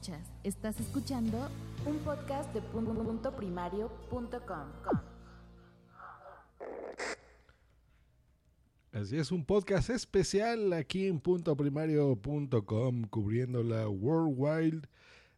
Escuchas, 0.00 0.30
estás 0.44 0.78
escuchando 0.78 1.48
un 1.84 1.98
podcast 1.98 2.54
de 2.54 2.60
punto 2.62 3.34
primario.com. 3.34 4.68
Así 8.92 9.18
es, 9.18 9.32
un 9.32 9.44
podcast 9.44 9.90
especial 9.90 10.72
aquí 10.72 11.08
en 11.08 11.18
puntoprimario.com 11.18 13.02
cubriendo 13.10 13.64
la 13.64 13.88
Worldwide 13.88 14.82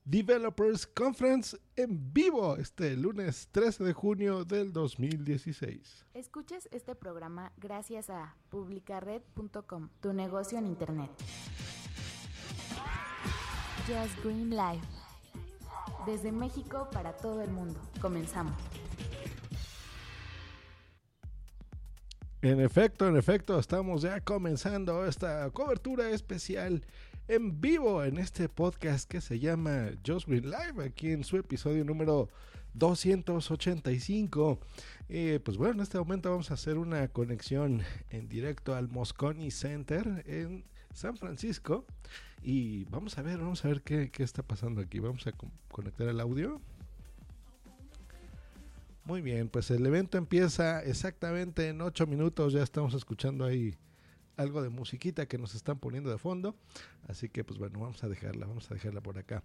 Developers 0.04 0.86
Conference 0.86 1.56
en 1.76 2.12
vivo 2.12 2.58
este 2.58 2.98
lunes 2.98 3.48
13 3.52 3.82
de 3.82 3.92
junio 3.94 4.44
del 4.44 4.74
2016. 4.74 6.04
Escuchas 6.12 6.68
este 6.70 6.94
programa 6.94 7.50
gracias 7.56 8.10
a 8.10 8.36
publicared.com, 8.50 9.88
tu 10.02 10.12
negocio 10.12 10.58
en 10.58 10.66
internet. 10.66 11.10
Just 13.86 14.22
Green 14.22 14.50
Life. 14.50 14.86
Desde 16.06 16.32
México 16.32 16.88
para 16.92 17.12
todo 17.12 17.42
el 17.42 17.50
mundo. 17.50 17.80
Comenzamos. 18.00 18.54
En 22.42 22.60
efecto, 22.60 23.06
en 23.08 23.16
efecto, 23.16 23.58
estamos 23.58 24.02
ya 24.02 24.20
comenzando 24.20 25.06
esta 25.06 25.50
cobertura 25.50 26.10
especial 26.10 26.84
en 27.28 27.60
vivo 27.60 28.02
en 28.02 28.18
este 28.18 28.48
podcast 28.48 29.08
que 29.08 29.20
se 29.20 29.38
llama 29.38 29.90
Just 30.06 30.26
Green 30.26 30.50
Live, 30.50 30.84
aquí 30.84 31.12
en 31.12 31.22
su 31.22 31.36
episodio 31.36 31.84
número 31.84 32.28
285. 32.74 34.58
Eh, 35.08 35.40
pues 35.44 35.56
bueno, 35.56 35.74
en 35.74 35.80
este 35.80 35.98
momento 35.98 36.30
vamos 36.30 36.50
a 36.50 36.54
hacer 36.54 36.78
una 36.78 37.08
conexión 37.08 37.82
en 38.10 38.28
directo 38.28 38.74
al 38.74 38.88
Moscone 38.88 39.50
Center 39.50 40.22
en 40.26 40.64
San 40.94 41.16
Francisco 41.16 41.84
y 42.42 42.84
vamos 42.84 43.16
a 43.18 43.22
ver, 43.22 43.38
vamos 43.38 43.64
a 43.64 43.68
ver 43.68 43.82
qué, 43.82 44.10
qué 44.10 44.22
está 44.22 44.42
pasando 44.42 44.80
aquí. 44.80 44.98
Vamos 44.98 45.26
a 45.26 45.32
co- 45.32 45.50
conectar 45.70 46.08
el 46.08 46.20
audio. 46.20 46.60
Muy 49.04 49.22
bien, 49.22 49.48
pues 49.48 49.70
el 49.70 49.84
evento 49.86 50.18
empieza 50.18 50.82
exactamente 50.82 51.68
en 51.68 51.80
8 51.80 52.06
minutos. 52.06 52.52
Ya 52.52 52.62
estamos 52.62 52.94
escuchando 52.94 53.44
ahí 53.44 53.76
algo 54.36 54.62
de 54.62 54.68
musiquita 54.68 55.26
que 55.26 55.38
nos 55.38 55.54
están 55.54 55.78
poniendo 55.78 56.10
de 56.10 56.18
fondo. 56.18 56.54
Así 57.08 57.28
que 57.28 57.42
pues 57.44 57.58
bueno, 57.58 57.80
vamos 57.80 58.02
a 58.04 58.08
dejarla, 58.08 58.46
vamos 58.46 58.70
a 58.70 58.74
dejarla 58.74 59.00
por 59.00 59.18
acá. 59.18 59.42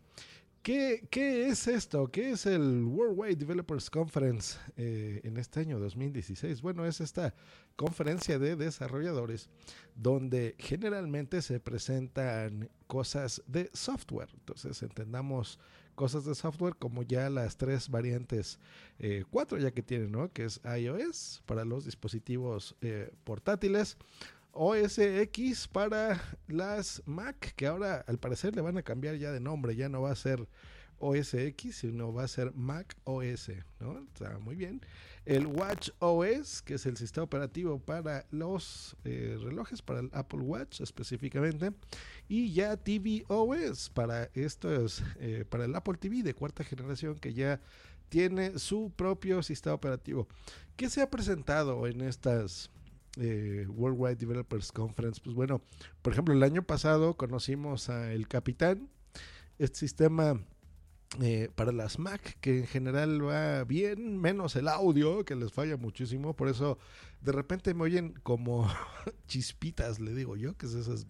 ¿Qué, 0.65 1.07
es 1.47 1.67
esto? 1.67 2.07
¿Qué 2.07 2.31
es 2.31 2.47
el 2.47 2.85
Worldwide 2.85 3.35
Developers 3.35 3.87
Conference 3.87 4.57
eh, 4.77 5.21
en 5.23 5.37
este 5.37 5.59
año 5.59 5.77
2016? 5.77 6.63
Bueno, 6.63 6.87
es 6.87 7.01
esta 7.01 7.35
conferencia 7.75 8.39
de 8.39 8.55
desarrolladores 8.55 9.47
donde 9.93 10.55
generalmente 10.57 11.43
se 11.43 11.59
presentan 11.59 12.67
cosas 12.87 13.43
de 13.45 13.69
software. 13.73 14.29
Entonces 14.33 14.81
entendamos 14.81 15.59
cosas 15.93 16.25
de 16.25 16.33
software 16.33 16.75
como 16.77 17.03
ya 17.03 17.29
las 17.29 17.57
tres 17.57 17.87
variantes, 17.89 18.59
eh, 18.97 19.23
cuatro 19.29 19.59
ya 19.59 19.69
que 19.69 19.83
tienen, 19.83 20.11
¿no? 20.11 20.31
Que 20.33 20.45
es 20.45 20.61
iOS 20.65 21.43
para 21.45 21.63
los 21.63 21.85
dispositivos 21.85 22.75
eh, 22.81 23.11
portátiles, 23.23 23.97
OS 24.55 24.97
X 24.99 25.67
para 25.67 26.21
las 26.47 27.03
Mac, 27.05 27.53
que 27.55 27.67
ahora 27.67 28.03
al 28.07 28.17
parecer 28.17 28.55
le 28.55 28.61
van 28.61 28.77
a 28.77 28.83
cambiar 28.83 29.17
ya 29.17 29.31
de 29.31 29.39
nombre, 29.39 29.75
ya 29.75 29.89
no 29.89 30.01
va 30.01 30.11
a 30.11 30.15
ser 30.15 30.47
OS 30.99 31.33
X, 31.33 31.75
sino 31.77 32.13
va 32.13 32.23
a 32.23 32.27
ser 32.27 32.53
Mac 32.53 32.95
OS, 33.03 33.51
¿no? 33.79 33.99
Está 33.99 34.39
muy 34.39 34.55
bien. 34.55 34.81
El 35.25 35.47
Watch 35.47 35.89
OS, 35.99 36.61
que 36.61 36.75
es 36.75 36.85
el 36.85 36.95
sistema 36.95 37.25
operativo 37.25 37.79
para 37.79 38.25
los 38.31 38.95
eh, 39.03 39.37
relojes, 39.41 39.81
para 39.81 39.99
el 39.99 40.09
Apple 40.13 40.39
Watch 40.39 40.81
específicamente, 40.81 41.73
y 42.29 42.53
ya 42.53 42.77
TV 42.77 43.25
OS 43.27 43.89
para 43.89 44.29
estos, 44.33 45.03
eh, 45.19 45.43
para 45.49 45.65
el 45.65 45.75
Apple 45.75 45.97
TV 45.99 46.23
de 46.23 46.33
cuarta 46.33 46.63
generación 46.63 47.15
que 47.15 47.33
ya 47.33 47.59
tiene 48.09 48.57
su 48.59 48.91
propio 48.95 49.43
sistema 49.43 49.75
operativo. 49.75 50.27
¿Qué 50.77 50.89
se 50.89 51.01
ha 51.01 51.09
presentado 51.09 51.87
en 51.87 52.01
estas 52.01 52.69
eh, 53.17 53.65
Worldwide 53.69 54.15
Developers 54.15 54.71
Conference? 54.71 55.21
Pues 55.23 55.35
bueno, 55.35 55.61
por 56.01 56.13
ejemplo, 56.13 56.33
el 56.33 56.43
año 56.43 56.63
pasado 56.63 57.15
conocimos 57.15 57.89
a 57.89 58.11
El 58.13 58.27
Capitán, 58.27 58.89
este 59.57 59.79
sistema 59.79 60.39
eh, 61.21 61.49
para 61.55 61.71
las 61.71 61.97
Mac, 61.97 62.37
que 62.41 62.59
en 62.59 62.67
general 62.67 63.25
va 63.25 63.63
bien, 63.63 64.19
menos 64.19 64.55
el 64.55 64.67
audio, 64.67 65.23
que 65.23 65.35
les 65.35 65.51
falla 65.53 65.77
muchísimo, 65.77 66.35
por 66.35 66.49
eso 66.49 66.77
de 67.25 67.31
repente 67.31 67.73
me 67.73 67.83
oyen 67.83 68.13
como 68.21 68.67
chispitas, 69.27 69.99
le 69.99 70.13
digo 70.13 70.35
yo, 70.35 70.55
que 70.55 70.67
es 70.67 70.75
esas 70.75 71.07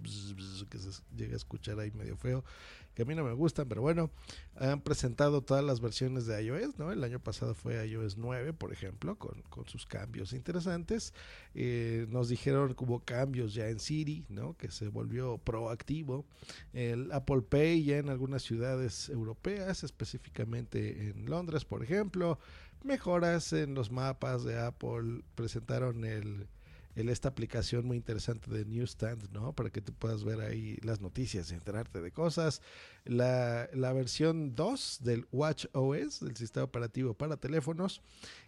que 0.69 0.77
se 0.79 0.89
llega 1.15 1.33
a 1.33 1.37
escuchar 1.37 1.77
ahí 1.79 1.91
medio 1.91 2.15
feo, 2.15 2.45
que 2.93 3.01
a 3.01 3.05
mí 3.05 3.13
no 3.13 3.25
me 3.25 3.33
gustan, 3.33 3.67
pero 3.67 3.81
bueno, 3.81 4.09
han 4.55 4.79
presentado 4.79 5.41
todas 5.41 5.61
las 5.61 5.81
versiones 5.81 6.25
de 6.25 6.41
iOS, 6.41 6.79
¿no? 6.79 6.93
El 6.93 7.03
año 7.03 7.19
pasado 7.19 7.53
fue 7.53 7.85
iOS 7.85 8.15
9, 8.15 8.53
por 8.53 8.71
ejemplo, 8.71 9.17
con, 9.17 9.41
con 9.49 9.67
sus 9.67 9.85
cambios 9.85 10.31
interesantes. 10.31 11.13
Eh, 11.53 12.07
nos 12.09 12.29
dijeron 12.29 12.73
que 12.73 12.83
hubo 12.85 13.01
cambios 13.01 13.53
ya 13.53 13.67
en 13.67 13.79
Siri, 13.79 14.23
¿no? 14.29 14.55
Que 14.55 14.71
se 14.71 14.87
volvió 14.87 15.37
proactivo. 15.39 16.25
El 16.71 17.11
Apple 17.11 17.41
Pay 17.41 17.83
ya 17.83 17.97
en 17.97 18.07
algunas 18.07 18.43
ciudades 18.43 19.09
europeas, 19.09 19.83
específicamente 19.83 21.09
en 21.09 21.25
Londres, 21.25 21.65
por 21.65 21.83
ejemplo. 21.83 22.39
Mejoras 22.85 23.51
en 23.53 23.73
los 23.73 23.91
mapas 23.91 24.43
de 24.43 24.57
Apple. 24.59 25.23
Presentaron 25.35 26.05
el, 26.05 26.47
esta 26.95 27.29
aplicación 27.29 27.85
muy 27.85 27.97
interesante 27.97 28.49
de 28.51 28.63
Newsstand, 28.65 29.29
¿no? 29.31 29.53
Para 29.53 29.69
que 29.69 29.81
tú 29.81 29.91
puedas 29.93 30.23
ver 30.23 30.39
ahí 30.41 30.77
las 30.83 31.01
noticias 31.01 31.51
y 31.51 31.55
enterarte 31.55 32.01
de 32.01 32.11
cosas. 32.11 32.61
La, 33.03 33.69
la 33.73 33.91
versión 33.93 34.55
2 34.55 34.99
del 35.03 35.25
Watch 35.31 35.65
OS, 35.73 36.21
del 36.21 36.35
sistema 36.37 36.63
operativo 36.63 37.13
para 37.13 37.37
teléfonos. 37.37 38.01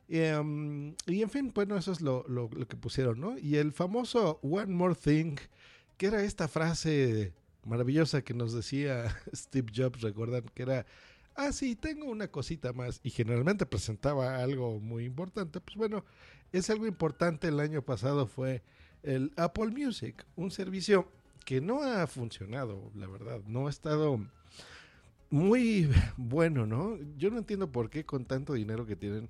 Em, 0.07 0.95
y 1.05 1.21
en 1.21 1.29
fin, 1.29 1.51
bueno, 1.53 1.77
eso 1.77 1.91
es 1.91 2.01
lo- 2.01 2.25
lo 2.27 2.49
que 2.49 2.77
pusieron, 2.77 3.19
¿no? 3.19 3.37
Y 3.37 3.57
el 3.57 3.73
famoso 3.73 4.39
One 4.41 4.73
More 4.73 4.95
Thing, 4.95 5.35
que 5.97 6.07
era 6.07 6.23
esta 6.23 6.47
frase 6.47 7.33
maravillosa 7.65 8.21
que 8.21 8.33
nos 8.33 8.53
decía 8.53 9.13
Steve 9.35 9.71
Jobs, 9.75 10.01
recuerdan 10.01 10.43
que 10.53 10.63
era, 10.63 10.85
ah, 11.37 11.51
sí, 11.51 11.75
tengo 11.75 12.05
una 12.05 12.29
cosita 12.29 12.73
más, 12.73 12.99
y 13.03 13.09
generalmente 13.09 13.65
presentaba 13.65 14.37
algo 14.37 14.79
muy 14.79 15.05
importante, 15.05 15.61
pues 15.61 15.77
bueno, 15.77 16.03
es 16.51 16.69
algo 16.69 16.87
importante 16.87 17.47
el 17.47 17.59
año 17.59 17.81
pasado 17.81 18.27
fue 18.27 18.63
el 19.03 19.31
Apple 19.37 19.67
Music, 19.67 20.25
un 20.35 20.51
servicio 20.51 21.11
que 21.45 21.61
no 21.61 21.83
ha 21.83 22.05
funcionado, 22.07 22.91
la 22.95 23.07
verdad, 23.07 23.41
no 23.47 23.67
ha 23.67 23.69
estado 23.69 24.19
muy 25.29 25.89
bueno, 26.17 26.65
¿no? 26.65 26.97
Yo 27.17 27.29
no 27.29 27.37
entiendo 27.37 27.71
por 27.71 27.89
qué 27.89 28.05
con 28.05 28.25
tanto 28.25 28.53
dinero 28.53 28.85
que 28.85 28.95
tienen 28.95 29.29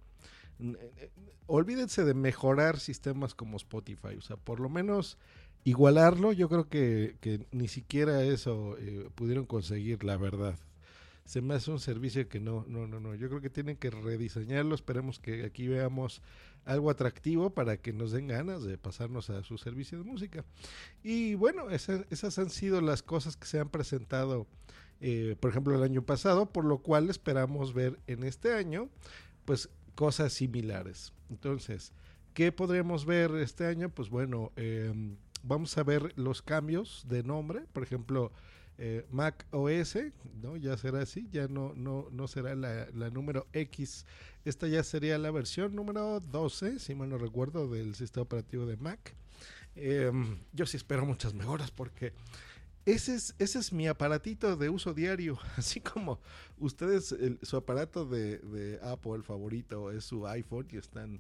olvídense 1.48 2.04
de 2.04 2.14
mejorar 2.14 2.80
sistemas 2.80 3.34
como 3.34 3.58
Spotify, 3.58 4.16
o 4.18 4.22
sea, 4.22 4.38
por 4.38 4.60
lo 4.60 4.70
menos 4.70 5.18
igualarlo, 5.64 6.32
yo 6.34 6.50
creo 6.50 6.70
que, 6.70 7.18
que 7.22 7.46
ni 7.52 7.68
siquiera 7.68 8.24
eso 8.24 8.78
eh, 8.80 9.10
pudieron 9.16 9.46
conseguir, 9.46 10.04
la 10.04 10.18
verdad. 10.18 10.58
Se 11.28 11.42
me 11.42 11.56
hace 11.56 11.70
un 11.72 11.80
servicio 11.82 12.30
que 12.30 12.40
no, 12.40 12.64
no, 12.70 12.88
no, 12.88 13.02
no. 13.02 13.14
Yo 13.14 13.28
creo 13.28 13.42
que 13.42 13.50
tienen 13.50 13.76
que 13.76 13.90
rediseñarlo. 13.90 14.74
Esperemos 14.74 15.20
que 15.20 15.44
aquí 15.44 15.68
veamos 15.68 16.22
algo 16.64 16.90
atractivo 16.90 17.50
para 17.50 17.76
que 17.76 17.92
nos 17.92 18.12
den 18.14 18.28
ganas 18.28 18.64
de 18.64 18.78
pasarnos 18.78 19.30
a 19.30 19.44
su 19.44 19.58
servicio 19.58 19.98
de 19.98 20.06
música. 20.06 20.46
Y 21.04 21.36
bueno, 21.36 21.70
esa- 21.70 22.06
esas 22.12 22.40
han 22.40 22.50
sido 22.50 22.80
las 22.80 23.04
cosas 23.04 23.36
que 23.36 23.46
se 23.46 23.60
han 23.60 23.68
presentado, 23.68 24.48
eh, 25.02 25.36
por 25.42 25.52
ejemplo, 25.52 25.76
el 25.76 25.84
año 25.84 26.02
pasado, 26.02 26.46
por 26.46 26.64
lo 26.64 26.78
cual 26.78 27.10
esperamos 27.10 27.74
ver 27.74 28.00
en 28.08 28.24
este 28.24 28.54
año, 28.54 28.90
pues 29.44 29.70
cosas 29.96 30.32
similares. 30.32 31.12
Entonces, 31.30 31.92
¿qué 32.34 32.54
podremos 32.54 33.06
ver 33.06 33.32
este 33.36 33.66
año? 33.66 33.90
Pues 33.90 34.10
bueno, 34.10 34.54
eh, 34.56 34.94
vamos 35.44 35.78
a 35.78 35.84
ver 35.84 36.14
los 36.18 36.42
cambios 36.42 37.04
de 37.10 37.24
nombre, 37.24 37.66
por 37.74 37.84
ejemplo, 37.84 38.32
eh, 38.78 39.06
Mac 39.12 39.46
OS, 39.52 39.98
¿no? 40.42 40.56
Ya 40.58 40.78
será 40.78 41.02
así, 41.02 41.28
ya 41.32 41.48
no, 41.48 41.74
no, 41.76 42.08
no 42.12 42.28
será 42.28 42.56
la, 42.56 43.10
número 43.10 43.48
X, 43.54 44.06
esta 44.46 44.68
ya 44.68 44.84
sería 44.84 45.18
la 45.18 45.32
versión 45.32 45.76
número 45.76 46.20
12, 46.20 46.80
si 46.80 46.94
mal 46.96 47.10
no 47.10 47.18
recuerdo, 47.18 47.68
del 47.68 47.96
sistema 47.96 48.24
operativo 48.24 48.66
de 48.66 48.78
Mac. 48.78 49.16
Eh, 49.76 50.12
yo 50.54 50.66
sí 50.66 50.78
espero 50.78 51.06
muchas 51.06 51.34
mejoras 51.34 51.72
porque 51.72 52.14
ese 52.86 53.16
es, 53.16 53.36
ese 53.38 53.60
es 53.60 53.74
mi 53.74 53.88
aparatito 53.88 54.56
de 54.56 54.70
uso 54.70 54.94
diario, 54.94 55.38
así 55.58 55.82
como 55.82 56.20
ustedes, 56.58 57.12
el- 57.12 57.40
su 57.42 57.58
aparato 57.58 58.06
de, 58.06 58.80
Apple 58.84 59.24
favorito 59.24 59.92
es 59.92 60.06
su 60.06 60.26
iPhone 60.28 60.68
y 60.72 60.78
están 60.78 61.20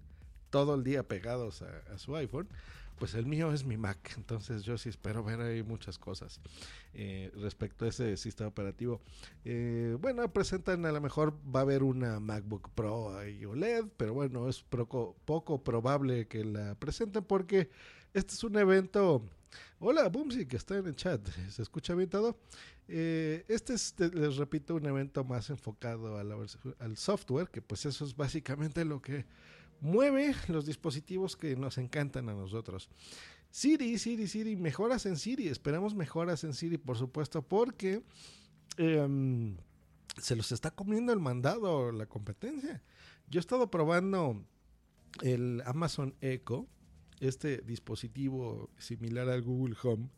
todo 0.49 0.75
el 0.75 0.83
día 0.83 1.03
pegados 1.03 1.61
a 1.61 1.97
su 1.97 2.15
iPhone, 2.15 2.47
pues 2.97 3.13
el 3.13 3.25
mío 3.25 3.51
es 3.51 3.63
mi 3.63 3.77
Mac, 3.77 4.13
entonces 4.17 4.63
yo 4.63 4.77
sí 4.77 4.89
espero 4.89 5.23
ver 5.23 5.39
ahí 5.41 5.63
muchas 5.63 5.97
cosas 5.99 6.41
eh, 6.93 7.31
respecto 7.35 7.85
a 7.85 7.89
ese 7.89 8.17
sistema 8.17 8.49
operativo. 8.49 9.01
Eh, 9.45 9.95
bueno, 9.99 10.31
presentan 10.33 10.85
a 10.85 10.91
lo 10.91 11.01
mejor 11.01 11.37
va 11.53 11.59
a 11.59 11.63
haber 11.63 11.83
una 11.83 12.19
MacBook 12.19 12.69
Pro 12.71 13.17
ahí 13.17 13.45
OLED, 13.45 13.85
pero 13.97 14.13
bueno, 14.13 14.49
es 14.49 14.63
poco, 14.63 15.15
poco 15.25 15.63
probable 15.63 16.27
que 16.27 16.43
la 16.43 16.75
presenten 16.75 17.23
porque 17.23 17.69
este 18.13 18.33
es 18.33 18.43
un 18.43 18.57
evento... 18.57 19.23
Hola, 19.79 20.09
Boomsy, 20.09 20.45
que 20.45 20.57
está 20.57 20.77
en 20.77 20.87
el 20.87 20.95
chat. 20.95 21.25
¿Se 21.49 21.61
escucha 21.61 21.93
bien 21.93 22.09
todo? 22.09 22.37
Eh, 22.87 23.45
este 23.47 23.73
es, 23.73 23.93
les 23.99 24.37
repito, 24.37 24.75
un 24.75 24.85
evento 24.85 25.23
más 25.23 25.49
enfocado 25.49 26.17
al 26.17 26.97
software, 26.97 27.49
que 27.49 27.61
pues 27.61 27.85
eso 27.85 28.05
es 28.05 28.15
básicamente 28.15 28.83
lo 28.85 29.01
que 29.01 29.25
mueve 29.81 30.35
los 30.47 30.65
dispositivos 30.65 31.35
que 31.35 31.55
nos 31.55 31.77
encantan 31.77 32.29
a 32.29 32.33
nosotros. 32.33 32.89
Siri, 33.49 33.97
Siri, 33.97 34.27
Siri, 34.27 34.55
mejoras 34.55 35.05
en 35.05 35.17
Siri. 35.17 35.47
Esperamos 35.47 35.95
mejoras 35.95 36.43
en 36.43 36.53
Siri, 36.53 36.77
por 36.77 36.97
supuesto, 36.97 37.41
porque 37.41 38.03
em, 38.77 39.57
se 40.17 40.35
los 40.35 40.51
está 40.51 40.71
comiendo 40.71 41.13
el 41.13 41.19
mandado 41.19 41.91
la 41.91 42.05
competencia. 42.05 42.83
Yo 43.29 43.39
he 43.39 43.41
estado 43.41 43.69
probando 43.71 44.43
el 45.21 45.61
Amazon 45.65 46.15
Echo, 46.21 46.67
este 47.19 47.59
dispositivo 47.59 48.69
similar 48.77 49.29
al 49.29 49.41
Google 49.41 49.75
Home. 49.83 50.09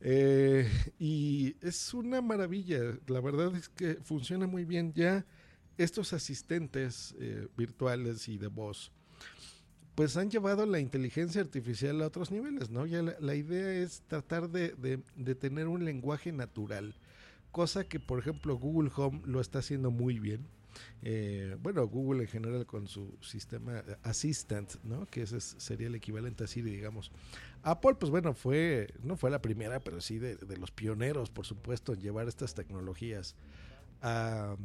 eh, 0.00 0.66
y 0.98 1.56
es 1.60 1.92
una 1.92 2.22
maravilla. 2.22 2.80
La 3.06 3.20
verdad 3.20 3.54
es 3.54 3.68
que 3.68 3.96
funciona 4.02 4.46
muy 4.46 4.64
bien 4.64 4.92
ya 4.94 5.26
estos 5.78 6.12
asistentes 6.12 7.14
eh, 7.18 7.48
virtuales 7.56 8.28
y 8.28 8.38
de 8.38 8.48
voz. 8.48 8.92
Pues 9.94 10.16
han 10.16 10.30
llevado 10.30 10.64
la 10.66 10.78
inteligencia 10.80 11.40
artificial 11.40 12.00
a 12.02 12.06
otros 12.06 12.30
niveles, 12.30 12.70
¿no? 12.70 12.86
Ya 12.86 13.02
la, 13.02 13.34
idea 13.34 13.72
es 13.72 14.02
tratar 14.06 14.48
de, 14.48 14.74
de- 15.16 15.34
tener 15.34 15.68
un 15.68 15.84
lenguaje 15.84 16.32
natural, 16.32 16.94
cosa 17.50 17.84
que, 17.84 18.00
por 18.00 18.18
ejemplo, 18.18 18.56
Google 18.56 18.90
Home 18.96 19.20
lo 19.24 19.40
está 19.40 19.58
haciendo 19.58 19.90
muy 19.90 20.18
bien. 20.18 20.46
Eh, 21.02 21.56
bueno, 21.60 21.86
Google 21.88 22.22
en 22.22 22.28
general 22.28 22.64
con 22.64 22.86
su 22.86 23.18
sistema 23.20 23.82
Assistant, 24.02 24.72
¿no? 24.84 25.04
Que 25.06 25.22
ese 25.22 25.38
es- 25.38 25.56
sería 25.58 25.88
el 25.88 25.94
equivalente 25.96 26.44
a 26.44 26.46
Siri, 26.46 26.70
digamos. 26.70 27.10
Apple, 27.62 27.96
pues 27.96 28.10
bueno, 28.10 28.32
fue, 28.32 28.94
no 29.02 29.16
fue 29.16 29.30
la 29.30 29.42
primera, 29.42 29.80
pero 29.80 30.00
sí 30.00 30.18
de, 30.18 30.36
de 30.36 30.56
los 30.56 30.70
pioneros, 30.70 31.28
por 31.30 31.44
supuesto, 31.44 31.92
en 31.92 32.00
llevar 32.00 32.28
estas 32.28 32.54
tecnologías 32.54 33.34
a, 34.00 34.56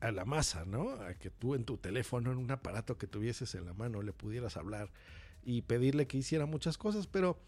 a 0.00 0.10
la 0.12 0.24
masa, 0.24 0.64
¿no? 0.64 0.90
A 0.90 1.14
que 1.14 1.30
tú 1.30 1.54
en 1.54 1.64
tu 1.64 1.78
teléfono, 1.78 2.32
en 2.32 2.38
un 2.38 2.50
aparato 2.50 2.98
que 2.98 3.06
tuvieses 3.06 3.54
en 3.54 3.64
la 3.64 3.72
mano, 3.72 4.02
le 4.02 4.12
pudieras 4.12 4.56
hablar 4.56 4.90
y 5.44 5.62
pedirle 5.62 6.06
que 6.06 6.18
hiciera 6.18 6.46
muchas 6.46 6.76
cosas, 6.76 7.06
pero 7.06 7.38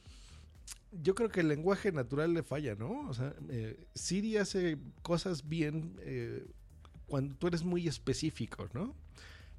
yo 0.93 1.15
creo 1.15 1.29
que 1.29 1.41
el 1.41 1.49
lenguaje 1.49 1.93
natural 1.93 2.33
le 2.33 2.43
falla, 2.43 2.75
¿no? 2.75 3.09
O 3.09 3.15
sea, 3.15 3.35
eh, 3.50 3.87
Siri 3.95 4.37
hace 4.37 4.79
cosas 5.03 5.49
bien 5.49 5.97
eh, 6.00 6.47
cuando 7.06 7.35
tú 7.35 7.49
eres 7.49 7.65
muy 7.65 7.89
específico, 7.89 8.69
¿no? 8.73 8.95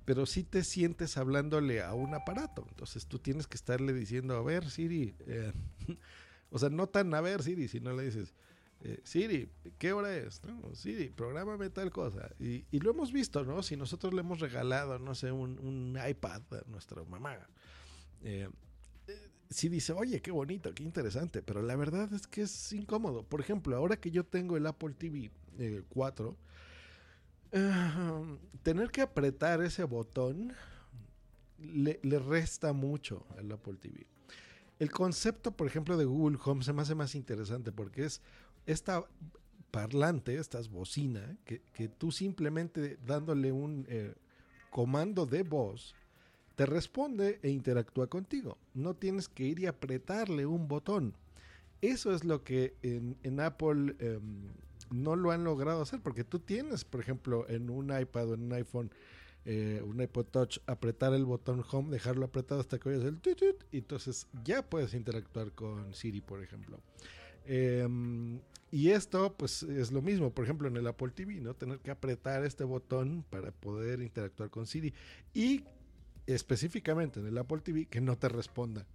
Pero 0.06 0.26
sí 0.26 0.44
te 0.44 0.64
sientes 0.64 1.18
hablándole 1.18 1.84
a 1.84 1.94
un 1.94 2.16
aparato, 2.16 2.66
entonces 2.70 3.06
tú 3.06 3.20
tienes 3.20 3.46
que 3.46 3.58
estarle 3.58 3.94
diciendo, 3.94 4.36
a 4.36 4.42
ver, 4.42 4.70
Siri, 4.70 5.16
eh, 5.28 5.52
o 6.50 6.58
sea, 6.58 6.70
no 6.70 6.88
tan 6.88 7.14
a 7.14 7.22
ver, 7.22 7.44
Siri, 7.44 7.68
sino 7.68 7.94
le 7.94 8.06
dices, 8.06 8.34
eh, 8.82 9.02
Siri, 9.04 9.50
¿qué 9.78 9.92
hora 9.92 10.16
es? 10.16 10.42
No, 10.44 10.74
Siri, 10.74 11.10
prográmame 11.10 11.70
tal 11.70 11.92
cosa. 11.92 12.30
Y, 12.40 12.66
lo 12.80 12.92
hemos 12.92 13.12
visto, 13.12 13.44
¿no? 13.44 13.62
Si 13.62 13.76
nosotros 13.76 14.14
le 14.14 14.22
hemos 14.22 14.40
regalado, 14.40 15.00
no 15.00 15.16
sé, 15.16 15.32
un, 15.32 15.98
iPad 16.08 16.42
a 16.52 16.70
nuestra 16.70 17.04
mamá, 17.04 17.38
eh, 18.24 18.50
sí 19.50 19.68
dice, 19.68 19.94
oye, 19.94 20.22
qué 20.22 20.32
bonito, 20.32 20.74
qué 20.74 20.84
interesante, 20.84 21.42
pero 21.42 21.62
la 21.62 21.76
verdad 21.76 22.12
es 22.14 22.28
que 22.28 22.44
es 22.44 22.74
incómodo. 22.74 23.24
Por 23.24 23.42
ejemplo, 23.42 23.76
ahora 23.76 23.98
que 23.98 24.12
yo 24.12 24.24
tengo 24.24 24.56
el 24.56 24.66
Apple 24.66 24.94
TV 24.98 25.32
eh, 25.58 25.84
4, 25.90 26.38
eh, 27.52 28.38
tener 28.64 28.92
que 28.92 29.02
apretar 29.02 29.62
ese 29.62 29.84
botón 29.84 30.54
le, 31.58 32.00
le 32.04 32.20
resta 32.20 32.74
mucho 32.74 33.26
al 33.38 33.52
Apple 33.52 33.76
TV. 33.76 34.08
El 34.78 34.92
concepto, 34.92 35.52
por 35.52 35.68
ejemplo, 35.68 35.98
de 35.98 36.06
Google 36.06 36.38
Home 36.46 36.64
se 36.64 36.72
me 36.72 36.82
hace 36.84 36.96
más 36.96 37.14
interesante 37.16 37.74
porque 37.74 38.06
es 38.06 38.22
esta 38.66 39.06
parlante, 39.72 40.36
esta 40.36 40.60
bocina, 40.70 41.38
que, 41.46 41.62
que 41.74 41.88
tú 41.88 42.12
simplemente 42.12 42.98
dándole 43.06 43.52
un 43.52 43.86
eh, 43.88 44.14
comando 44.70 45.26
de 45.26 45.44
voz, 45.44 45.96
te 46.56 46.66
responde 46.66 47.40
e 47.42 47.50
interactúa 47.50 48.08
contigo. 48.08 48.58
No 48.74 48.94
tienes 48.94 49.30
que 49.30 49.44
ir 49.44 49.60
y 49.60 49.66
apretarle 49.66 50.46
un 50.46 50.68
botón. 50.68 51.16
Eso 51.82 52.14
es 52.14 52.26
lo 52.26 52.44
que 52.44 52.76
en, 52.82 53.40
Apple 53.40 53.96
eh, 54.00 54.20
no 54.92 55.16
lo 55.16 55.32
han 55.32 55.46
logrado 55.46 55.82
hacer, 55.82 56.02
porque 56.02 56.26
tú 56.26 56.40
tienes, 56.40 56.84
por 56.84 57.00
ejemplo, 57.00 57.48
en 57.48 57.70
un 57.70 57.98
iPad 57.98 58.32
o 58.32 58.34
en 58.34 58.44
un 58.44 58.54
iPhone, 58.54 58.92
eh, 59.46 59.82
un 59.86 60.02
iPod 60.02 60.26
Touch, 60.26 60.60
apretar 60.66 61.14
el 61.14 61.24
botón 61.24 61.64
Home, 61.72 61.90
dejarlo 61.92 62.26
apretado 62.26 62.60
hasta 62.60 62.78
que 62.78 62.90
oyes 62.90 63.06
el 63.06 63.20
tut, 63.22 63.64
y 63.72 63.78
entonces 63.78 64.28
ya 64.44 64.62
puedes 64.62 64.94
interactuar 64.94 65.54
con 65.54 65.94
Siri, 65.94 66.20
por 66.20 66.44
ejemplo. 66.44 66.82
Eh, 67.52 67.88
y 68.72 68.92
esto, 68.92 69.36
pues, 69.36 69.64
es 69.64 69.92
lo 69.92 70.04
mismo, 70.04 70.32
por 70.32 70.46
ejemplo, 70.46 70.68
en 70.68 70.78
el 70.78 70.86
Apple 70.86 71.10
TV, 71.10 71.42
¿no? 71.42 71.56
Tener 71.56 71.80
que 71.80 71.90
apretar 71.90 72.46
este 72.46 72.64
botón 72.64 73.26
para 73.32 73.52
poder 73.52 74.02
interactuar 74.02 74.52
con 74.52 74.68
Siri. 74.68 74.94
Y 75.34 75.64
específicamente 76.28 77.20
en 77.20 77.26
el 77.26 77.38
Apple 77.40 77.62
TV, 77.62 77.88
que 77.88 78.02
no 78.02 78.16
te 78.18 78.30
responda. 78.30 78.86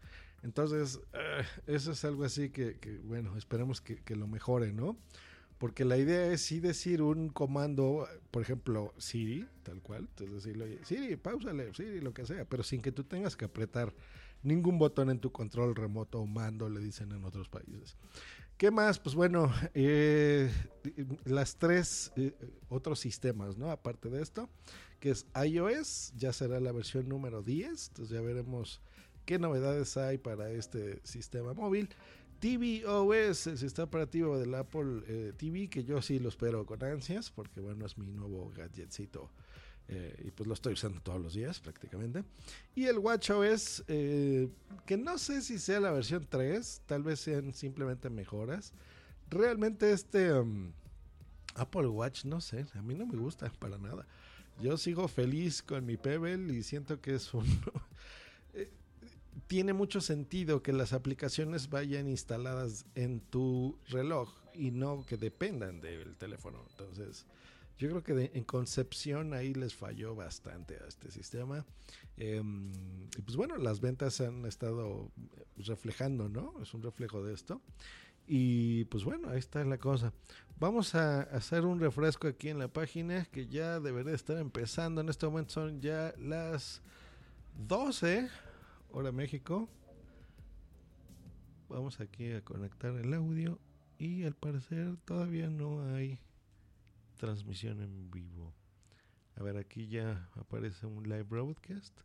Entonces, 0.44 1.00
eh, 1.12 1.42
eso 1.66 1.90
es 1.90 2.04
algo 2.04 2.22
así 2.22 2.50
que, 2.50 2.78
que, 2.78 2.98
bueno, 2.98 3.36
esperemos 3.36 3.80
que, 3.80 3.96
que 3.96 4.14
lo 4.14 4.28
mejore, 4.28 4.72
¿no? 4.72 4.96
Porque 5.58 5.84
la 5.84 5.96
idea 5.98 6.26
es 6.26 6.42
sí 6.42 6.60
decir 6.60 7.02
un 7.02 7.28
comando, 7.30 8.06
por 8.30 8.42
ejemplo, 8.42 8.94
Siri, 8.98 9.48
tal 9.64 9.82
cual. 9.82 10.02
Entonces 10.10 10.44
decirle, 10.44 10.64
oye, 10.64 10.84
Siri, 10.84 11.16
pausale, 11.16 11.74
Siri, 11.74 12.00
lo 12.00 12.14
que 12.14 12.26
sea, 12.26 12.44
pero 12.44 12.62
sin 12.62 12.80
que 12.80 12.92
tú 12.92 13.02
tengas 13.02 13.34
que 13.34 13.46
apretar 13.46 13.92
ningún 14.44 14.78
botón 14.78 15.10
en 15.10 15.18
tu 15.18 15.32
control 15.32 15.74
remoto 15.74 16.20
o 16.20 16.26
mando, 16.26 16.68
le 16.68 16.80
dicen 16.80 17.10
en 17.12 17.24
otros 17.24 17.48
países. 17.48 17.96
¿Qué 18.56 18.70
más? 18.70 19.00
Pues 19.00 19.16
bueno, 19.16 19.52
eh, 19.74 20.48
las 21.24 21.56
tres 21.56 22.12
eh, 22.14 22.32
otros 22.68 23.00
sistemas, 23.00 23.58
¿no? 23.58 23.70
Aparte 23.70 24.08
de 24.10 24.22
esto, 24.22 24.48
que 25.00 25.10
es 25.10 25.26
iOS, 25.34 26.12
ya 26.16 26.32
será 26.32 26.60
la 26.60 26.70
versión 26.70 27.08
número 27.08 27.42
10, 27.42 27.88
entonces 27.88 28.14
ya 28.14 28.20
veremos 28.20 28.80
qué 29.24 29.40
novedades 29.40 29.96
hay 29.96 30.18
para 30.18 30.50
este 30.50 31.00
sistema 31.04 31.52
móvil. 31.52 31.88
tvOS, 32.38 33.48
el 33.48 33.58
sistema 33.58 33.86
operativo 33.86 34.38
del 34.38 34.54
Apple 34.54 35.02
eh, 35.08 35.32
TV, 35.36 35.68
que 35.68 35.82
yo 35.82 36.00
sí 36.00 36.20
lo 36.20 36.28
espero 36.28 36.64
con 36.64 36.82
ansias, 36.84 37.32
porque 37.32 37.60
bueno, 37.60 37.84
es 37.86 37.98
mi 37.98 38.12
nuevo 38.12 38.52
gadgetcito. 38.54 39.32
Eh, 39.88 40.24
y 40.26 40.30
pues 40.30 40.46
lo 40.46 40.54
estoy 40.54 40.72
usando 40.72 41.00
todos 41.00 41.20
los 41.20 41.34
días 41.34 41.60
prácticamente. 41.60 42.24
Y 42.74 42.86
el 42.86 42.98
WatchOS, 42.98 43.84
eh, 43.88 44.48
que 44.86 44.96
no 44.96 45.18
sé 45.18 45.42
si 45.42 45.58
sea 45.58 45.80
la 45.80 45.90
versión 45.90 46.26
3, 46.28 46.82
tal 46.86 47.02
vez 47.02 47.20
sean 47.20 47.52
simplemente 47.52 48.08
mejoras. 48.08 48.72
Realmente 49.28 49.92
este 49.92 50.32
um, 50.32 50.72
Apple 51.54 51.88
Watch, 51.88 52.24
no 52.24 52.40
sé, 52.40 52.66
a 52.74 52.82
mí 52.82 52.94
no 52.94 53.06
me 53.06 53.16
gusta 53.16 53.52
para 53.58 53.78
nada. 53.78 54.06
Yo 54.60 54.76
sigo 54.78 55.08
feliz 55.08 55.62
con 55.62 55.84
mi 55.84 55.96
Pebble 55.96 56.52
y 56.54 56.62
siento 56.62 57.00
que 57.00 57.14
es 57.14 57.34
un... 57.34 57.44
tiene 59.46 59.72
mucho 59.72 60.00
sentido 60.00 60.62
que 60.62 60.72
las 60.72 60.92
aplicaciones 60.92 61.68
vayan 61.68 62.08
instaladas 62.08 62.86
en 62.94 63.20
tu 63.20 63.78
reloj 63.88 64.32
y 64.54 64.70
no 64.70 65.04
que 65.04 65.16
dependan 65.16 65.80
del 65.80 66.16
teléfono. 66.16 66.64
Entonces, 66.70 67.26
yo 67.78 67.88
creo 67.88 68.02
que 68.02 68.14
de, 68.14 68.30
en 68.34 68.44
concepción 68.44 69.34
ahí 69.34 69.52
les 69.54 69.74
falló 69.74 70.14
bastante 70.14 70.76
a 70.76 70.86
este 70.86 71.10
sistema. 71.10 71.64
Eh, 72.16 72.42
y 73.16 73.22
pues 73.22 73.36
bueno, 73.36 73.56
las 73.56 73.80
ventas 73.80 74.20
han 74.20 74.44
estado 74.46 75.10
reflejando, 75.56 76.28
¿no? 76.28 76.54
Es 76.62 76.74
un 76.74 76.82
reflejo 76.82 77.22
de 77.24 77.34
esto. 77.34 77.60
Y 78.26 78.84
pues 78.86 79.04
bueno, 79.04 79.28
ahí 79.28 79.38
está 79.38 79.64
la 79.64 79.78
cosa. 79.78 80.12
Vamos 80.58 80.94
a 80.94 81.22
hacer 81.22 81.64
un 81.64 81.80
refresco 81.80 82.28
aquí 82.28 82.48
en 82.48 82.58
la 82.58 82.68
página 82.68 83.24
que 83.26 83.46
ya 83.46 83.80
debería 83.80 84.14
estar 84.14 84.38
empezando. 84.38 85.00
En 85.00 85.08
este 85.08 85.26
momento 85.26 85.52
son 85.52 85.80
ya 85.80 86.14
las 86.18 86.80
12 87.66 88.28
hora 88.92 89.12
México. 89.12 89.68
Vamos 91.68 92.00
aquí 92.00 92.30
a 92.32 92.42
conectar 92.42 92.94
el 92.94 93.12
audio 93.14 93.58
y 93.98 94.22
al 94.24 94.34
parecer 94.34 94.96
todavía 95.04 95.50
no 95.50 95.94
hay 95.94 96.20
transmisión 97.14 97.80
en 97.80 98.10
vivo. 98.10 98.54
A 99.36 99.42
ver, 99.42 99.56
aquí 99.56 99.88
ya 99.88 100.28
aparece 100.36 100.86
un 100.86 101.02
live 101.04 101.24
broadcast. 101.24 101.98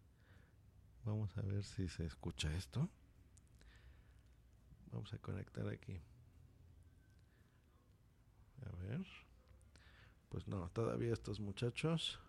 Vamos 1.06 1.38
a 1.38 1.42
ver 1.42 1.64
si 1.64 1.88
se 1.88 2.06
escucha 2.06 2.54
esto. 2.56 2.90
Vamos 4.92 5.14
a 5.14 5.18
conectar 5.20 5.68
aquí. 5.68 6.02
A 8.66 8.76
ver. 8.84 9.06
Pues 10.30 10.48
no, 10.48 10.70
todavía 10.70 11.14
estos 11.14 11.40
muchachos 11.40 12.20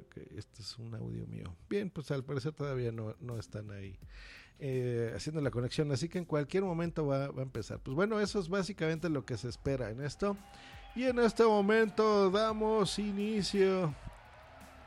Ok, 0.00 0.16
este 0.36 0.62
es 0.62 0.78
un 0.78 0.94
audio 0.94 1.26
mío. 1.26 1.54
Bien, 1.68 1.90
pues 1.90 2.10
al 2.10 2.24
parecer 2.24 2.52
todavía 2.52 2.92
no, 2.92 3.14
no 3.20 3.38
están 3.38 3.70
ahí 3.70 3.98
eh, 4.58 5.12
haciendo 5.14 5.40
la 5.40 5.50
conexión, 5.50 5.90
así 5.92 6.08
que 6.08 6.18
en 6.18 6.24
cualquier 6.24 6.62
momento 6.62 7.06
va, 7.06 7.28
va 7.28 7.40
a 7.40 7.44
empezar. 7.44 7.78
Pues 7.80 7.94
bueno, 7.94 8.20
eso 8.20 8.38
es 8.40 8.48
básicamente 8.48 9.08
lo 9.08 9.24
que 9.24 9.36
se 9.36 9.48
espera 9.48 9.90
en 9.90 10.02
esto. 10.02 10.36
Y 10.94 11.04
en 11.04 11.18
este 11.18 11.44
momento 11.44 12.30
damos 12.30 12.98
inicio 12.98 13.94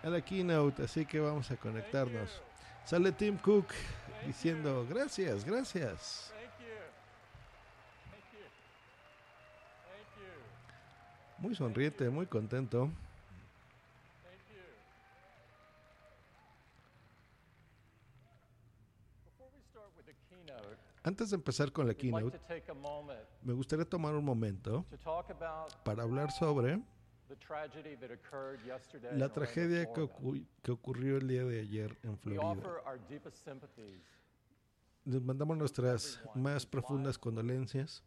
a 0.04 0.10
la 0.10 0.22
keynote, 0.22 0.84
así 0.84 1.06
que 1.06 1.20
vamos 1.20 1.50
a 1.50 1.58
conectarnos. 1.58 2.42
Sale 2.86 3.12
Tim 3.12 3.38
Cook 3.38 3.68
diciendo 4.28 4.86
gracias, 4.88 5.44
gracias. 5.44 6.32
Muy 11.40 11.56
sonriente, 11.56 12.10
muy 12.10 12.28
contento. 12.28 12.90
Antes 21.06 21.30
de 21.30 21.36
empezar 21.36 21.72
con 21.72 21.88
la 21.88 21.94
keynote, 21.94 22.40
me 23.44 23.54
gustaría 23.54 23.86
tomar 23.86 24.16
un 24.16 24.26
momento 24.26 24.84
para 25.84 26.02
hablar 26.02 26.32
sobre 26.32 26.82
la 29.12 29.30
tragedia 29.32 29.94
que, 29.94 30.10
que 30.64 30.72
ocurrió 30.72 31.18
el 31.18 31.28
día 31.28 31.46
de 31.46 31.62
ayer 31.62 31.96
en 32.02 32.18
Florida. 32.18 32.56
Les 35.04 35.22
mandamos 35.22 35.56
nuestras 35.58 36.20
más 36.34 36.66
profundas 36.66 37.20
condolencias. 37.20 38.04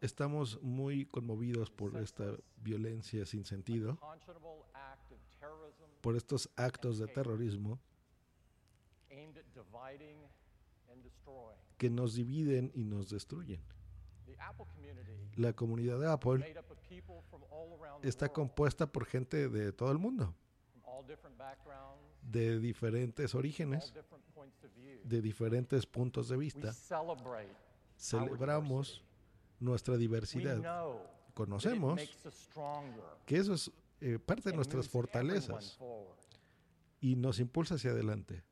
Estamos 0.00 0.62
muy 0.62 1.04
conmovidos 1.04 1.70
por 1.70 1.98
esta 1.98 2.34
violencia 2.56 3.26
sin 3.26 3.44
sentido, 3.44 3.98
por 6.00 6.16
estos 6.16 6.48
actos 6.56 6.96
de 6.96 7.06
terrorismo 7.08 7.78
que 11.76 11.90
nos 11.90 12.14
dividen 12.14 12.70
y 12.74 12.84
nos 12.84 13.10
destruyen. 13.10 13.60
La 15.36 15.52
comunidad 15.52 15.98
de 16.00 16.10
Apple 16.10 16.54
está 18.02 18.32
compuesta 18.32 18.90
por 18.90 19.04
gente 19.04 19.48
de 19.48 19.72
todo 19.72 19.92
el 19.92 19.98
mundo, 19.98 20.34
de 22.22 22.58
diferentes 22.58 23.34
orígenes, 23.34 23.92
de 25.04 25.22
diferentes 25.22 25.86
puntos 25.86 26.28
de 26.28 26.36
vista. 26.36 26.72
Celebramos 27.96 29.04
nuestra 29.60 29.96
diversidad. 29.96 30.62
Conocemos 31.34 32.00
que 33.26 33.36
eso 33.36 33.54
es 33.54 33.70
eh, 34.00 34.18
parte 34.18 34.50
de 34.50 34.56
nuestras 34.56 34.88
fortalezas 34.88 35.78
y 37.00 37.16
nos 37.16 37.40
impulsa 37.40 37.74
hacia 37.74 37.90
adelante. 37.90 38.42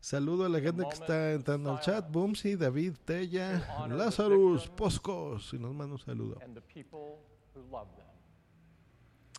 Saludo 0.00 0.44
a 0.44 0.48
la 0.50 0.60
gente 0.60 0.82
que 0.82 0.94
está 0.94 1.32
entrando 1.32 1.72
al 1.72 1.80
chat. 1.80 2.10
Boomsy, 2.10 2.56
David, 2.56 2.94
Tella, 3.06 3.88
Lazarus, 3.88 4.68
Poscos. 4.68 5.54
Y 5.54 5.58
nos 5.58 5.74
manda 5.74 5.94
un 5.94 5.98
saludo. 5.98 6.38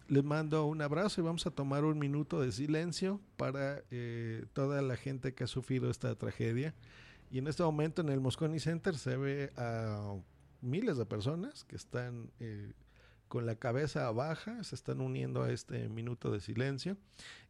Les 0.07 0.23
mando 0.23 0.65
un 0.65 0.81
abrazo 0.81 1.21
y 1.21 1.23
vamos 1.23 1.45
a 1.45 1.51
tomar 1.51 1.83
un 1.83 1.99
minuto 1.99 2.41
de 2.41 2.51
silencio 2.51 3.19
para 3.37 3.83
eh, 3.91 4.45
toda 4.53 4.81
la 4.81 4.97
gente 4.97 5.33
que 5.33 5.43
ha 5.43 5.47
sufrido 5.47 5.89
esta 5.91 6.15
tragedia. 6.15 6.73
Y 7.29 7.37
en 7.37 7.47
este 7.47 7.61
momento 7.61 8.01
en 8.01 8.09
el 8.09 8.19
Moscone 8.19 8.59
Center 8.59 8.97
se 8.97 9.17
ve 9.17 9.51
a 9.57 10.15
miles 10.61 10.97
de 10.97 11.05
personas 11.05 11.63
que 11.63 11.75
están 11.75 12.31
eh, 12.39 12.73
con 13.35 13.45
la 13.45 13.57
cabeza 13.57 14.09
baja, 14.11 14.63
se 14.63 14.75
están 14.75 15.01
uniendo 15.01 15.43
a 15.43 15.51
este 15.51 15.89
minuto 15.89 16.31
de 16.31 16.39
silencio. 16.39 16.95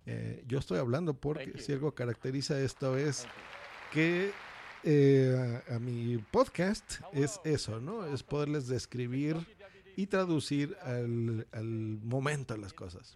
Eh, 0.08 0.44
yo 0.48 0.58
estoy 0.58 0.80
hablando 0.80 1.14
porque 1.14 1.60
si 1.60 1.74
algo 1.74 1.94
caracteriza 1.94 2.60
esto 2.60 2.98
es 2.98 3.28
que 3.94 4.32
eh, 4.84 5.62
a, 5.70 5.76
a 5.76 5.80
mi 5.80 6.18
podcast 6.18 7.02
es 7.14 7.40
eso, 7.44 7.80
¿no? 7.80 8.04
Es 8.08 8.24
poderles 8.24 8.68
describir 8.68 9.38
y 9.96 10.08
traducir 10.08 10.76
al, 10.82 11.46
al 11.52 11.68
momento 12.02 12.58
las 12.58 12.74
cosas. 12.74 13.16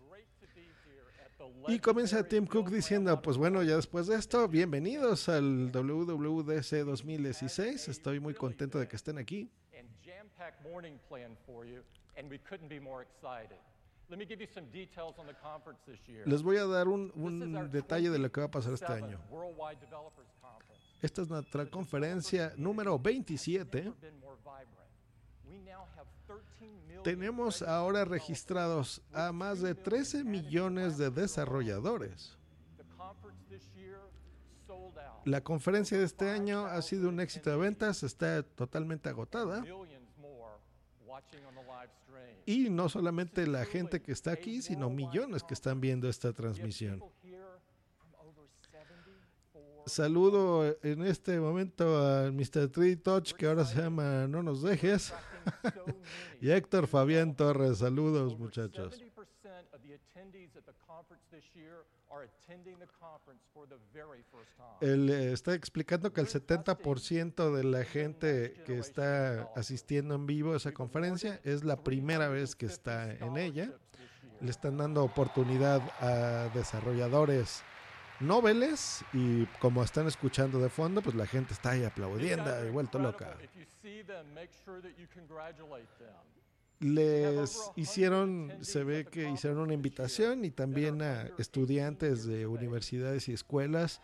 Y 1.67 1.79
comienza 1.79 2.23
Tim 2.27 2.45
Cook 2.45 2.69
diciendo, 2.69 3.19
pues 3.19 3.37
bueno, 3.37 3.63
ya 3.63 3.77
después 3.77 4.05
de 4.05 4.15
esto, 4.15 4.47
bienvenidos 4.47 5.27
al 5.27 5.71
WWDC 5.71 6.85
2016. 6.85 7.87
Estoy 7.87 8.19
muy 8.19 8.35
contento 8.35 8.77
de 8.77 8.87
que 8.87 8.95
estén 8.95 9.17
aquí. 9.17 9.49
And 12.19 12.29
we 12.29 12.37
couldn't 12.39 12.67
be 12.69 12.79
more 12.79 13.01
excited. 13.01 13.57
Let 14.09 14.19
me 14.19 14.25
give 14.25 14.41
you 14.41 14.47
some 14.53 14.65
details 14.73 15.15
on 15.19 15.27
the 15.27 15.35
conference 15.35 15.79
this 15.87 15.99
year. 16.07 16.23
Les 16.25 16.41
voy 16.41 16.57
a 16.57 16.65
dar 16.65 16.87
un, 16.87 17.11
un 17.15 17.69
detalle 17.71 18.09
de 18.09 18.17
lo 18.17 18.29
que 18.29 18.41
va 18.41 18.47
a 18.47 18.51
pasar 18.51 18.73
este 18.73 18.87
27th 18.87 19.03
año. 19.03 19.19
Esta 21.01 21.21
es 21.21 21.29
nuestra 21.29 21.65
conferencia 21.67 22.53
número 22.57 22.99
27. 22.99 23.83
Never 23.83 23.93
been 24.01 24.19
more 24.19 24.35
vibrant. 24.43 24.89
We 25.47 25.59
now 25.59 25.85
have 25.95 26.07
13 26.27 26.67
million 26.87 27.03
Tenemos 27.03 27.61
ahora 27.61 28.03
registrados 28.03 29.01
a 29.13 29.31
más 29.31 29.61
de 29.61 29.75
13 29.75 30.23
millones 30.23 30.97
de 30.97 31.09
desarrolladores. 31.09 32.35
La 35.25 35.41
conferencia 35.41 35.97
de 35.97 36.05
este 36.05 36.29
año 36.29 36.65
ha 36.65 36.81
sido 36.81 37.09
un 37.09 37.19
éxito 37.19 37.49
de 37.49 37.57
ventas, 37.57 38.03
está 38.03 38.41
totalmente 38.41 39.09
agotada. 39.09 39.61
Millions 39.61 40.17
more 40.17 40.39
watching 41.05 41.08
on 41.08 41.08
the 41.08 41.08
live 41.08 41.08
stream. 41.08 41.08
Y 42.45 42.69
no 42.69 42.89
solamente 42.89 43.45
la 43.45 43.65
gente 43.65 44.01
que 44.01 44.11
está 44.11 44.31
aquí, 44.31 44.61
sino 44.61 44.89
millones 44.89 45.43
que 45.43 45.53
están 45.53 45.79
viendo 45.79 46.09
esta 46.09 46.33
transmisión. 46.33 46.99
people 46.99 47.11
here 47.21 47.39
from 47.97 48.09
over 48.27 48.47
74 48.71 49.83
Saludo 49.85 50.77
en 50.83 51.05
este 51.05 51.39
momento 51.39 52.03
al 52.05 52.33
Mr. 52.33 52.69
Tree 52.69 52.95
Touch, 52.95 53.33
que 53.33 53.45
ahora 53.45 53.65
se 53.65 53.81
llama 53.81 54.27
No 54.27 54.41
nos 54.41 54.63
dejes. 54.63 55.13
Y 56.41 56.51
Héctor 56.51 56.87
Fabián 56.87 57.35
Torres, 57.35 57.79
saludos 57.79 58.37
muchachos. 58.37 59.01
Él 64.81 65.09
está 65.09 65.53
explicando 65.53 66.13
que 66.13 66.21
el 66.21 66.27
70% 66.27 67.55
de 67.55 67.63
la 67.63 67.83
gente 67.83 68.53
que 68.65 68.77
está 68.77 69.43
asistiendo 69.55 70.15
en 70.15 70.25
vivo 70.25 70.53
a 70.53 70.57
esa 70.57 70.71
conferencia 70.71 71.39
es 71.43 71.63
la 71.63 71.83
primera 71.83 72.27
vez 72.29 72.55
que 72.55 72.65
está 72.65 73.11
en 73.13 73.37
ella. 73.37 73.71
Le 74.41 74.51
están 74.51 74.77
dando 74.77 75.03
oportunidad 75.03 75.81
a 75.99 76.49
desarrolladores 76.53 77.63
noveles 78.19 79.03
y 79.13 79.45
como 79.59 79.83
están 79.83 80.07
escuchando 80.07 80.59
de 80.59 80.69
fondo, 80.69 81.01
pues 81.01 81.15
la 81.15 81.25
gente 81.25 81.53
está 81.53 81.71
ahí 81.71 81.83
aplaudiendo 81.83 82.65
y 82.65 82.69
vuelto 82.69 82.99
loca. 82.99 83.37
Les 86.79 87.71
hicieron, 87.75 88.53
se 88.61 88.85
ve 88.85 89.05
que 89.05 89.29
hicieron 89.29 89.59
una 89.59 89.73
invitación 89.73 90.45
y 90.45 90.49
también 90.49 91.01
a 91.01 91.23
estudiantes 91.37 92.25
de 92.25 92.47
universidades 92.47 93.27
y 93.27 93.33
escuelas 93.33 94.01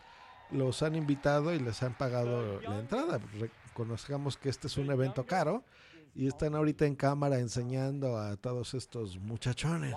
los 0.50 0.82
han 0.82 0.94
invitado 0.94 1.54
y 1.54 1.58
les 1.58 1.82
han 1.82 1.96
pagado 1.96 2.60
la 2.60 2.78
entrada. 2.78 3.18
Reconozcamos 3.38 4.36
que 4.36 4.50
este 4.50 4.66
es 4.66 4.76
un 4.76 4.90
evento 4.90 5.24
caro 5.24 5.64
y 6.14 6.26
están 6.26 6.54
ahorita 6.54 6.86
en 6.86 6.96
cámara 6.96 7.38
enseñando 7.38 8.18
a 8.18 8.36
todos 8.36 8.74
estos 8.74 9.18
muchachones. 9.18 9.96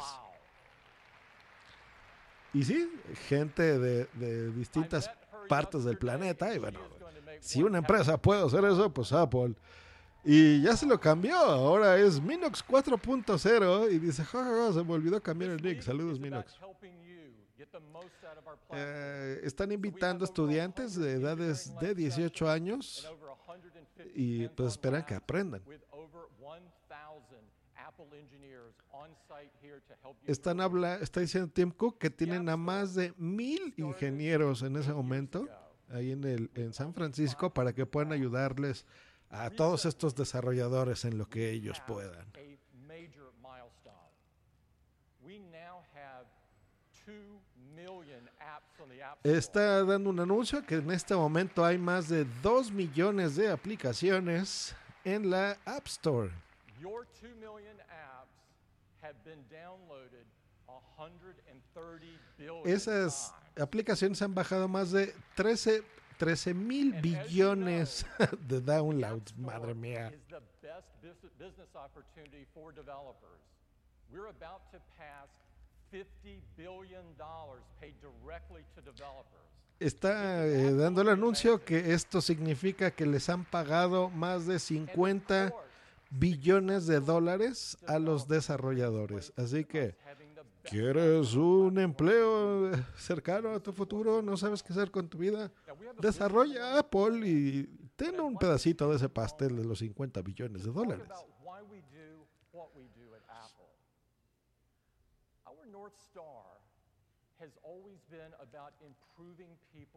Y 2.54 2.64
sí, 2.64 2.90
gente 3.28 3.78
de, 3.78 4.06
de 4.14 4.52
distintas 4.52 5.12
partes 5.48 5.84
del 5.84 5.98
planeta. 5.98 6.54
Y 6.54 6.60
bueno, 6.60 6.80
si 7.42 7.62
una 7.62 7.80
empresa 7.80 8.18
puede 8.18 8.46
hacer 8.46 8.64
eso, 8.66 8.94
pues 8.94 9.12
Apple. 9.12 9.54
Y 10.24 10.62
ya 10.62 10.76
se 10.76 10.86
lo 10.86 11.00
cambió, 11.00 11.38
ahora 11.38 11.98
es 11.98 12.22
Minox 12.22 12.64
4.0 12.66 13.90
y 13.90 14.00
dice, 14.00 14.24
"Ja, 14.26 14.44
ja, 14.44 14.50
ja, 14.50 14.74
se 14.74 14.84
me 14.84 14.94
olvidó 14.94 15.22
cambiar 15.22 15.52
el 15.52 15.62
nick. 15.62 15.82
Saludos 15.82 16.20
Minox. 16.20 16.58
Eh, 18.72 19.42
están 19.44 19.72
invitando 19.72 20.26
estudiantes 20.26 20.96
de 20.96 21.14
edades 21.14 21.74
de 21.80 21.96
18 21.96 22.50
años 22.50 23.10
y 24.14 24.48
pues 24.50 24.74
esperan 24.74 25.06
que 25.06 25.16
aprendan. 25.16 25.62
Están 30.26 30.62
habla, 30.62 30.96
está 30.96 31.20
diciendo 31.22 31.50
Tim 31.54 31.72
Cook 31.72 31.98
que 31.98 32.10
tienen 32.10 32.50
a 32.50 32.58
más 32.58 32.96
de 32.96 33.14
mil 33.18 33.74
ingenieros 33.78 34.62
en 34.64 34.76
ese 34.76 34.94
momento 34.94 35.48
ahí 35.90 36.12
en, 36.12 36.24
el, 36.24 36.52
en 36.56 36.74
San 36.74 36.94
Francisco 36.94 37.54
para 37.54 37.74
que 37.74 37.86
puedan 37.86 38.12
ayudarles 38.12 38.86
a 38.86 39.09
todos 39.56 39.86
estos 39.86 40.16
desarrolladores 40.16 41.06
en 41.06 41.18
lo 41.18 41.28
que 41.28 41.52
ellos 41.52 41.82
puedan. 41.88 42.26
We 45.22 45.38
now 45.38 45.84
have 45.94 46.26
2 47.06 47.14
million 47.76 48.28
apps 48.40 48.80
on 48.82 48.90
the 48.90 49.02
App 49.04 49.20
Store. 49.20 49.38
está 49.38 49.84
dando 49.84 50.10
un 50.10 50.20
anuncio 50.20 50.66
que 50.66 50.76
en 50.76 50.90
este 50.90 51.16
momento 51.16 51.64
hay 51.64 51.78
más 51.78 52.08
de 52.08 52.26
2 52.42 52.72
millones 52.72 53.36
de 53.36 53.52
aplicaciones 53.52 54.76
en 55.04 55.30
la 55.30 55.58
App 55.66 55.86
Store. 55.88 56.32
Your 56.80 57.06
2 57.22 57.36
million 57.36 57.78
apps 57.90 58.34
have 59.02 59.16
been 59.24 59.46
downloaded 59.50 60.26
130 60.98 62.20
billion 62.38 62.68
Esas 62.68 63.34
aplicaciones 63.58 64.22
han 64.22 64.34
bajado 64.34 64.68
más 64.68 64.92
de 64.92 65.14
13, 65.36 65.84
13 66.20 66.54
mil 66.54 66.92
billones 67.02 68.06
de 68.48 68.60
downloads. 68.62 69.34
Madre 69.38 69.74
mía. 69.74 70.12
is 70.14 70.20
the 70.30 70.42
best 70.62 70.88
bus- 71.02 71.32
business 71.40 71.70
opportunity 71.76 72.46
for 72.54 72.74
developers. 72.74 73.40
We're 74.12 74.28
about 74.28 74.70
to 74.74 74.80
pass 74.98 75.30
50 75.92 76.42
billion 76.58 77.04
dollars 77.18 77.64
paid 77.80 77.96
directly 78.02 78.64
to 78.76 78.82
developers. 78.82 79.48
Está 79.80 80.46
eh, 80.46 80.74
dando 80.74 81.02
el 81.02 81.08
anuncio 81.10 81.64
que 81.64 81.94
esto 81.94 82.20
significa 82.20 82.92
que 82.92 83.06
les 83.06 83.30
han 83.30 83.46
pagado 83.46 84.10
más 84.10 84.46
de 84.46 84.54
And 84.56 84.62
of 84.62 84.68
50 84.68 85.52
course, 85.52 85.66
billones 86.12 86.86
de 86.86 87.00
dólares 87.00 87.78
a 87.88 87.98
los 87.98 88.28
desarrolladores. 88.28 89.32
Así 89.38 89.64
que, 89.64 89.96
¿quieres 90.70 91.34
un 91.34 91.80
empleo 91.80 92.72
eh, 92.72 92.86
cercano 92.96 93.52
a 93.52 93.60
tu 93.60 93.74
futuro? 93.74 94.22
¿No 94.22 94.38
sabes 94.38 94.62
qué 94.62 94.74
hacer 94.74 94.92
con 94.92 95.10
tu 95.10 95.18
vida? 95.18 95.52
Desarrolla 96.00 96.78
Apple 96.78 97.28
y 97.28 97.64
ten 97.96 98.20
un 98.20 98.38
pedacito 98.38 98.90
de 98.90 98.98
ese 98.98 99.10
pastel 99.10 99.58
de 99.58 99.66
los 99.66 99.80
50 99.80 100.22
billones 100.22 100.64
de 100.64 100.72
dólares. 100.72 101.08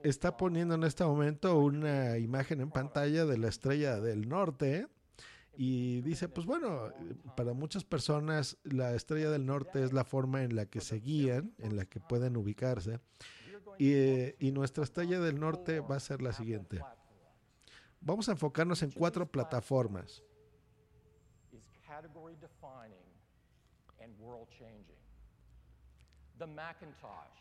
Está 0.02 0.36
poniendo 0.36 0.74
en 0.74 0.84
este 0.84 1.04
momento 1.04 1.58
una 1.58 2.18
imagen 2.18 2.60
en 2.60 2.70
pantalla 2.70 3.24
de 3.24 3.38
la 3.38 3.48
estrella 3.48 4.00
del 4.00 4.28
norte 4.28 4.88
y 5.54 6.00
dice, 6.00 6.28
pues 6.28 6.46
bueno, 6.46 6.88
eh, 6.88 7.14
para 7.36 7.52
muchas 7.52 7.84
personas 7.84 8.56
la 8.64 8.94
estrella 8.94 9.30
del 9.30 9.44
norte 9.44 9.84
es 9.84 9.92
la 9.92 10.04
forma 10.04 10.42
en 10.42 10.56
la 10.56 10.66
que 10.66 10.80
se 10.80 10.96
guían, 10.96 11.54
en 11.58 11.76
la 11.76 11.84
que 11.84 12.00
pueden 12.00 12.36
ubicarse. 12.36 13.00
Y, 13.78 13.92
eh, 13.92 14.36
y 14.38 14.52
nuestra 14.52 14.84
estrella 14.84 15.20
del 15.20 15.38
norte 15.38 15.80
va 15.80 15.96
a 15.96 16.00
ser 16.00 16.22
la 16.22 16.32
siguiente. 16.32 16.82
Vamos 18.00 18.28
a 18.28 18.32
enfocarnos 18.32 18.82
en 18.82 18.90
cuatro 18.90 19.30
plataformas. 19.30 20.22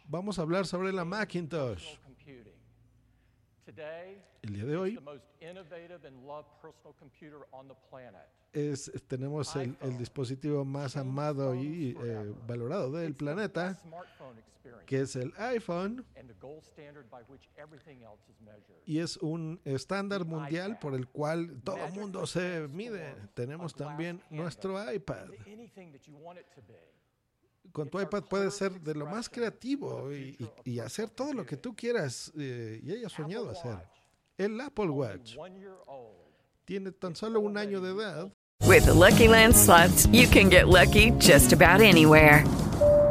Vamos 0.05 0.37
a 0.37 0.41
hablar 0.41 0.67
sobre 0.67 0.91
la 0.91 1.05
Macintosh. 1.05 1.97
El 4.43 4.53
día 4.53 4.65
de 4.65 4.77
hoy 4.77 4.95
the 4.95 5.01
most 5.01 5.23
innovative 5.41 6.05
and 6.05 6.25
loved 6.25 6.49
personal 6.61 6.93
computer 6.99 7.39
on 7.51 7.67
the 7.67 7.75
planet. 7.89 8.27
es, 8.53 8.91
tenemos 9.07 9.55
el, 9.55 9.77
el 9.81 9.97
dispositivo 9.97 10.65
más 10.65 10.97
amado 10.97 11.55
y 11.55 11.95
eh, 12.03 12.33
valorado 12.47 12.91
del 12.91 13.15
planeta, 13.15 13.79
que 14.85 15.01
es 15.01 15.15
el 15.15 15.33
iPhone. 15.37 16.05
y 18.85 18.99
es 18.99 19.17
un 19.17 19.59
estándar 19.63 20.25
mundial 20.25 20.79
por 20.79 20.93
el 20.93 21.07
cual 21.07 21.61
todo 21.63 21.77
el 21.77 21.93
mundo 21.93 22.25
se 22.27 22.67
mide. 22.69 23.15
Tenemos 23.33 23.73
también 23.73 24.21
nuestro 24.29 24.91
iPad. 24.91 25.29
Con 27.71 27.89
tu 27.89 27.99
iPad 28.01 28.23
puedes 28.29 28.53
ser 28.55 28.81
de 28.81 28.93
lo 28.95 29.05
más 29.05 29.29
creativo 29.29 30.11
y, 30.11 30.35
y- 30.65 30.71
y 30.73 30.79
hacer 30.79 31.09
todo 31.09 31.33
lo 31.33 31.45
que 31.45 31.55
tú 31.57 31.75
quieras 31.75 32.31
eh, 32.37 32.81
y 32.83 32.91
hayas 32.91 33.11
soñado 33.13 33.49
hacer. 33.49 33.77
El 34.37 34.59
Apple 34.59 34.89
Watch 34.89 35.37
one 35.37 35.57
year 35.59 35.75
old. 35.87 36.17
tiene 36.65 36.91
tan 36.91 37.15
solo 37.15 37.39
un 37.39 37.57
año 37.57 37.79
de 37.81 37.91
edad 37.91 38.31
With 38.67 38.85
the 38.85 38.93
Lucky 38.93 39.27
Land 39.27 39.55
slots, 39.55 40.05
you 40.11 40.27
can 40.29 40.49
get 40.49 40.67
lucky 40.67 41.11
just 41.19 41.51
about 41.53 41.81
anywhere. 41.81 42.43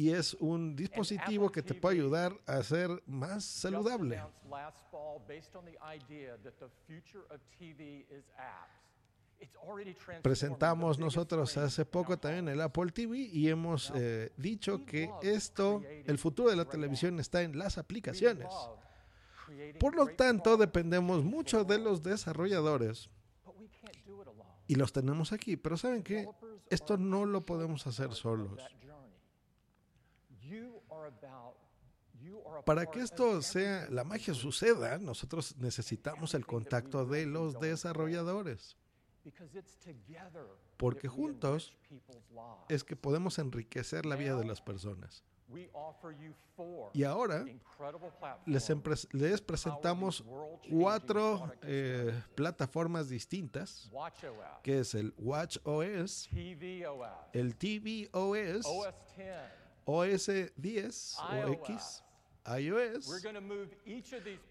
Y 0.00 0.12
es 0.14 0.32
un 0.40 0.74
dispositivo 0.74 1.52
que 1.52 1.62
te 1.62 1.74
puede 1.74 1.96
ayudar 1.96 2.32
a 2.46 2.62
ser 2.62 3.02
más 3.04 3.44
saludable. 3.44 4.18
Presentamos 10.22 10.98
nosotros 10.98 11.54
hace 11.58 11.84
poco 11.84 12.18
también 12.18 12.48
el 12.48 12.62
Apple 12.62 12.90
TV 12.92 13.18
y 13.18 13.50
hemos 13.50 13.92
eh, 13.94 14.32
dicho 14.38 14.86
que 14.86 15.10
esto, 15.20 15.82
el 16.06 16.16
futuro 16.16 16.48
de 16.48 16.56
la 16.56 16.64
televisión 16.64 17.20
está 17.20 17.42
en 17.42 17.58
las 17.58 17.76
aplicaciones. 17.76 18.48
Por 19.78 19.94
lo 19.96 20.06
tanto, 20.16 20.56
dependemos 20.56 21.24
mucho 21.24 21.64
de 21.64 21.76
los 21.78 22.02
desarrolladores 22.02 23.10
y 24.66 24.76
los 24.76 24.94
tenemos 24.94 25.32
aquí. 25.32 25.58
Pero 25.58 25.76
¿saben 25.76 26.02
qué? 26.02 26.20
Developers 26.20 26.62
Esto 26.70 26.96
no 26.96 27.26
lo 27.26 27.44
podemos 27.44 27.86
hacer 27.86 28.14
solos. 28.14 28.56
that 28.56 28.70
journey. 28.80 29.10
You 30.40 30.80
are 30.89 30.89
about- 30.89 30.89
you 30.89 30.89
are 30.89 30.89
a 30.89 30.89
Para 32.64 32.86
que 32.86 33.00
esto 33.00 33.40
sea, 33.42 33.88
la 33.90 34.04
magia 34.04 34.34
suceda, 34.34 34.98
nosotros 34.98 35.56
necesitamos 35.56 36.34
el 36.34 36.46
contacto 36.46 37.06
de 37.06 37.26
los 37.26 37.58
desarrolladores. 37.58 38.76
Porque 40.76 41.08
juntos. 41.08 41.76
Es 42.68 42.84
que 42.84 42.96
podemos 42.96 43.38
enriquecer 43.38 44.06
la 44.06 44.16
vida 44.16 44.36
de 44.36 44.44
las 44.44 44.60
personas. 44.60 45.24
Y 46.92 47.02
ahora 47.02 47.44
les, 48.46 49.08
les 49.12 49.40
presentamos 49.40 50.24
cuatro 50.70 51.52
eh, 51.62 52.22
plataformas 52.36 53.08
distintas, 53.08 53.90
que 54.62 54.80
es 54.80 54.94
el 54.94 55.12
Watch 55.18 55.58
OS, 55.64 56.28
el 57.32 57.56
TV 57.56 58.08
OS, 58.12 58.66
OS 59.84 60.26
10. 60.26 60.52
OS 60.56 60.56
10 60.56 61.16
o 61.20 61.52
X, 61.52 62.02
iOS. 62.58 63.22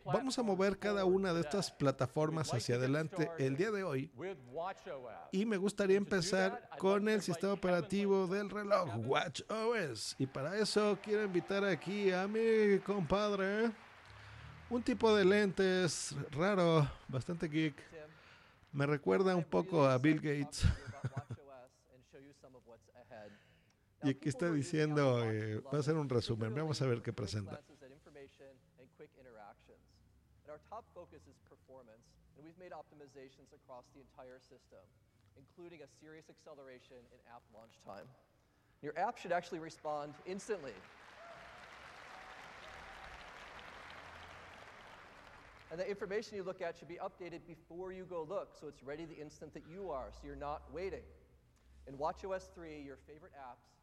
Vamos 0.06 0.38
a 0.38 0.44
mover 0.44 0.78
cada 0.78 1.06
una 1.06 1.34
de 1.34 1.42
estas 1.42 1.72
plataformas 1.72 2.54
hacia 2.54 2.76
adelante 2.76 3.30
el 3.38 3.58
día 3.58 3.72
de 3.72 3.84
hoy 3.84 4.12
y 5.32 5.46
me 5.46 5.58
gustaría 5.58 5.98
empezar 5.98 6.70
con 6.78 7.10
el 7.10 7.22
sistema 7.22 7.54
operativo 7.54 8.28
del 8.28 8.50
reloj 8.50 8.96
Watch 9.06 9.42
OS. 9.50 10.15
Y 10.20 10.28
para 10.28 10.58
eso 10.58 10.98
quiero 11.04 11.24
invitar 11.24 11.63
aquí 11.65 12.12
a 12.12 12.28
mi 12.28 12.80
compadre, 12.80 13.72
un 14.70 14.84
tipo 14.84 15.15
de 15.15 15.26
lentes 15.26 16.15
raro, 16.32 16.88
bastante 17.08 17.48
geek. 17.48 17.76
Me 18.72 18.86
recuerda 18.86 19.36
un 19.36 19.44
poco 19.44 19.88
a 19.88 19.98
Bill 19.98 20.20
Gates. 20.22 20.63
Y 24.03 24.09
aquí 24.12 24.29
está 24.29 24.49
diciendo, 24.51 25.23
eh, 25.25 25.59
va 25.59 25.79
a 25.79 25.83
ser 25.83 25.97
un 25.97 26.07
resumen. 26.07 26.55
Vamos 26.55 26.81
a 26.81 26.88
ver 26.88 27.01
qué 27.01 27.12
presenta. 27.12 27.59
Our 30.49 30.59
top 30.67 30.83
focus 30.95 31.21
is 31.29 31.38
performance, 31.47 32.09
and 32.35 32.43
we've 32.43 32.57
made 32.57 32.73
optimizations 32.73 33.53
across 33.53 33.85
the 33.93 34.01
entire 34.01 34.39
system, 34.39 34.81
including 35.38 35.81
a 35.83 35.88
serious 36.01 36.25
acceleration 36.27 36.97
in 37.13 37.19
app 37.29 37.43
launch 37.53 37.77
time. 37.85 38.07
Your 38.81 38.97
app 38.97 39.19
should 39.19 39.31
actually 39.31 39.59
respond 39.59 40.15
instantly. 40.25 40.73
And 45.71 45.79
the 45.79 45.88
information 45.88 46.35
you 46.35 46.43
look 46.43 46.62
at 46.62 46.79
should 46.79 46.88
be 46.88 46.97
updated 46.97 47.41
before 47.45 47.91
you 47.93 48.05
go 48.05 48.25
look, 48.27 48.49
so 48.59 48.67
it's 48.67 48.81
ready 48.83 49.05
the 49.05 49.19
instant 49.21 49.53
that 49.53 49.63
you 49.71 49.91
are, 49.91 50.07
so 50.12 50.25
you're 50.25 50.35
not 50.35 50.63
waiting. 50.73 51.05
In 51.88 51.95
WatchOS 51.95 52.49
3, 52.55 52.81
your 52.81 52.97
favorite 53.05 53.33
apps. 53.38 53.79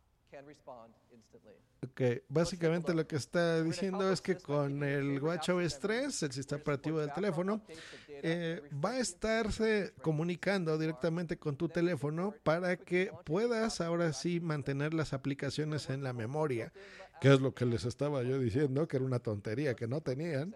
Ok, 1.85 2.01
básicamente 2.29 2.95
lo 2.95 3.07
que 3.07 3.17
está 3.17 3.63
diciendo 3.63 4.11
es 4.11 4.21
que 4.21 4.37
con 4.37 4.83
el 4.83 5.23
WatchOS 5.23 5.79
3, 5.79 6.23
el 6.25 6.33
sistema 6.33 6.61
operativo 6.61 6.99
del 6.99 7.13
teléfono, 7.13 7.63
eh, 8.09 8.63
va 8.85 8.93
a 8.93 8.99
estarse 8.99 9.93
comunicando 10.03 10.79
directamente 10.79 11.39
con 11.39 11.57
tu 11.57 11.69
teléfono 11.69 12.35
para 12.43 12.77
que 12.77 13.13
puedas 13.25 13.81
ahora 13.81 14.13
sí 14.13 14.41
mantener 14.41 14.95
las 14.95 15.13
aplicaciones 15.13 15.91
en 15.91 16.03
la 16.03 16.13
memoria, 16.13 16.73
que 17.21 17.33
es 17.33 17.41
lo 17.41 17.55
que 17.55 17.67
les 17.67 17.85
estaba 17.85 18.23
yo 18.23 18.39
diciendo, 18.39 18.89
que 18.89 18.97
era 18.97 19.07
una 19.07 19.21
tontería 19.21 19.75
que 19.75 19.87
no 19.87 20.01
tenían. 20.01 20.55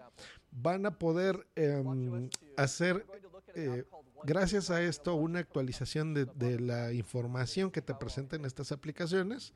Van 0.51 0.85
a 0.85 0.97
poder 0.97 1.47
em, 1.55 2.29
hacer 2.57 3.05
eh, 3.55 3.83
gracias 4.23 4.69
a 4.69 4.81
esto 4.81 5.15
una 5.15 5.39
actualización 5.39 6.13
de, 6.13 6.59
la 6.59 6.93
información 6.93 7.71
que 7.71 7.81
te 7.81 7.93
presenten 7.93 8.45
estas 8.45 8.71
aplicaciones 8.71 9.53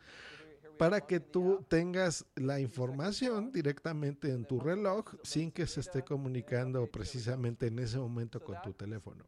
para 0.78 1.01
que 1.01 1.19
tú 1.19 1.65
tengas 1.69 2.25
la 2.36 2.60
información 2.60 3.51
directamente 3.51 4.32
en 4.32 4.45
tu 4.45 4.60
reloj 4.60 5.13
sin 5.23 5.51
que 5.51 5.67
se 5.67 5.80
esté 5.80 6.04
comunicando 6.04 6.86
precisamente 6.88 7.67
en 7.67 7.80
ese 7.80 7.97
momento 7.97 8.43
con 8.43 8.62
tu 8.62 8.73
teléfono. 8.73 9.25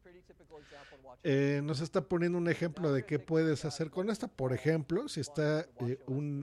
Eh, 1.24 1.60
nos 1.64 1.80
está 1.80 2.02
poniendo 2.02 2.38
un 2.38 2.48
ejemplo 2.48 2.92
de 2.92 3.04
qué 3.04 3.18
puedes 3.18 3.64
hacer 3.64 3.90
con 3.90 4.08
esta. 4.10 4.28
Por 4.28 4.52
ejemplo, 4.52 5.08
si 5.08 5.20
está, 5.20 5.66
eh, 5.80 5.98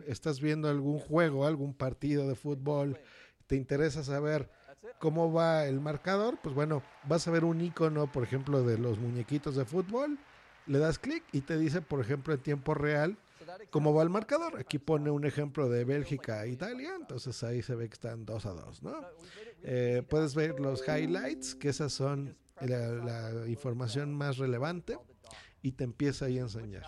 estás 0.07 0.41
viendo 0.41 0.67
algún 0.69 0.99
juego, 0.99 1.45
algún 1.45 1.73
partido 1.73 2.27
de 2.27 2.35
fútbol, 2.35 2.99
te 3.47 3.55
interesa 3.55 4.03
saber 4.03 4.49
cómo 4.99 5.31
va 5.31 5.65
el 5.65 5.79
marcador, 5.79 6.37
pues 6.41 6.55
bueno, 6.55 6.83
vas 7.07 7.27
a 7.27 7.31
ver 7.31 7.43
un 7.43 7.61
icono, 7.61 8.11
por 8.11 8.23
ejemplo, 8.23 8.63
de 8.63 8.77
los 8.77 8.99
muñequitos 8.99 9.55
de 9.55 9.65
fútbol, 9.65 10.17
le 10.67 10.79
das 10.79 10.99
clic 10.99 11.23
y 11.31 11.41
te 11.41 11.57
dice, 11.57 11.81
por 11.81 12.01
ejemplo, 12.01 12.33
en 12.33 12.39
tiempo 12.41 12.73
real 12.73 13.17
cómo 13.69 13.93
va 13.93 14.03
el 14.03 14.09
marcador. 14.09 14.57
Aquí 14.59 14.79
pone 14.79 15.09
un 15.09 15.25
ejemplo 15.25 15.69
de 15.69 15.85
Bélgica 15.85 16.43
e 16.45 16.49
Italia, 16.49 16.93
entonces 16.99 17.43
ahí 17.43 17.61
se 17.61 17.75
ve 17.75 17.87
que 17.87 17.93
están 17.93 18.25
2 18.25 18.45
a 18.45 18.51
2, 18.51 18.83
¿no? 18.83 19.01
Eh, 19.63 20.03
puedes 20.09 20.35
ver 20.35 20.59
los 20.59 20.87
highlights, 20.87 21.55
que 21.55 21.69
esas 21.69 21.93
son 21.93 22.37
la, 22.61 23.31
la, 23.31 23.47
información 23.47 24.13
más 24.13 24.37
relevante, 24.37 24.97
y 25.61 25.71
te 25.71 25.83
empieza 25.83 26.25
ahí 26.25 26.37
a 26.37 26.41
enseñar. 26.41 26.83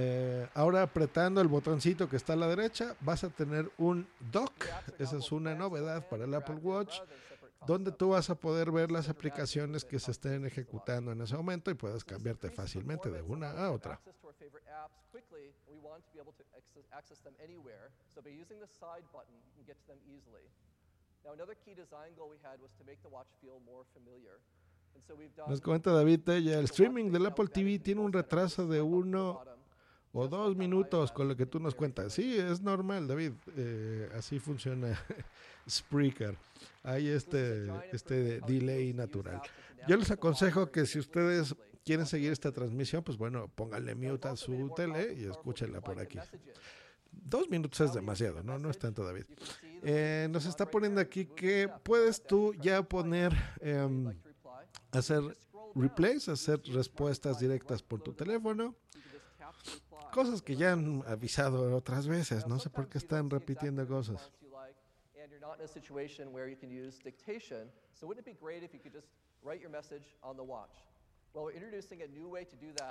Eh, 0.00 0.48
ahora 0.54 0.82
apretando 0.82 1.40
el 1.40 1.48
botoncito 1.48 2.08
que 2.08 2.14
está 2.14 2.34
a 2.34 2.36
la 2.36 2.46
derecha 2.46 2.94
vas 3.00 3.24
a 3.24 3.30
tener 3.30 3.68
un 3.78 4.06
dock, 4.30 4.64
esa 4.96 5.16
es 5.16 5.32
una 5.32 5.56
novedad 5.56 6.08
para 6.08 6.22
el 6.22 6.32
Apple 6.34 6.54
Watch, 6.62 7.00
donde 7.66 7.90
tú 7.90 8.10
vas 8.10 8.30
a 8.30 8.36
poder 8.36 8.70
ver 8.70 8.92
las 8.92 9.08
aplicaciones 9.08 9.84
que 9.84 9.98
se 9.98 10.12
estén 10.12 10.46
ejecutando 10.46 11.10
en 11.10 11.20
ese 11.20 11.36
momento 11.36 11.72
y 11.72 11.74
puedes 11.74 12.04
cambiarte 12.04 12.48
fácilmente 12.48 13.10
de 13.10 13.22
una 13.22 13.50
a 13.50 13.72
otra. 13.72 14.00
Nos 25.48 25.60
comenta 25.60 25.92
David 25.92 26.20
ya 26.24 26.58
el 26.60 26.66
streaming 26.66 27.10
del 27.10 27.26
Apple 27.26 27.48
TV 27.48 27.80
tiene 27.80 28.00
un 28.00 28.12
retraso 28.12 28.68
de 28.68 28.80
uno 28.80 29.42
o 30.18 30.26
dos 30.26 30.56
minutos 30.56 31.12
con 31.12 31.28
lo 31.28 31.36
que 31.36 31.46
tú 31.46 31.60
nos 31.60 31.74
cuentas. 31.76 32.12
Sí, 32.12 32.36
es 32.36 32.60
normal, 32.60 33.06
David. 33.06 33.32
Eh, 33.56 34.08
así 34.16 34.40
funciona 34.40 34.98
Spreaker. 35.68 36.36
Hay 36.82 37.08
este, 37.08 37.68
este 37.92 38.40
delay 38.40 38.92
natural. 38.92 39.40
Yo 39.86 39.96
les 39.96 40.10
aconsejo 40.10 40.72
que 40.72 40.86
si 40.86 40.98
ustedes 40.98 41.54
quieren 41.84 42.04
seguir 42.04 42.32
esta 42.32 42.50
transmisión, 42.50 43.04
pues 43.04 43.16
bueno, 43.16 43.48
pónganle 43.54 43.94
mute 43.94 44.26
a 44.26 44.36
su 44.36 44.72
tele 44.74 45.14
y 45.14 45.24
escúchenla 45.24 45.80
por 45.80 46.00
aquí. 46.00 46.18
Dos 47.12 47.48
minutos 47.48 47.80
es 47.80 47.94
demasiado, 47.94 48.42
¿no? 48.42 48.58
No 48.58 48.70
es 48.70 48.78
tanto, 48.78 49.04
David. 49.04 49.24
Eh, 49.84 50.26
nos 50.30 50.46
está 50.46 50.68
poniendo 50.68 51.00
aquí 51.00 51.26
que 51.26 51.70
puedes 51.84 52.24
tú 52.24 52.54
ya 52.54 52.82
poner, 52.82 53.32
eh, 53.60 53.88
hacer 54.90 55.22
replays, 55.76 56.28
hacer 56.28 56.60
respuestas 56.72 57.38
directas 57.38 57.82
por 57.82 58.00
tu 58.00 58.12
teléfono 58.12 58.74
cosas 60.10 60.42
que 60.42 60.56
ya 60.56 60.72
han 60.72 61.02
avisado 61.06 61.74
otras 61.76 62.06
veces. 62.06 62.46
No 62.46 62.58
sé 62.58 62.70
por 62.70 62.88
qué 62.88 62.98
están 62.98 63.30
repitiendo 63.30 63.86
cosas. 63.86 64.32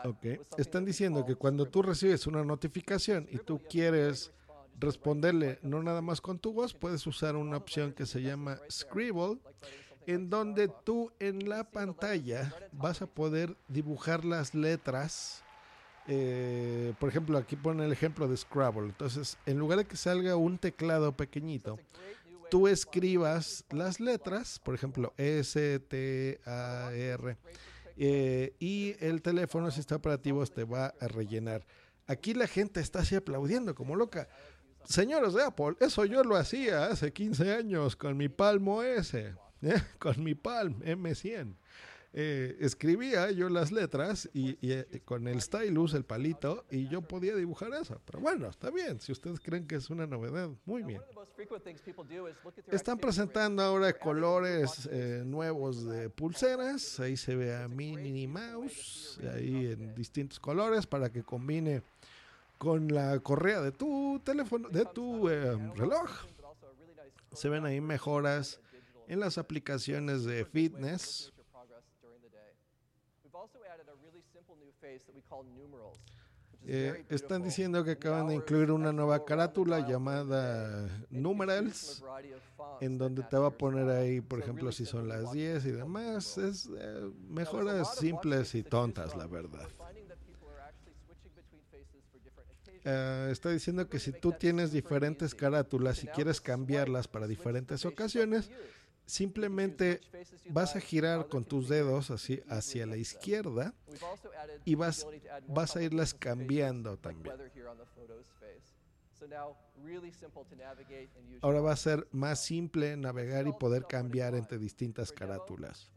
Okay. 0.05 0.39
Están 0.57 0.85
diciendo 0.85 1.25
que 1.25 1.35
cuando 1.35 1.65
tú 1.65 1.81
recibes 1.81 2.27
una 2.27 2.43
notificación 2.43 3.27
y 3.29 3.37
tú 3.37 3.59
quieres 3.69 4.31
responderle 4.79 5.59
no 5.63 5.81
nada 5.81 6.01
más 6.01 6.21
con 6.21 6.39
tu 6.39 6.53
voz, 6.53 6.73
puedes 6.73 7.05
usar 7.07 7.35
una 7.35 7.57
opción 7.57 7.93
que 7.93 8.05
se 8.05 8.21
llama 8.21 8.59
Scribble, 8.69 9.39
en 10.05 10.29
donde 10.29 10.69
tú 10.85 11.11
en 11.19 11.49
la 11.49 11.69
pantalla 11.69 12.53
vas 12.71 13.01
a 13.01 13.07
poder 13.07 13.57
dibujar 13.67 14.23
las 14.23 14.53
letras 14.53 15.43
eh, 16.07 16.93
por 16.99 17.09
ejemplo, 17.09 17.37
aquí 17.37 17.55
pone 17.55 17.85
el 17.85 17.91
ejemplo 17.91 18.27
de 18.27 18.37
Scrabble. 18.37 18.87
Entonces, 18.87 19.37
en 19.45 19.57
lugar 19.57 19.79
de 19.79 19.85
que 19.85 19.97
salga 19.97 20.35
un 20.35 20.57
teclado 20.57 21.15
pequeñito, 21.15 21.77
tú 22.49 22.67
escribas 22.67 23.65
las 23.69 23.99
letras, 23.99 24.59
por 24.59 24.73
ejemplo, 24.73 25.13
S, 25.17 25.79
T, 25.79 26.39
A, 26.45 26.91
R, 26.93 27.37
eh, 27.97 28.53
y 28.59 28.95
el 28.99 29.21
teléfono, 29.21 29.69
si 29.71 29.79
está 29.79 29.95
operativo, 29.97 30.45
te 30.45 30.63
va 30.63 30.93
a 30.99 31.07
rellenar. 31.07 31.65
Aquí 32.05 32.33
la 32.33 32.47
gente 32.47 32.79
está 32.79 32.99
así 32.99 33.15
aplaudiendo 33.15 33.75
como 33.75 33.95
loca. 33.95 34.29
Señores 34.85 35.33
de 35.33 35.43
Apple, 35.43 35.75
eso 35.81 36.05
yo 36.05 36.23
lo 36.23 36.37
hacía 36.37 36.85
hace 36.85 37.11
15 37.11 37.53
años 37.53 37.97
con 37.97 38.15
mi 38.15 38.29
Palmo 38.29 38.81
S, 38.81 39.33
¿eh? 39.61 39.83
con 39.99 40.23
mi 40.23 40.35
Palm 40.35 40.79
M100 40.81 41.55
eh, 42.19 42.57
escribía 42.61 43.29
yo 43.29 43.47
las 43.47 43.71
letras 43.71 44.27
y, 44.33 44.57
y, 44.59 44.71
eh, 44.71 44.87
con 45.05 45.27
el 45.27 45.39
stylus, 45.39 45.93
el 45.93 46.03
palito, 46.03 46.65
y 46.71 46.87
yo 46.87 47.03
podía 47.03 47.35
dibujar 47.35 47.71
eso. 47.79 48.01
Pero 48.05 48.21
bueno, 48.21 48.49
está 48.49 48.71
bien, 48.71 48.99
si 48.99 49.11
ustedes 49.11 49.39
creen 49.39 49.67
que 49.67 49.75
es 49.75 49.91
una 49.91 50.07
novedad, 50.07 50.49
muy 50.65 50.81
bien. 50.81 50.99
Están 52.71 52.97
presentando 52.97 53.61
ahora 53.61 53.93
colores 53.93 54.89
eh, 54.91 55.21
nuevos 55.23 55.85
de 55.85 56.09
pulseras, 56.09 56.99
ahí 56.99 57.15
se 57.17 57.35
ve 57.35 57.55
a 57.55 57.67
Minnie 57.67 58.27
Mouse, 58.27 59.19
ahí 59.35 59.67
en 59.67 59.93
distintos 59.93 60.39
colores 60.39 60.87
para 60.87 61.11
que 61.11 61.21
combine 61.21 61.83
con 62.57 62.87
la 62.87 63.19
correa 63.19 63.61
de 63.61 63.71
tu 63.71 64.19
teléfono, 64.23 64.69
de 64.69 64.85
tu 64.85 65.29
eh, 65.29 65.55
reloj. 65.75 66.09
Se 67.31 67.47
ven 67.47 67.63
ahí 67.63 67.79
mejoras 67.79 68.59
en 69.07 69.19
las 69.19 69.37
aplicaciones 69.37 70.23
de 70.23 70.45
fitness. 70.45 71.31
Eh, 76.69 77.05
están 77.09 77.43
diciendo 77.43 77.83
que 77.83 77.91
acaban 77.91 78.27
de 78.27 78.35
incluir 78.35 78.71
una 78.71 78.91
nueva 78.91 79.23
carátula 79.23 79.87
llamada 79.87 81.05
Numerals, 81.09 82.03
en 82.81 82.97
donde 82.97 83.23
te 83.23 83.37
va 83.37 83.47
a 83.47 83.57
poner 83.57 83.87
ahí, 83.89 84.19
por 84.19 84.39
ejemplo, 84.39 84.71
si 84.73 84.85
son 84.85 85.07
las 85.07 85.31
10 85.31 85.65
y 85.65 85.71
demás. 85.71 86.37
Es 86.37 86.69
eh, 86.77 87.09
mejoras 87.29 87.95
simples 87.95 88.53
y 88.55 88.63
tontas, 88.63 89.15
la 89.15 89.27
verdad. 89.27 89.67
Uh, 92.85 93.31
está 93.31 93.49
diciendo 93.49 93.89
que 93.89 93.99
si 93.99 94.13
tú 94.13 94.31
tienes 94.31 94.71
diferentes 94.71 95.35
carátulas 95.35 96.03
y 96.05 96.07
quieres 96.07 96.39
cambiarlas 96.39 97.09
para 97.09 97.27
diferentes 97.27 97.85
ocasiones, 97.85 98.49
simplemente 99.07 100.01
vas 100.49 100.75
a 100.75 100.81
girar 100.81 101.27
con 101.27 101.45
tus 101.45 101.69
dedos 101.69 102.11
así 102.11 102.41
hacia 102.49 102.85
la 102.85 102.97
izquierda 102.97 103.73
y 104.65 104.75
vas, 104.75 105.07
vas 105.47 105.75
a 105.75 105.81
irlas 105.81 106.13
cambiando 106.13 106.97
también. 106.97 107.35
Ahora 111.41 111.61
va 111.61 111.71
a 111.71 111.75
ser 111.75 112.07
más 112.11 112.43
simple 112.43 112.95
navegar 112.97 113.47
y 113.47 113.53
poder 113.53 113.85
cambiar 113.87 114.35
entre 114.35 114.59
distintas 114.59 115.11
carátulas. 115.11 115.89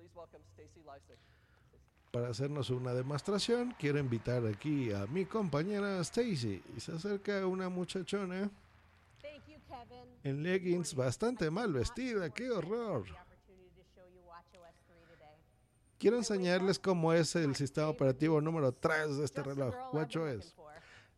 Para 2.10 2.28
hacernos 2.28 2.70
una 2.70 2.92
demostración, 2.94 3.74
quiero 3.78 3.98
invitar 3.98 4.44
aquí 4.46 4.92
a 4.92 5.06
mi 5.06 5.26
compañera 5.26 6.00
Stacy. 6.00 6.62
Y 6.76 6.80
se 6.80 6.92
acerca 6.92 7.46
una 7.46 7.68
muchachona 7.68 8.50
en 10.22 10.42
leggings 10.42 10.94
bastante 10.94 11.50
mal 11.50 11.72
vestida, 11.72 12.30
qué 12.30 12.50
horror. 12.50 13.04
Quiero 15.98 16.16
enseñarles 16.16 16.78
cómo 16.78 17.12
es 17.12 17.36
el 17.36 17.54
sistema 17.54 17.88
operativo 17.88 18.40
número 18.40 18.72
3 18.72 19.18
de 19.18 19.24
este 19.24 19.42
reloj, 19.42 19.74
WatchOS. 19.92 20.56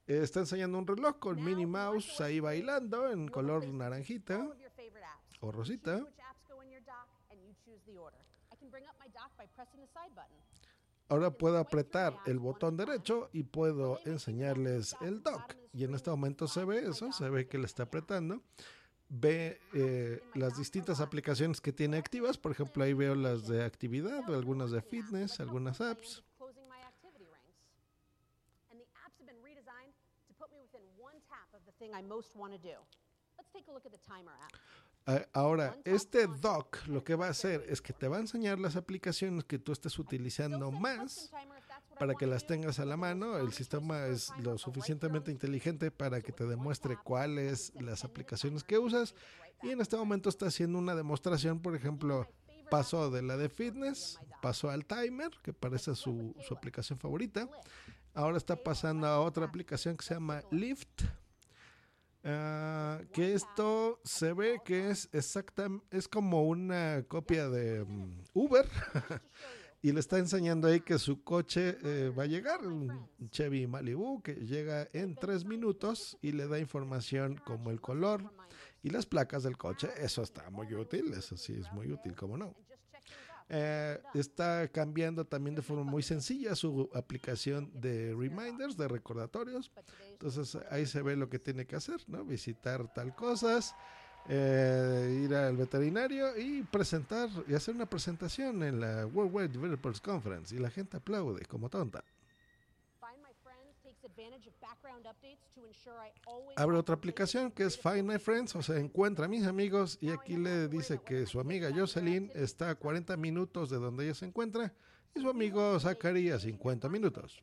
Está 0.06 0.40
enseñando 0.40 0.78
un 0.78 0.86
reloj 0.86 1.18
con 1.20 1.42
Minnie 1.42 1.66
Mouse 1.66 2.20
ahí 2.20 2.40
bailando 2.40 3.08
en 3.08 3.28
color 3.28 3.66
naranjita. 3.68 4.48
o 5.40 5.52
rosita. 5.52 6.04
Ahora 11.12 11.30
puedo 11.30 11.58
apretar 11.58 12.16
el 12.24 12.38
botón 12.38 12.78
derecho 12.78 13.28
y 13.34 13.42
puedo 13.42 14.00
enseñarles 14.06 14.96
el 15.02 15.22
dock. 15.22 15.56
Y 15.74 15.84
en 15.84 15.94
este 15.94 16.08
momento 16.08 16.48
se 16.48 16.64
ve 16.64 16.88
eso, 16.88 17.12
se 17.12 17.28
ve 17.28 17.46
que 17.46 17.58
le 17.58 17.66
está 17.66 17.82
apretando. 17.82 18.40
Ve 19.10 19.60
eh, 19.74 20.22
las 20.34 20.56
distintas 20.56 21.00
aplicaciones 21.00 21.60
que 21.60 21.70
tiene 21.70 21.98
activas. 21.98 22.38
Por 22.38 22.52
ejemplo, 22.52 22.82
ahí 22.82 22.94
veo 22.94 23.14
las 23.14 23.46
de 23.46 23.62
actividad, 23.62 24.24
algunas 24.32 24.70
de 24.70 24.80
fitness, 24.80 25.38
algunas 25.38 25.82
apps. 25.82 26.24
Ahora, 35.32 35.76
este 35.84 36.28
dock 36.28 36.86
lo 36.86 37.02
que 37.02 37.16
va 37.16 37.26
a 37.26 37.30
hacer 37.30 37.64
es 37.68 37.82
que 37.82 37.92
te 37.92 38.06
va 38.06 38.18
a 38.18 38.20
enseñar 38.20 38.60
las 38.60 38.76
aplicaciones 38.76 39.44
que 39.44 39.58
tú 39.58 39.72
estés 39.72 39.98
utilizando 39.98 40.70
más 40.70 41.32
para 41.98 42.14
que 42.14 42.26
las 42.26 42.46
tengas 42.46 42.78
a 42.78 42.84
la 42.84 42.96
mano. 42.96 43.36
El 43.36 43.52
sistema 43.52 44.06
es 44.06 44.30
lo 44.38 44.58
suficientemente 44.58 45.32
inteligente 45.32 45.90
para 45.90 46.20
que 46.20 46.30
te 46.30 46.46
demuestre 46.46 46.96
cuáles 46.96 47.72
las 47.80 48.04
aplicaciones 48.04 48.62
que 48.62 48.78
usas. 48.78 49.14
Y 49.62 49.70
en 49.70 49.80
este 49.80 49.96
momento 49.96 50.28
está 50.28 50.46
haciendo 50.46 50.78
una 50.78 50.94
demostración, 50.94 51.60
por 51.60 51.74
ejemplo, 51.74 52.28
pasó 52.70 53.10
de 53.10 53.22
la 53.22 53.36
de 53.36 53.48
fitness, 53.48 54.20
pasó 54.40 54.70
al 54.70 54.86
timer, 54.86 55.30
que 55.42 55.52
parece 55.52 55.94
su, 55.96 56.34
su 56.46 56.54
aplicación 56.54 56.98
favorita. 56.98 57.48
Ahora 58.14 58.36
está 58.36 58.56
pasando 58.56 59.06
a 59.06 59.20
otra 59.20 59.46
aplicación 59.46 59.96
que 59.96 60.04
se 60.04 60.14
llama 60.14 60.42
Lift 60.50 61.02
Ah, 62.24 63.00
que 63.12 63.34
esto 63.34 64.00
se 64.04 64.32
ve 64.32 64.60
que 64.64 64.90
es 64.90 65.08
exacta, 65.12 65.68
es 65.90 66.06
como 66.06 66.44
una 66.44 67.04
copia 67.08 67.48
de 67.48 67.84
mm, 67.84 68.24
Uber 68.32 68.64
y 69.82 69.90
le 69.90 69.98
está 69.98 70.18
enseñando 70.18 70.68
ahí 70.68 70.80
que 70.80 71.00
su 71.00 71.24
coche 71.24 71.76
eh, 71.82 72.12
va 72.16 72.22
a 72.22 72.26
llegar, 72.26 72.64
un 72.64 73.08
Chevy 73.30 73.66
Malibu 73.66 74.22
que 74.22 74.34
llega 74.34 74.86
en 74.92 75.16
tres 75.16 75.44
minutos 75.44 76.16
y 76.22 76.30
le 76.30 76.46
da 76.46 76.60
información 76.60 77.40
como 77.44 77.70
el 77.70 77.80
color 77.80 78.30
y 78.84 78.90
las 78.90 79.06
placas 79.06 79.42
del 79.42 79.56
coche. 79.56 79.88
Eso 79.96 80.22
está 80.22 80.48
muy 80.50 80.72
útil, 80.74 81.12
eso 81.14 81.36
sí 81.36 81.54
es 81.54 81.72
muy 81.72 81.90
útil, 81.90 82.14
como 82.14 82.36
no. 82.36 82.54
Eh, 83.48 84.00
está 84.14 84.68
cambiando 84.68 85.24
también 85.24 85.54
de 85.54 85.62
forma 85.62 85.84
muy 85.84 86.02
sencilla 86.02 86.54
su 86.54 86.88
aplicación 86.94 87.70
de 87.74 88.14
reminders, 88.14 88.76
de 88.76 88.88
recordatorios. 88.88 89.70
Entonces 90.10 90.56
ahí 90.70 90.86
se 90.86 91.02
ve 91.02 91.16
lo 91.16 91.28
que 91.28 91.38
tiene 91.38 91.66
que 91.66 91.76
hacer, 91.76 92.00
¿no? 92.06 92.24
Visitar 92.24 92.92
tal 92.94 93.14
cosas, 93.14 93.74
eh, 94.28 95.22
ir 95.24 95.34
al 95.34 95.56
veterinario 95.56 96.36
y 96.38 96.62
presentar 96.62 97.28
y 97.48 97.54
hacer 97.54 97.74
una 97.74 97.86
presentación 97.86 98.62
en 98.62 98.80
la 98.80 99.06
World 99.06 99.34
Wide 99.34 99.48
Developers 99.48 100.00
Conference 100.00 100.54
y 100.54 100.58
la 100.58 100.70
gente 100.70 100.96
aplaude 100.96 101.44
como 101.46 101.68
tonta. 101.68 102.04
Abre 106.56 106.76
otra 106.76 106.94
aplicación 106.94 107.50
que 107.50 107.64
es 107.64 107.78
Find 107.78 108.04
My 108.04 108.18
Friends, 108.18 108.54
o 108.56 108.62
sea, 108.62 108.78
encuentra 108.78 109.26
a 109.26 109.28
mis 109.28 109.46
amigos 109.46 109.98
y 110.00 110.10
aquí 110.10 110.36
le 110.36 110.68
dice 110.68 111.00
que 111.04 111.26
su 111.26 111.40
amiga 111.40 111.70
Jocelyn 111.74 112.30
está 112.34 112.70
a 112.70 112.74
40 112.74 113.16
minutos 113.16 113.70
de 113.70 113.78
donde 113.78 114.04
ella 114.04 114.14
se 114.14 114.26
encuentra 114.26 114.74
y 115.14 115.20
su 115.20 115.28
amigo 115.28 115.78
Zachary 115.78 116.30
a 116.30 116.38
50 116.38 116.88
minutos. 116.88 117.42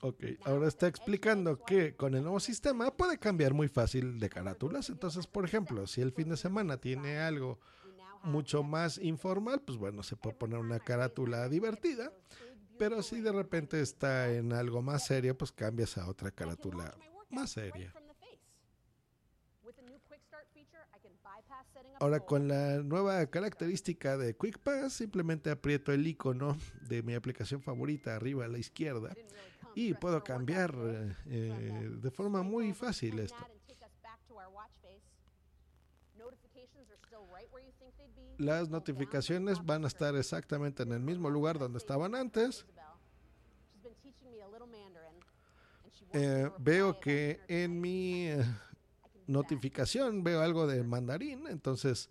Ok, 0.00 0.24
ahora 0.44 0.68
está 0.68 0.86
explicando 0.86 1.64
que 1.64 1.96
con 1.96 2.14
el 2.14 2.22
nuevo 2.22 2.40
sistema 2.40 2.90
puede 2.90 3.18
cambiar 3.18 3.54
muy 3.54 3.68
fácil 3.68 4.18
de 4.18 4.28
carátulas. 4.28 4.90
Entonces, 4.90 5.26
por 5.26 5.44
ejemplo, 5.44 5.86
si 5.86 6.02
el 6.02 6.12
fin 6.12 6.28
de 6.28 6.36
semana 6.36 6.78
tiene 6.78 7.18
algo 7.18 7.58
mucho 8.24 8.62
más 8.62 8.98
informal, 8.98 9.60
pues 9.60 9.78
bueno, 9.78 10.02
se 10.02 10.16
puede 10.16 10.36
poner 10.36 10.58
una 10.58 10.80
carátula 10.80 11.48
divertida, 11.48 12.12
pero 12.78 13.02
si 13.02 13.20
de 13.20 13.32
repente 13.32 13.80
está 13.80 14.32
en 14.32 14.52
algo 14.52 14.82
más 14.82 15.06
serio, 15.06 15.36
pues 15.36 15.52
cambias 15.52 15.96
a 15.98 16.08
otra 16.08 16.30
carátula 16.30 16.94
más 17.30 17.50
seria. 17.50 17.92
Ahora 22.00 22.20
con 22.20 22.48
la 22.48 22.78
nueva 22.82 23.24
característica 23.26 24.16
de 24.16 24.36
Quick 24.36 24.58
Pass, 24.58 24.94
simplemente 24.94 25.50
aprieto 25.50 25.92
el 25.92 26.06
icono 26.06 26.56
de 26.88 27.02
mi 27.02 27.14
aplicación 27.14 27.62
favorita 27.62 28.16
arriba 28.16 28.44
a 28.44 28.48
la 28.48 28.58
izquierda 28.58 29.14
y 29.74 29.94
puedo 29.94 30.22
cambiar 30.22 30.74
eh, 31.26 31.90
de 32.00 32.10
forma 32.10 32.42
muy 32.42 32.72
fácil 32.72 33.20
esto. 33.20 33.46
Las 38.38 38.68
notificaciones 38.68 39.64
van 39.64 39.84
a 39.84 39.88
estar 39.88 40.14
exactamente 40.16 40.82
en 40.82 40.92
el 40.92 41.00
mismo 41.00 41.30
lugar 41.30 41.58
donde 41.58 41.78
estaban 41.78 42.14
antes. 42.14 42.64
Eh, 46.12 46.48
veo 46.58 47.00
que 47.00 47.40
en 47.48 47.80
mi 47.80 48.28
eh, 48.28 48.44
notificación 49.26 50.22
veo 50.22 50.42
algo 50.42 50.66
de 50.66 50.84
mandarín, 50.84 51.48
entonces 51.48 52.08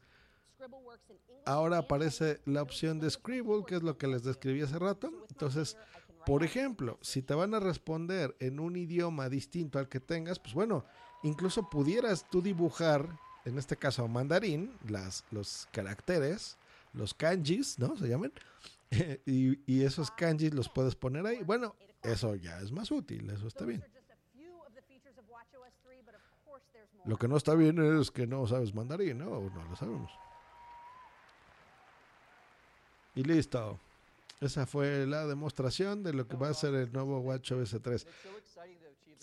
ahora 1.45 1.77
aparece 1.77 2.41
la 2.45 2.61
opción 2.61 2.99
de 2.99 3.09
Scribble, 3.09 3.63
que 3.65 3.75
es 3.75 3.83
lo 3.83 3.97
que 3.97 4.07
les 4.07 4.23
describí 4.23 4.61
hace 4.61 4.77
rato. 4.77 5.09
Entonces, 5.29 5.77
por 6.25 6.43
ejemplo, 6.43 6.97
si 7.01 7.21
te 7.21 7.33
van 7.33 7.53
a 7.53 7.59
responder 7.59 8.35
en 8.39 8.59
un 8.59 8.75
idioma 8.75 9.29
distinto 9.29 9.79
al 9.79 9.89
que 9.89 9.99
tengas, 9.99 10.39
pues 10.39 10.53
bueno, 10.53 10.85
incluso 11.23 11.69
pudieras 11.69 12.27
tú 12.29 12.41
dibujar 12.41 13.17
en 13.45 13.57
este 13.57 13.75
caso 13.77 14.07
mandarín, 14.07 14.77
las, 14.87 15.23
los 15.31 15.67
caracteres, 15.71 16.57
los 16.93 17.13
kanjis, 17.13 17.79
¿no? 17.79 17.95
Se 17.97 18.07
llaman. 18.07 18.31
y, 19.25 19.59
y, 19.71 19.83
esos 19.83 20.11
kanjis 20.11 20.53
los 20.53 20.69
puedes 20.69 20.95
poner 20.95 21.25
ahí. 21.25 21.43
Bueno, 21.43 21.75
eso 22.01 22.35
ya 22.35 22.59
es 22.59 22.71
más 22.71 22.91
útil, 22.91 23.29
eso 23.29 23.47
está 23.47 23.65
bien. 23.65 23.83
Lo 27.05 27.17
que 27.17 27.27
no 27.27 27.35
está 27.35 27.53
bien 27.53 27.99
es 27.99 28.11
que 28.11 28.25
no 28.25 28.47
sabes 28.47 28.73
mandarín, 28.73 29.17
¿no? 29.17 29.25
No 29.25 29.65
lo 29.65 29.75
sabemos. 29.75 30.11
Y 33.15 33.23
listo. 33.23 33.79
Esa 34.39 34.65
fue 34.65 35.05
la 35.05 35.25
demostración 35.25 36.03
de 36.03 36.13
lo 36.13 36.27
que 36.27 36.35
va 36.35 36.49
a 36.49 36.53
ser 36.53 36.73
el 36.75 36.91
nuevo 36.91 37.19
WatchOS 37.19 37.77
3 37.81 38.07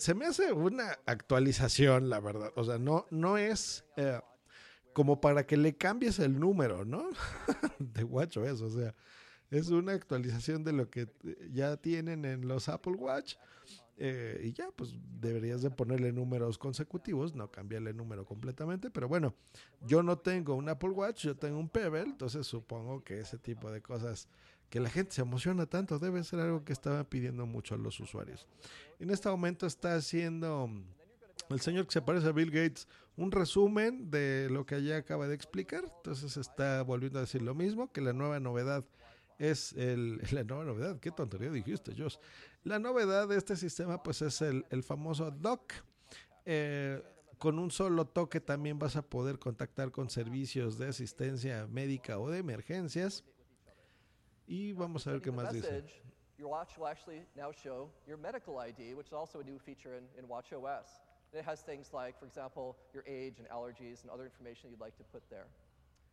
se 0.01 0.15
me 0.15 0.25
hace 0.25 0.51
una 0.51 0.97
actualización, 1.05 2.09
la 2.09 2.19
verdad. 2.19 2.51
O 2.55 2.63
sea, 2.63 2.79
no, 2.79 3.05
no 3.11 3.37
es 3.37 3.85
eh, 3.97 4.19
como 4.93 5.21
para 5.21 5.45
que 5.45 5.57
le 5.57 5.77
cambies 5.77 6.17
el 6.17 6.39
número, 6.39 6.85
¿no? 6.85 7.07
de 7.77 8.03
WatchOS. 8.03 8.61
O 8.61 8.69
sea, 8.71 8.95
es 9.51 9.69
una 9.69 9.91
actualización 9.91 10.63
de 10.63 10.73
lo 10.73 10.89
que 10.89 11.07
ya 11.51 11.77
tienen 11.77 12.25
en 12.25 12.47
los 12.47 12.67
Apple 12.67 12.93
Watch. 12.93 13.35
Eh, 13.97 14.41
y 14.45 14.53
ya, 14.53 14.71
pues 14.71 14.95
deberías 15.19 15.61
de 15.61 15.69
ponerle 15.69 16.11
números 16.11 16.57
consecutivos, 16.57 17.35
no 17.35 17.51
cambiarle 17.51 17.91
el 17.91 17.97
número 17.97 18.25
completamente. 18.25 18.89
Pero 18.89 19.07
bueno, 19.07 19.35
yo 19.85 20.01
no 20.01 20.17
tengo 20.17 20.55
un 20.55 20.67
Apple 20.67 20.89
Watch, 20.89 21.25
yo 21.25 21.37
tengo 21.37 21.59
un 21.59 21.69
Pebble, 21.69 22.01
entonces 22.01 22.47
supongo 22.47 23.03
que 23.03 23.19
ese 23.19 23.37
tipo 23.37 23.69
de 23.69 23.83
cosas 23.83 24.27
que 24.71 24.79
la 24.79 24.89
gente 24.89 25.11
se 25.11 25.21
emociona 25.21 25.65
tanto, 25.65 25.99
debe 25.99 26.23
ser 26.23 26.39
algo 26.39 26.63
que 26.63 26.71
estaban 26.71 27.03
pidiendo 27.05 27.45
mucho 27.45 27.75
a 27.75 27.77
los 27.77 27.99
usuarios. 27.99 28.47
En 28.99 29.09
este 29.09 29.27
momento 29.29 29.67
está 29.67 29.95
haciendo 29.95 30.69
el 31.49 31.59
señor 31.59 31.85
que 31.85 31.91
se 31.91 32.01
parece 32.01 32.27
a 32.27 32.31
Bill 32.31 32.49
Gates 32.49 32.87
un 33.17 33.33
resumen 33.33 34.09
de 34.09 34.47
lo 34.49 34.65
que 34.65 34.81
ya 34.81 34.95
acaba 34.95 35.27
de 35.27 35.35
explicar. 35.35 35.83
Entonces 35.97 36.37
está 36.37 36.83
volviendo 36.83 37.19
a 37.19 37.23
decir 37.23 37.41
lo 37.41 37.53
mismo, 37.53 37.91
que 37.91 37.99
la 37.99 38.13
nueva 38.13 38.39
novedad 38.39 38.85
es 39.39 39.73
el, 39.73 40.21
la 40.31 40.45
nueva 40.45 40.63
novedad, 40.63 40.99
qué 41.01 41.11
tontería 41.11 41.51
dijiste, 41.51 41.93
Josh. 41.93 42.15
La 42.63 42.79
novedad 42.79 43.27
de 43.27 43.35
este 43.35 43.57
sistema 43.57 44.01
pues 44.01 44.21
es 44.21 44.41
el, 44.41 44.83
famoso 44.83 45.31
dock. 45.31 45.73
Eh, 46.45 47.03
con 47.37 47.59
un 47.59 47.71
solo 47.71 48.05
toque 48.05 48.39
también 48.39 48.79
vas 48.79 48.95
a 48.95 49.01
poder 49.01 49.37
contactar 49.37 49.91
con 49.91 50.09
servicios 50.09 50.77
de 50.77 50.87
asistencia 50.87 51.67
médica 51.67 52.19
o 52.19 52.29
de 52.29 52.37
emergencias. 52.37 53.25
Y 54.51 54.73
vamos 54.73 55.07
a 55.07 55.11
ver 55.11 55.21
qué 55.21 55.31
más 55.31 55.49
dice. 55.53 55.81
Your 56.37 56.49
watch 56.49 56.77
will 56.77 56.87
actually 56.87 57.23
now 57.37 57.53
show 57.53 57.89
your 58.05 58.17
medical 58.17 58.59
ID, 58.59 58.95
which 58.95 59.07
is 59.07 59.13
also 59.13 59.39
a 59.39 59.43
new 59.43 59.57
feature 59.57 59.95
in. 59.95 60.03
And 60.17 60.27
it 61.33 61.45
has 61.45 61.61
things 61.61 61.93
like, 61.93 62.19
for 62.19 62.25
example, 62.25 62.75
your 62.93 63.05
age 63.07 63.39
and 63.39 63.47
allergies 63.47 64.01
and 64.01 64.11
other 64.11 64.25
information 64.25 64.69
you'd 64.69 64.81
like 64.81 64.97
to 64.97 65.03
put 65.05 65.23
there. 65.29 65.47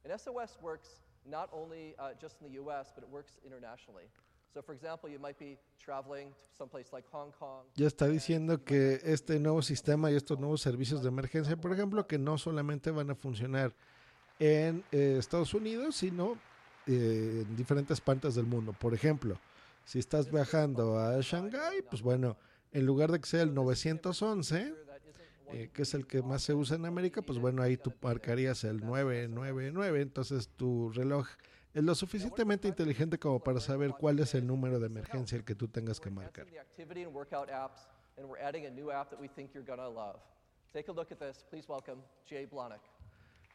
And 0.04 0.12
SOS 0.20 0.56
works 0.62 1.00
not 1.26 1.48
only 1.52 1.96
uh, 1.98 2.10
just 2.20 2.36
in 2.40 2.46
the 2.46 2.62
US, 2.62 2.92
but 2.94 3.02
it 3.02 3.10
works 3.10 3.40
internationally. 3.44 4.04
So, 4.54 4.62
for 4.62 4.72
example, 4.72 5.10
you 5.10 5.18
might 5.18 5.38
be 5.38 5.58
traveling 5.76 6.28
to 6.28 6.56
someplace 6.56 6.92
like 6.92 7.04
Hong 7.10 7.32
Kong. 7.40 7.64
Ya 7.74 7.88
está 7.88 8.06
diciendo 8.06 8.64
que 8.64 9.00
este 9.02 9.40
nuevo 9.40 9.62
sistema 9.62 10.12
y 10.12 10.14
estos 10.14 10.38
nuevos 10.38 10.62
servicios 10.62 11.02
de 11.02 11.08
emergencia, 11.08 11.56
por 11.56 11.72
ejemplo, 11.72 12.06
que 12.06 12.18
no 12.18 12.38
solamente 12.38 12.92
van 12.92 13.10
a 13.10 13.16
funcionar 13.16 13.74
en 14.38 14.84
eh, 14.92 15.16
Estados 15.18 15.52
Unidos, 15.54 15.96
sino 15.96 16.38
eh, 16.88 17.44
en 17.46 17.56
diferentes 17.56 18.00
partes 18.00 18.34
del 18.34 18.46
mundo. 18.46 18.72
Por 18.72 18.94
ejemplo, 18.94 19.38
si 19.84 19.98
estás 19.98 20.30
viajando 20.30 20.98
a 20.98 21.20
Shanghái, 21.20 21.82
pues 21.82 22.02
bueno, 22.02 22.36
En 22.70 22.84
lugar 22.84 23.10
de 23.10 23.18
que 23.18 23.26
sea 23.26 23.42
el 23.42 23.54
911, 23.54 24.74
eh, 25.52 25.70
que 25.72 25.82
es 25.82 25.94
el 25.94 26.06
que 26.06 26.22
más 26.22 26.42
se 26.42 26.52
usa 26.52 26.76
en 26.76 26.84
América, 26.84 27.22
pues 27.22 27.38
bueno, 27.38 27.62
ahí 27.62 27.78
tú 27.78 27.92
marcarías 28.02 28.62
el 28.64 28.80
999, 28.84 30.02
entonces 30.02 30.50
tu 30.50 30.90
reloj 30.90 31.26
es 31.72 31.82
lo 31.82 31.94
suficientemente 31.94 32.68
inteligente 32.68 33.18
como 33.18 33.40
para 33.40 33.60
saber 33.60 33.92
cuál 33.98 34.18
es 34.18 34.34
el 34.34 34.46
número 34.46 34.78
de 34.78 34.86
emergencia 34.86 35.36
el 35.36 35.44
que 35.44 35.54
tú 35.54 35.68
tengas 35.68 35.98
que 35.98 36.10
marcar. 36.10 36.46
Take 40.72 40.88
a 40.88 40.92
look 40.92 41.10
at 41.10 41.18
this. 41.18 41.44
Please 41.50 41.66
welcome 41.66 42.02
Jay 42.26 42.44
Blonick. 42.44 42.97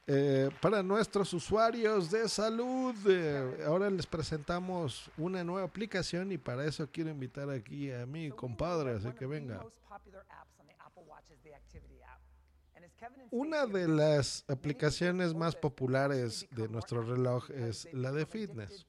Eh, 0.06 0.50
para 0.62 0.84
nuestros 0.84 1.34
usuarios 1.34 2.12
de 2.12 2.28
salud, 2.28 2.94
eh, 3.08 3.63
ahora 3.66 3.89
les 3.89 4.06
presentamos 4.06 5.10
una 5.18 5.46
nueva 5.46 5.66
aplicación 5.66 6.32
y 6.34 6.38
para 6.38 6.66
eso 6.66 6.89
quiero 6.92 7.10
invitar 7.10 7.50
aquí 7.50 7.89
a 7.89 8.06
mi 8.06 8.30
compadre, 8.30 8.92
así 8.92 9.10
que 9.13 9.26
venga. 9.26 9.66
Una 13.32 13.66
de 13.66 13.88
las 13.88 14.44
aplicaciones 14.50 15.34
más 15.34 15.56
populares 15.56 16.48
de 16.52 16.68
nuestro 16.68 17.02
reloj 17.02 17.50
es 17.52 17.88
la 17.94 18.12
de 18.12 18.26
fitness. 18.26 18.86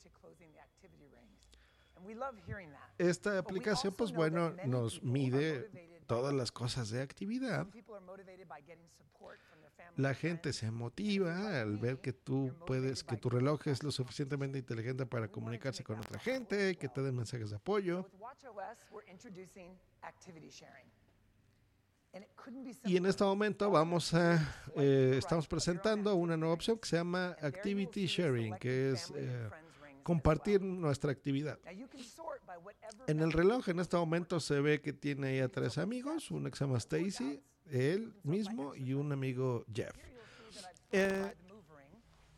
Esta 2.98 3.38
aplicación, 3.38 3.94
pues 3.94 4.12
bueno, 4.12 4.55
nos 4.66 5.03
mide 5.03 6.00
todas 6.07 6.35
las 6.35 6.53
cosas 6.53 6.90
de 6.90 7.03
actividad. 7.03 7.66
La 9.97 10.14
gente 10.14 10.53
se 10.53 10.70
motiva 10.70 11.61
al 11.61 11.79
ver 11.79 12.01
que 12.01 12.12
tú 12.12 12.53
puedes, 12.66 13.05
que 13.05 13.16
tu 13.16 13.31
reloj 13.31 13.66
es 13.66 13.83
lo 13.83 13.90
suficientemente 13.90 14.59
inteligente 14.59 15.07
para 15.07 15.29
comunicarse 15.29 15.85
con 15.85 15.99
otra 15.99 16.18
gente, 16.18 16.77
que 16.77 16.88
te 16.88 17.03
den 17.03 17.16
mensajes 17.16 17.51
de 17.51 17.57
apoyo. 17.57 18.07
Y 22.85 22.97
en 22.97 23.07
este 23.07 23.25
momento 23.25 23.70
vamos 23.70 24.14
a, 24.14 24.37
eh, 24.77 25.14
estamos 25.18 25.49
presentando 25.49 26.14
una 26.14 26.37
nueva 26.37 26.55
opción 26.55 26.79
que 26.79 26.88
se 26.88 26.97
llama 26.97 27.37
Activity 27.40 28.07
Sharing, 28.07 28.57
que 28.57 28.92
es 28.92 29.12
eh, 29.16 29.51
compartir 30.03 30.61
nuestra 30.61 31.11
actividad. 31.11 31.59
En 33.07 33.20
el 33.20 33.33
reloj 33.33 33.68
en 33.68 33.81
este 33.81 33.97
momento 33.97 34.38
se 34.38 34.61
ve 34.61 34.81
que 34.81 34.92
tiene 34.92 35.29
ahí 35.29 35.38
a 35.40 35.49
tres 35.49 35.79
amigos, 35.79 36.31
uno 36.31 36.51
que 36.51 36.57
se 36.57 36.64
llama 36.64 36.79
Stacy, 36.79 37.42
él 37.70 38.14
mismo 38.22 38.74
y 38.74 38.94
un 38.94 39.12
amigo 39.12 39.64
Jeff. 39.72 39.96
Eh, 40.92 41.35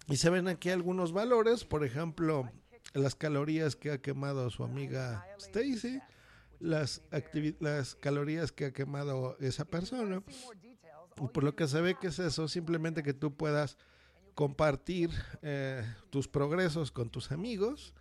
y 0.09 0.17
se 0.17 0.31
ven 0.31 0.49
aquí 0.49 0.71
algunos 0.71 1.13
valores, 1.13 1.65
por 1.65 1.85
ejemplo, 1.85 2.51
las 2.95 3.15
calorías 3.15 3.77
que 3.77 3.91
ha 3.91 4.01
quemado 4.01 4.49
su 4.51 4.65
amiga 4.65 5.27
Stacy, 5.39 6.01
las, 6.61 7.03
las 7.61 7.95
calorías 7.97 8.53
que 8.53 8.67
ha 8.67 8.73
quemado 8.73 9.37
esa 9.41 9.65
persona. 9.65 10.23
Y 11.21 11.29
por 11.29 11.45
lo 11.45 11.57
que 11.57 11.67
se 11.67 11.81
ve 11.81 11.97
que 12.01 12.09
es 12.09 12.19
eso, 12.19 12.47
simplemente 12.49 13.03
que 13.03 13.15
tú 13.15 13.35
puedas 13.37 13.77
compartir 14.35 15.11
eh, 15.43 15.83
tus 16.11 16.29
progresos 16.29 16.93
con 16.93 17.11
tus 17.11 17.33
amigos. 17.33 17.95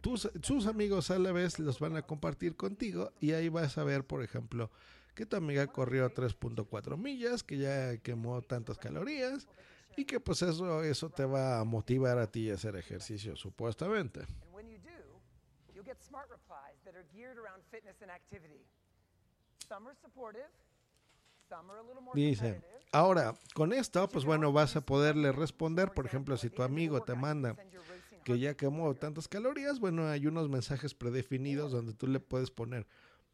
Tus, 0.00 0.28
sus 0.42 0.66
amigos 0.66 1.12
a 1.12 1.18
la 1.18 1.30
vez 1.30 1.60
los 1.60 1.78
van 1.78 1.96
a 1.96 2.02
compartir 2.02 2.56
contigo 2.56 3.12
y 3.20 3.32
ahí 3.32 3.48
vas 3.48 3.78
a 3.78 3.84
ver, 3.84 4.04
por 4.04 4.24
ejemplo, 4.24 4.72
que 5.14 5.26
tu 5.26 5.36
amiga 5.36 5.66
corrió 5.66 6.12
3.4 6.12 6.96
millas, 6.96 7.42
que 7.42 7.58
ya 7.58 7.96
quemó 7.98 8.42
tantas 8.42 8.78
calorías 8.78 9.46
y 9.96 10.04
que 10.04 10.20
pues 10.20 10.42
eso, 10.42 10.82
eso 10.82 11.10
te 11.10 11.24
va 11.24 11.60
a 11.60 11.64
motivar 11.64 12.18
a 12.18 12.30
ti 12.30 12.50
a 12.50 12.54
hacer 12.54 12.76
ejercicio, 12.76 13.36
supuestamente. 13.36 14.26
Dice, 22.14 22.62
ahora, 22.92 23.34
con 23.54 23.72
esto, 23.72 24.08
pues 24.08 24.24
bueno, 24.24 24.52
vas 24.52 24.76
a 24.76 24.80
poderle 24.80 25.32
responder, 25.32 25.92
por 25.92 26.06
ejemplo, 26.06 26.36
si 26.36 26.48
tu 26.48 26.62
amigo 26.62 27.02
te 27.02 27.14
manda 27.14 27.56
que 28.24 28.38
ya 28.38 28.54
quemó 28.54 28.94
tantas 28.94 29.28
calorías, 29.28 29.80
bueno, 29.80 30.06
hay 30.08 30.26
unos 30.26 30.48
mensajes 30.48 30.94
predefinidos 30.94 31.72
donde 31.72 31.92
tú 31.92 32.06
le 32.06 32.20
puedes 32.20 32.50
poner, 32.50 32.86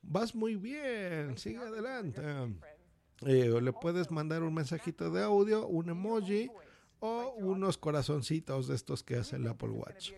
vas 0.08 0.34
muy 0.34 0.56
bien, 0.56 1.36
sigue 1.38 1.58
adelante. 1.58 2.22
Eh, 3.26 3.60
le 3.60 3.72
puedes 3.72 4.10
mandar 4.10 4.42
un 4.42 4.54
mensajito 4.54 5.10
de 5.10 5.22
audio, 5.22 5.66
un 5.66 5.90
emoji 5.90 6.50
o 7.00 7.34
unos 7.38 7.78
corazoncitos 7.78 8.68
de 8.68 8.74
estos 8.74 9.02
que 9.02 9.16
hace 9.16 9.36
el 9.36 9.46
Apple 9.46 9.70
Watch. 9.70 10.12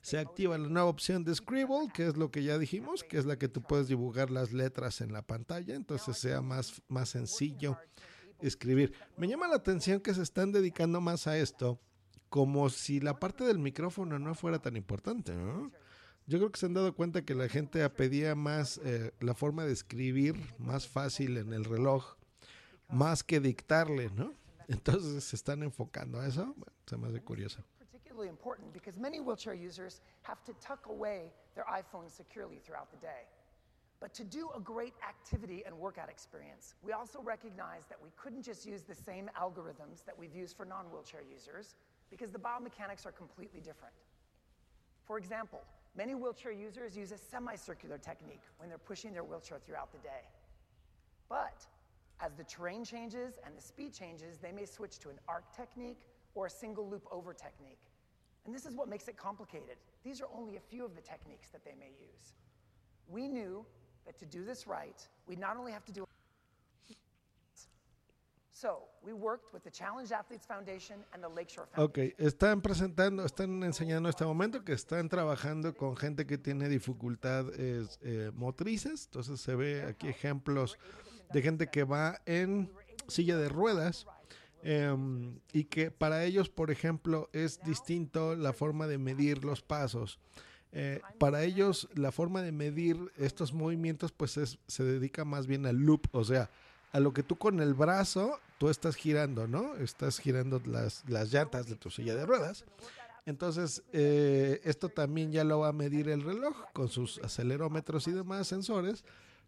Se 0.00 0.18
activa 0.18 0.58
la 0.58 0.68
nueva 0.68 0.88
opción 0.88 1.22
de 1.24 1.34
Scribble, 1.34 1.88
que 1.94 2.08
es 2.08 2.16
lo 2.16 2.30
que 2.30 2.42
ya 2.42 2.58
dijimos, 2.58 3.04
que 3.04 3.18
es 3.18 3.24
la 3.24 3.38
que 3.38 3.48
tú 3.48 3.62
puedes 3.62 3.86
dibujar 3.86 4.30
las 4.30 4.52
letras 4.52 5.00
en 5.00 5.12
la 5.12 5.22
pantalla, 5.22 5.76
entonces 5.76 6.16
sea 6.16 6.42
más, 6.42 6.82
más 6.88 7.10
sencillo 7.10 7.78
escribir. 8.40 8.92
Me 9.16 9.28
llama 9.28 9.46
la 9.46 9.54
atención 9.56 10.00
que 10.00 10.12
se 10.12 10.22
están 10.22 10.50
dedicando 10.50 11.00
más 11.00 11.28
a 11.28 11.38
esto, 11.38 11.78
como 12.28 12.68
si 12.68 12.98
la 12.98 13.20
parte 13.20 13.44
del 13.44 13.60
micrófono 13.60 14.18
no 14.18 14.34
fuera 14.34 14.58
tan 14.58 14.76
importante. 14.76 15.32
Yo 16.26 16.38
creo 16.38 16.50
que 16.50 16.58
se 16.58 16.66
han 16.66 16.74
dado 16.74 16.94
cuenta 16.94 17.22
que 17.22 17.34
la 17.34 17.48
gente 17.48 17.88
pedía 17.90 18.34
más 18.34 18.78
eh, 18.84 19.12
la 19.20 19.34
forma 19.34 19.64
de 19.64 19.72
escribir 19.72 20.36
más 20.58 20.86
fácil 20.86 21.36
en 21.36 21.52
el 21.52 21.64
reloj, 21.64 22.16
más 22.88 23.24
que 23.24 23.40
dictarle, 23.40 24.10
¿no? 24.10 24.32
Entonces 24.68 25.24
se 25.24 25.36
están 25.36 25.62
enfocando 25.62 26.20
a 26.20 26.26
eso. 26.26 26.46
Bueno, 26.56 26.72
se 26.86 26.96
me 26.96 27.08
hace 27.08 27.20
curioso. 27.20 27.62
important 28.28 28.72
because 28.72 28.98
many 28.98 29.20
wheelchair 29.20 29.54
users 29.54 30.00
have 30.22 30.42
to 30.44 30.52
tuck 30.60 30.86
away 30.88 31.32
iPhone 31.70 32.10
securely 32.10 32.58
throughout 32.64 32.90
the 32.90 32.98
day. 32.98 33.24
But 34.00 34.12
to 34.14 34.24
do 34.24 34.50
a 34.56 34.60
great 34.60 34.94
activity 35.08 35.62
and 35.64 35.78
workout 35.78 36.10
experience, 36.10 36.74
we 36.82 36.92
also 36.92 37.20
recognize 37.22 37.86
that 37.88 37.98
we 38.02 38.10
couldn't 38.16 38.42
just 38.42 38.66
use 38.66 38.82
the 38.82 38.94
same 38.94 39.30
algorithms 39.40 40.04
that 40.06 40.18
we've 40.18 40.34
used 40.34 40.56
for 40.56 40.64
non 40.64 40.86
wheelchair 40.90 41.22
users 41.22 41.76
because 42.10 42.30
the 42.32 42.38
biomechanics 42.38 43.06
are 43.06 43.12
completely 43.12 43.60
different. 43.60 43.94
For 45.04 45.18
example, 45.18 45.60
many 45.96 46.14
wheelchair 46.14 46.52
users 46.52 46.96
use 46.96 47.12
a 47.12 47.18
semicircular 47.18 47.98
technique 47.98 48.42
when 48.58 48.68
they're 48.68 48.78
pushing 48.78 49.12
their 49.12 49.24
wheelchair 49.24 49.58
throughout 49.64 49.92
the 49.92 49.98
day. 49.98 50.28
But 51.28 51.66
as 52.20 52.34
the 52.34 52.44
terrain 52.44 52.84
changes 52.84 53.34
and 53.44 53.56
the 53.56 53.62
speed 53.62 53.92
changes, 53.92 54.38
they 54.38 54.52
may 54.52 54.64
switch 54.64 54.98
to 55.00 55.10
an 55.10 55.18
arc 55.28 55.54
technique 55.56 55.98
or 56.34 56.46
a 56.46 56.50
single 56.50 56.88
loop 56.88 57.06
over 57.10 57.32
technique. 57.32 57.80
And 58.44 58.54
this 58.54 58.66
is 58.66 58.74
what 58.74 58.88
makes 58.88 59.08
it 59.08 59.16
complicated. 59.16 59.76
These 60.04 60.20
are 60.20 60.28
only 60.36 60.56
a 60.56 60.60
few 60.60 60.84
of 60.84 60.94
the 60.94 61.00
techniques 61.00 61.48
that 61.50 61.64
they 61.64 61.74
may 61.78 61.90
use. 62.00 62.34
We 63.08 63.28
knew 63.28 63.64
that 64.06 64.18
to 64.18 64.26
do 64.26 64.44
this 64.44 64.66
right, 64.66 65.06
we 65.28 65.36
not 65.36 65.56
only 65.56 65.72
have 65.72 65.84
to 65.84 65.92
do 65.92 66.04
Ok, 71.76 71.98
están 72.18 72.62
presentando, 72.62 73.24
están 73.24 73.62
enseñando 73.64 74.08
en 74.08 74.10
este 74.10 74.24
momento 74.24 74.64
que 74.64 74.72
están 74.72 75.08
trabajando 75.08 75.74
con 75.74 75.96
gente 75.96 76.26
que 76.26 76.38
tiene 76.38 76.68
dificultades 76.68 77.98
eh, 78.02 78.30
motrices. 78.34 79.06
Entonces 79.06 79.40
se 79.40 79.56
ve 79.56 79.82
aquí 79.82 80.08
ejemplos 80.08 80.78
de 81.32 81.42
gente 81.42 81.68
que 81.68 81.84
va 81.84 82.20
en 82.26 82.70
silla 83.08 83.36
de 83.36 83.48
ruedas 83.48 84.06
em, 84.62 85.40
y 85.52 85.64
que 85.64 85.90
para 85.90 86.24
ellos, 86.24 86.48
por 86.48 86.70
ejemplo, 86.70 87.28
es 87.32 87.60
distinto 87.62 88.36
la 88.36 88.52
forma 88.52 88.86
de 88.86 88.98
medir 88.98 89.44
los 89.44 89.62
pasos. 89.62 90.20
Eh, 90.74 91.00
para 91.18 91.42
ellos, 91.42 91.88
la 91.94 92.12
forma 92.12 92.42
de 92.42 92.52
medir 92.52 92.96
estos 93.16 93.52
movimientos, 93.52 94.12
pues 94.12 94.36
es, 94.36 94.58
se 94.66 94.84
dedica 94.84 95.24
más 95.24 95.46
bien 95.46 95.66
al 95.66 95.76
loop, 95.76 96.06
o 96.12 96.24
sea, 96.24 96.50
a 96.92 97.00
lo 97.00 97.12
que 97.12 97.22
tú 97.22 97.36
con 97.36 97.60
el 97.60 97.74
brazo, 97.74 98.38
tú 98.58 98.68
estás 98.68 98.96
girando, 98.96 99.46
¿no? 99.48 99.76
Estás 99.76 100.18
girando 100.18 100.60
las, 100.66 101.02
las 101.08 101.32
llantas 101.32 101.66
de 101.66 101.76
tu 101.76 101.90
silla 101.90 102.14
de 102.14 102.26
ruedas. 102.26 102.64
Entonces, 103.24 103.82
eh, 103.92 104.60
esto 104.64 104.88
también 104.88 105.32
ya 105.32 105.44
lo 105.44 105.60
va 105.60 105.68
a 105.68 105.72
medir 105.72 106.08
el 106.08 106.22
reloj 106.22 106.56
con 106.72 106.88
sus 106.88 107.18
acelerómetros 107.18 108.08
y 108.08 108.12
demás 108.12 108.48
sensores 108.48 109.04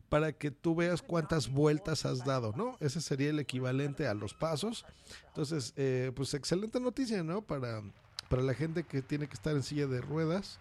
para 0.09 0.33
que 0.33 0.51
tú 0.51 0.75
veas 0.75 1.03
cuántas 1.03 1.51
vueltas 1.51 2.05
has 2.05 2.25
dado, 2.25 2.53
¿no? 2.57 2.77
Ese 2.81 3.01
sería 3.01 3.31
el 3.31 3.41
equivalente 3.41 4.07
a 4.07 4.15
los 4.15 4.33
pasos. 4.33 4.85
Entonces, 5.29 5.73
eh, 5.77 6.13
pues 6.15 6.33
excelente 6.35 6.79
noticia, 6.79 7.23
¿no? 7.25 7.43
Para, 7.43 7.83
para 8.29 8.43
la 8.43 8.55
gente 8.55 8.85
que 8.85 9.03
tiene 9.03 9.27
que 9.27 9.35
estar 9.35 9.57
en 9.57 9.63
silla 9.63 9.87
de 9.87 10.01
ruedas 10.01 10.61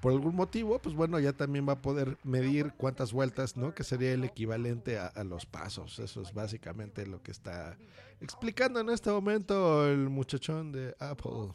por 0.00 0.12
algún 0.12 0.34
motivo, 0.34 0.78
pues 0.78 0.94
bueno, 0.94 1.18
ya 1.20 1.32
también 1.32 1.68
va 1.68 1.74
a 1.74 1.82
poder 1.82 2.16
medir 2.24 2.72
cuántas 2.76 3.12
vueltas, 3.12 3.56
¿no? 3.56 3.74
Que 3.74 3.84
sería 3.84 4.12
el 4.12 4.24
equivalente 4.24 4.98
a, 4.98 5.06
a, 5.06 5.24
los 5.24 5.46
pasos. 5.46 5.98
Eso 5.98 6.22
es 6.22 6.32
básicamente 6.32 7.06
lo 7.06 7.22
que 7.22 7.30
está 7.30 7.76
explicando 8.20 8.80
en 8.80 8.90
este 8.90 9.10
momento 9.10 9.86
el 9.86 10.08
muchachón 10.08 10.72
de 10.72 10.94
Apple. 10.98 11.52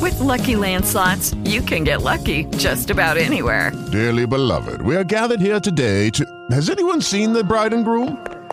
With 0.00 0.18
lucky 0.18 0.56
landslots, 0.56 1.32
you 1.48 1.62
can 1.62 1.84
get 1.84 2.02
lucky 2.02 2.46
just 2.56 2.90
about 2.90 3.16
anywhere. 3.18 3.70
Dearly 3.92 4.26
beloved, 4.26 4.82
we 4.82 4.96
are 4.96 5.04
gathered 5.04 5.40
here 5.40 5.60
today 5.60 6.10
to. 6.10 6.24
Has 6.50 6.68
anyone 6.68 7.00
seen 7.00 7.32
the 7.32 7.44
bride 7.44 7.72
and 7.72 7.84
groom? 7.84 8.18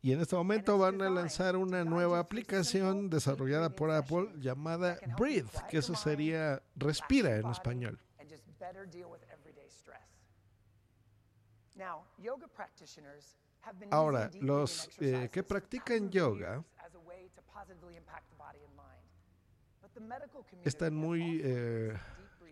Y 0.00 0.12
en 0.12 0.20
este 0.20 0.36
momento 0.36 0.78
van 0.78 1.02
a 1.02 1.10
lanzar 1.10 1.56
una 1.56 1.84
nueva 1.84 2.20
aplicación 2.20 3.10
desarrollada 3.10 3.74
por 3.74 3.90
Apple 3.90 4.30
llamada 4.36 4.98
Breathe, 5.18 5.50
que 5.68 5.78
eso 5.78 5.94
sería 5.96 6.62
respira 6.76 7.36
en 7.36 7.50
español. 7.50 7.98
Ahora, 13.90 14.30
los 14.40 14.88
eh, 15.00 15.28
que 15.32 15.42
practican 15.42 16.10
yoga 16.10 16.64
están 20.64 20.94
muy 20.94 21.40
eh, 21.42 21.98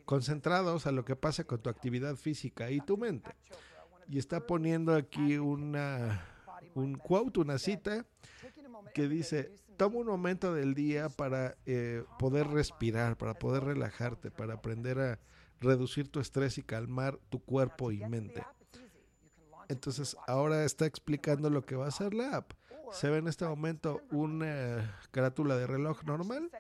concentrados 0.05 0.87
a 0.87 0.93
lo 0.93 1.05
que 1.05 1.17
pasa 1.17 1.45
con 1.45 1.61
tu 1.61 1.71
actividad 1.71 2.17
física 2.17 2.71
y 2.71 2.81
tu 2.81 2.97
mente. 2.97 3.31
Y 4.09 4.19
está 4.19 4.47
poniendo 4.47 4.95
aquí 4.95 5.39
una, 5.39 6.25
un 6.77 6.95
quote, 6.95 7.41
una 7.41 7.59
cita, 7.59 8.07
que 8.95 9.09
dice, 9.09 9.51
toma 9.77 9.99
un 9.99 10.07
momento 10.07 10.55
del 10.55 10.75
día 10.75 11.09
para 11.09 11.57
eh, 11.67 12.05
poder 12.19 12.49
respirar, 12.49 13.17
para 13.17 13.35
poder 13.35 13.65
relajarte, 13.65 14.31
para 14.31 14.55
aprender 14.55 14.99
a 15.01 15.19
reducir 15.61 16.09
tu 16.09 16.21
estrés 16.21 16.59
y 16.59 16.63
calmar 16.63 17.19
tu 17.31 17.43
cuerpo 17.43 17.93
y 17.93 17.99
mente. 18.05 18.45
Entonces 19.69 20.17
ahora 20.27 20.65
está 20.65 20.87
explicando 20.87 21.51
lo 21.51 21.65
que 21.65 21.77
va 21.77 21.87
a 21.87 21.89
hacer 21.89 22.15
la 22.15 22.37
app. 22.37 22.53
Se 22.93 23.11
ve 23.11 23.19
en 23.19 23.27
este 23.27 23.45
momento 23.45 24.01
una 24.11 24.99
carátula 25.11 25.57
de 25.57 25.67
reloj 25.67 26.05
normal. 26.05 26.51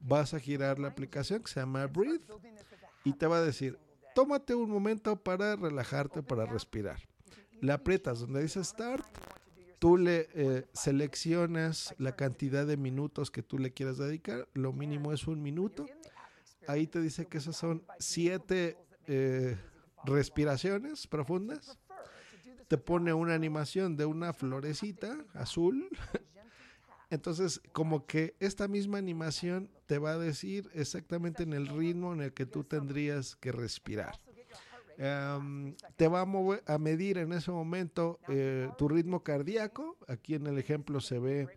Vas 0.00 0.34
a 0.34 0.40
girar 0.40 0.78
la 0.78 0.88
aplicación 0.88 1.42
que 1.42 1.50
se 1.50 1.60
llama 1.60 1.86
Breathe 1.86 2.24
y 3.04 3.12
te 3.12 3.26
va 3.26 3.38
a 3.38 3.42
decir, 3.42 3.78
tómate 4.14 4.54
un 4.54 4.70
momento 4.70 5.16
para 5.16 5.56
relajarte, 5.56 6.22
para 6.22 6.46
respirar. 6.46 7.00
Le 7.62 7.72
aprietas 7.72 8.18
donde 8.18 8.42
dice 8.42 8.62
Start, 8.64 9.06
tú 9.78 9.96
le 9.96 10.28
eh, 10.34 10.66
seleccionas 10.72 11.94
la 11.96 12.16
cantidad 12.16 12.66
de 12.66 12.76
minutos 12.76 13.30
que 13.30 13.44
tú 13.44 13.56
le 13.56 13.72
quieras 13.72 13.98
dedicar, 13.98 14.48
lo 14.52 14.72
mínimo 14.72 15.12
es 15.12 15.28
un 15.28 15.40
minuto. 15.40 15.86
Ahí 16.66 16.88
te 16.88 17.00
dice 17.00 17.26
que 17.26 17.38
esas 17.38 17.54
son 17.56 17.84
siete 18.00 18.76
eh, 19.06 19.56
respiraciones 20.04 21.06
profundas. 21.06 21.78
Te 22.66 22.78
pone 22.78 23.14
una 23.14 23.34
animación 23.34 23.96
de 23.96 24.06
una 24.06 24.32
florecita 24.32 25.24
azul. 25.32 25.88
Entonces, 27.10 27.60
como 27.70 28.06
que 28.06 28.34
esta 28.40 28.66
misma 28.66 28.98
animación 28.98 29.70
te 29.86 29.98
va 29.98 30.14
a 30.14 30.18
decir 30.18 30.68
exactamente 30.74 31.44
en 31.44 31.52
el 31.52 31.68
ritmo 31.68 32.12
en 32.12 32.22
el 32.22 32.32
que 32.32 32.44
tú 32.44 32.64
tendrías 32.64 33.36
que 33.36 33.52
respirar. 33.52 34.18
Um, 34.98 35.74
te 35.96 36.06
va 36.06 36.20
a, 36.20 36.24
mover, 36.24 36.62
a, 36.66 36.78
medir 36.78 37.18
en 37.18 37.32
ese 37.32 37.50
momento 37.50 38.20
eh, 38.28 38.68
tu 38.76 38.88
ritmo 38.88 39.22
cardíaco. 39.22 39.96
Aquí 40.06 40.34
en 40.34 40.46
el 40.46 40.58
ejemplo 40.58 41.00
se 41.00 41.18
ve 41.18 41.48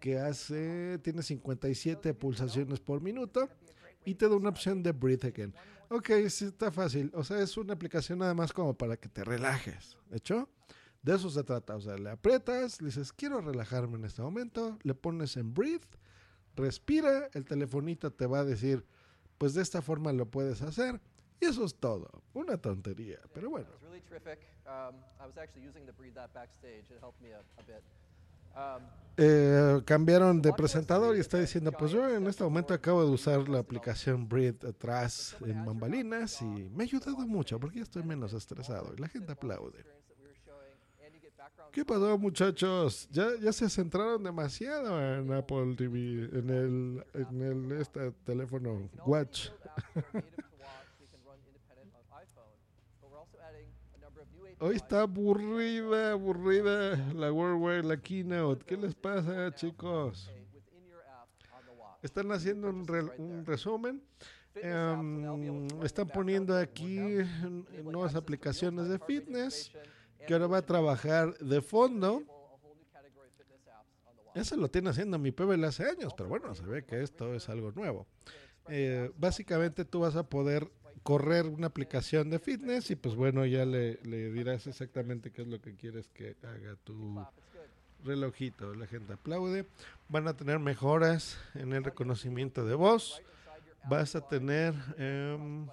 que 0.00 0.18
hace, 0.18 0.98
tiene 0.98 1.22
57 1.22 2.14
pulsaciones 2.14 2.80
por 2.80 3.00
minuto 3.00 3.48
y 4.04 4.14
te 4.14 4.28
da 4.28 4.36
una 4.36 4.50
opción 4.50 4.82
de 4.82 4.92
breathe 4.92 5.28
again. 5.28 5.54
Ok, 5.88 6.10
sí 6.28 6.46
está 6.46 6.70
fácil. 6.70 7.10
O 7.14 7.24
sea, 7.24 7.40
es 7.40 7.56
una 7.56 7.74
aplicación 7.74 8.18
nada 8.18 8.34
más 8.34 8.52
como 8.52 8.74
para 8.74 8.96
que 8.96 9.08
te 9.08 9.24
relajes. 9.24 9.96
¿De 10.10 10.16
hecho? 10.16 10.48
De 11.02 11.14
eso 11.14 11.30
se 11.30 11.44
trata. 11.44 11.76
O 11.76 11.80
sea, 11.80 11.96
le 11.96 12.10
aprietas, 12.10 12.80
le 12.80 12.86
dices, 12.86 13.12
quiero 13.12 13.40
relajarme 13.40 13.96
en 13.96 14.04
este 14.04 14.22
momento, 14.22 14.78
le 14.82 14.94
pones 14.94 15.36
en 15.36 15.52
breathe, 15.52 15.86
respira, 16.56 17.28
el 17.34 17.44
telefonito 17.44 18.12
te 18.12 18.26
va 18.26 18.40
a 18.40 18.44
decir, 18.44 18.84
pues 19.38 19.54
de 19.54 19.62
esta 19.62 19.82
forma 19.82 20.12
lo 20.12 20.30
puedes 20.30 20.62
hacer. 20.62 21.00
Y 21.40 21.46
eso 21.46 21.64
es 21.64 21.74
todo. 21.74 22.10
Una 22.32 22.56
tontería, 22.56 23.18
pero 23.32 23.50
bueno. 23.50 23.68
Eh, 29.16 29.82
cambiaron 29.84 30.42
de 30.42 30.52
presentador 30.52 31.16
y 31.16 31.20
está 31.20 31.38
diciendo, 31.38 31.70
pues 31.72 31.92
yo 31.92 32.08
en 32.08 32.26
este 32.26 32.42
momento 32.42 32.74
acabo 32.74 33.04
de 33.04 33.10
usar 33.10 33.48
la 33.48 33.60
aplicación 33.60 34.28
Breathe 34.28 34.68
atrás 34.68 35.36
en 35.44 35.64
bambalinas 35.64 36.42
y 36.42 36.46
me 36.46 36.82
ha 36.82 36.86
ayudado 36.86 37.18
mucho 37.18 37.60
porque 37.60 37.78
ya 37.78 37.84
estoy 37.84 38.02
menos 38.02 38.32
estresado 38.32 38.92
y 38.96 39.00
la 39.00 39.08
gente 39.08 39.32
aplaude. 39.32 39.84
¿Qué 41.70 41.84
pasó 41.84 42.16
muchachos? 42.18 43.08
Ya, 43.10 43.28
ya 43.40 43.52
se 43.52 43.68
centraron 43.68 44.22
demasiado 44.22 45.00
en 45.00 45.32
Apple 45.32 45.74
TV, 45.76 46.28
en 46.38 46.50
el, 46.50 47.04
en 47.14 47.42
el 47.42 47.80
este 47.80 48.12
teléfono 48.24 48.88
Watch. 49.04 49.48
Hoy 54.66 54.76
está 54.76 55.02
aburrida, 55.02 56.12
aburrida 56.12 56.96
la 57.12 57.30
Worldwide, 57.30 57.82
la 57.82 57.98
Keynote. 57.98 58.64
¿Qué 58.64 58.78
les 58.78 58.94
pasa, 58.94 59.54
chicos? 59.54 60.32
Están 62.00 62.32
haciendo 62.32 62.70
un, 62.70 62.86
re, 62.86 63.02
un 63.18 63.44
resumen. 63.44 64.02
Um, 64.62 65.68
están 65.84 66.08
poniendo 66.08 66.56
aquí 66.56 66.98
nuevas 67.82 68.14
aplicaciones 68.14 68.88
de 68.88 68.98
fitness 69.00 69.70
que 70.26 70.32
ahora 70.32 70.46
va 70.46 70.56
a 70.56 70.62
trabajar 70.64 71.36
de 71.40 71.60
fondo. 71.60 72.22
Eso 74.34 74.56
lo 74.56 74.70
tiene 74.70 74.88
haciendo 74.88 75.18
mi 75.18 75.30
PBL 75.30 75.62
hace 75.64 75.84
años, 75.84 76.14
pero 76.16 76.30
bueno, 76.30 76.54
se 76.54 76.64
ve 76.64 76.86
que 76.86 77.02
esto 77.02 77.34
es 77.34 77.50
algo 77.50 77.70
nuevo. 77.72 78.06
Eh, 78.68 79.10
básicamente 79.18 79.84
tú 79.84 80.00
vas 80.00 80.16
a 80.16 80.26
poder 80.26 80.70
correr 81.04 81.46
una 81.46 81.68
aplicación 81.68 82.30
de 82.30 82.38
fitness 82.38 82.90
y 82.90 82.96
pues 82.96 83.14
bueno, 83.14 83.44
ya 83.44 83.64
le, 83.66 83.98
dirás 84.32 84.66
exactamente 84.66 85.30
qué 85.30 85.42
es 85.42 85.48
lo 85.48 85.60
que 85.60 85.76
quieres 85.76 86.08
que 86.08 86.34
haga 86.42 86.76
tu 86.82 87.22
relojito. 88.02 88.74
La 88.74 88.86
gente 88.86 89.12
aplaude. 89.12 89.66
Van 90.08 90.26
a 90.26 90.36
tener 90.36 90.58
mejoras 90.58 91.38
en 91.54 91.74
el 91.74 91.84
reconocimiento 91.84 92.64
de 92.64 92.74
voz. 92.74 93.22
Vas 93.88 94.16
a 94.16 94.26
tener 94.26 94.74
um, 94.98 95.68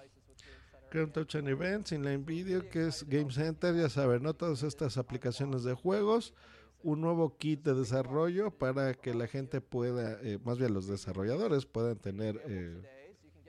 Current 0.90 1.14
Touch 1.14 1.34
and 1.36 1.48
Events, 1.48 1.92
Inline 1.92 2.26
Video, 2.26 2.68
que 2.68 2.88
es 2.88 3.08
Game 3.08 3.32
Center, 3.32 3.74
ya 3.74 3.88
saben, 3.88 4.22
¿no? 4.22 4.34
Todas 4.34 4.62
estas 4.62 4.98
aplicaciones 4.98 5.64
de 5.64 5.72
juegos. 5.72 6.34
Un 6.82 7.00
nuevo 7.00 7.38
kit 7.38 7.62
de 7.62 7.74
desarrollo 7.74 8.50
para 8.50 8.92
que 8.92 9.14
la 9.14 9.28
gente 9.28 9.62
pueda, 9.62 10.20
eh, 10.20 10.38
más 10.44 10.58
bien 10.58 10.74
los 10.74 10.88
desarrolladores 10.88 11.64
puedan 11.64 11.96
tener 11.96 12.42
eh, 12.44 12.82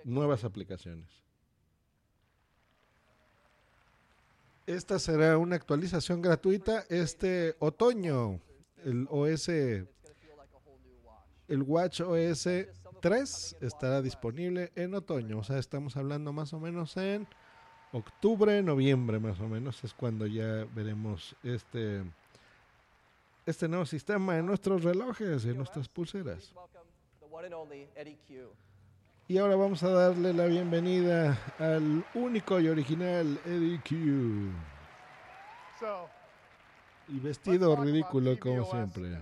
nuevas 0.05 0.45
aplicaciones. 0.45 1.22
Esta 4.65 4.97
será 4.97 5.37
una 5.37 5.57
actualización 5.57 6.21
gratuita 6.21 6.85
este 6.89 7.55
otoño. 7.59 8.39
El 8.85 9.07
OS, 9.09 9.49
el 9.49 9.87
Watch 11.65 11.99
OS 11.99 12.47
3 13.01 13.57
estará 13.59 14.01
disponible 14.01 14.71
en 14.75 14.95
otoño. 14.95 15.39
O 15.39 15.43
sea, 15.43 15.57
estamos 15.57 15.97
hablando 15.97 16.31
más 16.31 16.53
o 16.53 16.61
menos 16.61 16.95
en 16.95 17.27
octubre, 17.91 18.63
noviembre, 18.63 19.19
más 19.19 19.37
o 19.41 19.49
menos. 19.49 19.83
Es 19.83 19.93
cuando 19.93 20.27
ya 20.27 20.65
veremos 20.73 21.35
este, 21.43 22.01
este 23.45 23.67
nuevo 23.67 23.85
sistema 23.85 24.37
en 24.37 24.45
nuestros 24.45 24.83
relojes, 24.83 25.43
en 25.43 25.57
nuestras 25.57 25.89
pulseras. 25.89 26.53
Y 29.25 29.37
ahora 29.37 29.55
vamos 29.55 29.81
a 29.83 29.89
darle 29.89 30.33
la 30.33 30.47
bienvenida 30.47 31.37
al 31.57 32.05
único 32.13 32.59
y 32.59 32.67
original 32.67 33.39
Eddie 33.45 33.79
Q. 33.79 34.51
Y 37.07 37.19
vestido 37.19 37.73
ridículo 37.77 38.37
como 38.37 38.65
siempre. 38.65 39.17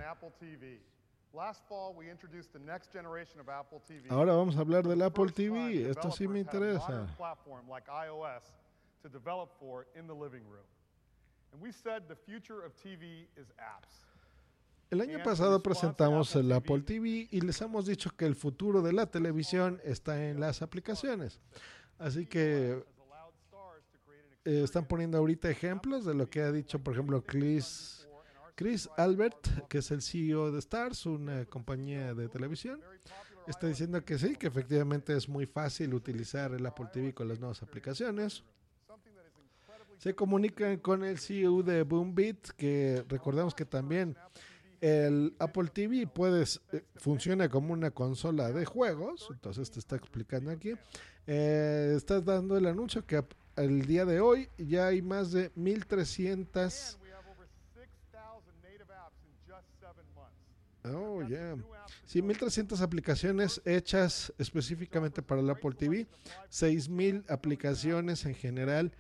Ahora 4.10 4.34
vamos 4.34 4.58
a 4.58 4.60
hablar 4.60 4.88
del 4.88 5.02
Apple 5.04 5.32
TV. 5.32 5.90
Esto 5.92 6.12
sí 6.12 6.28
me 6.28 6.40
interesa. 6.40 7.08
platform 7.16 7.70
like 7.70 7.88
iOS 7.88 8.44
to 9.04 9.10
develop 9.10 9.52
for 9.60 9.86
in 9.96 10.08
the 10.08 10.16
living 10.16 10.44
room. 10.50 10.66
And 11.54 11.62
we 11.62 11.72
said 11.72 12.08
the 12.08 12.16
future 12.16 12.66
of 12.66 12.76
TV 12.76 13.28
is 13.38 13.54
apps. 13.60 14.11
El 14.92 15.00
año 15.00 15.24
pasado 15.24 15.64
presentamos 15.64 16.36
el 16.36 16.52
Apple 16.52 16.82
TV 16.82 17.30
y 17.32 17.40
les 17.40 17.62
hemos 17.62 17.86
dicho 17.86 18.12
que 18.14 18.26
el 18.26 18.36
futuro 18.36 18.82
de 18.82 18.92
la 18.92 19.06
televisión 19.06 19.80
está 19.86 20.28
en 20.28 20.42
las 20.42 20.62
aplicaciones. 20.62 21.40
Así 21.98 22.26
que 22.26 22.84
eh, 24.44 24.62
están 24.66 24.86
poniendo 24.86 25.18
ahorita 25.18 25.50
ejemplos 25.50 26.04
de 26.04 26.14
lo 26.14 26.30
que 26.30 26.42
ha 26.42 26.52
dicho, 26.52 26.78
por 26.78 26.94
ejemplo, 26.94 27.24
Chris, 27.24 28.06
Chris 28.56 28.90
Albert, 28.98 29.66
que 29.70 29.78
es 29.78 29.92
el 29.92 30.02
CEO 30.02 30.52
de 30.52 30.60
Stars, 30.60 31.06
una 31.06 31.46
compañía 31.46 32.14
de 32.14 32.28
televisión. 32.28 32.82
Está 33.48 33.68
diciendo 33.68 34.04
que 34.04 34.20
sí, 34.20 34.36
que 34.36 34.48
efectivamente 34.48 35.16
es 35.16 35.30
muy 35.30 35.46
fácil 35.46 35.94
utilizar 35.94 36.54
el 36.54 36.66
Apple 36.66 36.88
TV 36.92 37.14
con 37.14 37.30
las 37.30 37.40
nuevas 37.40 37.64
aplicaciones. 37.64 38.44
Se 40.00 40.14
comunican 40.16 40.80
con 40.80 41.06
el 41.06 41.18
CEO 41.18 41.64
de 41.64 41.84
Boombit, 41.84 42.50
que 42.58 43.06
recordemos 43.08 43.56
que 43.56 43.64
también 43.64 44.18
el 44.82 45.36
Apple 45.40 45.70
TV 45.72 46.08
puedes, 46.08 46.60
eh, 46.74 46.84
funciona 46.96 47.48
como 47.50 47.72
una 47.74 47.92
consola 47.92 48.52
de 48.52 48.66
juegos, 48.66 49.28
entonces 49.32 49.70
te 49.70 49.80
está 49.80 49.96
explicando 49.96 50.52
aquí. 50.52 50.74
Eh, 51.28 51.94
estás 51.96 52.26
dando 52.26 52.58
el 52.58 52.66
anuncio 52.66 53.06
que 53.06 53.24
el 53.56 53.86
día 53.86 54.06
de 54.06 54.20
hoy 54.20 54.50
ya 54.58 54.88
hay 54.88 55.02
más 55.02 55.32
de 55.32 55.52
1300 55.56 56.98
Oh, 60.84 61.22
yeah. 61.28 61.56
Sí, 62.06 62.24
1300 62.24 62.82
aplicaciones 62.82 63.62
hechas 63.66 64.34
específicamente 64.40 65.22
para 65.22 65.42
el 65.42 65.50
Apple 65.52 65.74
TV, 65.78 66.08
6000 66.50 67.24
aplicaciones 67.30 68.26
en 68.26 68.34
general 68.34 68.92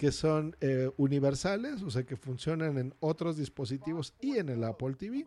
que 0.00 0.12
son 0.12 0.56
eh, 0.62 0.90
universales, 0.96 1.82
o 1.82 1.90
sea 1.90 2.04
que 2.04 2.16
funcionan 2.16 2.78
en 2.78 2.94
otros 3.00 3.36
dispositivos 3.36 4.14
y 4.18 4.38
en 4.38 4.48
el 4.48 4.64
Apple 4.64 4.94
TV. 4.94 5.26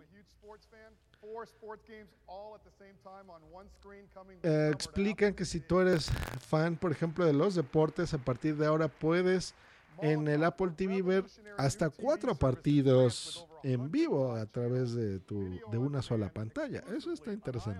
Eh, 4.41 4.71
explican 4.73 5.35
que 5.35 5.45
si 5.45 5.59
tú 5.59 5.79
eres 5.79 6.09
fan, 6.49 6.75
por 6.75 6.91
ejemplo, 6.91 7.23
de 7.23 7.33
los 7.33 7.53
deportes, 7.53 8.15
a 8.15 8.17
partir 8.17 8.57
de 8.57 8.65
ahora 8.65 8.87
puedes 8.87 9.53
en 10.01 10.27
el 10.27 10.43
Apple 10.43 10.71
TV 10.75 11.03
ver 11.03 11.25
hasta 11.55 11.91
cuatro 11.91 12.33
partidos 12.33 13.45
en 13.61 13.91
vivo 13.91 14.33
a 14.33 14.47
través 14.47 14.95
de, 14.95 15.19
tu, 15.19 15.61
de 15.69 15.77
una 15.77 16.01
sola 16.01 16.33
pantalla. 16.33 16.83
Eso 16.97 17.13
está 17.13 17.31
interesante. 17.31 17.79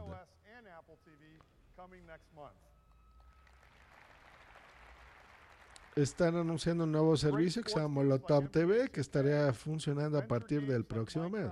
Están 5.95 6.35
anunciando 6.35 6.85
un 6.85 6.91
nuevo 6.91 7.15
servicio 7.15 7.63
que 7.63 7.69
se 7.69 7.75
llama 7.75 7.89
Molotov 7.89 8.49
TV 8.49 8.89
que 8.89 9.01
estaría 9.01 9.53
funcionando 9.53 10.17
a 10.17 10.27
partir 10.27 10.65
del 10.65 10.85
próximo 10.85 11.29
mes. 11.29 11.51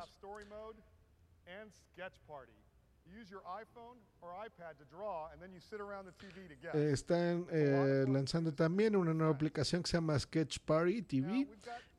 Están 6.73 7.45
eh, 7.51 8.05
lanzando 8.07 8.53
también 8.53 8.95
una 8.95 9.13
nueva 9.13 9.33
aplicación 9.33 9.83
que 9.83 9.89
se 9.89 9.97
llama 9.97 10.17
Sketch 10.17 10.59
Party 10.59 11.01
TV, 11.03 11.47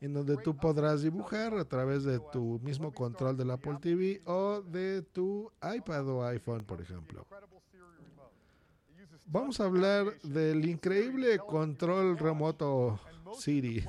en 0.01 0.13
donde 0.13 0.37
tú 0.39 0.57
podrás 0.57 1.03
dibujar 1.03 1.55
a 1.55 1.65
través 1.65 2.05
de 2.05 2.19
tu 2.33 2.59
mismo 2.63 2.93
control 2.93 3.37
del 3.37 3.51
Apple 3.51 3.79
TV 3.81 4.21
o 4.25 4.63
de 4.63 5.03
tu 5.03 5.51
iPad 5.63 6.09
o 6.09 6.25
iPhone, 6.25 6.65
por 6.65 6.81
ejemplo. 6.81 7.27
Vamos 9.33 9.59
a 9.61 9.65
hablar 9.65 10.21
del 10.21 10.63
increíble 10.67 11.39
control 11.39 12.19
remoto 12.19 13.01
Siri. 13.39 13.83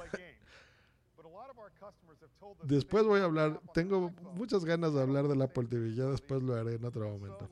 Después 2.63 3.03
voy 3.03 3.19
a 3.19 3.25
hablar, 3.25 3.59
tengo 3.73 4.11
muchas 4.35 4.63
ganas 4.63 4.93
de 4.93 5.01
hablar 5.01 5.27
del 5.27 5.41
Apple 5.41 5.65
TV, 5.65 5.93
ya 5.93 6.05
después 6.05 6.41
lo 6.41 6.55
haré 6.55 6.75
en 6.75 6.85
otro 6.85 7.09
momento. 7.09 7.49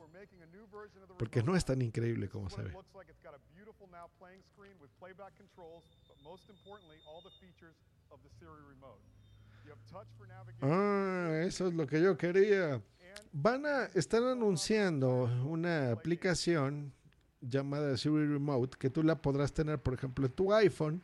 Porque 1.20 1.44
no 1.44 1.54
es 1.54 1.66
tan 1.66 1.82
increíble 1.82 2.30
como 2.30 2.50
se 2.50 2.62
ve. 2.64 2.74
Ah, 10.62 11.42
eso 11.46 11.68
es 11.68 11.74
lo 11.74 11.86
que 11.86 12.02
yo 12.02 12.18
quería. 12.18 12.82
Van 13.34 13.66
a 13.66 13.84
estar 13.88 14.24
anunciando 14.24 15.24
una 15.46 15.92
aplicación 15.92 16.94
llamada 17.42 17.98
Siri 17.98 18.28
Remote 18.28 18.78
que 18.78 18.90
tú 18.90 19.04
la 19.04 19.22
podrás 19.22 19.54
tener, 19.54 19.80
por 19.80 19.94
ejemplo, 19.94 20.26
en 20.26 20.32
tu 20.32 20.54
iPhone 20.54 21.02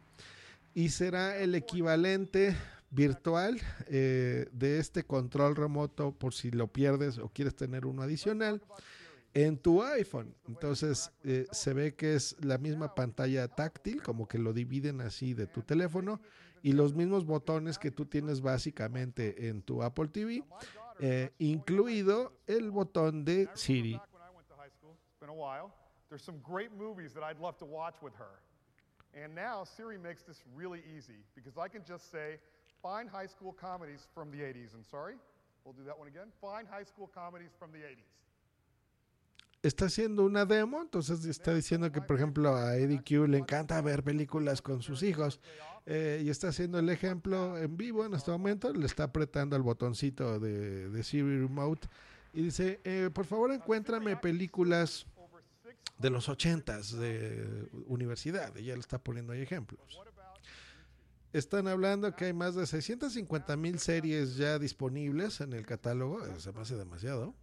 y 0.74 0.90
será 0.90 1.38
el 1.38 1.56
equivalente 1.56 2.56
virtual 2.90 3.60
eh, 3.88 4.48
de 4.52 4.80
este 4.80 5.04
control 5.04 5.56
remoto 5.56 6.12
por 6.12 6.34
si 6.34 6.52
lo 6.52 6.68
pierdes 6.68 7.18
o 7.18 7.30
quieres 7.30 7.56
tener 7.56 7.86
uno 7.86 8.02
adicional 8.02 8.62
en 9.34 9.58
tu 9.58 9.84
iPhone. 9.84 10.34
Entonces 10.48 11.12
eh, 11.24 11.48
se 11.52 11.74
ve 11.74 11.96
que 11.96 12.16
es 12.16 12.36
la 12.44 12.58
misma 12.58 12.96
pantalla 12.96 13.48
táctil, 13.48 14.02
como 14.02 14.28
que 14.28 14.40
lo 14.40 14.54
dividen 14.54 15.02
así 15.02 15.34
de 15.34 15.48
tu 15.48 15.62
teléfono 15.62 16.22
y 16.64 16.74
los 16.74 16.94
mismos 16.96 17.26
botones 17.26 17.78
que 17.78 17.92
tú 17.92 18.06
tienes 18.06 18.42
básicamente 18.42 19.48
en 19.48 19.62
tu 19.62 19.84
Apple 19.84 20.08
TV, 20.08 20.44
eh, 21.00 21.32
incluido 21.38 22.34
el 22.48 22.72
botón 22.72 23.26
de 23.26 23.50
Siri. 23.54 24.00
There's 26.10 26.24
some 26.24 26.40
great 26.44 26.72
movies 26.78 27.14
that 27.14 27.24
I'd 27.24 27.40
love 27.40 27.58
to 27.58 27.66
watch 27.66 27.96
with 28.02 28.16
her. 28.16 28.40
And 29.14 29.34
now 29.34 29.64
Siri 29.64 29.98
makes 29.98 30.24
this 30.24 30.42
really 30.56 30.82
easy 30.96 31.20
because 31.36 31.58
I 31.58 31.68
can 31.68 31.84
just 31.86 32.12
say, 32.12 32.40
find 32.82 33.10
high 33.10 33.26
school 33.26 33.54
comedies 33.54 34.08
from 34.14 34.32
the 34.32 34.38
80s. 34.38 34.74
And 34.74 34.86
sorry, 34.86 35.16
we'll 35.64 35.74
do 35.74 35.84
that 35.86 35.98
one 35.98 36.08
again. 36.08 36.28
Find 36.42 36.68
high 36.68 36.84
school 36.84 37.10
comedies 37.14 37.52
from 37.58 37.72
the 37.72 37.80
80s. 37.80 38.14
Está 39.64 39.86
haciendo 39.86 40.24
una 40.24 40.46
demo, 40.46 40.82
entonces 40.82 41.26
está 41.26 41.54
diciendo 41.54 41.92
que, 41.92 42.00
por 42.00 42.16
ejemplo, 42.16 42.56
a 42.56 42.78
Eddie 42.78 43.02
Q 43.04 43.28
le 43.28 43.40
encanta 43.40 43.82
ver 43.82 44.04
películas 44.04 44.62
con 44.62 44.84
sus 44.84 45.02
hijos 45.02 45.42
eh, 45.88 46.22
y 46.24 46.30
está 46.30 46.50
haciendo 46.50 46.78
el 46.78 46.88
ejemplo 46.90 47.58
en 47.58 47.76
vivo 47.76 48.06
en 48.06 48.14
este 48.14 48.30
momento. 48.30 48.72
Le 48.72 48.86
está 48.86 49.06
apretando 49.06 49.56
el 49.56 49.64
botoncito 49.64 50.40
de, 50.40 50.90
de 50.90 51.04
Siri 51.04 51.42
Remote 51.42 51.90
y 52.34 52.44
dice: 52.44 52.80
eh, 52.84 53.10
Por 53.12 53.26
favor, 53.26 53.52
encuéntrame 53.52 54.16
películas 54.16 55.08
de 55.98 56.10
los 56.10 56.30
ochentas 56.30 56.92
de 56.92 57.68
universidad. 57.88 58.56
Ella 58.58 58.74
le 58.74 58.80
está 58.80 59.00
poniendo 59.00 59.34
ahí 59.34 59.42
ejemplos. 59.42 60.00
Están 61.34 61.68
hablando 61.68 62.16
que 62.16 62.26
hay 62.26 62.34
más 62.34 62.56
de 62.56 62.66
650 62.66 63.58
mil 63.58 63.80
series 63.80 64.38
ya 64.38 64.58
disponibles 64.60 65.42
en 65.42 65.54
el 65.54 65.66
catálogo. 65.66 66.20
Se 66.40 66.52
me 66.52 66.62
hace 66.62 66.76
demasiado. 66.76 67.36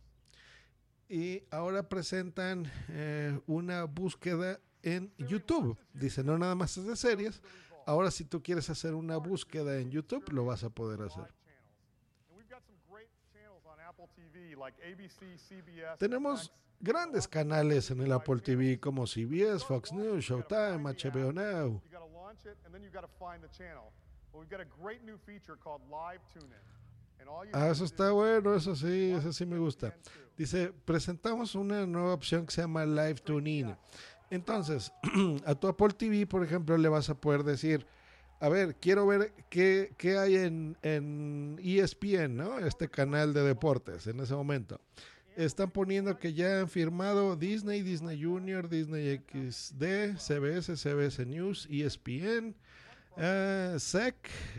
Y 1.09 1.43
ahora 1.51 1.89
presentan 1.89 2.71
eh, 2.89 3.39
una 3.47 3.85
búsqueda 3.85 4.59
en 4.83 5.13
YouTube. 5.19 5.79
Dice, 5.93 6.25
no 6.25 6.39
nada 6.39 6.55
más 6.55 6.77
es 6.77 6.87
de 6.87 6.97
series. 6.97 7.43
Ahora 7.87 8.11
si 8.11 8.25
tú 8.25 8.43
quieres 8.43 8.71
hacer 8.71 8.95
una 8.95 9.19
búsqueda 9.19 9.79
en 9.79 9.91
YouTube, 9.91 10.33
lo 10.33 10.47
vas 10.47 10.65
a 10.65 10.71
poder 10.71 11.03
hacer. 11.03 11.35
Tenemos 15.99 16.53
grandes 16.81 17.27
canales 17.29 17.91
en 17.91 18.01
el 18.01 18.13
Apple 18.13 18.41
TV 18.41 18.79
como 18.79 19.07
CBS, 19.07 19.65
Fox 19.65 19.93
News, 19.93 20.25
Showtime, 20.25 20.83
HBO 20.83 21.33
Now. 21.33 21.81
Ah, 27.53 27.69
eso 27.69 27.85
está 27.85 28.11
bueno, 28.11 28.55
eso 28.55 28.75
sí, 28.75 29.13
eso 29.13 29.33
sí 29.33 29.47
me 29.47 29.59
gusta. 29.59 29.95
Dice, 30.37 30.73
presentamos 30.85 31.55
una 31.55 31.87
nueva 31.87 32.15
opción 32.15 32.45
que 32.47 32.53
se 32.53 32.61
llama 32.61 32.85
Live 32.85 33.21
Tune 33.25 33.77
Entonces, 34.31 34.93
a 35.47 35.55
tu 35.55 35.69
Apple 35.69 35.91
TV, 35.91 36.27
por 36.27 36.45
ejemplo, 36.45 36.77
le 36.77 36.89
vas 36.89 37.09
a 37.09 37.15
poder 37.15 37.45
decir, 37.45 37.87
a 38.41 38.49
ver, 38.49 38.77
quiero 38.77 39.07
ver 39.07 39.33
qué, 39.49 39.93
qué 39.97 40.19
hay 40.19 40.37
en, 40.37 40.77
en 40.83 41.59
ESPN, 41.63 42.37
¿no? 42.37 42.59
Este 42.59 42.89
canal 42.89 43.33
de 43.33 43.43
deportes 43.43 44.07
en 44.07 44.21
ese 44.21 44.35
momento 44.35 44.81
están 45.37 45.71
poniendo 45.71 46.17
que 46.19 46.33
ya 46.33 46.61
han 46.61 46.69
firmado 46.69 47.37
Disney, 47.37 47.83
Disney 47.83 48.23
Junior, 48.23 48.69
Disney 48.69 49.19
XD, 49.19 50.17
CBS, 50.19 50.77
CBS 50.77 51.27
News, 51.27 51.69
ESPN, 51.71 52.55
uh, 53.17 53.79
SEC, 53.79 54.15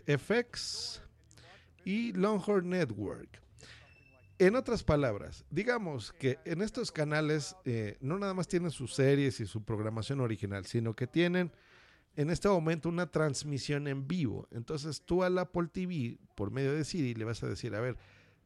FX 0.06 1.02
y 1.84 2.14
Longhorn 2.14 2.70
Network. 2.70 3.42
En 4.38 4.56
otras 4.56 4.84
palabras, 4.84 5.46
digamos 5.50 6.12
que 6.12 6.40
en 6.44 6.62
estos 6.62 6.92
canales 6.92 7.56
eh, 7.64 7.98
no 8.02 8.20
nada 8.20 8.34
más 8.34 8.50
tienen 8.50 8.70
sus 8.70 8.94
series 8.94 9.40
y 9.40 9.46
su 9.46 9.64
programación 9.64 10.20
original, 10.20 10.66
sino 10.66 10.94
que 10.94 11.08
tienen 11.08 11.54
en 12.16 12.30
este 12.30 12.48
momento 12.48 12.90
una 12.90 13.12
transmisión 13.12 13.88
en 13.88 14.08
vivo. 14.08 14.48
Entonces 14.52 15.02
tú 15.02 15.24
al 15.24 15.38
Apple 15.38 15.68
TV, 15.72 16.18
por 16.36 16.52
medio 16.52 16.74
de 16.74 16.86
Siri, 16.86 17.14
le 17.14 17.26
vas 17.26 17.44
a 17.44 17.48
decir, 17.48 17.76
a 17.76 17.82
ver, 17.82 17.98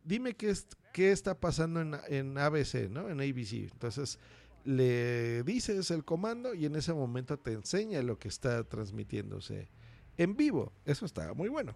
dime 0.04 0.36
qué, 0.36 0.50
es, 0.50 0.68
qué 0.94 1.12
está 1.12 1.40
pasando 1.40 1.82
en, 1.82 1.96
en 2.08 2.38
ABC, 2.38 2.90
¿no? 2.90 3.10
En 3.10 3.22
ABC. 3.22 3.72
Entonces 3.72 4.20
le 4.66 5.44
dices 5.44 5.90
el 5.92 6.04
comando 6.04 6.54
y 6.54 6.66
en 6.66 6.76
ese 6.76 6.94
momento 6.94 7.38
te 7.40 7.54
enseña 7.54 8.02
lo 8.02 8.20
que 8.20 8.28
está 8.28 8.64
transmitiéndose 8.64 9.70
en 10.18 10.36
vivo. 10.36 10.74
Eso 10.86 11.06
está 11.06 11.34
muy 11.34 11.50
bueno. 11.50 11.76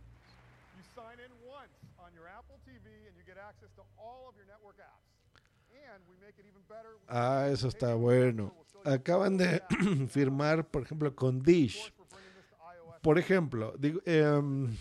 Ah, 7.07 7.47
eso 7.51 7.67
está 7.67 7.93
bueno. 7.95 8.62
Acaban 8.85 9.37
de 9.37 9.61
firmar, 10.09 10.67
por 10.67 10.83
ejemplo, 10.83 11.15
con 11.15 11.41
Dish. 11.41 11.93
Por 13.01 13.19
ejemplo, 13.19 13.73
digo, 13.77 14.01
em, 14.05 14.75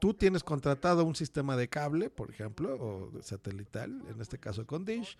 tú 0.00 0.14
tienes 0.14 0.42
contratado 0.42 1.04
un 1.04 1.14
sistema 1.14 1.56
de 1.56 1.68
cable, 1.68 2.10
por 2.10 2.30
ejemplo, 2.30 2.76
o 2.80 3.22
satelital, 3.22 4.02
en 4.10 4.20
este 4.20 4.38
caso 4.38 4.66
con 4.66 4.84
Dish, 4.84 5.16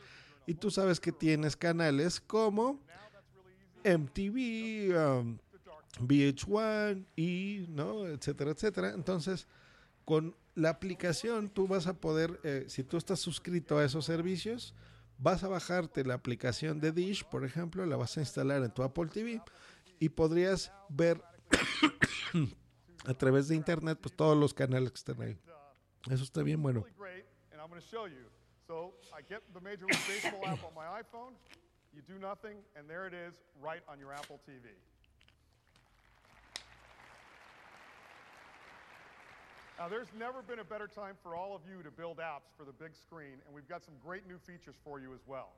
y 0.46 0.54
tú 0.54 0.70
sabes 0.70 0.98
que 0.98 1.12
tienes 1.12 1.56
canales 1.56 2.20
como 2.20 2.80
MTV, 3.84 4.96
um, 4.96 5.38
VH1 6.00 7.06
y, 7.16 7.66
¿no? 7.68 8.06
etcétera, 8.06 8.50
etcétera. 8.50 8.92
Entonces, 8.94 9.46
con 10.04 10.34
la 10.54 10.70
aplicación 10.70 11.50
tú 11.50 11.68
vas 11.68 11.86
a 11.86 11.94
poder, 11.94 12.40
eh, 12.42 12.64
si 12.68 12.82
tú 12.82 12.96
estás 12.96 13.20
suscrito 13.20 13.78
a 13.78 13.84
esos 13.84 14.04
servicios, 14.04 14.74
vas 15.18 15.42
a 15.44 15.48
bajarte 15.48 16.04
la 16.04 16.14
aplicación 16.14 16.80
de 16.80 16.92
Dish, 16.92 17.24
por 17.24 17.44
ejemplo, 17.44 17.84
la 17.84 17.96
vas 17.96 18.16
a 18.16 18.20
instalar 18.20 18.62
en 18.62 18.70
tu 18.70 18.82
Apple 18.82 19.06
TV 19.06 19.42
y 19.98 20.08
podrías 20.08 20.72
ver 20.88 21.22
a 23.06 23.14
través 23.14 23.48
de 23.48 23.56
internet 23.56 23.98
pues 24.00 24.14
todos 24.14 24.36
los 24.36 24.54
canales 24.54 24.90
que 24.90 24.98
están 24.98 25.20
ahí. 25.20 25.38
Eso 26.10 26.22
está 26.24 26.42
bien 26.42 26.62
bueno. 26.62 26.82
Really 26.82 26.96
great, 26.96 27.26
and 27.52 27.60
I'm 27.60 27.68
going 27.68 27.80
to 27.80 27.86
show 27.86 28.06
you. 28.06 28.30
So 28.66 28.94
I 29.12 29.22
get 29.28 29.42
the 29.52 29.60
Major 29.60 29.86
League 29.86 30.06
Baseball 30.06 30.46
app 30.46 30.64
on 30.64 30.74
my 30.74 30.86
iPhone. 31.02 31.34
You 31.92 32.02
do 32.02 32.18
nothing, 32.18 32.58
and 32.76 32.88
there 32.88 33.06
it 33.06 33.14
is, 33.14 33.34
right 33.60 33.82
on 33.88 33.98
your 33.98 34.12
Apple 34.12 34.38
TV. 34.46 34.76
Now, 39.78 39.86
there's 39.88 40.08
never 40.18 40.42
been 40.42 40.58
a 40.58 40.64
better 40.64 40.88
time 40.88 41.14
for 41.22 41.36
all 41.36 41.54
of 41.54 41.62
you 41.70 41.84
to 41.84 41.90
build 41.90 42.18
apps 42.18 42.50
for 42.56 42.64
the 42.64 42.72
big 42.72 42.96
screen, 42.96 43.38
and 43.46 43.54
we've 43.54 43.68
got 43.68 43.84
some 43.84 43.94
great 44.04 44.26
new 44.26 44.38
features 44.38 44.74
for 44.82 44.98
you 44.98 45.14
as 45.14 45.20
well. 45.24 45.50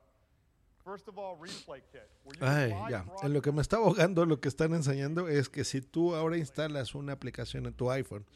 First 0.84 1.08
of 1.08 1.18
all, 1.18 1.36
Replay 1.40 1.80
Kit. 1.90 2.08
Where 2.24 2.36
you 2.38 2.46
Ay, 2.46 2.90
ya. 2.90 3.04
En 3.22 3.32
lo 3.32 3.40
que 3.40 3.50
me 3.50 3.62
está 3.62 3.76
abogando, 3.76 4.26
lo 4.26 4.38
que 4.40 4.48
están 4.48 4.74
enseñando 4.74 5.28
es 5.28 5.48
que 5.48 5.64
si 5.64 5.80
tú 5.80 6.14
ahora 6.14 6.36
instalas 6.36 6.94
una 6.94 7.12
aplicación 7.14 7.66
en 7.66 7.72
tu 7.72 7.90
iPhone 7.90 8.26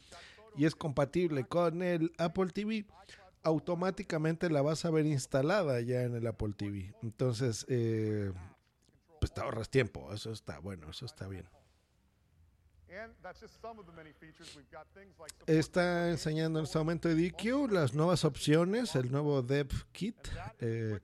y 0.55 0.65
es 0.65 0.75
compatible 0.75 1.43
con 1.43 1.81
el 1.83 2.11
Apple 2.17 2.47
TV, 2.47 2.85
automáticamente 3.43 4.49
la 4.49 4.63
vas 4.63 4.85
a 4.85 4.91
ver 4.91 5.05
instalada 5.05 5.81
ya 5.81 6.01
en 6.01 6.15
el 6.15 6.25
Apple 6.25 6.53
TV. 6.57 6.93
Entonces, 7.03 7.65
eh, 7.69 8.31
pues 9.19 9.31
te 9.33 9.41
ahorras 9.41 9.69
tiempo. 9.69 10.11
Eso 10.13 10.31
está 10.31 10.59
bueno, 10.59 10.89
eso 10.89 11.05
está 11.05 11.27
bien. 11.27 11.47
Está 15.47 16.09
enseñando 16.09 16.59
en 16.59 16.65
este 16.65 16.77
momento 16.77 17.09
DQ 17.09 17.71
las 17.71 17.93
nuevas 17.93 18.23
opciones, 18.25 18.95
el 18.95 19.11
nuevo 19.11 19.41
Dev 19.41 19.69
Kit, 19.91 20.15
eh, 20.59 20.99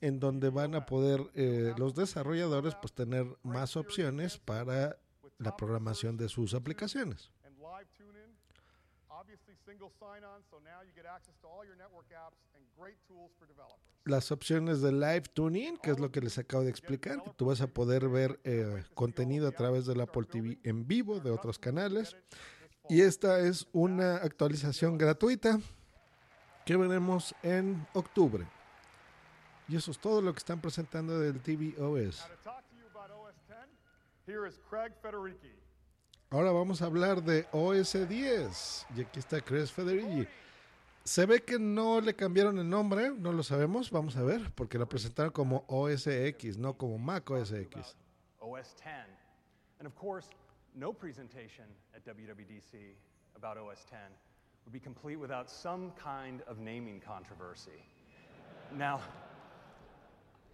en 0.00 0.20
donde 0.20 0.50
van 0.50 0.74
a 0.74 0.84
poder 0.84 1.20
eh, 1.34 1.72
los 1.78 1.94
desarrolladores 1.94 2.74
pues 2.74 2.92
tener 2.92 3.26
más 3.42 3.76
opciones 3.76 4.38
para 4.38 4.98
la 5.38 5.56
programación 5.56 6.16
de 6.16 6.28
sus 6.28 6.54
aplicaciones. 6.54 7.30
Las 14.04 14.30
opciones 14.30 14.82
de 14.82 14.92
Live 14.92 15.24
Tuning, 15.32 15.78
que 15.78 15.90
es 15.90 15.98
lo 15.98 16.10
que 16.10 16.20
les 16.20 16.36
acabo 16.36 16.62
de 16.62 16.70
explicar, 16.70 17.22
que 17.22 17.30
tú 17.30 17.46
vas 17.46 17.62
a 17.62 17.66
poder 17.66 18.08
ver 18.08 18.38
eh, 18.44 18.84
contenido 18.94 19.48
a 19.48 19.52
través 19.52 19.86
del 19.86 20.00
Apple 20.02 20.24
TV 20.24 20.58
en 20.62 20.86
vivo 20.86 21.20
de 21.20 21.30
otros 21.30 21.58
canales. 21.58 22.14
Y 22.90 23.00
esta 23.00 23.40
es 23.40 23.66
una 23.72 24.16
actualización 24.16 24.98
gratuita 24.98 25.58
que 26.66 26.76
veremos 26.76 27.34
en 27.42 27.86
octubre. 27.94 28.46
Y 29.68 29.76
eso 29.76 29.90
es 29.90 29.98
todo 29.98 30.20
lo 30.20 30.32
que 30.34 30.38
están 30.38 30.60
presentando 30.60 31.18
del 31.18 31.40
TV 31.40 31.74
OS. 31.80 32.18
To 32.18 32.36
talk 32.44 32.68
to 32.68 32.76
you 32.76 32.86
about 32.94 33.10
OS 33.10 33.34
10, 33.48 33.56
here 34.26 34.46
is 34.46 34.60
Craig 34.68 34.92
Federici. 35.00 35.52
Ahora 36.28 36.52
vamos 36.52 36.82
a 36.82 36.86
hablar 36.86 37.22
de 37.22 37.46
OS 37.52 37.94
10. 38.06 38.86
Y 38.96 39.00
aquí 39.00 39.18
está 39.18 39.40
Chris 39.40 39.72
Federici. 39.72 40.28
Se 41.04 41.26
ve 41.26 41.42
que 41.44 41.58
no 41.58 42.00
le 42.00 42.14
cambiaron 42.14 42.58
el 42.58 42.68
nombre, 42.68 43.10
no 43.10 43.30
lo 43.30 43.42
sabemos, 43.42 43.90
vamos 43.90 44.16
a 44.16 44.22
ver, 44.22 44.50
porque 44.54 44.78
lo 44.78 44.88
presentaron 44.88 45.32
como 45.32 45.66
OS 45.68 46.06
X, 46.06 46.56
no 46.56 46.78
como 46.78 46.96
Mac 46.96 47.30
OS 47.30 47.52
X. 47.52 47.94
OS 48.40 48.74
10. 48.82 48.90
And 49.80 49.86
of 49.86 49.94
course, 49.94 50.30
no 50.74 50.94
presentation 50.94 51.66
at 51.94 52.06
WWDC 52.06 52.96
about 53.36 53.58
OS 53.58 53.84
10 53.90 53.98
would 54.64 54.72
be 54.72 54.80
complete 54.80 55.16
without 55.16 55.50
some 55.50 55.92
kind 56.02 56.40
of 56.48 56.58
naming 56.58 57.00
controversy. 57.00 57.84
Now, 58.74 59.00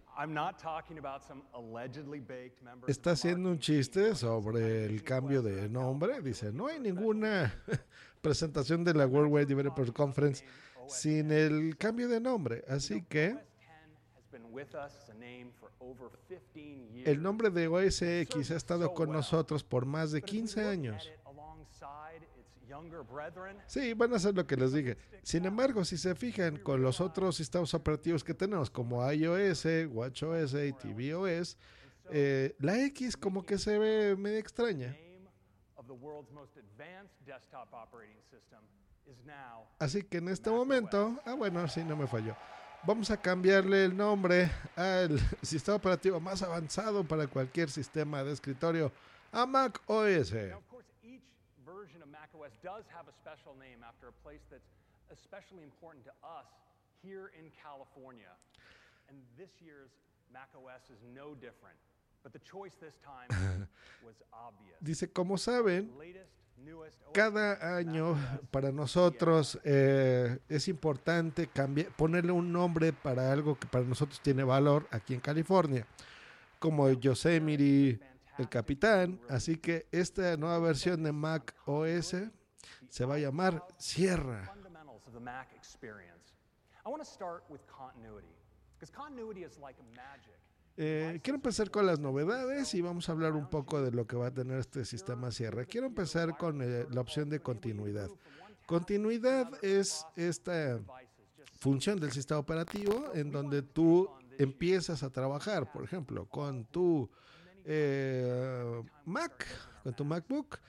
Está 2.87 3.11
haciendo 3.11 3.49
un 3.49 3.59
chiste 3.59 4.15
sobre 4.15 4.85
el 4.85 5.03
cambio 5.03 5.41
de 5.41 5.69
nombre. 5.69 6.21
Dice, 6.21 6.51
no 6.51 6.67
hay 6.67 6.79
ninguna 6.79 7.53
presentación 8.21 8.83
de 8.83 8.93
la 8.93 9.07
World 9.07 9.31
Wide 9.31 9.45
Developer 9.45 9.91
Conference 9.93 10.43
sin 10.87 11.31
el 11.31 11.77
cambio 11.77 12.07
de 12.07 12.19
nombre. 12.19 12.63
Así 12.67 13.03
que 13.03 13.37
has 14.15 14.31
been 14.31 14.45
with 14.51 14.73
us 14.75 14.95
as 14.95 15.09
a 15.09 15.13
name 15.13 15.51
for 15.59 15.71
over 15.79 16.09
15 16.27 16.89
years. 16.91 17.07
el 17.07 17.21
nombre 17.21 17.49
de 17.49 17.67
OS 17.67 18.01
X 18.01 18.51
ha 18.51 18.55
estado 18.55 18.93
con 18.93 19.11
nosotros 19.11 19.63
por 19.63 19.85
más 19.85 20.11
de 20.11 20.21
15 20.21 20.67
años. 20.67 21.09
Sí, 23.67 23.93
van 23.93 24.13
a 24.13 24.15
hacer 24.15 24.35
lo 24.35 24.45
que 24.45 24.55
les 24.55 24.73
dije. 24.73 24.97
Sin 25.23 25.45
embargo, 25.45 25.83
si 25.83 25.97
se 25.97 26.15
fijan 26.15 26.57
con 26.57 26.81
los 26.81 27.01
otros 27.01 27.35
sistemas 27.35 27.73
operativos 27.73 28.23
que 28.23 28.33
tenemos, 28.33 28.69
como 28.69 29.09
iOS, 29.11 29.65
WatchOS 29.89 30.53
y 30.53 30.73
tvOS, 30.73 31.57
eh, 32.09 32.55
la 32.59 32.79
X 32.85 33.15
como 33.17 33.45
que 33.45 33.57
se 33.57 33.77
ve 33.77 34.15
medio 34.15 34.37
extraña. 34.37 34.95
Así 39.79 40.03
que 40.03 40.17
en 40.17 40.29
este 40.29 40.49
momento, 40.49 41.19
ah 41.25 41.33
bueno, 41.33 41.67
sí, 41.67 41.83
no 41.83 41.95
me 41.95 42.07
falló. 42.07 42.35
Vamos 42.83 43.11
a 43.11 43.17
cambiarle 43.17 43.85
el 43.85 43.95
nombre 43.95 44.49
al 44.75 45.19
sistema 45.41 45.77
operativo 45.77 46.19
más 46.19 46.41
avanzado 46.41 47.03
para 47.03 47.27
cualquier 47.27 47.69
sistema 47.69 48.23
de 48.23 48.31
escritorio 48.31 48.91
a 49.31 49.45
Mac 49.45 49.81
OS. 49.85 50.33
MacOS 52.41 52.57
does 52.63 52.85
have 52.89 53.07
a 53.07 53.13
special 53.13 53.53
name 53.59 53.85
after 53.87 54.07
a 54.07 54.15
place 54.23 54.41
that's 54.49 54.73
especially 55.13 55.63
important 55.63 56.03
to 56.05 56.11
us 56.25 56.49
here 57.03 57.31
in 57.37 57.51
California. 57.61 58.33
And 59.09 59.17
this 59.37 59.49
year's 59.61 59.91
macOS 60.33 60.89
is 60.89 61.01
no 61.13 61.35
different. 61.35 61.77
But 62.23 62.33
the 62.33 62.39
choice 62.39 62.73
this 62.81 62.97
time 63.05 63.29
was 64.05 64.15
obvious. 64.33 64.77
Dice, 64.81 65.07
como 65.13 65.37
saben, 65.37 65.89
cada 67.13 67.77
año 67.77 68.15
para 68.51 68.71
nosotros 68.71 69.59
eh, 69.63 70.39
es 70.49 70.67
importante 70.67 71.47
cambiar, 71.47 71.89
ponerle 71.95 72.31
un 72.31 72.51
nombre 72.51 72.93
para 72.93 73.31
algo 73.31 73.57
que 73.57 73.67
para 73.67 73.85
nosotros 73.85 74.19
tiene 74.21 74.43
valor 74.43 74.87
aquí 74.91 75.13
en 75.13 75.19
California, 75.19 75.85
como 76.59 76.89
Yosemite, 76.89 77.99
el 78.37 78.49
Capitán. 78.49 79.19
Así 79.29 79.57
que 79.57 79.87
esta 79.91 80.37
nueva 80.37 80.59
versión 80.59 81.03
de 81.03 81.11
Mac 81.11 81.55
OS 81.65 82.15
se 82.89 83.05
va 83.05 83.15
a 83.15 83.19
llamar 83.19 83.65
Sierra. 83.77 84.53
Eh, 90.77 91.19
quiero 91.21 91.35
empezar 91.35 91.69
con 91.69 91.85
las 91.85 91.99
novedades 91.99 92.73
y 92.73 92.81
vamos 92.81 93.09
a 93.09 93.11
hablar 93.11 93.33
un 93.33 93.49
poco 93.49 93.81
de 93.81 93.91
lo 93.91 94.07
que 94.07 94.15
va 94.15 94.27
a 94.27 94.33
tener 94.33 94.57
este 94.57 94.85
sistema 94.85 95.31
Sierra. 95.31 95.65
Quiero 95.65 95.87
empezar 95.87 96.37
con 96.37 96.61
eh, 96.61 96.85
la 96.89 97.01
opción 97.01 97.29
de 97.29 97.39
continuidad. 97.39 98.09
Continuidad 98.65 99.51
es 99.63 100.05
esta 100.15 100.79
función 101.59 101.99
del 101.99 102.11
sistema 102.11 102.39
operativo 102.39 103.11
en 103.13 103.31
donde 103.31 103.61
tú 103.61 104.09
empiezas 104.37 105.03
a 105.03 105.09
trabajar, 105.09 105.71
por 105.71 105.83
ejemplo, 105.83 106.25
con 106.25 106.65
tu 106.65 107.09
eh, 107.65 108.83
Mac, 109.05 109.45
con 109.83 109.93
tu 109.93 110.05
MacBook, 110.05 110.59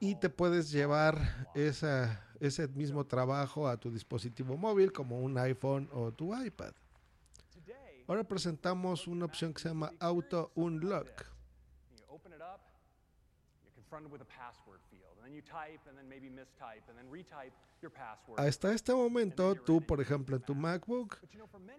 y 0.00 0.14
te 0.14 0.30
puedes 0.30 0.70
llevar 0.70 1.46
ese 1.54 2.68
mismo 2.68 3.06
trabajo 3.06 3.68
a 3.68 3.76
tu 3.76 3.90
dispositivo 3.90 4.56
móvil 4.56 4.92
como 4.92 5.20
un 5.20 5.36
iPhone 5.38 5.88
o 5.92 6.10
tu 6.10 6.34
iPad. 6.34 6.72
Ahora 8.08 8.24
presentamos 8.24 9.06
una 9.06 9.26
opción 9.26 9.54
que 9.54 9.60
se 9.60 9.68
llama 9.68 9.92
Auto 10.00 10.50
Unlock. 10.56 11.26
Hasta 18.36 18.72
este 18.72 18.94
momento, 18.94 19.54
tú, 19.54 19.80
por 19.80 20.00
ejemplo, 20.00 20.36
en 20.36 20.42
tu 20.42 20.54
MacBook, 20.54 21.18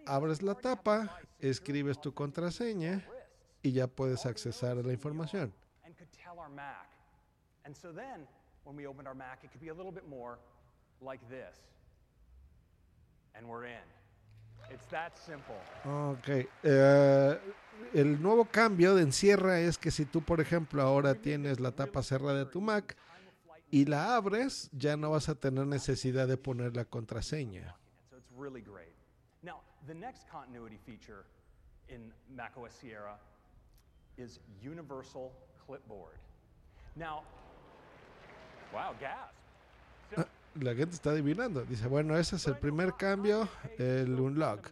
abres 0.06 0.42
la 0.42 0.56
tapa, 0.56 1.20
escribes 1.40 2.00
tu 2.00 2.14
contraseña 2.14 3.04
y 3.64 3.72
ya 3.72 3.88
puedes 3.88 4.26
accesar 4.26 4.78
a 4.78 4.84
la 4.84 4.94
información. 4.94 5.54
and 5.86 5.98
could 5.98 6.12
tell 6.12 6.40
our 6.40 6.50
Mac. 6.50 6.90
And 7.66 7.76
so 7.76 7.92
then, 7.92 8.28
when 8.64 8.76
we 8.76 8.88
opened 8.88 9.08
our 9.08 9.16
Mac, 9.16 9.44
it 9.44 9.52
could 9.52 9.62
be 9.62 9.70
a 9.70 9.74
little 9.74 9.92
bit 9.92 10.08
more 10.10 10.40
like 11.02 11.20
this. 11.30 11.58
And 13.36 13.48
we're 13.48 13.66
in. 13.66 13.86
It's 14.70 14.86
that 14.88 15.18
simple. 15.18 15.56
Ok. 15.86 16.48
eh, 16.64 17.40
el 17.94 18.22
nuevo 18.22 18.46
cambio 18.46 18.96
de 18.96 19.02
encierra 19.04 19.60
es 19.60 19.78
que 19.78 19.92
si 19.92 20.06
tú, 20.06 20.22
por 20.22 20.40
ejemplo, 20.40 20.82
ahora 20.82 21.16
tienes 21.16 21.60
la 21.60 21.72
tapa 21.72 22.04
cerrada 22.04 22.40
de 22.40 22.46
tu 22.46 22.62
Mac 22.62 22.96
y 23.70 23.86
la 23.86 24.16
abres, 24.16 24.70
ya 24.74 24.96
no 24.98 25.12
vas 25.12 25.30
a 25.30 25.36
tener 25.36 25.66
necesidad 25.68 26.28
de 26.28 26.38
poner 26.38 26.76
la 26.76 26.86
contraseña. 26.86 27.76
Now, 29.44 29.62
the 29.88 29.94
next 29.96 30.28
continuity 30.30 30.78
feature 30.86 31.26
in 31.90 32.12
macOS 32.36 32.74
Sierra 32.74 33.18
is 34.18 34.40
Universal 34.62 35.32
Clipboard. 35.66 36.20
Now, 36.96 37.24
wow, 38.74 38.94
gasp. 39.00 39.34
Ah, 40.18 40.26
La 40.56 40.76
gente 40.76 40.96
está 40.96 41.12
adivinando. 41.12 41.64
Dice, 41.64 41.88
bueno, 41.88 42.18
ese 42.18 42.36
es 42.36 42.48
el 42.48 42.58
primer 42.58 42.94
cambio, 42.98 43.48
el 43.78 44.20
unlock. 44.20 44.70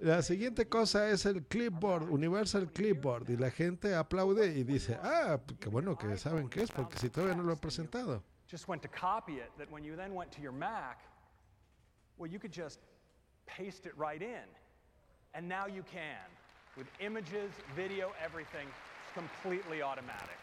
La 0.00 0.22
siguiente 0.22 0.66
cosa 0.66 1.10
es 1.10 1.26
el 1.26 1.44
clipboard, 1.44 2.10
Universal 2.10 2.72
Clipboard. 2.72 3.28
Y 3.28 3.36
la 3.36 3.50
gente 3.50 3.94
aplaude 3.94 4.46
y 4.46 4.64
dice, 4.64 4.98
ah, 5.02 5.38
qué 5.60 5.68
bueno 5.68 5.96
que 5.96 6.16
saben 6.16 6.48
qué 6.48 6.62
es, 6.62 6.70
porque 6.70 6.98
si 6.98 7.10
todavía 7.10 7.36
no 7.36 7.42
lo 7.42 7.52
he 7.52 7.56
presentado. 7.56 8.22
Just 8.50 8.66
went 8.66 8.82
to 8.82 8.88
copy 8.88 9.34
it, 9.34 9.50
that 9.58 9.70
when 9.70 9.84
you 9.84 9.94
then 9.94 10.14
went 10.14 10.32
to 10.32 10.40
your 10.40 10.52
Mac, 10.52 10.98
well, 12.18 12.28
you 12.28 12.40
could 12.40 12.52
just 12.52 12.80
paste 13.46 13.86
it 13.86 13.92
right 13.96 14.22
in. 14.22 14.48
And 15.34 15.48
now 15.48 15.66
you 15.66 15.84
can. 15.84 16.26
With 16.80 16.88
images, 16.98 17.52
video, 17.76 18.12
everything, 18.24 18.66
it's 18.66 19.12
completely 19.12 19.82
automatic. 19.82 20.38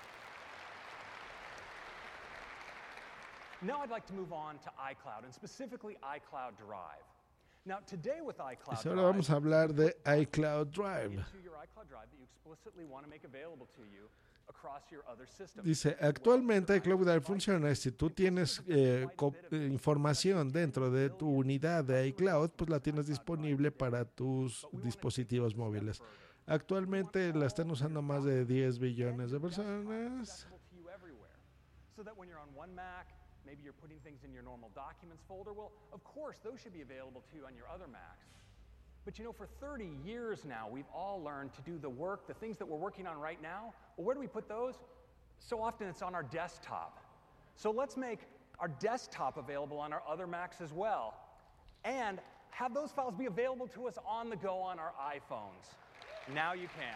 Now 3.63 3.81
I'd 3.81 3.89
like 3.89 4.05
to 4.05 4.13
move 4.13 4.31
on 4.31 4.59
to 4.59 4.69
iCloud, 4.77 5.23
and 5.23 5.33
specifically 5.33 5.97
iCloud 6.03 6.55
Drive. 6.63 7.07
Now, 7.65 7.79
today 7.87 8.21
with 8.23 8.37
iCloud 8.37 8.65
Pues 8.65 8.83
Drive, 8.83 8.97
vamos 8.97 9.29
a 9.31 9.33
hablar 9.33 9.73
de 9.73 9.95
iCloud 10.05 10.71
Drive. 10.71 11.13
into 11.13 11.41
your 11.43 11.55
iCloud 11.55 11.89
Drive 11.89 12.05
that 12.11 12.17
you 12.19 12.23
explicitly 12.23 12.85
want 12.85 13.03
to 13.03 13.09
make 13.09 13.23
available 13.23 13.67
to 13.75 13.81
you 13.91 14.07
across 14.47 14.83
your 14.91 15.01
other 15.11 15.25
systems. 15.25 15.65
Dice, 15.65 15.97
actualmente 15.99 16.75
iCloud 16.75 17.03
Drive 17.03 17.23
funciona. 17.23 17.73
Si 17.73 17.91
tú 17.93 18.11
tienes 18.11 18.61
eh, 18.67 19.07
información 19.53 20.51
dentro 20.51 20.91
de 20.91 21.09
tu 21.09 21.27
unidad 21.27 21.83
de 21.83 22.05
iCloud, 22.09 22.51
pues 22.51 22.69
la 22.69 22.79
tienes 22.79 23.07
disponible 23.07 23.71
para 23.71 24.05
tus 24.05 24.67
dispositivos 24.71 25.55
móviles. 25.55 25.99
Actualmente 26.47 27.33
la 27.33 27.45
están 27.45 27.69
usando 27.69 28.01
más 28.01 28.23
de 28.23 28.45
10 28.45 28.79
billones 28.79 29.31
de 29.31 29.39
personas. 29.39 30.47
So 31.93 32.03
that 32.03 32.17
when 32.17 32.29
you're 32.29 32.39
on 32.39 32.47
one 32.55 32.73
Mac, 32.73 33.07
maybe 33.45 33.63
you're 33.63 33.73
putting 33.73 33.99
things 33.99 34.23
in 34.23 34.31
your 34.31 34.43
normal 34.43 34.71
documents 34.73 35.23
folder. 35.27 35.51
Well, 35.51 35.73
of 35.91 36.03
course, 36.05 36.37
those 36.43 36.61
should 36.61 36.73
be 36.73 36.81
available 36.81 37.21
to 37.31 37.37
you 37.37 37.45
on 37.45 37.55
your 37.55 37.67
other 37.67 37.87
Macs. 37.91 38.27
But 39.03 39.17
you 39.17 39.25
know, 39.25 39.33
for 39.33 39.47
30 39.59 39.89
years 40.05 40.45
now, 40.45 40.69
we've 40.71 40.87
all 40.93 41.21
learned 41.21 41.53
to 41.55 41.61
do 41.61 41.77
the 41.77 41.89
work, 41.89 42.27
the 42.27 42.33
things 42.33 42.57
that 42.57 42.67
we're 42.67 42.77
working 42.77 43.07
on 43.07 43.17
right 43.19 43.41
now. 43.41 43.73
Well, 43.97 44.05
where 44.05 44.15
do 44.15 44.21
we 44.21 44.27
put 44.27 44.47
those? 44.47 44.75
So 45.39 45.61
often 45.61 45.87
it's 45.87 46.01
on 46.01 46.15
our 46.15 46.23
desktop. 46.23 47.03
So 47.55 47.71
let's 47.71 47.97
make 47.97 48.19
our 48.59 48.69
desktop 48.69 49.37
available 49.37 49.79
on 49.79 49.91
our 49.91 50.03
other 50.07 50.27
Macs 50.27 50.61
as 50.61 50.71
well. 50.71 51.13
And 51.83 52.19
have 52.51 52.73
those 52.73 52.91
files 52.91 53.15
be 53.15 53.25
available 53.25 53.67
to 53.67 53.87
us 53.87 53.97
on 54.07 54.29
the 54.29 54.35
go 54.37 54.59
on 54.59 54.79
our 54.79 54.93
iPhones. 55.01 55.75
Now 56.33 56.53
you 56.53 56.67
can. 56.67 56.95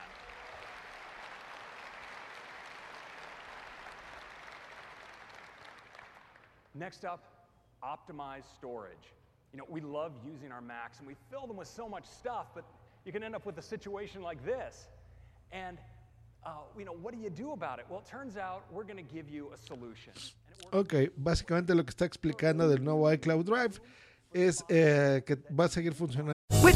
Next 6.74 7.06
up, 7.06 7.24
optimize 7.84 8.44
storage. 8.56 9.14
You 9.54 9.60
know, 9.60 9.66
we 9.70 9.82
love 9.82 10.12
using 10.26 10.52
our 10.52 10.62
Macs 10.62 11.00
and 11.00 11.08
we 11.08 11.16
fill 11.30 11.48
them 11.48 11.58
with 11.58 11.68
so 11.68 11.88
much 11.88 12.06
stuff, 12.06 12.48
but 12.56 12.64
you 13.06 13.12
can 13.12 13.24
end 13.24 13.36
up 13.36 13.46
with 13.46 13.58
a 13.58 13.62
situation 13.62 14.22
like 14.22 14.44
this. 14.46 14.88
And, 15.52 15.78
uh, 16.46 16.52
you 16.78 16.86
know, 16.86 16.94
what 16.94 17.14
do 17.14 17.20
you 17.20 17.30
do 17.30 17.52
about 17.52 17.80
it? 17.80 17.86
Well, 17.90 18.00
it 18.00 18.06
turns 18.06 18.38
out 18.38 18.64
we're 18.72 18.86
going 18.86 18.98
to 19.06 19.14
give 19.14 19.30
you 19.30 19.52
a 19.54 19.58
solution. 19.58 20.14
Ok, 20.72 21.12
básicamente 21.18 21.76
lo 21.76 21.84
que 21.84 21.92
está 21.92 22.06
explicando 22.06 22.70
del 22.70 22.84
nuevo 22.84 23.12
iCloud 23.12 23.46
Drive 23.46 23.82
es 24.34 24.64
eh, 24.70 25.22
que 25.26 25.36
va 25.52 25.66
a 25.66 25.70
seguir 25.70 25.94
funcionando. 25.94 26.34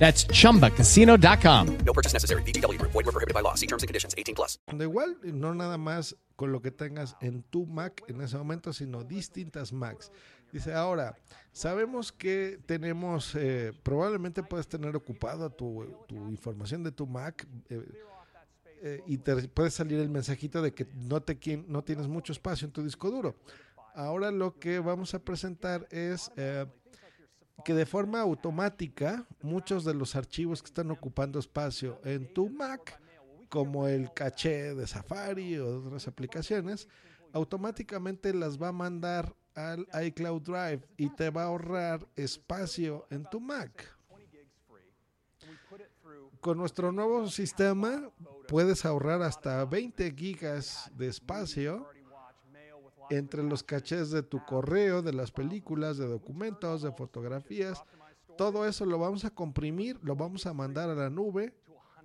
That's 0.00 0.24
chumbacasino.com. 0.24 1.78
No 1.84 1.92
purchase 1.92 2.14
necessary. 2.14 2.42
VGW 2.42 2.78
Group. 2.78 2.92
Void 2.92 3.04
were 3.04 3.12
prohibited 3.12 3.34
by 3.34 3.42
law. 3.42 3.54
See 3.54 3.66
terms 3.66 3.82
and 3.82 3.88
conditions. 3.88 4.14
18 4.16 4.34
plus. 4.34 4.58
Igual, 4.72 5.18
no 5.22 5.54
nada 5.54 5.76
más 5.76 6.16
con 6.36 6.52
lo 6.52 6.62
que 6.62 6.70
tengas 6.70 7.16
en 7.20 7.42
tu 7.42 7.66
Mac 7.66 8.02
en 8.08 8.22
ese 8.22 8.38
momento, 8.38 8.72
sino 8.72 9.04
distintas 9.04 9.74
Macs. 9.74 10.10
Dice, 10.52 10.72
ahora, 10.72 11.16
sabemos 11.52 12.12
que 12.12 12.58
tenemos, 12.64 13.34
eh, 13.34 13.72
probablemente 13.82 14.42
puedes 14.42 14.66
tener 14.66 14.96
ocupado 14.96 15.50
tu, 15.50 15.86
tu 16.08 16.16
información 16.28 16.82
de 16.82 16.92
tu 16.92 17.06
Mac 17.06 17.46
eh, 17.68 17.84
eh, 18.82 19.02
y 19.06 19.18
te 19.18 19.36
puede 19.48 19.70
salir 19.70 19.98
el 19.98 20.08
mensajito 20.08 20.62
de 20.62 20.72
que 20.72 20.86
no, 20.94 21.20
te, 21.20 21.38
no 21.68 21.84
tienes 21.84 22.08
mucho 22.08 22.32
espacio 22.32 22.64
en 22.64 22.72
tu 22.72 22.82
disco 22.82 23.10
duro. 23.10 23.36
Ahora 23.94 24.30
lo 24.30 24.58
que 24.58 24.78
vamos 24.78 25.14
a 25.14 25.18
presentar 25.18 25.86
es 25.90 26.30
eh, 26.36 26.64
que 27.64 27.74
de 27.74 27.86
forma 27.86 28.20
automática 28.20 29.26
muchos 29.42 29.84
de 29.84 29.94
los 29.94 30.16
archivos 30.16 30.62
que 30.62 30.66
están 30.66 30.90
ocupando 30.90 31.38
espacio 31.38 32.00
en 32.04 32.32
tu 32.32 32.48
Mac, 32.48 33.00
como 33.48 33.88
el 33.88 34.12
caché 34.12 34.74
de 34.74 34.86
Safari 34.86 35.58
o 35.58 35.78
otras 35.78 36.06
aplicaciones, 36.08 36.88
automáticamente 37.32 38.32
las 38.32 38.60
va 38.60 38.68
a 38.68 38.72
mandar 38.72 39.34
al 39.54 39.86
iCloud 40.04 40.42
Drive 40.42 40.82
y 40.96 41.10
te 41.10 41.30
va 41.30 41.42
a 41.42 41.46
ahorrar 41.46 42.06
espacio 42.16 43.06
en 43.10 43.24
tu 43.24 43.40
Mac. 43.40 43.96
Con 46.40 46.56
nuestro 46.56 46.90
nuevo 46.90 47.28
sistema 47.28 48.10
puedes 48.48 48.84
ahorrar 48.84 49.22
hasta 49.22 49.64
20 49.64 50.14
gigas 50.16 50.90
de 50.94 51.08
espacio 51.08 51.86
entre 53.10 53.42
los 53.42 53.62
cachés 53.62 54.10
de 54.10 54.22
tu 54.22 54.44
correo, 54.44 55.02
de 55.02 55.12
las 55.12 55.30
películas, 55.30 55.98
de 55.98 56.06
documentos, 56.06 56.82
de 56.82 56.92
fotografías. 56.92 57.82
Todo 58.38 58.66
eso 58.66 58.86
lo 58.86 58.98
vamos 58.98 59.24
a 59.24 59.30
comprimir, 59.30 59.98
lo 60.02 60.16
vamos 60.16 60.46
a 60.46 60.54
mandar 60.54 60.88
a 60.88 60.94
la 60.94 61.10
nube 61.10 61.52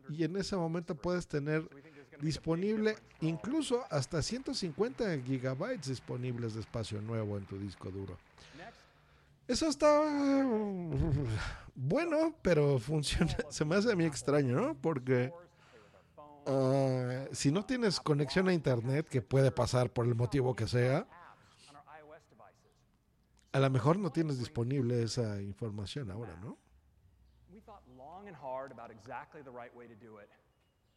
y 0.10 0.24
en 0.24 0.36
ese 0.36 0.56
momento 0.56 0.96
puedes 0.96 1.28
tener 1.28 1.70
disponible 2.22 2.96
incluso 3.22 3.84
hasta 3.90 4.22
150 4.22 5.20
gigabytes 5.22 5.88
disponibles 5.88 6.54
de 6.54 6.62
espacio 6.62 7.02
nuevo 7.02 7.38
en 7.38 7.46
tu 7.46 7.58
disco 7.58 7.90
duro. 7.90 8.18
Eso 9.48 9.68
está 9.68 9.88
bueno, 11.76 12.36
pero 12.42 12.80
funciona. 12.80 13.36
Se 13.50 13.64
me 13.64 13.76
hace 13.76 13.92
a 13.92 13.96
mí 13.96 14.06
extraño, 14.06 14.56
¿no? 14.56 14.76
Porque 14.76 15.32
ah, 16.46 17.26
si 17.32 17.52
no 17.52 17.66
tienes 17.66 18.00
conexión 18.00 18.48
a 18.48 18.54
internet, 18.54 19.08
que 19.08 19.22
puede 19.22 19.52
pasar 19.52 19.92
por 19.92 20.06
el 20.06 20.16
motivo 20.16 20.56
que 20.56 20.68
sea, 20.68 21.08
A 23.56 23.60
lo 23.60 23.70
mejor 23.70 23.98
no 23.98 24.12
tienes 24.12 24.38
disponible 24.38 25.02
esa 25.02 25.42
información 25.42 26.12
ahora, 26.12 26.36
¿no? 26.42 26.58
We 27.50 27.62
thought 27.62 27.88
long 27.96 28.28
and 28.28 28.36
hard 28.36 28.74
about 28.74 28.92
exactly 28.92 29.42
the 29.44 29.50
right 29.50 29.74
way 29.74 29.88
to 29.88 29.96
do 29.96 30.20
it, 30.20 30.30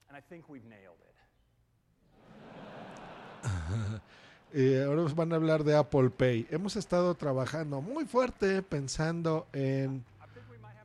and 0.09 0.19
I 0.19 0.21
think 0.21 0.49
we've 0.49 0.67
nailed 0.67 0.99
it. 0.99 1.15
Eh, 4.51 4.83
ahora 4.83 5.03
nos 5.03 5.15
van 5.15 5.31
a 5.35 5.37
hablar 5.37 5.63
de 5.63 5.77
Apple 5.77 6.09
Pay. 6.09 6.47
Hemos 6.51 6.75
estado 6.77 7.15
trabajando 7.15 7.83
muy 7.83 8.07
fuerte 8.07 8.63
pensando 8.63 9.47
en, 9.53 10.07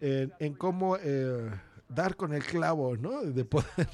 en, 0.01 0.34
en 0.38 0.53
cómo 0.53 0.97
eh, 0.97 1.49
dar 1.88 2.18
con 2.18 2.34
el 2.34 2.43
clavo, 2.43 2.97
¿no? 2.97 3.22
De 3.22 3.45
poder 3.45 3.88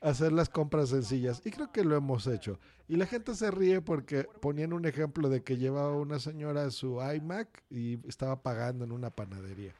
hacer 0.00 0.32
las 0.32 0.48
compras 0.48 0.90
sencillas. 0.90 1.42
Y 1.44 1.50
creo 1.50 1.72
que 1.72 1.84
lo 1.84 1.96
hemos 1.96 2.26
hecho. 2.26 2.58
Y 2.88 2.96
la 2.96 3.06
gente 3.06 3.34
se 3.34 3.50
ríe 3.50 3.80
porque 3.80 4.24
ponían 4.40 4.72
un 4.72 4.86
ejemplo 4.86 5.28
de 5.28 5.42
que 5.42 5.56
llevaba 5.56 5.96
una 5.96 6.18
señora 6.18 6.70
su 6.70 7.00
iMac 7.00 7.64
y 7.70 8.06
estaba 8.08 8.42
pagando 8.42 8.84
en 8.84 8.92
una 8.92 9.10
panadería. 9.10 9.72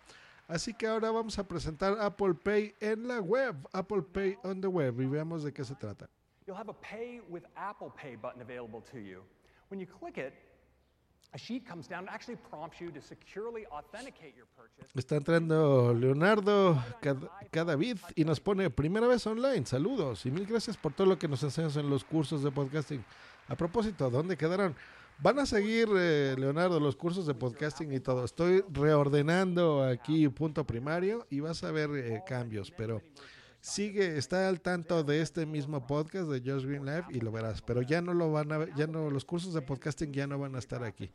Así 0.48 0.74
que 0.74 0.86
ahora 0.86 1.10
vamos 1.10 1.38
a 1.38 1.48
presentar 1.48 1.96
Apple 2.00 2.34
Pay 2.34 2.74
en 2.80 3.08
la 3.08 3.20
web, 3.20 3.56
Apple 3.72 4.02
Pay 4.02 4.38
on 4.44 4.60
the 4.60 4.68
web, 4.68 5.00
y 5.00 5.06
veamos 5.06 5.42
de 5.42 5.52
qué 5.52 5.64
se 5.64 5.74
trata. 5.74 6.08
You'll 6.46 6.56
have 6.56 6.70
a 6.70 6.80
Pay 6.80 7.20
with 7.28 7.42
Apple 7.56 7.92
Pay 8.00 8.14
button 8.14 8.40
available 8.40 8.80
to 8.92 8.98
you. 8.98 9.24
When 9.68 9.80
you 9.80 9.86
click 9.86 10.18
it, 10.18 10.34
Está 14.94 15.16
entrando 15.16 15.92
Leonardo 15.94 16.82
Cad- 17.02 17.28
Cadavid 17.50 17.98
y 18.14 18.24
nos 18.24 18.40
pone 18.40 18.70
primera 18.70 19.06
vez 19.06 19.26
online. 19.26 19.66
Saludos 19.66 20.24
y 20.26 20.30
mil 20.30 20.46
gracias 20.46 20.76
por 20.76 20.92
todo 20.92 21.06
lo 21.06 21.18
que 21.18 21.28
nos 21.28 21.42
enseñas 21.42 21.76
en 21.76 21.90
los 21.90 22.04
cursos 22.04 22.42
de 22.42 22.50
podcasting. 22.50 23.04
A 23.48 23.54
propósito, 23.56 24.08
¿dónde 24.10 24.36
quedaron? 24.36 24.74
Van 25.18 25.38
a 25.38 25.46
seguir, 25.46 25.88
eh, 25.96 26.34
Leonardo, 26.38 26.78
los 26.78 26.94
cursos 26.96 27.26
de 27.26 27.34
podcasting 27.34 27.92
y 27.92 28.00
todo. 28.00 28.24
Estoy 28.24 28.62
reordenando 28.70 29.82
aquí 29.82 30.28
punto 30.28 30.64
primario 30.66 31.26
y 31.30 31.40
vas 31.40 31.62
a 31.64 31.70
ver 31.70 31.90
eh, 31.94 32.22
cambios, 32.26 32.70
pero 32.70 33.00
sigue, 33.66 34.16
está 34.16 34.48
al 34.48 34.60
tanto 34.60 35.02
de 35.02 35.20
este 35.20 35.44
mismo 35.44 35.84
podcast 35.86 36.28
de 36.28 36.38
Just 36.38 36.66
Green 36.66 36.84
Live 36.84 37.06
y 37.10 37.20
lo 37.20 37.32
verás. 37.32 37.62
Pero 37.62 37.82
ya 37.82 38.00
no 38.00 38.14
lo 38.14 38.30
van 38.30 38.52
a 38.52 38.58
ver, 38.58 38.74
ya 38.76 38.86
no, 38.86 39.10
los 39.10 39.24
cursos 39.24 39.54
de 39.54 39.62
podcasting 39.62 40.12
ya 40.12 40.26
no 40.26 40.38
van 40.38 40.54
a 40.54 40.58
estar 40.58 40.84
aquí. 40.84 41.10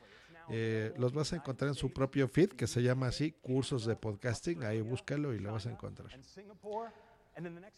Eh, 0.49 0.93
los 0.97 1.14
vas 1.14 1.32
a 1.32 1.38
encontrar 1.38 1.70
en 1.70 1.76
su 1.76 1.93
propio 1.93 2.28
feed 2.28 2.49
que 2.49 2.68
se 2.68 2.84
llama 2.84 3.08
así, 3.08 3.32
cursos 3.32 3.86
de 3.86 3.95
podcasting. 3.95 4.64
Ahí 4.64 4.82
búscalo 4.82 5.34
y 5.34 5.39
lo 5.39 5.54
vas 5.54 5.66
a 5.66 5.72
encontrar. 5.72 6.10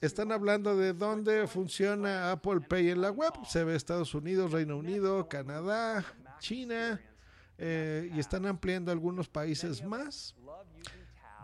Están 0.01 0.31
hablando 0.31 0.75
de 0.75 0.93
dónde 0.93 1.45
funciona 1.45 2.31
Apple 2.31 2.61
Pay 2.61 2.89
en 2.89 3.01
la 3.01 3.11
web. 3.11 3.31
Se 3.45 3.63
ve 3.63 3.75
Estados 3.75 4.15
Unidos, 4.15 4.51
Reino 4.51 4.75
Unido, 4.75 5.29
Canadá, 5.29 6.03
China 6.39 6.99
eh, 7.59 8.09
y 8.11 8.19
están 8.19 8.47
ampliando 8.47 8.91
algunos 8.91 9.29
países 9.29 9.83
más. 9.83 10.35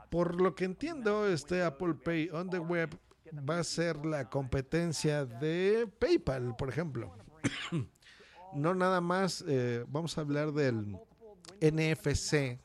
Por 0.10 0.42
lo 0.42 0.56
que 0.56 0.66
entiendo, 0.66 1.28
este 1.28 1.62
Apple 1.62 1.94
Pay 1.94 2.30
on 2.32 2.50
the 2.50 2.58
web 2.58 2.98
va 3.34 3.60
a 3.60 3.64
ser 3.64 4.06
la 4.06 4.30
competencia 4.30 5.26
de 5.26 5.88
PayPal, 6.00 6.56
por 6.56 6.70
ejemplo. 6.70 7.14
no 8.54 8.74
nada 8.76 9.02
más, 9.02 9.44
eh, 9.48 9.86
vamos 9.88 10.18
a 10.18 10.22
hablar 10.22 10.52
del 10.52 10.98
NFC, 11.62 12.60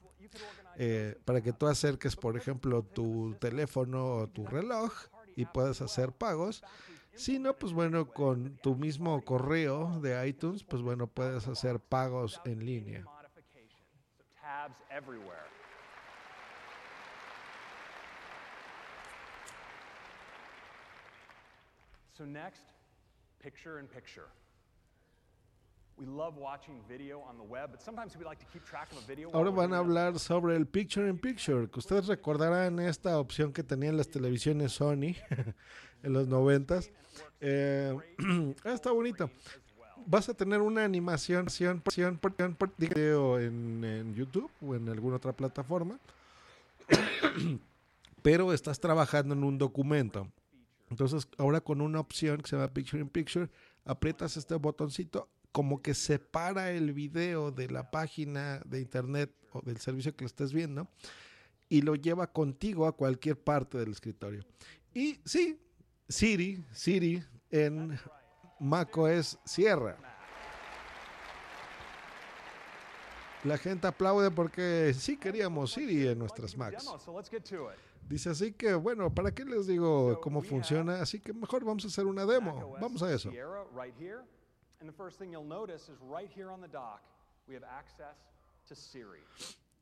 eh, 0.76 1.16
para 1.24 1.40
que 1.40 1.52
tú 1.52 1.66
acerques, 1.66 2.16
por 2.16 2.36
ejemplo, 2.36 2.82
tu 2.82 3.36
teléfono 3.40 4.16
o 4.16 4.28
tu 4.28 4.46
reloj 4.46 4.92
y 5.36 5.46
puedas 5.46 5.80
hacer 5.80 6.12
pagos. 6.12 6.62
Si 7.14 7.38
no, 7.38 7.56
pues 7.56 7.72
bueno, 7.72 8.08
con 8.08 8.56
tu 8.56 8.74
mismo 8.74 9.24
correo 9.24 10.00
de 10.00 10.26
iTunes, 10.28 10.64
pues 10.64 10.82
bueno, 10.82 11.06
puedes 11.06 11.46
hacer 11.46 11.78
pagos 11.78 12.40
en 12.44 12.64
línea. 12.66 13.04
So 22.16 22.24
next, 22.24 22.62
picture 23.42 23.80
in 23.80 23.88
picture. 23.88 24.28
We 25.98 26.06
love 26.06 26.36
watching 26.36 26.80
video 26.88 27.20
on 27.28 27.36
the 27.36 27.42
web, 27.42 27.70
but 27.72 27.82
sometimes 27.82 28.16
we 28.16 28.24
like 28.24 28.38
to 28.38 28.46
keep 28.52 28.64
track 28.64 28.92
of 28.92 28.98
a 28.98 29.00
video. 29.00 29.30
Ahora 29.32 29.50
van 29.50 29.72
a 29.72 29.78
hablar 29.78 30.20
sobre 30.20 30.54
el 30.54 30.66
Picture 30.66 31.08
in 31.08 31.18
Picture, 31.18 31.68
que 31.68 31.80
ustedes 31.80 32.06
recordarán 32.06 32.78
esta 32.78 33.18
opción 33.18 33.52
que 33.52 33.64
tenían 33.64 33.96
las 33.96 34.08
televisiones 34.10 34.72
Sony 34.72 35.16
en 36.04 36.12
los 36.12 36.28
noventas. 36.28 36.92
Eh, 37.40 37.96
está 38.64 38.92
bonito. 38.92 39.28
Vas 40.06 40.28
a 40.28 40.34
tener 40.34 40.60
una 40.60 40.84
animación 40.84 41.46
video 42.78 43.40
en, 43.40 43.82
en 43.82 44.14
YouTube 44.14 44.52
o 44.60 44.76
en 44.76 44.88
alguna 44.88 45.16
otra 45.16 45.32
plataforma, 45.32 45.98
pero 48.22 48.52
estás 48.52 48.78
trabajando 48.78 49.34
en 49.34 49.42
un 49.42 49.58
documento. 49.58 50.28
Entonces, 50.90 51.28
ahora 51.38 51.60
con 51.60 51.80
una 51.80 52.00
opción 52.00 52.40
que 52.40 52.48
se 52.48 52.56
llama 52.56 52.72
Picture 52.72 53.00
in 53.00 53.08
Picture, 53.08 53.48
aprietas 53.84 54.36
este 54.36 54.54
botoncito, 54.54 55.28
como 55.52 55.82
que 55.82 55.94
separa 55.94 56.72
el 56.72 56.92
video 56.92 57.50
de 57.50 57.68
la 57.68 57.90
página 57.90 58.60
de 58.64 58.80
internet 58.80 59.32
o 59.52 59.60
del 59.62 59.78
servicio 59.78 60.14
que 60.14 60.24
lo 60.24 60.26
estés 60.26 60.52
viendo 60.52 60.88
y 61.68 61.82
lo 61.82 61.94
lleva 61.94 62.32
contigo 62.32 62.86
a 62.86 62.96
cualquier 62.96 63.38
parte 63.38 63.78
del 63.78 63.92
escritorio. 63.92 64.44
Y 64.92 65.20
sí, 65.24 65.58
Siri, 66.08 66.64
Siri 66.72 67.22
en 67.50 67.98
macOS 68.58 69.38
cierra. 69.44 69.96
La 73.44 73.58
gente 73.58 73.86
aplaude 73.86 74.30
porque 74.30 74.94
sí 74.96 75.16
queríamos 75.16 75.72
Siri 75.72 76.08
en 76.08 76.18
nuestras 76.18 76.56
Macs. 76.56 76.86
Dice 78.08 78.30
así 78.30 78.52
que, 78.52 78.74
bueno, 78.74 79.14
¿para 79.14 79.34
qué 79.34 79.44
les 79.44 79.66
digo 79.66 80.20
cómo 80.20 80.42
funciona? 80.42 81.00
Así 81.00 81.20
que 81.20 81.32
mejor 81.32 81.64
vamos 81.64 81.84
a 81.84 81.88
hacer 81.88 82.06
una 82.06 82.26
demo. 82.26 82.76
Vamos 82.80 83.02
a 83.02 83.12
eso. 83.12 83.30
Sierra 83.30 83.64
right 83.74 83.94
here. 83.98 84.22
And 84.80 84.90
the 84.90 84.96
first 84.96 85.18
thing 85.18 85.30
you'll 85.32 85.48
notice 85.48 85.90
is 85.90 85.98
right 86.00 86.30
here 86.30 86.50
on 86.50 86.60
the 86.60 86.68
dock, 86.68 87.00
we 87.48 87.54
have 87.54 87.64
access 87.64 88.16
to 88.68 88.74
Siri. 88.74 89.24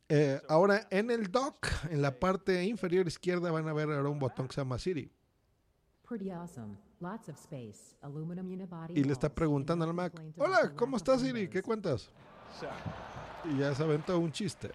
Eh, 0.08 0.40
ahora 0.48 0.86
en 0.90 1.10
el 1.10 1.30
dock, 1.30 1.66
en 1.90 2.02
la 2.02 2.12
parte 2.12 2.62
inferior 2.64 3.06
izquierda, 3.06 3.50
van 3.50 3.66
a 3.66 3.72
ver 3.72 3.90
ahora 3.90 4.08
un 4.08 4.18
botón 4.18 4.46
que 4.46 4.54
se 4.54 4.60
llama 4.60 4.78
Siri. 4.78 5.10
Pretty 6.06 6.30
awesome. 6.30 6.76
Lots 7.00 7.28
of 7.28 7.36
space. 7.36 7.96
Aluminum 8.02 8.46
unibody. 8.46 9.00
Y 9.00 9.02
le 9.02 9.12
está 9.12 9.34
preguntando 9.34 9.84
al 9.84 9.94
Mac, 9.94 10.12
hola, 10.36 10.72
¿cómo 10.76 10.96
estás 10.96 11.22
Siri? 11.22 11.48
¿Qué 11.48 11.62
cuentas? 11.62 12.10
Y 13.44 13.58
ya 13.58 13.74
se 13.74 13.82
aventó 13.82 14.18
un 14.18 14.30
chiste. 14.30 14.70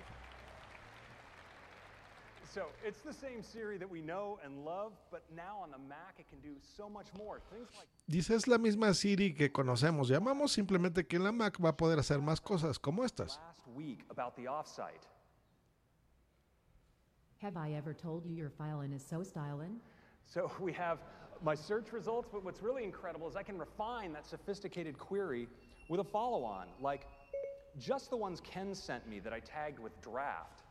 So 2.57 2.65
it's 2.83 3.01
the 3.01 3.13
same 3.13 3.43
Siri 3.43 3.77
that 3.77 3.89
we 3.89 4.01
know 4.01 4.39
and 4.43 4.65
love, 4.65 4.93
but 5.11 5.21
now 5.35 5.57
on 5.61 5.69
the 5.69 5.77
Mac 5.77 6.15
it 6.17 6.27
can 6.27 6.39
do 6.39 6.57
so 6.75 6.89
much 6.89 7.05
more. 7.15 7.39
Things 7.51 7.69
like 7.77 7.87
Dice, 8.09 8.31
es 8.31 8.47
la 8.47 8.57
misma 8.57 8.95
Siri 8.95 9.33
que 9.33 9.49
conocemos, 9.49 10.09
llamamos, 10.09 10.51
simplemente 10.51 11.07
que 11.07 11.17
en 11.17 11.23
la 11.23 11.31
Mac 11.31 11.59
va 11.63 11.69
a 11.69 11.77
poder 11.77 11.99
hacer 11.99 12.19
más 12.19 12.41
cosas 12.41 12.79
como 12.79 13.03
estas. 13.03 13.37
last 13.45 13.67
week 13.75 13.99
about 14.09 14.35
the 14.35 14.45
offsite. 14.45 15.05
Have 17.43 17.57
I 17.57 17.73
ever 17.73 17.93
told 17.93 18.25
you 18.25 18.33
your 18.33 18.49
filing 18.49 18.91
is 18.91 19.05
so 19.07 19.21
styling? 19.21 19.79
So 20.25 20.51
we 20.59 20.73
have 20.73 20.97
my 21.43 21.53
search 21.53 21.93
results, 21.93 22.27
but 22.31 22.43
what's 22.43 22.63
really 22.63 22.83
incredible 22.83 23.27
is 23.27 23.35
I 23.35 23.43
can 23.43 23.59
refine 23.59 24.13
that 24.13 24.25
sophisticated 24.25 24.97
query 24.97 25.47
with 25.89 25.99
a 25.99 26.03
follow 26.03 26.43
on, 26.43 26.69
like 26.81 27.05
just 27.77 28.09
the 28.09 28.17
ones 28.17 28.41
Ken 28.41 28.73
sent 28.73 29.07
me 29.07 29.19
that 29.19 29.31
I 29.31 29.41
tagged 29.41 29.77
with 29.77 29.93
draft. 30.01 30.63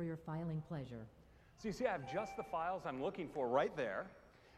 For 0.00 0.04
your 0.04 0.16
filing 0.16 0.62
pleasure. 0.66 1.04
So 1.58 1.68
you 1.68 1.74
see, 1.74 1.86
I 1.86 1.92
have 1.92 2.10
just 2.10 2.34
the 2.34 2.42
files 2.42 2.84
I'm 2.86 3.02
looking 3.02 3.28
for 3.34 3.46
right 3.46 3.76
there. 3.76 4.06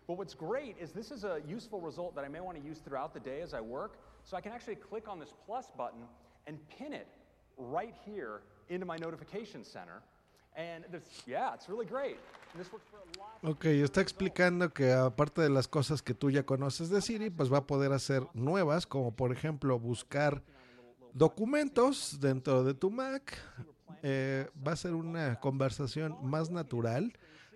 But 0.07 0.16
what's 0.16 0.34
great 0.34 0.76
is 0.80 0.93
this 0.93 1.11
is 1.11 1.24
a 1.24 1.40
useful 1.49 1.80
result 1.80 2.14
that 2.14 2.24
I 2.24 2.28
may 2.28 2.38
want 2.38 2.57
to 2.59 2.64
use 2.64 2.78
throughout 2.78 3.12
the 3.12 3.18
day 3.18 3.40
as 3.40 3.53
I 3.53 3.61
work. 3.61 3.99
So 4.22 4.36
I 4.36 4.40
can 4.40 4.53
actually 4.53 4.76
click 4.76 5.09
on 5.09 5.18
this 5.18 5.32
plus 5.45 5.66
button 5.76 6.03
and 6.47 6.59
pin 6.78 6.93
it 6.93 7.09
right 7.59 7.93
here 8.07 8.43
into 8.68 8.86
my 8.86 8.97
notification 8.99 9.64
center. 9.64 10.01
And 10.55 10.84
this, 10.93 11.03
yeah, 11.26 11.55
it's 11.55 11.68
really 11.68 11.86
great. 11.86 12.18
And 12.53 12.61
this 12.64 12.72
works 12.72 12.86
for 12.88 12.99
a 12.99 13.09
lot. 13.18 13.53
Ok, 13.57 13.64
está 13.82 14.01
explicando 14.01 14.72
que 14.72 14.93
aparte 14.93 15.43
de 15.43 15.51
las 15.51 15.66
cosas 15.66 16.03
que 16.03 16.14
tú 16.14 16.30
ya 16.30 16.45
conoces 16.45 16.88
de 16.88 17.03
Siri, 17.03 17.30
pues 17.30 17.53
va 17.53 17.59
a 17.59 17.66
poder 17.66 17.93
hacer 17.93 18.28
nuevas, 18.32 18.86
como 18.86 19.11
por 19.11 19.32
ejemplo 19.32 19.76
buscar 19.80 20.40
documentos 21.14 22.20
dentro 22.20 22.62
de 22.62 22.74
tu 22.74 22.93
Mac. 22.93 23.36
Eh, 24.03 24.49
va 24.67 24.73
a 24.73 24.77
ser 24.77 24.95
una 24.95 25.39
conversación 25.41 26.17
más 26.23 26.51
natural, 26.51 27.13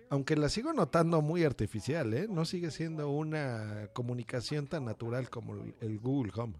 aunque 0.09 0.35
la 0.37 0.47
sigo 0.47 0.71
notando 0.71 1.21
muy 1.21 1.43
artificial, 1.43 2.13
¿eh? 2.13 2.27
No 2.29 2.45
sigue 2.45 2.71
siendo 2.71 3.09
una 3.09 3.89
comunicación 3.93 4.67
tan 4.67 4.85
natural 4.85 5.29
como 5.29 5.55
el- 5.81 5.99
Google 5.99 6.31
Home. 6.35 6.53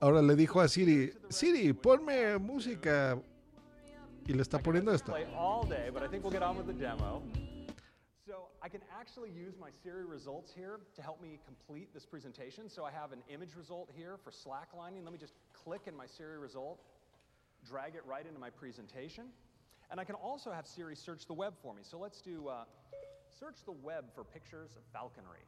Ahora 0.00 0.22
le 0.22 0.34
dijo 0.34 0.60
a 0.60 0.68
Siri, 0.68 1.12
Siri, 1.28 1.72
ponme 1.72 2.38
música. 2.38 3.20
Y 4.26 4.32
le 4.34 4.42
está 4.42 4.58
poniendo 4.58 4.92
esto. 4.92 5.12
I 8.62 8.68
think 8.68 8.84
we'll 8.84 8.90
get 8.90 8.94
on 8.94 9.00
with 9.00 9.12
the 9.12 9.12
demo. 9.12 9.12
So 9.12 9.26
I 9.28 9.28
can 9.28 9.28
actually 9.28 9.30
use 9.30 9.54
my 9.58 9.70
Siri 9.82 10.04
results 10.04 10.52
here 10.54 10.80
to 10.94 11.02
help 11.02 11.20
me 11.20 11.38
complete 11.44 11.92
this 11.92 12.06
presentation. 12.06 12.68
So 12.68 12.84
I 12.84 12.90
have 12.92 13.12
an 13.12 13.22
image 13.28 13.56
result 13.56 13.90
here 13.94 14.16
for 14.22 14.30
slacklining. 14.30 15.02
Let 15.04 15.12
me 15.12 15.18
just 15.18 15.34
click 15.52 15.82
in 15.86 15.96
my 15.96 16.06
Siri 16.06 16.38
result, 16.38 16.80
drag 17.66 17.94
it 17.94 18.04
right 18.06 18.26
into 18.26 18.38
my 18.40 18.50
presentation. 18.50 19.24
And 19.90 20.00
I 20.00 20.04
can 20.04 20.14
also 20.16 20.50
have 20.52 20.66
Siri 20.66 20.96
search 20.96 21.26
the 21.26 21.34
web 21.34 21.54
for 21.62 21.74
me. 21.74 21.82
So 21.82 21.98
let's 21.98 22.22
do 22.22 22.48
uh, 22.48 22.64
search 23.38 23.64
the 23.64 23.72
web 23.72 24.04
for 24.14 24.24
pictures 24.24 24.76
of 24.76 24.82
falconry. 24.92 25.44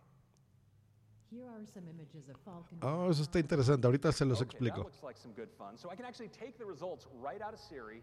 Here 1.30 1.46
are 1.48 1.64
some 1.66 1.84
images 1.88 2.28
of 2.28 2.36
falconry. 2.44 2.80
Oh, 2.82 3.10
eso 3.10 3.22
está 3.22 3.40
interesante. 3.40 3.86
Ahorita 3.86 4.12
se 4.12 4.24
los 4.24 4.40
Okay, 4.40 4.50
that 4.50 4.74
explico. 4.74 4.84
looks 4.84 5.02
like 5.02 5.16
some 5.16 5.32
good 5.32 5.48
fun. 5.58 5.76
So 5.78 5.90
I 5.90 5.96
can 5.96 6.04
actually 6.04 6.28
take 6.28 6.58
the 6.58 6.64
results 6.66 7.06
right 7.22 7.40
out 7.42 7.54
of 7.54 7.60
Siri. 7.60 8.02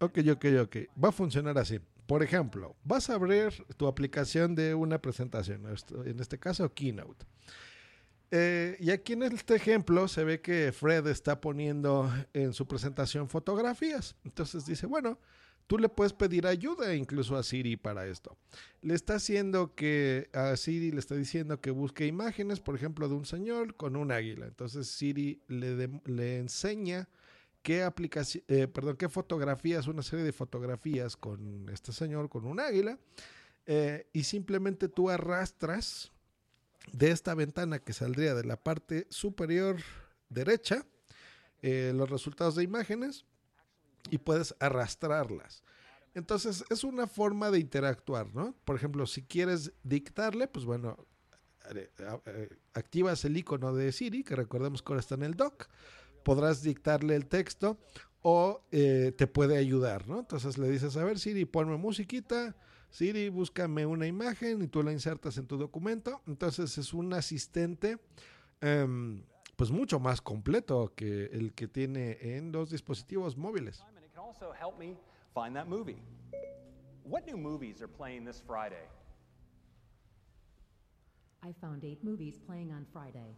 Ok, 0.00 0.18
ok, 0.30 0.44
ok. 0.62 0.76
Va 0.96 1.08
a 1.08 1.12
funcionar 1.12 1.56
así. 1.58 1.80
Por 2.06 2.22
ejemplo, 2.22 2.76
vas 2.84 3.08
a 3.08 3.14
abrir 3.14 3.64
tu 3.76 3.86
aplicación 3.86 4.54
de 4.54 4.74
una 4.74 5.00
presentación, 5.00 5.64
en 6.04 6.20
este 6.20 6.38
caso 6.38 6.72
Keynote. 6.72 7.24
Eh, 8.30 8.76
y 8.80 8.90
aquí 8.90 9.12
en 9.12 9.22
este 9.22 9.54
ejemplo 9.54 10.08
se 10.08 10.24
ve 10.24 10.40
que 10.40 10.72
Fred 10.72 11.06
está 11.06 11.40
poniendo 11.40 12.12
en 12.32 12.52
su 12.52 12.66
presentación 12.66 13.28
fotografías. 13.28 14.16
Entonces 14.24 14.66
dice, 14.66 14.86
bueno, 14.86 15.20
tú 15.66 15.78
le 15.78 15.88
puedes 15.88 16.12
pedir 16.12 16.46
ayuda 16.46 16.94
incluso 16.94 17.36
a 17.36 17.42
Siri 17.42 17.76
para 17.76 18.06
esto. 18.06 18.36
Le 18.82 18.94
está 18.94 19.14
haciendo 19.14 19.74
que 19.74 20.30
a 20.32 20.56
Siri 20.56 20.90
le 20.90 20.98
está 20.98 21.14
diciendo 21.14 21.60
que 21.60 21.70
busque 21.70 22.06
imágenes, 22.06 22.60
por 22.60 22.74
ejemplo, 22.74 23.08
de 23.08 23.14
un 23.14 23.24
señor 23.24 23.76
con 23.76 23.94
un 23.94 24.10
águila. 24.10 24.46
Entonces 24.46 24.88
Siri 24.88 25.40
le, 25.46 25.88
le 26.04 26.38
enseña 26.38 27.08
qué 27.64 27.82
aplicación, 27.82 28.44
eh, 28.46 28.68
perdón, 28.68 28.96
qué 28.98 29.08
fotografías, 29.08 29.88
una 29.88 30.02
serie 30.02 30.22
de 30.22 30.32
fotografías 30.32 31.16
con 31.16 31.68
este 31.70 31.92
señor 31.92 32.28
con 32.28 32.44
un 32.44 32.60
águila. 32.60 32.98
eh, 33.66 34.06
y 34.12 34.24
simplemente 34.24 34.88
tú 34.88 35.08
arrastras 35.08 36.12
de 36.92 37.10
esta 37.10 37.34
ventana 37.34 37.78
que 37.78 37.94
saldría 37.94 38.34
de 38.34 38.44
la 38.44 38.62
parte 38.62 39.06
superior 39.08 39.78
derecha 40.28 40.84
eh, 41.62 41.92
los 41.96 42.10
resultados 42.10 42.56
de 42.56 42.62
imágenes 42.62 43.24
y 44.10 44.18
puedes 44.18 44.54
arrastrarlas. 44.60 45.62
Entonces 46.12 46.62
es 46.68 46.84
una 46.84 47.06
forma 47.06 47.50
de 47.50 47.60
interactuar, 47.60 48.34
¿no? 48.34 48.54
Por 48.66 48.76
ejemplo, 48.76 49.06
si 49.06 49.22
quieres 49.22 49.72
dictarle, 49.82 50.46
pues 50.46 50.66
bueno, 50.66 50.98
activas 52.74 53.24
el 53.24 53.38
icono 53.38 53.74
de 53.74 53.90
Siri, 53.90 54.22
que 54.22 54.36
recordemos 54.36 54.82
que 54.82 54.92
ahora 54.92 55.00
está 55.00 55.14
en 55.14 55.22
el 55.22 55.34
dock, 55.34 55.68
podrás 56.24 56.62
dictarle 56.62 57.14
el 57.14 57.26
texto 57.26 57.78
o 58.22 58.62
eh, 58.72 59.12
te 59.16 59.26
puede 59.26 59.58
ayudar, 59.58 60.08
¿no? 60.08 60.20
Entonces 60.20 60.58
le 60.58 60.68
dices, 60.68 60.96
a 60.96 61.04
ver 61.04 61.18
Siri, 61.18 61.44
ponme 61.44 61.76
musiquita, 61.76 62.56
Siri, 62.90 63.28
búscame 63.28 63.86
una 63.86 64.06
imagen 64.06 64.62
y 64.62 64.68
tú 64.68 64.82
la 64.82 64.92
insertas 64.92 65.36
en 65.36 65.46
tu 65.46 65.58
documento. 65.58 66.22
Entonces 66.26 66.78
es 66.78 66.94
un 66.94 67.12
asistente 67.12 67.98
em, 68.60 69.22
pues 69.56 69.70
mucho 69.70 70.00
más 70.00 70.20
completo 70.20 70.92
que 70.96 71.26
el 71.26 71.52
que 71.52 71.68
tiene 71.68 72.18
en 72.20 72.50
los 72.50 72.70
dispositivos 72.70 73.36
móviles. 73.36 73.84
What 77.04 77.26
new 77.26 77.36
movies 77.36 77.82
are 77.82 77.88
playing 77.88 78.24
this 78.24 78.40
Friday? 78.40 78.88
I 81.42 81.52
found 81.60 81.84
eight 81.84 82.02
movies 82.02 82.38
playing 82.38 82.72
on 82.72 82.86
Friday. 82.90 83.36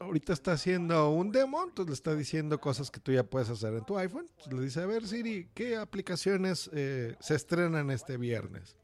Ahorita 0.00 0.32
está 0.32 0.52
haciendo 0.52 1.10
un 1.10 1.30
demo, 1.30 1.62
entonces 1.62 1.90
le 1.90 1.94
está 1.94 2.14
diciendo 2.14 2.58
cosas 2.60 2.90
que 2.90 3.00
tú 3.00 3.12
ya 3.12 3.22
puedes 3.22 3.50
hacer 3.50 3.74
en 3.74 3.84
tu 3.84 3.98
iPhone. 3.98 4.26
Entonces 4.30 4.52
le 4.54 4.60
dice, 4.62 4.80
a 4.80 4.86
ver 4.86 5.06
Siri, 5.06 5.48
¿qué 5.54 5.76
aplicaciones 5.76 6.70
eh, 6.72 7.14
se 7.20 7.34
estrenan 7.34 7.90
este 7.90 8.16
viernes? 8.16 8.76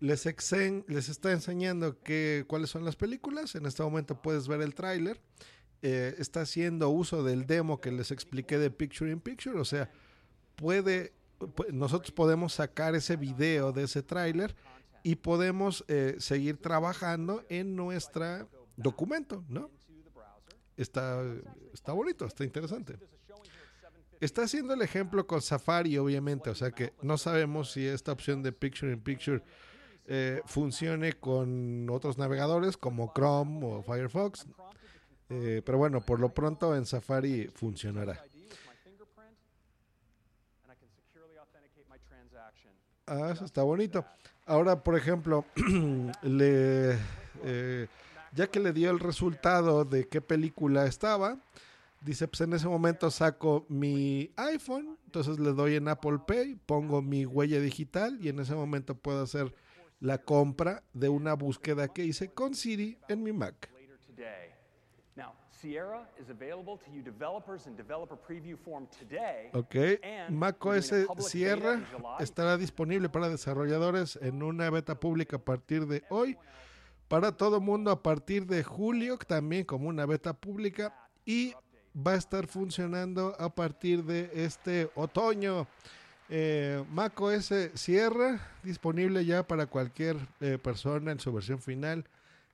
Les, 0.00 0.26
está 0.26 1.32
enseñando 1.32 1.98
que, 2.02 2.44
cuáles 2.46 2.70
son 2.70 2.84
las 2.84 2.94
películas. 2.94 3.54
En 3.54 3.66
este 3.66 3.82
momento 3.82 4.20
puedes 4.20 4.46
ver 4.48 4.60
el 4.60 4.74
tráiler. 4.74 5.20
Eh, 5.82 6.14
está 6.18 6.42
haciendo 6.42 6.88
uso 6.90 7.22
del 7.22 7.46
demo 7.46 7.80
que 7.80 7.90
les 7.90 8.10
expliqué 8.10 8.58
de 8.58 8.70
Picture 8.70 9.10
in 9.10 9.20
Picture. 9.20 9.58
O 9.58 9.64
sea, 9.64 9.90
puede, 10.56 11.12
pu- 11.40 11.70
nosotros 11.72 12.10
podemos 12.12 12.52
sacar 12.54 12.94
ese 12.94 13.16
video 13.16 13.72
de 13.72 13.84
ese 13.84 14.02
tráiler 14.02 14.54
y 15.02 15.16
podemos 15.16 15.84
eh, 15.88 16.16
seguir 16.18 16.58
trabajando 16.58 17.44
en 17.48 17.74
nuestra 17.76 18.46
documento, 18.76 19.44
¿no? 19.48 19.70
Está, 20.76 21.22
está 21.72 21.92
bonito, 21.92 22.26
está 22.26 22.44
interesante. 22.44 22.98
Está 24.20 24.42
haciendo 24.42 24.74
el 24.74 24.82
ejemplo 24.82 25.26
con 25.26 25.42
Safari, 25.42 25.98
obviamente, 25.98 26.50
o 26.50 26.54
sea 26.54 26.70
que 26.70 26.92
no 27.02 27.18
sabemos 27.18 27.72
si 27.72 27.86
esta 27.86 28.12
opción 28.12 28.42
de 28.42 28.52
Picture 28.52 28.92
in 28.92 29.00
Picture 29.00 29.42
eh, 30.06 30.42
funcione 30.46 31.14
con 31.14 31.88
otros 31.90 32.18
navegadores 32.18 32.76
como 32.76 33.12
Chrome 33.14 33.60
o 33.64 33.82
Firefox. 33.82 34.46
Eh, 35.30 35.62
pero 35.64 35.78
bueno, 35.78 36.00
por 36.00 36.20
lo 36.20 36.28
pronto 36.32 36.76
en 36.76 36.86
Safari 36.86 37.48
funcionará. 37.48 38.22
Ah, 43.06 43.30
eso 43.32 43.44
está 43.44 43.62
bonito. 43.62 44.04
Ahora, 44.46 44.82
por 44.82 44.96
ejemplo, 44.96 45.44
le, 46.22 46.98
eh, 47.42 47.86
ya 48.34 48.48
que 48.48 48.60
le 48.60 48.72
dio 48.72 48.90
el 48.90 49.00
resultado 49.00 49.84
de 49.84 50.08
qué 50.08 50.20
película 50.20 50.86
estaba, 50.86 51.38
dice, 52.00 52.28
pues 52.28 52.42
en 52.42 52.52
ese 52.52 52.68
momento 52.68 53.10
saco 53.10 53.64
mi 53.68 54.30
iPhone, 54.36 54.98
entonces 55.06 55.38
le 55.38 55.52
doy 55.52 55.76
en 55.76 55.88
Apple 55.88 56.18
Pay, 56.26 56.56
pongo 56.66 57.00
mi 57.00 57.24
huella 57.24 57.60
digital 57.60 58.18
y 58.20 58.28
en 58.28 58.40
ese 58.40 58.54
momento 58.54 58.94
puedo 58.94 59.22
hacer 59.22 59.54
la 60.00 60.18
compra 60.18 60.82
de 60.92 61.08
una 61.08 61.34
búsqueda 61.34 61.88
que 61.88 62.04
hice 62.04 62.28
con 62.28 62.54
Siri 62.54 62.98
en 63.08 63.22
mi 63.22 63.32
Mac. 63.32 63.70
Later 63.72 63.98
today. 64.06 64.50
Now, 65.16 65.32
Sierra 65.50 66.06
is 66.20 66.28
available 66.28 66.76
to 66.84 66.90
you 66.90 67.02
developers 67.02 67.66
in 67.66 67.76
developer 67.76 68.18
preview 68.18 68.56
form 68.58 68.86
today. 68.88 69.48
Ok, 69.54 70.00
macOS 70.30 70.92
Sierra 71.18 71.80
estará 72.18 72.58
disponible 72.58 73.08
para 73.08 73.28
desarrolladores 73.28 74.18
en 74.20 74.42
una 74.42 74.68
beta 74.68 74.98
pública 74.98 75.36
a 75.36 75.44
partir 75.44 75.86
de 75.86 76.02
hoy, 76.10 76.36
para 77.08 77.32
todo 77.32 77.60
mundo 77.60 77.90
a 77.90 78.02
partir 78.02 78.46
de 78.46 78.62
julio, 78.62 79.18
también 79.18 79.64
como 79.64 79.88
una 79.88 80.06
beta 80.06 80.32
pública, 80.32 80.94
y 81.24 81.54
va 81.94 82.12
a 82.12 82.16
estar 82.16 82.46
funcionando 82.46 83.34
a 83.38 83.54
partir 83.54 84.04
de 84.04 84.30
este 84.34 84.90
otoño. 84.94 85.66
Eh, 86.28 86.84
macOS 86.90 87.52
Sierra 87.74 88.40
disponible 88.62 89.24
ya 89.24 89.46
para 89.46 89.66
cualquier 89.66 90.16
eh, 90.40 90.58
persona 90.58 91.12
en 91.12 91.20
su 91.20 91.32
versión 91.32 91.58
final 91.58 92.08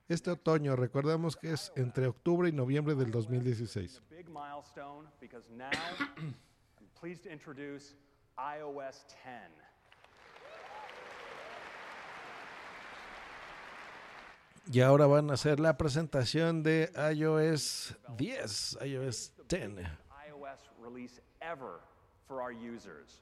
este 0.09 0.31
otoño. 0.31 0.77
Recordamos 0.77 1.37
que 1.37 1.53
es 1.53 1.73
entre 1.77 2.09
octubre 2.09 2.49
y 2.49 2.53
noviembre 2.53 2.95
del 2.95 3.11
2016. 3.11 4.03
Y 14.73 14.83
ahora 14.83 15.09
van 15.09 15.31
a 15.31 15.33
hacer 15.33 15.59
la 15.59 15.77
presentación 15.77 16.63
de 16.63 16.93
iOS 16.95 17.93
10, 18.17 18.79
iOS 18.83 19.33
10. 19.49 19.79
iOS 20.29 20.61
release 20.79 21.21
ever 21.43 21.81
for 22.29 22.41
our 22.41 22.53
users. 22.53 23.21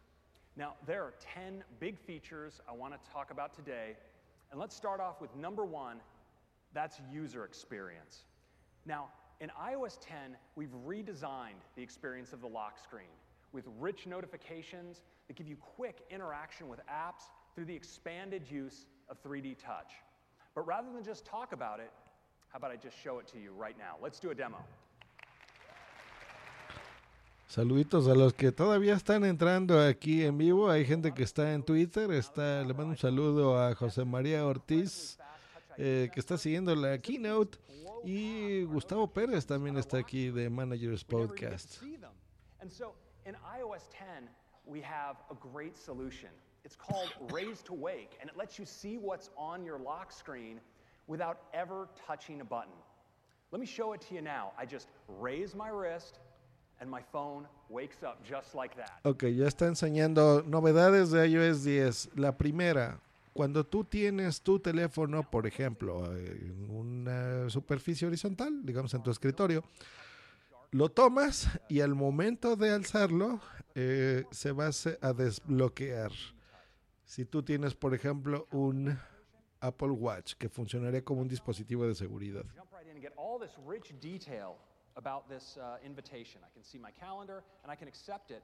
Now, 0.56 0.74
there 0.86 1.02
are 1.02 1.14
10 1.34 1.64
big 1.80 1.98
features 1.98 2.60
I 2.68 2.72
want 2.72 2.92
to 2.92 3.10
talk 3.10 3.30
about 3.30 3.54
today. 3.54 3.96
And 4.50 4.60
let's 4.60 4.76
start 4.76 5.00
off 5.00 5.22
with 5.22 5.34
number 5.36 5.64
one 5.64 6.02
that's 6.74 7.00
user 7.10 7.46
experience. 7.46 8.24
Now, 8.84 9.08
in 9.40 9.50
iOS 9.58 9.96
10, 10.02 10.36
we've 10.54 10.74
redesigned 10.86 11.62
the 11.76 11.82
experience 11.82 12.34
of 12.34 12.42
the 12.42 12.46
lock 12.46 12.78
screen 12.78 13.16
with 13.52 13.64
rich 13.80 14.06
notifications 14.06 15.00
that 15.28 15.36
give 15.36 15.48
you 15.48 15.56
quick 15.56 16.02
interaction 16.10 16.68
with 16.68 16.80
apps 16.80 17.30
through 17.54 17.64
the 17.64 17.74
expanded 17.74 18.42
use 18.50 18.84
of 19.08 19.22
3D 19.22 19.56
Touch. 19.56 19.92
But 20.58 20.66
rather 20.66 20.90
than 20.92 21.04
just 21.04 21.24
talk 21.24 21.52
about 21.52 21.78
it, 21.78 21.92
how 22.48 22.56
about 22.56 22.72
I 22.72 22.76
just 22.76 22.98
show 22.98 23.20
it 23.20 23.28
to 23.28 23.38
you 23.38 23.52
right 23.52 23.78
now? 23.78 23.94
Let's 24.02 24.18
do 24.18 24.30
a 24.30 24.34
demo. 24.34 24.58
Saluditos 27.48 28.08
a 28.08 28.14
los 28.16 28.32
que 28.32 28.50
todavía 28.50 28.94
están 28.94 29.24
entrando 29.24 29.80
aquí 29.80 30.24
en 30.24 30.36
vivo. 30.36 30.68
Hay 30.68 30.84
gente 30.84 31.14
que 31.14 31.22
está 31.22 31.54
en 31.54 31.62
Twitter. 31.62 32.10
Está, 32.10 32.64
le 32.64 32.74
mando 32.74 32.90
un 32.90 32.96
saludo 32.96 33.56
a 33.56 33.72
José 33.76 34.04
María 34.04 34.44
Ortiz, 34.44 35.16
eh, 35.76 36.10
que 36.12 36.18
está 36.18 36.36
siguiendo 36.36 36.74
la 36.74 36.98
keynote. 36.98 37.56
Y 38.02 38.64
Gustavo 38.64 39.06
Pérez 39.06 39.46
también 39.46 39.76
está 39.76 39.98
aquí 39.98 40.30
de 40.30 40.50
Managers 40.50 41.04
Podcast. 41.04 41.80
And 42.60 42.68
so 42.68 42.96
in 43.24 43.36
iOS 43.56 43.88
10, 43.92 44.28
we 44.66 44.82
have 44.82 45.18
a 45.30 45.36
great 45.36 45.76
solution. 45.76 46.30
It's 46.68 46.76
called 46.76 47.08
Raise 47.32 47.62
to 47.62 47.72
Wake, 47.72 48.18
and 48.20 48.28
it 48.28 48.36
lets 48.36 48.58
you 48.58 48.66
see 48.66 48.98
what's 48.98 49.30
on 49.38 49.64
your 49.64 49.78
lock 49.78 50.12
screen 50.12 50.60
without 51.06 51.38
ever 51.54 51.88
touching 52.06 52.42
a 52.42 52.44
button. 52.44 52.74
Let 53.50 53.58
me 53.58 53.64
show 53.64 53.94
it 53.94 54.02
to 54.02 54.14
you 54.14 54.20
now. 54.20 54.52
I 54.58 54.66
just 54.66 54.88
raise 55.18 55.54
my 55.54 55.70
wrist, 55.70 56.18
and 56.78 56.90
my 56.90 57.00
phone 57.10 57.46
wakes 57.70 58.02
up 58.02 58.22
just 58.22 58.54
like 58.54 58.76
that. 58.76 59.00
Ok, 59.04 59.22
ya 59.34 59.46
está 59.46 59.66
enseñando 59.66 60.42
novedades 60.42 61.10
de 61.10 61.26
iOS 61.26 61.64
10. 61.64 62.10
La 62.16 62.36
primera, 62.36 63.00
cuando 63.32 63.64
tú 63.64 63.84
tienes 63.84 64.42
tu 64.42 64.58
teléfono, 64.58 65.22
por 65.22 65.46
ejemplo, 65.46 66.04
en 66.14 66.68
una 66.68 67.48
superficie 67.48 68.06
horizontal, 68.06 68.60
digamos 68.62 68.92
en 68.92 69.02
tu 69.02 69.10
escritorio, 69.10 69.64
lo 70.72 70.90
tomas 70.90 71.48
y 71.70 71.80
al 71.80 71.94
momento 71.94 72.56
de 72.56 72.74
alzarlo 72.74 73.40
eh, 73.74 74.26
se 74.30 74.52
va 74.52 74.68
a 75.00 75.12
desbloquear. 75.14 76.12
Si 77.08 77.24
tú 77.24 77.42
tienes, 77.42 77.74
por 77.74 77.94
ejemplo, 77.94 78.46
un 78.52 78.98
Apple 79.60 79.92
Watch 79.92 80.34
que 80.34 80.50
funcionaría 80.50 81.02
como 81.02 81.22
un 81.22 81.28
dispositivo 81.28 81.86
de 81.86 81.94
seguridad. 81.94 82.44
Jump 82.54 82.70
right 82.70 82.86
in 82.86 82.96
and 82.96 83.02
get 83.02 83.14
all 83.16 83.38
this 83.38 83.56
rich 83.66 83.94
detail 83.98 84.56
about 84.94 85.26
this 85.26 85.56
uh, 85.56 85.78
invitation. 85.82 86.42
I 86.44 86.50
can 86.52 86.62
see 86.62 86.78
my 86.78 86.90
calendar 87.00 87.42
and 87.62 87.72
I 87.72 87.76
can 87.76 87.88
accept 87.88 88.30
it 88.30 88.42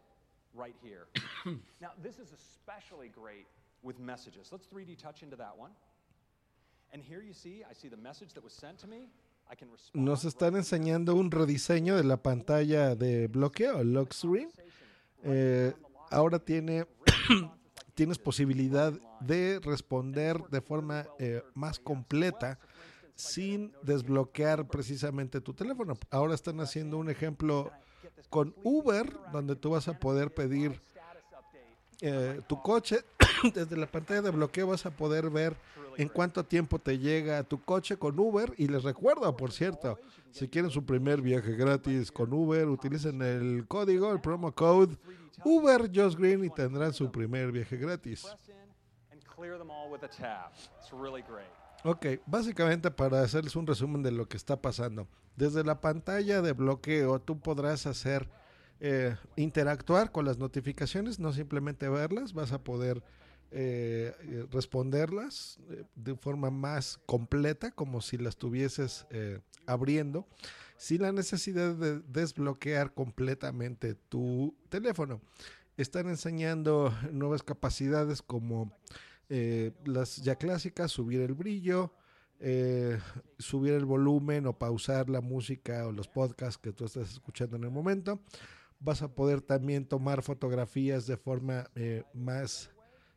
right 0.55 0.75
here. 0.83 1.09
now, 1.83 1.91
this 2.03 2.19
is 2.19 2.33
especially 2.33 3.11
great 3.11 3.47
with 3.83 3.99
messages. 3.99 4.51
Let's 4.51 4.67
3D 4.67 4.97
touch 4.97 5.23
into 5.23 5.37
that 5.37 5.55
one. 5.59 5.73
And 6.95 7.03
here 7.03 7.21
you 7.21 7.35
see, 7.35 7.65
I 7.69 7.75
see 7.75 7.89
the 7.89 7.99
message 7.99 8.33
that 8.33 8.43
was 8.43 8.55
sent 8.55 8.79
to 8.79 8.87
me. 8.87 9.11
I 9.51 9.57
can 9.57 9.71
respond. 9.71 10.07
Nos 10.07 10.25
están 10.25 10.57
enseñando 10.57 11.15
un 11.15 11.31
rediseño 11.31 11.97
de 11.97 12.05
la 12.05 12.17
pantalla 12.17 12.95
de 12.95 13.29
bloqueo, 13.29 13.81
el 13.81 13.93
lock 13.93 14.15
screen. 14.15 14.49
Eh, 15.23 15.75
ahora 16.11 16.39
tiene, 16.39 16.87
tienes 17.95 18.19
posibilidad 18.19 18.93
de 19.21 19.61
responder 19.61 20.39
de 20.51 20.61
forma 20.61 21.07
eh, 21.19 21.43
más 21.55 21.79
completa 21.79 22.59
sin 23.15 23.73
desbloquear 23.83 24.67
precisamente 24.67 25.41
tu 25.41 25.55
teléfono. 25.55 25.95
Ahora 26.11 26.35
están 26.35 26.61
haciendo 26.61 26.99
un 26.99 27.09
ejemplo 27.09 27.71
con 28.29 28.55
Uber, 28.65 29.17
donde 29.33 29.55
tú 29.57 29.71
vas 29.71 29.87
a 29.89 29.99
poder 29.99 30.35
pedir 30.35 30.81
eh, 32.01 32.41
tu 32.49 32.61
coche. 32.61 33.05
Desde 33.55 33.77
la 33.77 33.87
pantalla 33.87 34.23
de 34.23 34.31
bloqueo 34.31 34.69
vas 34.69 34.85
a 34.87 34.91
poder 34.91 35.31
ver 35.31 35.57
en 35.97 36.09
cuánto 36.09 36.45
tiempo 36.45 36.79
te 36.79 36.99
llega 36.99 37.43
tu 37.45 37.63
coche 37.63 37.97
con 37.97 38.19
Uber. 38.19 38.53
Y 38.57 38.69
les 38.69 38.83
recuerdo, 38.83 39.37
por 39.37 39.53
cierto, 39.53 39.99
si 40.31 40.49
quieren 40.49 40.71
su 40.71 40.85
primer 40.85 41.21
viaje 41.21 41.55
gratis 41.55 42.11
con 42.11 42.33
Uber, 42.33 42.69
utilicen 42.69 43.23
el 43.23 43.67
código, 43.69 44.13
el 44.13 44.21
promo 44.21 44.53
code 44.53 44.97
Uber 45.45 45.91
Just 45.95 46.19
Green 46.19 46.45
y 46.45 46.51
tendrán 46.51 46.93
su 46.93 47.11
primer 47.11 47.53
viaje 47.53 47.77
gratis. 47.77 48.27
Ok, 51.85 52.07
básicamente 52.25 52.91
para 52.91 53.21
hacerles 53.21 53.57
un 53.57 53.67
resumen 53.67 54.03
de 54.03 54.11
lo 54.11 54.27
que 54.27 54.37
está 54.37 54.61
pasando. 54.61 55.07
Desde 55.37 55.65
la 55.65 55.81
pantalla 55.81 56.41
de 56.41 56.53
bloqueo 56.53 57.21
tú 57.21 57.39
podrás 57.41 57.87
hacer 57.87 58.29
eh, 58.81 59.17
interactuar 59.37 60.11
con 60.11 60.25
las 60.25 60.39
notificaciones, 60.39 61.19
no 61.19 61.33
simplemente 61.33 61.89
verlas, 61.89 62.33
vas 62.33 62.53
a 62.53 62.63
poder 62.63 63.03
eh, 63.57 64.13
eh, 64.19 64.47
responderlas 64.51 65.61
eh, 65.71 65.85
de 65.95 66.17
forma 66.17 66.51
más 66.51 66.99
completa, 67.07 67.71
como 67.71 68.01
si 68.01 68.19
las 68.19 68.37
tuvieses 68.37 69.07
abriendo, 69.65 70.27
sin 70.77 71.03
la 71.03 71.13
necesidad 71.13 71.77
de 71.77 72.01
desbloquear 72.01 72.95
completamente 72.95 73.95
tu 73.95 74.57
teléfono. 74.71 75.21
Están 75.77 76.09
enseñando 76.09 76.93
nuevas 77.13 77.45
capacidades 77.45 78.23
como 78.23 78.77
las 79.85 80.17
ya 80.17 80.35
clásicas, 80.35 80.91
subir 80.91 81.21
el 81.21 81.35
brillo, 81.35 81.93
subir 83.39 83.75
el 83.75 83.85
volumen 83.85 84.47
o 84.47 84.59
pausar 84.59 85.09
la 85.09 85.21
música 85.21 85.87
o 85.87 85.93
los 85.93 86.09
podcasts 86.09 86.59
que 86.59 86.73
tú 86.73 86.87
estás 86.87 87.13
escuchando 87.13 87.57
en 87.57 87.63
el 87.63 87.71
momento. 87.71 88.21
Vas 88.81 89.03
a 89.03 89.15
poder 89.15 89.41
también 89.41 89.87
tomar 89.87 90.23
fotografías 90.23 91.07
de 91.07 91.17
forma 91.17 91.71
más 92.13 92.74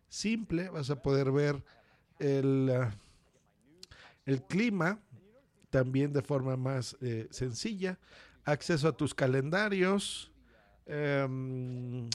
simple, 0.09 0.69
vas 0.69 0.89
a 0.89 1.01
poder 1.01 1.31
ver 1.31 1.63
el, 2.19 2.69
ah, 2.71 2.91
el 4.25 4.43
clima 4.43 4.99
también 5.69 6.13
de 6.13 6.21
forma 6.21 6.55
más 6.57 6.97
eh, 7.01 7.27
sencilla, 7.29 7.99
acceso 8.45 8.87
a 8.87 8.95
tus 8.95 9.13
calendarios, 9.13 10.31
em, 10.85 12.09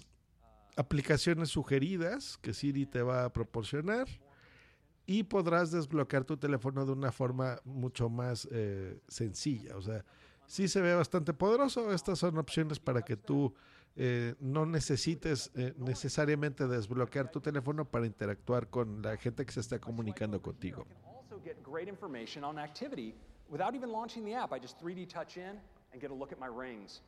aplicaciones 0.77 1.51
sugeridas 1.51 2.39
que 2.41 2.55
Siri 2.55 2.87
te 2.87 3.03
va 3.03 3.25
a 3.25 3.33
proporcionar 3.33 4.09
y 5.07 5.25
podrás 5.25 5.71
desbloquear 5.71 6.25
tu 6.25 6.37
teléfono 6.37 6.87
de 6.87 6.93
una 6.93 7.13
forma 7.13 7.61
mucho 7.65 8.09
más 8.09 8.49
eh, 8.51 8.99
sencilla. 9.09 9.77
O 9.77 9.83
sea, 9.83 10.05
sí 10.47 10.69
se 10.69 10.81
ve 10.81 10.95
bastante 10.95 11.35
poderoso. 11.35 11.93
Estas 11.93 12.19
son 12.19 12.39
opciones 12.39 12.79
para 12.79 13.03
que 13.03 13.17
tú 13.17 13.55
eh, 13.97 14.35
no 14.41 14.65
necesites 14.65 15.51
eh, 15.55 15.75
necesariamente 15.79 16.67
desbloquear 16.67 17.31
tu 17.31 17.41
teléfono 17.41 17.85
para 17.85 18.07
interactuar 18.07 18.69
con 18.71 19.03
la 19.03 19.17
gente 19.17 19.45
que 19.45 19.53
se 19.53 19.61
está 19.61 19.79
comunicando 19.79 20.41
contigo. 20.41 20.87
also 21.05 21.41
get 21.45 21.63
great 21.63 21.89
information 21.89 22.45
on 22.45 22.59
activity 22.59 23.15
without 23.49 23.75
even 23.75 23.91
launching 23.91 24.25
the 24.25 24.35
app. 24.35 24.53
I 24.53 24.59
just 24.59 24.81
3D 24.81 25.09
touch 25.09 25.37
in 25.37 25.59
and 25.93 26.01
get 26.01 26.11
a 26.11 26.15
look 26.15 26.33
at 26.33 26.39
my 26.39 26.47
rings. 26.47 27.01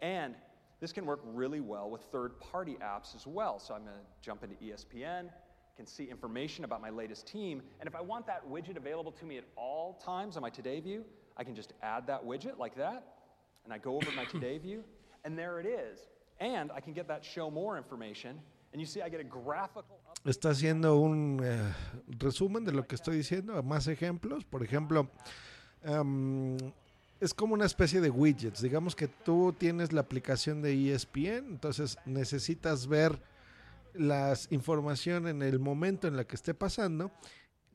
And 0.00 0.34
this 0.80 0.92
can 0.92 1.06
work 1.06 1.20
really 1.24 1.60
well 1.60 1.90
with 1.90 2.02
third 2.10 2.38
party 2.40 2.76
apps 2.82 3.14
as 3.14 3.26
well. 3.26 3.58
So 3.58 3.74
I'm 3.74 3.82
going 3.82 3.94
to 3.94 4.02
jump 4.20 4.42
into 4.42 4.56
ESPN, 4.56 5.28
can 5.76 5.86
see 5.86 6.04
information 6.10 6.64
about 6.64 6.80
my 6.80 6.90
latest 6.90 7.26
team. 7.26 7.62
And 7.80 7.88
if 7.88 7.94
I 7.94 8.00
want 8.00 8.26
that 8.26 8.48
widget 8.48 8.76
available 8.76 9.12
to 9.12 9.24
me 9.24 9.38
at 9.38 9.44
all 9.56 9.94
times 10.04 10.36
on 10.36 10.42
my 10.42 10.50
Today 10.50 10.80
view, 10.80 11.04
I 11.36 11.44
can 11.44 11.54
just 11.54 11.72
add 11.82 12.06
that 12.08 12.24
widget 12.24 12.58
like 12.58 12.74
that. 12.76 13.04
And 13.64 13.72
I 13.72 13.78
go 13.78 13.94
over 13.96 14.06
to 14.06 14.12
my 14.12 14.24
Today 14.24 14.58
view, 14.58 14.82
and 15.24 15.38
there 15.38 15.60
it 15.60 15.66
is. 15.66 16.00
Está 20.24 20.50
haciendo 20.50 20.96
un 20.96 21.40
eh, 21.40 21.72
resumen 22.18 22.64
de 22.64 22.72
lo 22.72 22.84
que 22.84 22.96
estoy 22.96 23.16
diciendo, 23.16 23.62
más 23.62 23.86
ejemplos. 23.86 24.44
Por 24.44 24.64
ejemplo, 24.64 25.08
am, 25.84 26.56
es 27.20 27.32
como 27.32 27.54
una 27.54 27.66
especie 27.66 28.00
de 28.00 28.10
widgets. 28.10 28.60
Digamos 28.60 28.96
que 28.96 29.06
tú 29.06 29.54
tienes 29.56 29.92
la 29.92 30.00
aplicación 30.00 30.62
de 30.62 30.92
ESPN, 30.92 31.46
entonces 31.46 31.96
necesitas 32.06 32.88
ver 32.88 33.22
la 33.94 34.34
información 34.50 35.28
en 35.28 35.42
el 35.42 35.60
momento 35.60 36.08
en 36.08 36.16
la 36.16 36.24
que 36.24 36.34
esté 36.34 36.54
pasando. 36.54 37.12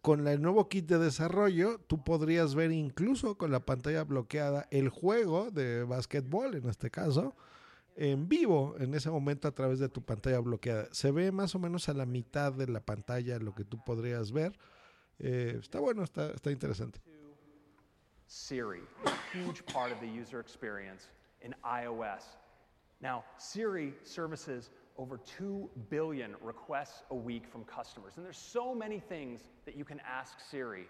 Con 0.01 0.27
el 0.27 0.41
nuevo 0.41 0.67
kit 0.67 0.87
de 0.87 0.99
desarrollo, 0.99 1.79
tú 1.87 2.03
podrías 2.03 2.53
ver 2.53 2.71
incluso 2.71 3.37
con 3.37 3.51
la 3.51 3.61
pantalla 3.61 4.03
bloqueada 4.03 4.67
el 4.71 4.89
juego 4.89 5.51
de 5.51 5.83
básquetbol, 5.83 6.55
en 6.55 6.67
este 6.67 6.91
caso, 6.91 7.33
en 7.97 8.29
vivo 8.29 8.75
en 8.79 8.93
ese 8.93 9.09
momento 9.09 9.47
a 9.47 9.51
través 9.51 9.79
de 9.79 9.89
tu 9.89 10.03
pantalla 10.03 10.39
bloqueada. 10.39 10.87
Se 10.91 11.11
ve 11.11 11.31
más 11.31 11.55
o 11.55 11.59
menos 11.59 11.89
a 11.89 11.93
la 11.93 12.05
mitad 12.05 12.53
de 12.53 12.67
la 12.67 12.79
pantalla 12.79 13.39
lo 13.39 13.53
que 13.53 13.65
tú 13.65 13.83
podrías 13.83 14.31
ver. 14.31 14.53
Eh, 15.19 15.57
está 15.59 15.79
bueno, 15.79 16.03
está, 16.03 16.31
está 16.31 16.51
interesante. 16.51 16.99
Siri, 18.27 18.81
a 19.05 19.11
huge 19.33 19.65
part 19.65 19.91
of 19.91 19.99
the 19.99 20.07
user 20.07 20.39
experience 20.39 21.07
in 21.41 21.55
iOS. 21.63 22.37
Now, 23.01 23.23
Siri 23.37 23.93
services 24.03 24.69
over 24.97 25.17
2 25.17 25.69
billion 25.89 26.35
requests 26.41 27.03
a 27.09 27.15
week 27.15 27.47
from 27.47 27.63
customers. 27.63 28.13
And 28.17 28.25
there's 28.25 28.37
so 28.37 28.75
many 28.75 28.99
things 28.99 29.41
that 29.65 29.75
you 29.75 29.85
can 29.85 30.01
ask 30.01 30.39
Siri. 30.39 30.87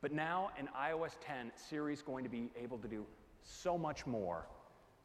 But 0.00 0.12
now 0.12 0.50
in 0.58 0.68
iOS 0.68 1.18
10, 1.20 1.52
Siri's 1.54 2.02
going 2.02 2.24
to 2.24 2.30
be 2.30 2.50
able 2.60 2.78
to 2.78 2.88
do 2.88 3.04
so 3.42 3.76
much 3.76 4.06
more 4.06 4.46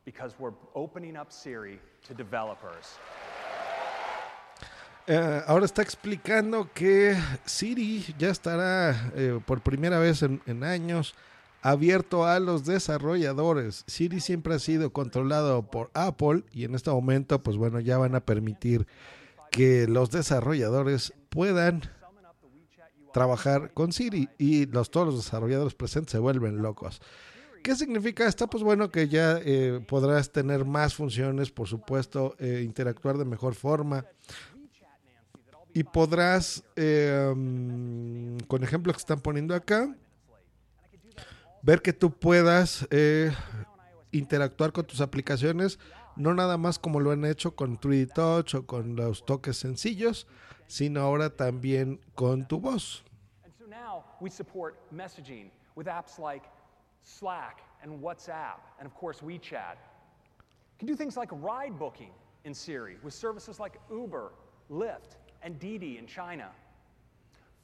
because 0.06 0.36
we're 0.40 0.54
opening 0.74 1.16
up 1.18 1.32
Siri 1.32 1.80
to 2.08 2.14
developers. 2.14 2.98
Eh, 5.06 5.42
ahora 5.48 5.66
está 5.66 5.82
explicando 5.82 6.70
que 6.74 7.18
Siri 7.46 8.06
ya 8.18 8.30
estará 8.30 9.12
eh, 9.16 9.40
por 9.46 9.62
primera 9.62 10.00
vez 10.00 10.24
en, 10.24 10.42
en 10.46 10.64
años 10.64 11.14
abierto 11.62 12.26
a 12.26 12.40
los 12.40 12.66
desarrolladores. 12.66 13.84
Siri 13.88 14.22
siempre 14.22 14.56
ha 14.56 14.60
sido 14.60 14.92
controlado 14.92 15.64
por 15.64 15.92
Apple 15.94 16.44
y 16.52 16.64
en 16.64 16.76
este 16.76 16.90
momento, 16.90 17.44
pues 17.44 17.58
bueno, 17.58 17.80
ya 17.80 17.98
van 17.98 18.16
a 18.16 18.22
permitir 18.22 18.88
que 19.52 19.88
los 19.88 20.10
desarrolladores 20.10 21.14
puedan 21.30 21.82
trabajar 23.14 23.72
con 23.74 23.94
Siri 23.94 24.30
y 24.38 24.66
los, 24.66 24.90
todos 24.90 25.08
los 25.08 25.24
desarrolladores 25.24 25.76
presentes 25.76 26.12
se 26.12 26.20
vuelven 26.20 26.62
locos. 26.62 27.02
¿Qué 27.64 27.76
significa 27.76 28.28
esto? 28.28 28.48
Pues 28.48 28.62
bueno, 28.62 28.92
que 28.92 29.08
ya 29.08 29.40
eh, 29.42 29.84
podrás 29.88 30.32
tener 30.32 30.66
más 30.66 30.94
funciones, 30.94 31.50
por 31.50 31.68
supuesto, 31.68 32.36
eh, 32.38 32.62
interactuar 32.64 33.18
de 33.18 33.24
mejor 33.24 33.56
forma 33.56 34.06
y 35.74 35.84
podrás, 35.84 36.64
mm, 36.76 38.38
con 38.48 38.64
ejemplos 38.64 38.96
que 38.98 39.00
están 39.00 39.22
poniendo 39.22 39.56
acá, 39.56 39.96
ver 41.64 41.82
que 41.82 41.94
tú 41.94 42.12
puedas 42.12 42.86
eh, 42.92 43.32
interactuar 44.12 44.74
con 44.74 44.86
tus 44.86 45.02
aplicaciones, 45.02 45.80
no 46.18 46.34
nada 46.34 46.58
más 46.58 46.78
como 46.78 47.00
lo 47.00 47.12
han 47.12 47.26
hecho 47.26 47.56
con 47.56 47.80
3D 47.80 48.14
Touch 48.14 48.56
o 48.56 48.66
con 48.68 48.96
los 48.96 49.26
toques 49.26 49.58
sencillos, 49.58 50.28
sino 50.68 51.00
ahora 51.00 51.30
también 51.32 52.02
con 52.14 52.46
tu 52.46 52.60
voz. 52.60 53.04
Slack 57.04 57.62
and 57.82 58.02
WhatsApp 58.02 58.60
and, 58.80 58.86
of 58.86 58.96
course, 58.96 59.20
WeChat. 59.20 59.76
You 59.76 60.80
can 60.80 60.88
do 60.88 60.96
things 60.96 61.16
like 61.18 61.30
ride 61.32 61.78
booking 61.78 62.12
in 62.46 62.54
Siri 62.54 62.98
with 63.04 63.14
services 63.14 63.60
like 63.60 63.80
Uber, 63.92 64.32
Lyft, 64.72 65.18
and 65.42 65.60
Didi 65.60 65.98
in 65.98 66.08
China. 66.08 66.50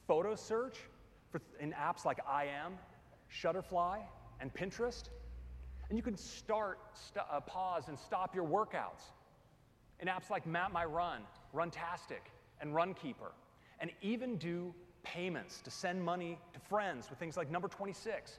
Photo 0.06 0.34
search 0.34 0.76
for, 1.30 1.40
in 1.58 1.72
apps 1.72 2.04
like 2.04 2.18
IM, 2.18 2.74
Shutterfly, 3.32 3.98
and 4.40 4.52
Pinterest. 4.52 5.08
And 5.88 5.98
you 5.98 6.02
can 6.02 6.16
start, 6.16 6.78
st- 6.92 7.24
uh, 7.30 7.40
pause, 7.40 7.88
and 7.88 7.98
stop 7.98 8.34
your 8.34 8.44
workouts 8.44 9.12
in 10.00 10.08
apps 10.08 10.30
like 10.30 10.46
Map 10.46 10.72
My 10.72 10.84
Run, 10.84 11.22
Runtastic, 11.54 12.28
and 12.60 12.72
Runkeeper. 12.74 13.32
And 13.80 13.90
even 14.02 14.36
do 14.36 14.74
payments 15.02 15.60
to 15.62 15.70
send 15.70 16.02
money 16.02 16.38
to 16.54 16.60
friends 16.60 17.08
with 17.08 17.18
things 17.18 17.36
like 17.36 17.50
Number 17.50 17.68
26, 17.68 18.38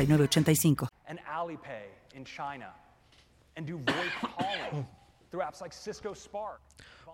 8985. 0.00 0.88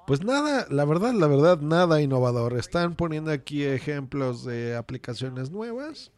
Pues 0.06 0.22
nada, 0.24 0.66
la 0.70 0.84
verdad, 0.84 1.12
la 1.12 1.26
verdad, 1.26 1.58
nada 1.60 2.00
innovador. 2.00 2.56
Están 2.56 2.94
poniendo 2.94 3.32
aquí 3.32 3.64
ejemplos 3.64 4.44
de 4.44 4.76
aplicaciones 4.76 5.50
nuevas, 5.50 6.12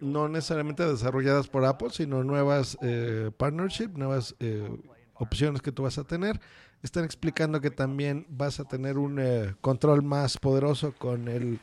no 0.00 0.28
necesariamente 0.28 0.86
desarrolladas 0.86 1.46
por 1.48 1.64
Apple, 1.64 1.90
sino 1.90 2.24
nuevas 2.24 2.78
eh, 2.80 3.30
partnership, 3.36 3.90
nuevas 3.94 4.34
eh, 4.40 4.68
opciones 5.14 5.60
que 5.60 5.72
tú 5.72 5.82
vas 5.82 5.98
a 5.98 6.04
tener. 6.04 6.40
Están 6.82 7.04
explicando 7.04 7.60
que 7.60 7.70
también 7.70 8.26
vas 8.30 8.58
a 8.60 8.64
tener 8.64 8.96
un 8.96 9.18
eh, 9.20 9.54
control 9.60 10.02
más 10.02 10.38
poderoso 10.38 10.94
con 10.96 11.28
el 11.28 11.60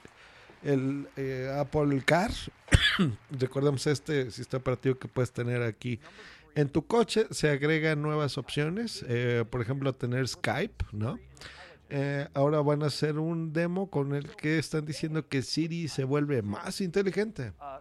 el 0.67 1.07
eh, 1.15 1.49
Apple 1.57 2.03
Car. 2.03 2.31
Recordemos 3.31 3.87
este 3.87 4.29
sistema 4.31 4.59
operativo 4.59 4.95
que 4.99 5.07
puedes 5.07 5.31
tener 5.31 5.63
aquí. 5.63 5.99
En 6.55 6.69
tu 6.69 6.85
coche 6.85 7.27
se 7.31 7.49
agregan 7.49 8.01
nuevas 8.01 8.37
opciones, 8.37 9.05
eh, 9.07 9.45
por 9.49 9.61
ejemplo, 9.61 9.93
tener 9.93 10.27
Skype, 10.27 10.85
¿no? 10.91 11.17
Eh, 11.89 12.27
ahora 12.33 12.59
van 12.61 12.83
a 12.83 12.87
hacer 12.87 13.17
un 13.17 13.53
demo 13.53 13.89
con 13.89 14.13
el 14.13 14.35
que 14.35 14.59
están 14.59 14.85
diciendo 14.85 15.25
que 15.29 15.41
Siri 15.41 15.87
se 15.87 16.03
vuelve 16.03 16.41
más 16.41 16.81
inteligente. 16.81 17.53
uh. 17.61 17.79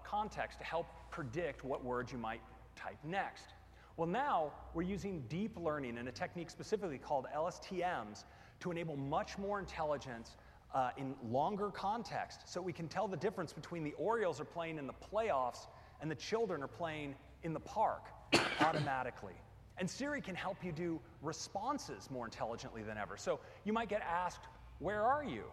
Well, 3.96 4.06
now 4.06 4.52
we're 4.74 4.82
using 4.82 5.24
deep 5.28 5.58
learning 5.58 5.96
and 5.96 6.06
a 6.08 6.12
technique 6.12 6.50
specifically 6.50 6.98
called 6.98 7.24
LSTMs 7.34 8.24
to 8.60 8.70
enable 8.70 8.94
much 8.94 9.38
more 9.38 9.58
intelligence 9.58 10.36
uh, 10.76 10.90
in 10.98 11.14
longer 11.30 11.70
context 11.70 12.42
so 12.44 12.60
we 12.60 12.72
can 12.72 12.86
tell 12.86 13.08
the 13.08 13.16
difference 13.16 13.50
between 13.50 13.82
the 13.82 13.94
Orioles 13.94 14.38
are 14.40 14.44
playing 14.44 14.76
in 14.76 14.86
the 14.86 14.92
playoffs 14.92 15.68
and 16.02 16.10
the 16.10 16.14
children 16.14 16.62
are 16.62 16.68
playing 16.68 17.14
in 17.44 17.54
the 17.54 17.60
park 17.60 18.04
automatically. 18.60 19.32
And 19.78 19.88
Siri 19.88 20.20
can 20.20 20.34
help 20.34 20.62
you 20.62 20.72
do 20.72 21.00
responses 21.22 22.10
more 22.10 22.26
intelligently 22.26 22.82
than 22.82 22.98
ever. 22.98 23.16
So 23.16 23.40
you 23.64 23.72
might 23.72 23.88
get 23.88 24.02
asked, 24.02 24.48
Where 24.78 25.02
are 25.02 25.24
you? 25.24 25.44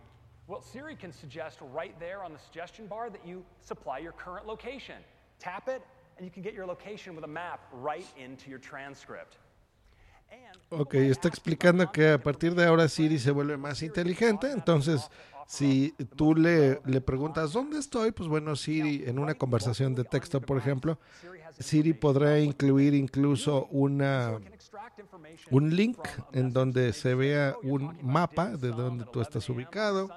Well, 0.48 0.62
Siri 0.62 0.96
can 0.96 1.14
suggest 1.14 1.60
right 1.62 1.98
there 2.02 2.22
on 2.22 2.34
the 2.34 2.40
suggestion 2.40 2.88
bar 2.88 3.10
that 3.10 3.26
you 3.26 3.46
supply 3.62 4.00
your 4.00 4.12
current 4.12 4.46
location. 4.46 4.98
Tap 5.40 5.70
it, 5.70 5.82
and 6.18 6.26
you 6.26 6.32
can 6.32 6.44
get 6.44 6.54
your 6.54 6.66
location 6.66 7.16
with 7.16 7.24
a 7.24 7.30
map 7.30 7.62
right 7.72 8.08
into 8.18 8.50
your 8.50 8.60
transcript. 8.60 9.38
Ok, 10.76 10.96
está 10.96 11.28
explicando 11.28 11.92
que 11.92 12.10
a 12.10 12.18
partir 12.18 12.56
de 12.56 12.66
ahora 12.66 12.88
Siri 12.88 13.20
se 13.20 13.32
vuelve 13.32 13.58
más 13.58 13.84
inteligente, 13.84 14.52
entonces 14.52 15.10
si 15.46 15.94
tú 16.16 16.34
le, 16.36 16.82
le 16.86 17.02
preguntas 17.02 17.54
dónde 17.54 17.78
estoy, 17.78 18.12
pues 18.12 18.28
bueno, 18.28 18.56
Siri 18.56 19.04
en 19.06 19.20
una 19.20 19.36
conversación 19.36 19.94
de 19.94 20.04
texto, 20.04 20.42
por 20.42 20.58
ejemplo, 20.58 20.98
Siri 21.60 21.94
podrá 21.94 22.40
incluir 22.40 22.96
incluso 22.96 23.68
una, 23.68 24.40
un 25.52 25.76
link 25.76 26.00
en 26.32 26.52
donde 26.52 26.94
se 26.94 27.14
vea 27.14 27.56
un 27.62 27.98
mapa 28.02 28.58
de 28.58 28.70
donde 28.70 29.06
tú 29.06 29.22
estás 29.22 29.48
ubicado. 29.50 30.10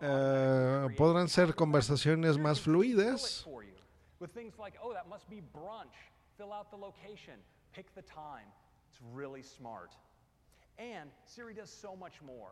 Eh, 0.00 0.86
podrán 0.96 1.28
ser 1.28 1.54
conversaciones 1.54 2.38
más 2.38 2.60
fluidas. 2.60 3.46
It's 8.94 9.02
really 9.12 9.42
smart. 9.42 9.90
And 10.78 11.10
Siri 11.26 11.54
does 11.54 11.70
so 11.70 11.96
much 11.96 12.22
more. 12.22 12.50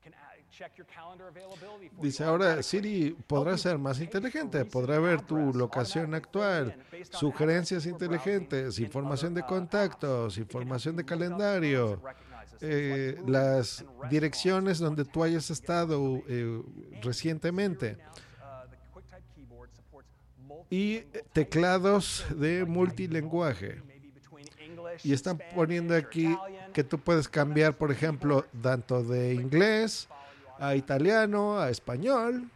For 0.00 2.02
Dice 2.02 2.24
ahora 2.24 2.62
Siri 2.62 3.16
podrá 3.26 3.58
ser 3.58 3.78
más 3.78 4.00
inteligente, 4.00 4.64
podrá 4.64 5.00
ver 5.00 5.22
tu 5.22 5.52
locación 5.52 6.14
actual, 6.14 6.76
sugerencias 7.10 7.84
inteligentes, 7.84 8.78
información 8.78 9.34
de 9.34 9.42
contactos, 9.42 10.38
información 10.38 10.94
de 10.94 11.04
calendario, 11.04 12.00
eh, 12.60 13.20
las 13.26 13.84
direcciones 14.08 14.78
donde 14.78 15.04
tú 15.04 15.24
hayas 15.24 15.50
estado 15.50 16.22
eh, 16.28 16.62
recientemente 17.02 17.98
y 20.70 20.94
eh, 20.94 21.24
teclados 21.32 22.24
de 22.30 22.64
multilenguaje. 22.64 23.82
Y 25.04 25.12
están 25.12 25.40
poniendo 25.54 25.94
aquí 25.94 26.36
que 26.72 26.84
tú 26.84 26.98
puedes 26.98 27.28
cambiar, 27.28 27.76
por 27.76 27.90
ejemplo, 27.90 28.44
tanto 28.62 29.02
de 29.02 29.34
inglés 29.34 30.08
a 30.58 30.74
italiano, 30.74 31.58
a 31.58 31.70
español. 31.70 32.50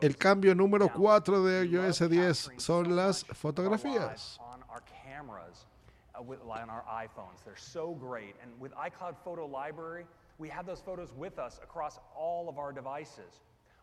El 0.00 0.16
cambio 0.16 0.54
número 0.54 0.92
4 0.92 1.44
de 1.44 1.66
iOS 1.66 2.08
10 2.08 2.50
son 2.56 2.94
las 2.94 3.24
fotografías. 3.24 4.38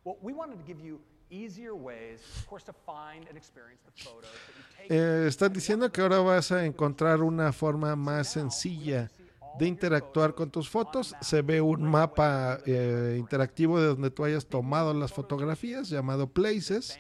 Well, 0.03 0.17
we 0.21 0.33
wanted 0.33 0.57
to 0.57 0.63
give 0.65 0.81
you 0.81 0.99
easier 1.33 1.73
ways, 1.73 2.19
of 2.37 2.47
course, 2.47 2.63
to 2.65 2.73
find 2.85 3.27
and 3.27 3.37
experience 3.37 3.81
the 3.83 4.03
photos 4.03 4.29
that 4.29 4.53
you've 4.55 4.89
taken. 4.89 4.97
Eh, 4.97 5.27
están 5.27 5.51
diciendo 5.51 5.91
que 5.91 6.01
ahora 6.01 6.19
vas 6.19 6.51
a 6.51 6.65
encontrar 6.65 7.21
una 7.21 7.51
forma 7.51 7.95
más 7.95 8.31
sencilla 8.31 9.09
de 9.57 9.67
interactuar 9.67 10.35
con 10.35 10.49
tus 10.49 10.69
fotos. 10.69 11.15
Se 11.21 11.41
ve 11.41 11.61
un 11.61 11.83
mapa 11.83 12.59
eh, 12.65 13.17
interactivo 13.19 13.79
de 13.79 13.87
donde 13.87 14.11
tú 14.11 14.23
hayas 14.23 14.45
tomado 14.45 14.93
las 14.93 15.13
fotografías 15.13 15.89
llamado 15.89 16.27
Places. 16.27 16.97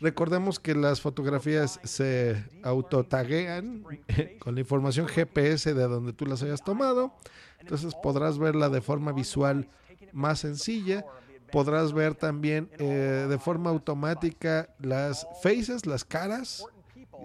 Recordemos 0.00 0.60
que 0.60 0.74
las 0.74 1.00
fotografías 1.00 1.80
se 1.84 2.44
autotaguean 2.62 3.84
con 4.40 4.54
la 4.54 4.60
información 4.60 5.06
GPS 5.06 5.72
de 5.72 5.82
donde 5.84 6.12
tú 6.12 6.26
las 6.26 6.42
hayas 6.42 6.62
tomado. 6.62 7.14
Entonces 7.60 7.94
podrás 7.94 8.38
verla 8.38 8.68
de 8.68 8.80
forma 8.82 9.12
visual 9.12 9.68
más 10.12 10.40
sencilla. 10.40 11.04
Podrás 11.52 11.92
ver 11.92 12.14
también 12.14 12.68
eh, 12.78 13.26
de 13.28 13.38
forma 13.38 13.70
automática 13.70 14.68
las 14.78 15.26
faces, 15.42 15.86
las 15.86 16.04
caras, 16.04 16.64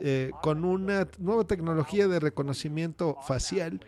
eh, 0.02 0.32
con 0.42 0.64
una 0.64 1.08
nueva 1.20 1.44
tecnología 1.46 2.08
de 2.08 2.20
reconocimiento 2.20 3.18
facial 3.28 3.86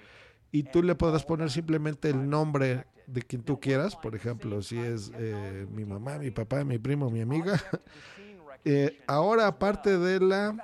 y 0.52 0.64
tú 0.64 0.84
le 0.84 0.96
podrás 0.96 1.24
poner 1.24 1.50
simplemente 1.50 2.10
el 2.10 2.30
nombre 2.30 2.86
de 3.08 3.22
quien 3.22 3.44
tú 3.44 3.60
quieras, 3.60 3.96
por 3.96 4.16
ejemplo, 4.16 4.62
si 4.62 4.78
es 4.78 5.12
eh, 5.16 5.68
mi 5.72 5.86
mamá, 5.86 6.18
mi 6.18 6.32
papá, 6.32 6.64
mi 6.64 6.78
primo, 6.78 7.10
mi 7.10 7.22
amiga, 7.22 7.62
Eh, 8.66 9.02
ahora, 9.08 9.48
aparte 9.48 9.98
de 9.98 10.20
la 10.20 10.56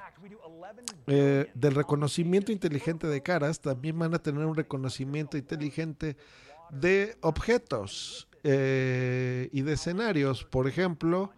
eh, 1.08 1.52
del 1.54 1.76
reconocimiento 1.76 2.52
inteligente 2.52 3.08
de 3.08 3.22
caras, 3.22 3.60
también 3.60 3.98
van 4.00 4.14
a 4.14 4.20
tener 4.20 4.46
un 4.46 4.56
reconocimiento 4.56 5.38
inteligente 5.38 6.16
de 6.70 7.18
objetos 7.22 8.29
eh, 8.44 9.50
y 9.52 9.62
de 9.62 9.74
escenarios. 9.74 10.44
Por 10.44 10.68
ejemplo, 10.68 11.32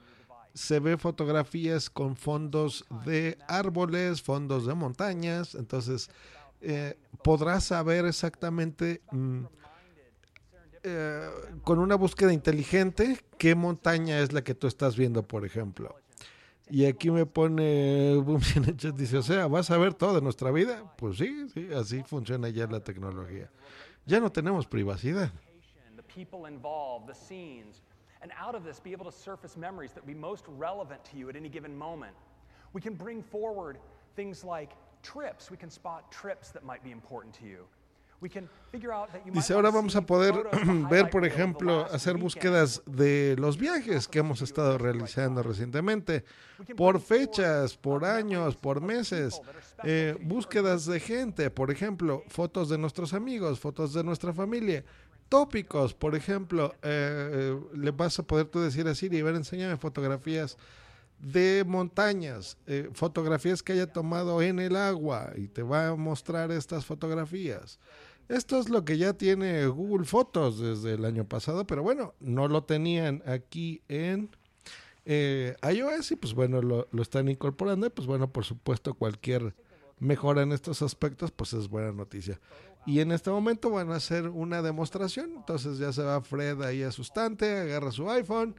se 0.53 0.80
ve 0.80 0.98
fotografías 0.98 1.90
con 1.90 2.15
fondos 2.15 2.86
de 3.06 3.38
árboles, 3.48 4.22
fondos 4.22 4.65
de 4.65 4.73
montañas, 4.73 5.56
entonces 5.56 6.10
eh, 6.61 6.98
podrás 7.23 7.65
saber 7.65 8.06
exactamente 8.06 9.02
mm, 9.11 9.44
eh, 10.84 11.30
con 11.64 11.80
una 11.80 11.95
búsqueda 11.95 12.34
inteligente 12.34 13.19
qué 13.38 13.56
montaña 13.56 14.19
es 14.19 14.34
la 14.34 14.44
que 14.44 14.56
tú 14.56 14.68
estás 14.68 14.95
viendo, 14.95 15.23
por 15.23 15.45
ejemplo. 15.45 15.95
Y 16.69 16.86
aquí 16.86 17.11
me 17.11 17.26
pone 17.26 18.23
dice, 18.95 19.18
o 19.18 19.23
sea, 19.23 19.48
¿vas 19.48 19.72
a 19.72 19.78
ver 19.78 19.94
todo 19.94 20.15
de 20.15 20.22
nuestra 20.22 20.52
vida? 20.52 20.94
Pues 20.98 21.18
sí, 21.18 21.48
sí, 21.53 21.68
así 21.76 22.03
funciona 22.03 22.49
ya 22.49 22.68
la 22.68 22.80
tecnología. 22.80 23.49
Ya 24.06 24.19
no 24.19 24.32
tenemos 24.32 24.68
privacidad. 24.68 25.32
People 26.16 26.46
involved, 26.46 27.08
the 27.08 27.16
scenes, 27.16 27.82
and 28.22 28.32
out 28.40 28.56
of 28.56 28.64
this 28.64 28.80
be 28.80 28.92
able 28.92 29.06
to 29.06 29.12
surface 29.12 29.58
memories 29.58 29.92
that 29.94 30.06
be 30.06 30.14
most 30.14 30.46
relevant 30.48 31.04
to 31.06 31.18
you 31.18 31.30
at 31.30 31.36
any 31.36 31.50
given 31.50 31.76
moment. 31.76 32.16
We 32.74 32.82
can 32.82 32.94
bring 32.94 33.24
forward 33.24 33.78
things 34.16 34.44
like 34.44 34.72
trips. 35.02 35.50
We 35.50 35.58
can 35.58 35.70
spot 35.70 36.12
trips 36.12 36.50
that 36.52 36.64
might 36.64 36.84
be 36.84 36.92
important 36.92 37.34
to 37.36 37.46
you. 37.46 37.66
We 38.22 38.30
can 38.30 38.48
figure 38.72 38.94
out 38.94 39.12
that 39.14 39.26
you 39.26 39.32
might 39.32 39.42
Dice, 39.42 39.56
ahora 39.56 39.72
vamos 39.72 39.96
a 39.96 40.04
poder 40.04 40.48
ver, 40.92 41.10
por 41.10 41.26
ejemplo, 41.26 41.88
hacer 41.92 42.18
búsquedas 42.18 42.84
de 42.86 43.36
los 43.40 43.58
viajes 43.58 44.08
que 44.08 44.20
hemos 44.20 44.44
estado 44.44 44.78
realizando 44.78 45.42
recientemente, 45.42 46.24
por 46.78 47.00
fechas, 47.00 47.76
por 47.76 48.06
años, 48.06 48.56
por 48.56 48.80
meses, 48.80 49.42
eh, 49.84 50.16
búsquedas 50.22 50.86
de 50.86 51.00
gente, 51.00 51.50
por 51.50 51.72
ejemplo, 51.72 52.24
fotos 52.28 52.70
de 52.70 52.78
nuestros 52.78 53.16
amigos, 53.16 53.60
fotos 53.60 53.92
de 53.92 54.04
nuestra 54.04 54.32
familia, 54.34 54.86
tópicos, 55.32 55.94
por 55.94 56.14
ejemplo, 56.14 56.76
eh, 56.82 57.58
le 57.74 57.91
vas 57.91 58.20
a 58.20 58.24
poder 58.24 58.48
tú 58.48 58.60
decir 58.60 58.86
a 58.90 58.94
Siri, 58.94 59.22
a 59.22 59.24
ver, 59.24 59.36
enséñame 59.36 59.78
fotografías 59.78 60.58
de 61.20 61.64
montañas, 61.66 62.58
eh, 62.68 62.90
fotografías 62.91 63.64
que 63.64 63.72
haya 63.72 63.88
tomado 63.88 64.41
en 64.41 64.60
el 64.60 64.76
agua 64.76 65.32
y 65.38 65.48
te 65.48 65.64
va 65.64 65.88
a 65.88 65.95
mostrar 65.95 66.52
estas 66.52 66.86
fotografías. 66.86 67.80
Esto 68.28 68.60
es 68.60 68.68
lo 68.68 68.84
que 68.84 68.98
ya 68.98 69.14
tiene 69.14 69.66
Google 69.68 70.06
Fotos 70.06 70.60
desde 70.60 70.95
el 70.95 71.06
año 71.06 71.24
pasado, 71.24 71.66
pero 71.66 71.82
bueno, 71.82 72.14
no 72.20 72.49
lo 72.49 72.66
tenían 72.66 73.24
aquí 73.26 73.84
en 73.88 74.36
eh, 75.06 75.56
iOS 75.64 76.12
y 76.12 76.18
pues 76.18 76.34
bueno, 76.34 76.62
lo, 76.62 76.90
lo 76.91 77.02
están 77.02 77.30
incorporando 77.30 77.88
y 77.88 77.90
pues 77.90 78.06
bueno, 78.06 78.30
por 78.34 78.44
supuesto 78.44 78.95
cualquier 78.95 79.56
mejora 79.98 80.41
en 80.41 80.52
estos 80.52 80.82
aspectos 80.82 81.32
pues 81.32 81.53
es 81.53 81.70
buena 81.70 81.94
noticia. 81.94 82.38
Y 82.86 82.99
en 82.99 83.12
este 83.12 83.30
momento 83.30 83.70
van 83.70 83.91
a 83.91 83.95
hacer 83.95 84.28
una 84.28 84.62
demostración, 84.62 85.34
entonces 85.38 85.78
ya 85.78 85.94
se 85.94 86.02
va 86.02 86.22
Fred 86.22 86.62
ahí 86.64 86.82
asustante, 86.82 87.60
agarra 87.60 87.91
su 87.91 88.10
iPhone 88.10 88.56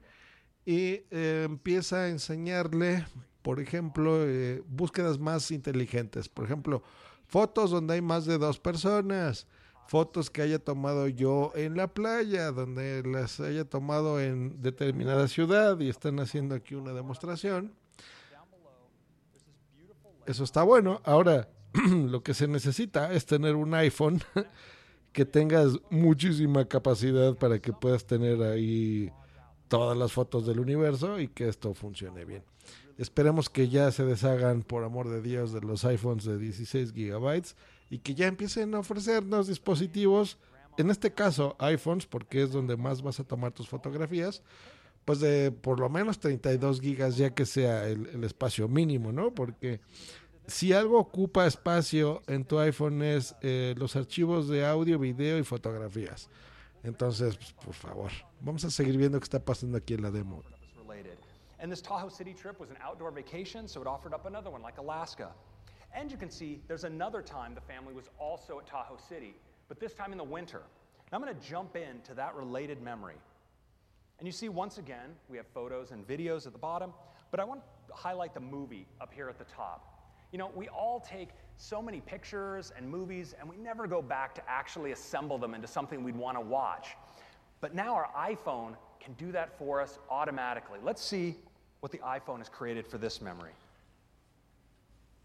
y 0.65 1.03
eh, 1.11 1.43
empieza 1.45 2.03
a 2.03 2.09
enseñarle, 2.09 3.05
por 3.43 3.59
ejemplo, 3.59 4.25
eh, 4.25 4.63
búsquedas 4.69 5.19
más 5.19 5.51
inteligentes. 5.51 6.29
Por 6.29 6.45
ejemplo, 6.45 6.83
fotos 7.27 7.71
donde 7.73 7.95
hay 7.95 8.01
más 8.01 8.25
de 8.25 8.39
dos 8.39 8.61
personas, 8.61 9.49
fotos 9.89 10.31
que 10.31 10.43
haya 10.43 10.61
tomado 10.61 11.09
yo 11.09 11.53
en 11.57 11.77
la 11.77 11.89
playa, 11.89 12.53
donde 12.53 13.03
las 13.05 13.41
haya 13.41 13.65
tomado 13.65 14.21
en 14.21 14.63
determinada 14.63 15.27
ciudad 15.27 15.81
y 15.81 15.89
están 15.89 16.21
haciendo 16.21 16.55
aquí 16.55 16.77
una 16.77 16.93
demostración. 16.93 17.75
Eso 20.27 20.45
está 20.45 20.63
bueno. 20.63 21.01
Ahora, 21.05 21.49
lo 21.91 22.23
que 22.23 22.35
se 22.35 22.49
necesita 22.49 23.13
es 23.13 23.27
tener 23.27 23.55
un 23.55 23.75
iPhone 23.75 24.23
que 25.13 25.25
tengas 25.25 25.79
muchísima 25.91 26.67
capacidad 26.67 27.37
para 27.37 27.61
que 27.61 27.73
puedas 27.73 28.07
tener 28.07 28.43
ahí 28.43 29.11
todas 29.69 29.97
las 29.97 30.13
fotos 30.13 30.47
del 30.47 30.61
universo 30.61 31.19
y 31.19 31.29
que 31.29 31.49
esto 31.49 31.75
funcione 31.75 32.25
bien. 32.25 32.45
Esperemos 32.99 33.49
que 33.49 33.69
ya 33.69 33.91
se 33.91 34.05
deshagan, 34.05 34.63
por 34.63 34.85
amor 34.85 35.09
de 35.09 35.23
Dios, 35.23 35.53
de 35.53 35.61
los 35.61 35.85
iPhones 35.85 36.25
de 36.25 36.39
16 36.39 36.93
gigabytes 36.93 37.57
y 37.91 37.99
que 37.99 38.15
ya 38.15 38.27
empiecen 38.27 38.75
a 38.75 38.81
ofrecernos 38.81 39.49
dispositivos, 39.49 40.39
en 40.77 40.91
este 40.91 41.13
caso 41.13 41.57
iPhones, 41.59 42.07
porque 42.07 42.43
es 42.43 42.53
donde 42.53 42.77
más 42.77 43.03
vas 43.03 43.19
a 43.21 43.25
tomar 43.25 43.53
tus 43.53 43.69
fotografías, 43.69 44.43
pues 45.05 45.21
de 45.21 45.51
por 45.51 45.81
lo 45.81 45.89
menos 45.89 46.21
32 46.21 46.81
gigas 46.81 47.17
ya 47.17 47.35
que 47.35 47.45
sea 47.45 47.89
el, 47.89 48.07
el 48.07 48.25
espacio 48.25 48.69
mínimo, 48.69 49.11
¿no? 49.11 49.35
Porque 49.35 49.81
si 50.47 50.73
algo 50.73 50.99
ocupa 50.99 51.47
espacio 51.47 52.23
en 52.27 52.45
tu 52.45 52.59
iPhone 52.59 53.03
es 53.03 53.35
eh, 53.43 53.75
los 53.77 53.97
archivos 53.97 54.49
de 54.49 54.67
audio, 54.67 54.99
video 54.99 55.39
y 55.39 55.45
fotografías. 55.45 56.29
Entonces, 56.83 57.37
pues, 57.37 57.53
por 57.53 57.75
favor, 57.75 58.11
vamos 58.41 58.65
a 58.65 58.71
seguir 58.71 58.97
viendo 58.97 59.19
qué 59.21 59.25
está 59.25 59.39
pasando 59.39 59.79
aquí 59.79 59.95
en 59.95 60.03
la 60.03 60.11
demo. 60.11 60.43
And 61.61 61.71
this 61.71 61.81
Tahoe 61.81 62.09
City 62.09 62.35
trip 62.35 62.59
was 62.59 62.71
an 62.71 62.77
outdoor 62.83 63.13
vacation, 63.13 63.69
so 63.69 63.81
it 63.81 63.87
offered 63.87 64.13
up 64.13 64.27
another 64.27 64.51
one 64.51 64.63
like 64.63 64.79
Alaska. 64.79 65.29
And 65.95 66.11
you 66.11 66.19
can 66.19 66.29
see 66.29 66.61
there's 66.67 66.83
another 66.83 67.23
time 67.23 67.55
the 67.55 67.61
family 67.61 67.95
was 67.95 68.11
also 68.19 68.59
at 68.59 68.67
Tahoe 68.67 68.99
City, 69.09 69.37
but 69.69 69.79
this 69.79 69.95
time 69.95 70.11
in 70.11 70.19
the 70.19 70.25
winter. 70.25 70.63
Now 71.13 71.19
I'm 71.19 71.23
going 71.23 71.33
to 71.33 71.49
jump 71.49 71.77
into 71.77 72.15
that 72.15 72.35
related 72.35 72.83
memory. 72.83 73.15
And 74.19 74.27
you 74.27 74.33
see, 74.33 74.49
once 74.49 74.79
again, 74.79 75.15
we 75.29 75.37
have 75.37 75.47
photos 75.55 75.93
and 75.93 76.05
videos 76.05 76.49
at 76.49 76.53
the 76.53 76.59
bottom, 76.59 76.93
but 77.31 77.39
I 77.39 77.45
want 77.45 77.61
to 77.87 77.95
highlight 77.95 78.35
the 78.35 78.41
movie 78.41 78.89
up 79.01 79.13
here 79.15 79.29
at 79.29 79.39
the 79.39 79.45
top. 79.45 80.02
You 80.33 80.39
know, 80.39 80.51
we 80.57 80.69
all 80.69 80.99
take 80.99 81.29
so 81.59 81.83
many 81.83 82.01
pictures 82.01 82.73
and 82.77 82.89
movies, 82.89 83.35
and 83.39 83.49
we 83.49 83.59
never 83.59 83.87
go 83.87 84.01
back 84.01 84.35
to 84.35 84.43
actually 84.49 84.93
assemble 84.93 85.37
them 85.37 85.55
into 85.55 85.69
something 85.69 86.03
we'd 86.03 86.17
want 86.17 86.39
to 86.39 86.41
watch. 86.41 86.97
But 87.61 87.75
now 87.75 87.95
our 87.95 88.09
iPhone 88.19 88.75
can 88.99 89.13
do 89.19 89.31
that 89.33 89.59
for 89.59 89.83
us 89.83 89.99
automatically. 90.11 90.79
Let's 90.83 91.05
see 91.05 91.37
what 91.81 91.93
the 91.93 91.99
iPhone 91.99 92.39
has 92.39 92.49
created 92.49 92.87
for 92.87 92.97
this 92.97 93.21
memory. 93.21 93.53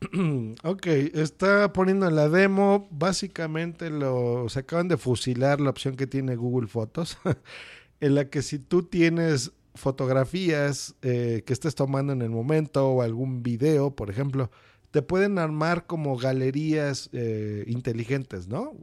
ok, 0.64 0.86
está 1.16 1.72
poniendo 1.72 2.08
en 2.08 2.16
la 2.16 2.28
demo, 2.28 2.88
básicamente 2.92 3.90
lo, 3.90 4.48
se 4.50 4.60
acaban 4.60 4.90
de 4.90 4.98
fusilar 4.98 5.60
la 5.62 5.70
opción 5.70 5.96
que 5.96 6.06
tiene 6.06 6.36
Google 6.36 6.68
Fotos, 6.68 7.18
en 8.02 8.14
la 8.14 8.26
que 8.26 8.42
si 8.42 8.60
tú 8.60 8.84
tienes 8.84 9.54
fotografías 9.74 10.96
eh, 11.02 11.44
que 11.46 11.54
estés 11.54 11.76
tomando 11.76 12.14
en 12.14 12.22
el 12.22 12.30
momento 12.30 12.90
o 12.90 13.02
algún 13.02 13.42
video, 13.42 13.92
por 13.92 14.10
ejemplo, 14.10 14.52
te 14.92 15.02
pueden 15.02 15.38
armar 15.40 15.86
como 15.86 16.18
galerías 16.18 17.10
eh, 17.14 17.64
inteligentes, 17.68 18.48
¿no? 18.48 18.74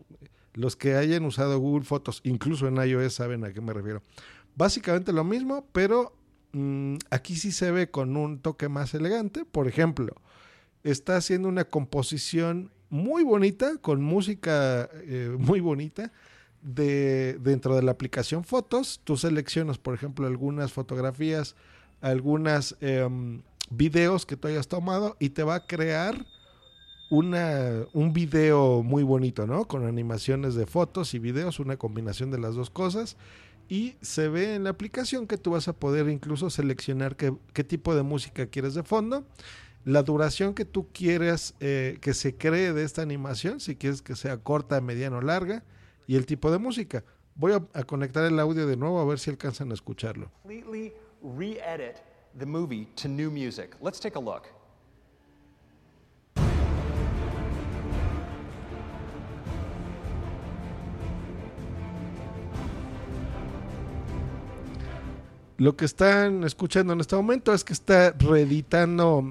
Los 0.53 0.77
que 0.77 0.95
hayan 0.95 1.25
usado 1.25 1.59
Google 1.59 1.85
Fotos, 1.85 2.21
incluso 2.25 2.69
en 2.69 2.77
iOS, 2.77 3.15
saben 3.15 3.45
a 3.45 3.53
qué 3.53 3.61
me 3.61 3.73
refiero. 3.73 4.03
Básicamente 4.57 5.13
lo 5.13 5.25
mismo, 5.25 5.67
pero 5.73 6.17
mm, 6.53 6.97
aquí 7.11 7.37
sí 7.37 7.51
se 7.51 7.71
ve 7.71 7.91
con 7.91 8.17
un 8.17 8.39
toque 8.39 8.69
más 8.69 8.95
elegante. 8.95 9.45
Por 9.45 9.67
ejemplo, 9.67 10.15
está 10.85 11.17
haciendo 11.17 11.49
una 11.49 11.65
composición 11.65 12.71
muy 12.91 13.25
bonita, 13.25 13.79
con 13.79 14.03
música 14.03 14.89
eh, 14.93 15.35
muy 15.39 15.61
bonita, 15.61 16.13
de, 16.63 17.39
dentro 17.41 17.75
de 17.75 17.83
la 17.83 17.93
aplicación 17.93 18.45
Fotos. 18.45 19.01
Tú 19.03 19.17
seleccionas, 19.17 19.79
por 19.79 19.95
ejemplo, 19.95 20.27
algunas 20.27 20.73
fotografías, 20.73 21.57
algunas 22.01 22.77
em, 22.81 23.43
videos 23.77 24.27
que 24.27 24.37
tú 24.37 24.49
hayas 24.49 24.69
tomado 24.69 25.17
y 25.19 25.31
te 25.31 25.43
va 25.43 25.57
a 25.57 25.67
crear 25.67 26.27
una, 27.11 27.85
un 27.93 28.13
video 28.13 28.83
muy 28.83 29.03
bonito, 29.03 29.47
¿no? 29.47 29.67
Con 29.67 29.87
animaciones 29.87 30.55
de 30.55 30.67
fotos 30.67 31.15
y 31.15 31.19
videos, 31.19 31.61
una 31.61 31.77
combinación 31.77 32.31
de 32.31 32.39
las 32.39 32.55
dos 32.55 32.71
cosas. 32.71 33.17
Y 33.69 33.97
se 34.03 34.29
ve 34.29 34.55
en 34.55 34.65
la 34.65 34.71
aplicación 34.71 35.27
que 35.27 35.39
tú 35.39 35.53
vas 35.53 35.69
a 35.69 35.73
poder 35.73 36.09
incluso 36.09 36.51
seleccionar 36.51 37.17
qué, 37.17 37.35
qué 37.53 37.65
tipo 37.65 37.95
de 37.95 38.03
música 38.03 38.47
quieres 38.47 38.75
de 38.75 38.83
fondo, 38.83 39.25
la 39.85 40.03
duración 40.03 40.55
que 40.55 40.65
tú 40.65 40.89
quieres 40.93 41.55
eh, 41.61 41.99
que 42.01 42.15
se 42.15 42.37
cree 42.37 42.73
de 42.73 42.85
esta 42.85 43.03
animación, 43.03 43.61
si 43.61 43.77
quieres 43.77 44.03
que 44.03 44.17
sea 44.17 44.39
corta, 44.39 44.81
mediana 44.81 45.19
o 45.19 45.21
larga, 45.21 45.63
y 46.07 46.17
el 46.17 46.27
tipo 46.27 46.51
de 46.51 46.59
música. 46.59 47.05
Voy 47.37 47.53
a, 47.53 47.65
a 47.73 47.85
conectar 47.85 48.25
el 48.25 48.39
audio 48.39 48.67
de 48.67 48.77
nuevo 48.77 49.01
a 49.01 49.05
ver 49.05 49.19
si 49.19 49.31
alcanzan 49.31 49.71
a 49.71 49.75
escucharlo. 49.75 50.31
Completely 50.43 50.93
re 51.23 51.59
edit 51.59 52.14
the 52.39 52.47
movie 52.47 52.87
to 52.97 53.09
new 53.09 53.31
music. 53.31 53.75
Let's 53.81 54.01
take 54.01 54.17
a 54.17 54.21
look. 54.21 54.49
Lo 65.57 65.77
que 65.77 65.85
están 65.85 66.43
escuchando 66.43 66.93
en 66.93 67.01
este 67.01 67.15
momento 67.15 67.55
es 67.55 67.63
que 67.63 67.73
está 67.73 68.11
reeditando 68.11 69.25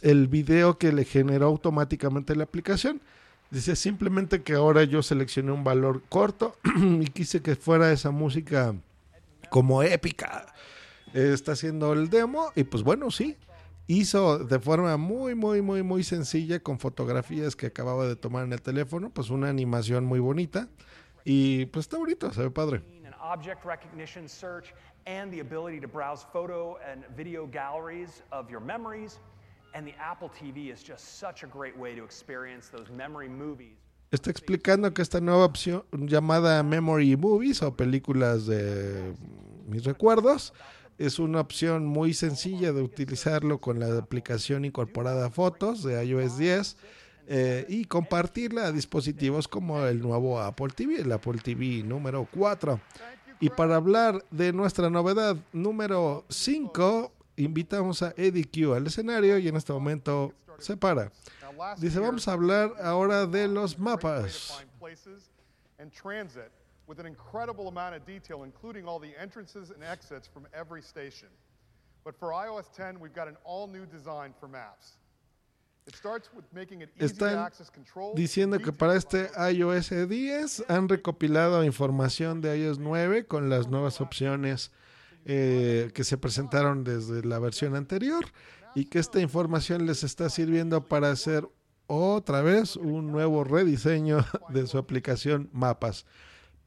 el 0.00 0.26
video 0.26 0.78
que 0.78 0.90
le 0.90 1.04
generó 1.04 1.46
automáticamente 1.46 2.34
la 2.34 2.44
aplicación. 2.44 3.02
Dice 3.50 3.76
simplemente 3.76 4.42
que 4.42 4.54
ahora 4.54 4.84
yo 4.84 5.02
seleccioné 5.02 5.52
un 5.52 5.64
valor 5.64 6.02
corto 6.08 6.56
y 7.00 7.06
quise 7.08 7.42
que 7.42 7.56
fuera 7.56 7.92
esa 7.92 8.10
música 8.10 8.74
como 9.50 9.82
épica. 9.82 10.46
Está 11.12 11.52
haciendo 11.52 11.92
el 11.92 12.10
demo 12.10 12.52
y 12.54 12.64
pues 12.64 12.82
bueno, 12.82 13.10
sí, 13.10 13.36
hizo 13.86 14.38
de 14.38 14.58
forma 14.58 14.96
muy, 14.96 15.34
muy, 15.34 15.62
muy, 15.62 15.82
muy 15.82 16.02
sencilla 16.04 16.60
con 16.60 16.78
fotografías 16.78 17.56
que 17.56 17.66
acababa 17.66 18.06
de 18.06 18.16
tomar 18.16 18.44
en 18.44 18.52
el 18.52 18.60
teléfono, 18.60 19.10
pues 19.10 19.30
una 19.30 19.48
animación 19.48 20.04
muy 20.04 20.20
bonita. 20.20 20.68
Y 21.24 21.66
pues 21.66 21.86
está 21.86 21.98
bonito, 21.98 22.32
se 22.32 22.42
ve 22.42 22.50
padre. 22.50 22.82
object 23.26 23.64
recognition 23.64 24.28
search, 24.28 24.72
and 25.06 25.32
the 25.32 25.40
ability 25.40 25.80
to 25.80 25.88
browse 25.88 26.24
photo 26.32 26.78
and 26.88 27.04
video 27.16 27.46
galleries 27.46 28.22
of 28.30 28.50
your 28.50 28.60
memories. 28.60 29.18
And 29.74 29.86
the 29.86 29.94
Apple 30.00 30.30
TV 30.30 30.72
is 30.72 30.82
just 30.82 31.18
such 31.18 31.42
a 31.42 31.46
great 31.46 31.76
way 31.76 31.94
to 31.94 32.04
experience 32.04 32.68
those 32.68 32.90
memory 32.90 33.28
movies. 33.28 33.76
Está 34.12 34.30
explicando 34.30 34.94
que 34.94 35.02
esta 35.02 35.20
nueva 35.20 35.44
opción 35.44 35.82
llamada 35.92 36.62
Memory 36.62 37.16
Movies 37.16 37.60
o 37.62 37.76
películas 37.76 38.46
de 38.46 39.14
mis 39.66 39.84
recuerdos 39.84 40.54
es 40.98 41.18
una 41.18 41.40
opción 41.40 41.86
muy 41.86 42.14
sencilla 42.14 42.72
de 42.72 42.82
utilizarlo 42.82 43.58
con 43.58 43.78
la 43.78 43.98
aplicación 43.98 44.64
incorporada 44.64 45.30
fotos 45.30 45.82
de 45.82 46.04
iOS 46.04 46.38
10 46.38 46.76
eh, 47.28 47.66
y 47.68 47.84
compartirla 47.84 48.66
a 48.66 48.72
dispositivos 48.72 49.48
como 49.48 49.84
el 49.84 50.00
nuevo 50.00 50.40
Apple 50.40 50.68
TV, 50.74 51.00
el 51.00 51.12
Apple 51.12 51.40
TV 51.42 51.82
número 51.82 52.26
4. 52.32 52.80
Y 53.40 53.50
para 53.50 53.76
hablar 53.76 54.24
de 54.30 54.52
nuestra 54.52 54.88
novedad 54.88 55.36
número 55.52 56.24
5, 56.30 57.12
invitamos 57.36 58.02
a 58.02 58.14
Eddie 58.16 58.44
Q 58.44 58.74
al 58.74 58.86
escenario 58.86 59.38
y 59.38 59.48
en 59.48 59.56
este 59.56 59.72
momento 59.72 60.32
se 60.58 60.76
para. 60.76 61.12
Dice, 61.78 61.98
vamos 61.98 62.28
a 62.28 62.32
hablar 62.32 62.72
ahora 62.82 63.26
de 63.26 63.48
los 63.48 63.78
mapas. 63.78 64.64
With 66.86 67.00
an 67.00 67.06
incredible 67.06 67.68
amount 67.68 67.94
of 67.94 68.06
detail, 68.06 68.44
including 68.44 68.86
all 68.86 68.98
the 68.98 69.12
entrances 69.20 69.70
and 69.70 69.82
exits 69.82 70.28
from 70.28 70.46
every 70.52 70.82
station. 70.82 71.28
But 72.04 72.16
for 72.16 72.30
iOS 72.30 72.72
10, 72.72 73.00
we've 73.00 73.14
got 73.14 73.26
an 73.26 73.36
all 73.44 73.66
new 73.66 73.86
design 73.86 74.32
for 74.38 74.48
maps. 74.48 74.98
It 75.86 75.94
starts 75.94 76.28
with 76.34 76.44
making 76.52 76.82
it 76.82 76.90
easy 76.96 77.14
to 77.14 77.24
Están 77.24 78.14
diciendo 78.16 78.60
que 78.60 78.72
para 78.72 78.96
este 78.96 79.30
iOS 79.36 79.90
10 80.08 80.64
han 80.68 80.88
recopilado 80.88 81.62
información 81.62 82.40
de 82.40 82.58
iOS 82.58 82.78
9 82.80 83.26
con 83.26 83.48
las 83.48 83.68
nuevas 83.68 84.00
opciones 84.00 84.72
eh, 85.26 85.90
que 85.94 86.02
se 86.02 86.18
presentaron 86.18 86.82
desde 86.82 87.24
la 87.24 87.38
versión 87.38 87.76
anterior 87.76 88.24
y 88.74 88.86
que 88.86 88.98
esta 88.98 89.20
información 89.20 89.86
les 89.86 90.02
está 90.02 90.28
sirviendo 90.28 90.84
para 90.84 91.10
hacer 91.10 91.48
otra 91.86 92.42
vez 92.42 92.76
un 92.76 93.12
nuevo 93.12 93.44
rediseño 93.44 94.24
de 94.48 94.66
su 94.66 94.78
aplicación 94.78 95.50
Mapas. 95.52 96.04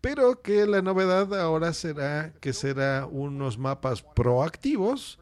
Pero 0.02 0.42
que 0.42 0.66
la 0.66 0.82
novedad 0.82 1.34
ahora 1.40 1.74
será 1.74 2.32
que 2.40 2.54
será 2.54 3.06
unos 3.06 3.58
mapas 3.58 4.02
proactivos 4.02 5.20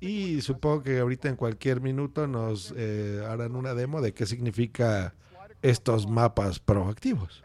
y 0.00 0.40
supongo 0.40 0.82
que 0.82 0.98
ahorita 0.98 1.28
en 1.28 1.36
cualquier 1.36 1.80
minuto 1.80 2.26
nos 2.26 2.72
eh, 2.76 3.24
harán 3.28 3.56
una 3.56 3.74
demo 3.74 4.00
de 4.00 4.12
qué 4.12 4.26
significa 4.26 5.14
estos 5.62 6.06
mapas 6.06 6.58
proactivos. 6.58 7.42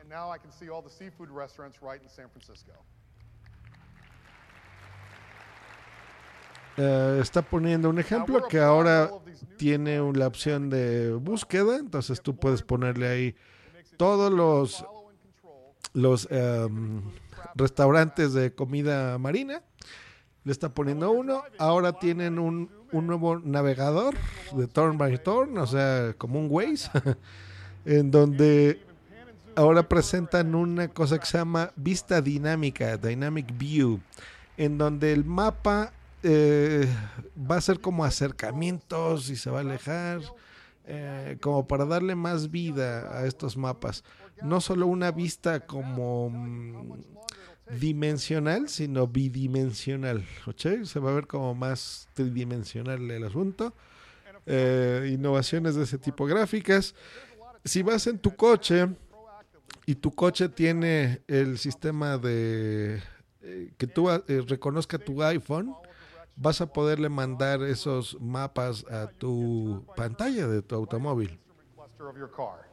Eh, 6.78 7.20
está 7.22 7.42
poniendo 7.42 7.90
un 7.90 8.00
ejemplo 8.00 8.48
que 8.48 8.60
ahora 8.60 9.12
tiene 9.58 10.00
la 10.14 10.28
opción 10.28 10.70
de 10.70 11.14
búsqueda, 11.14 11.78
entonces 11.78 12.22
tú 12.22 12.38
puedes 12.38 12.62
ponerle 12.62 13.08
ahí 13.08 13.36
todos 13.98 14.32
los 14.32 14.86
los 15.94 16.28
em, 16.32 17.02
restaurantes 17.56 18.34
de 18.34 18.54
comida 18.54 19.18
marina. 19.18 19.62
Le 20.44 20.52
está 20.52 20.70
poniendo 20.70 21.12
uno. 21.12 21.44
Ahora 21.58 21.94
tienen 21.94 22.40
un, 22.40 22.70
un 22.92 23.08
nuevo 23.08 23.40
navegador 23.40 24.16
de 24.56 24.68
turn 24.68 24.98
by 24.98 25.22
turn, 25.24 25.58
o 25.58 25.68
sea, 25.68 26.14
como 26.18 26.40
un 26.40 26.48
Waze, 26.50 26.90
en 27.86 28.12
donde 28.12 28.82
ahora 29.56 29.88
presentan 29.88 30.56
una 30.56 30.88
cosa 30.88 31.20
que 31.20 31.26
se 31.26 31.38
llama 31.38 31.72
vista 31.76 32.22
dinámica, 32.22 32.98
Dynamic 32.98 33.58
View, 33.58 34.00
en 34.58 34.78
donde 34.78 35.14
el 35.14 35.26
mapa 35.26 35.92
eh, 36.24 36.88
va 37.40 37.58
a 37.58 37.62
ser 37.62 37.80
como 37.80 38.04
acercamientos 38.06 39.30
y 39.30 39.36
se 39.36 39.50
va 39.50 39.60
a 39.60 39.62
alejar, 39.62 40.22
eh, 40.92 41.38
como 41.40 41.68
para 41.68 41.86
darle 41.86 42.16
más 42.16 42.50
vida 42.50 43.16
a 43.16 43.28
estos 43.28 43.56
mapas. 43.58 44.04
No 44.42 44.60
solo 44.60 44.88
una 44.88 45.12
vista 45.12 45.68
como 45.68 46.32
mm, 46.32 46.94
dimensional, 47.80 48.70
sino 48.70 49.08
bidimensional. 49.08 50.26
¿ok? 50.48 50.84
Se 50.86 51.00
va 51.00 51.12
a 51.12 51.14
ver 51.14 51.28
como 51.28 51.54
más 51.54 52.10
tridimensional 52.14 53.12
el 53.12 53.24
asunto. 53.24 53.74
Eh, 54.48 55.12
innovaciones 55.14 55.76
de 55.76 55.84
ese 55.84 56.00
tipo 56.00 56.26
gráficas. 56.26 56.96
Si 57.64 57.84
vas 57.84 58.08
en 58.08 58.18
tu 58.18 58.36
coche 58.36 58.88
y 59.86 59.94
tu 59.94 60.12
coche 60.12 60.50
tiene 60.50 61.22
el 61.28 61.60
sistema 61.60 62.18
de 62.18 63.00
eh, 63.42 63.74
que 63.78 63.86
tú 63.86 64.10
eh, 64.10 64.44
reconozca 64.48 64.98
tu 64.98 65.22
iPhone, 65.22 65.76
vas 66.40 66.62
a 66.62 66.66
poderle 66.66 67.10
mandar 67.10 67.62
esos 67.64 68.18
mapas 68.20 68.86
a 68.90 69.08
tu 69.08 69.86
pantalla 69.96 70.48
de 70.48 70.62
tu 70.62 70.76
automóvil. 70.76 71.38
cluster 71.76 72.10
of 72.10 72.18
your 72.18 72.30
car. 72.30 72.66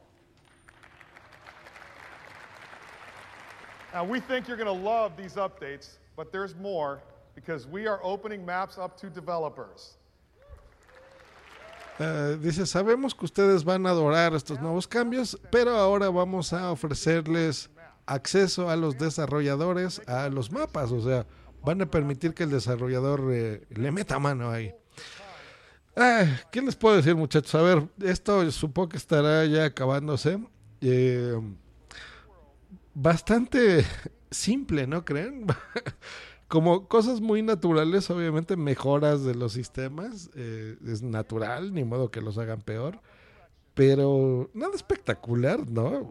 Now, 3.93 4.05
we 4.05 4.21
think 4.21 4.47
you're 4.47 4.59
going 4.59 4.67
to 4.67 4.85
love 4.85 5.17
these 5.17 5.35
updates, 5.37 5.99
but 6.17 6.31
there's 6.31 6.55
more 6.55 7.01
because 7.35 7.67
we 7.67 7.87
are 7.87 7.99
opening 8.03 8.45
maps 8.45 8.79
up 8.79 8.97
to 9.01 9.11
developers. 9.11 9.97
Dice, 11.99 12.67
sabemos 12.67 13.15
que 13.15 13.25
ustedes 13.25 13.65
van 13.65 13.87
a 13.87 13.91
adorar 13.91 14.35
estos 14.35 14.61
nuevos 14.61 14.87
cambios, 14.87 15.35
pero 15.51 15.75
ahora 15.77 16.11
vamos 16.11 16.53
a 16.53 16.71
ofrecerles 16.71 17.71
acceso 18.07 18.69
a 18.69 18.77
los 18.77 18.99
desarrolladores 18.99 20.01
a 20.07 20.29
los 20.29 20.53
mapas, 20.53 20.93
o 20.93 21.01
sea, 21.01 21.25
van 21.67 21.83
a 21.83 21.91
permitir 21.91 22.33
que 22.33 22.45
el 22.45 22.51
desarrollador 22.51 23.29
eh, 23.33 23.67
le 23.71 23.91
meta 23.91 24.21
mano 24.21 24.51
ahí. 24.51 24.73
Ay, 25.97 26.33
¿Qué 26.53 26.63
les 26.63 26.77
puedo 26.77 26.95
decir 26.95 27.17
muchachos? 27.17 27.55
A 27.57 27.63
ver, 27.63 27.89
esto 28.03 28.49
supongo 28.53 28.91
que 28.91 28.97
estará 28.97 29.45
ya 29.47 29.65
acabándose. 29.65 30.39
Eh, 30.81 31.35
bastante 32.95 33.85
simple, 34.31 34.87
¿no 34.87 35.05
creen? 35.05 35.47
Como 36.49 36.87
cosas 36.87 37.21
muy 37.21 37.43
naturales, 37.43 38.09
obviamente 38.11 38.57
mejoras 38.57 39.25
de 39.25 39.35
los 39.35 39.53
sistemas, 39.53 40.31
es 40.37 41.03
natural, 41.03 41.75
ni 41.75 41.83
modo 41.83 42.13
que 42.13 42.21
los 42.21 42.39
hagan 42.39 42.61
peor, 42.61 43.01
pero 43.75 44.49
nada 44.55 44.77
espectacular, 44.77 45.69
¿no? 45.69 46.09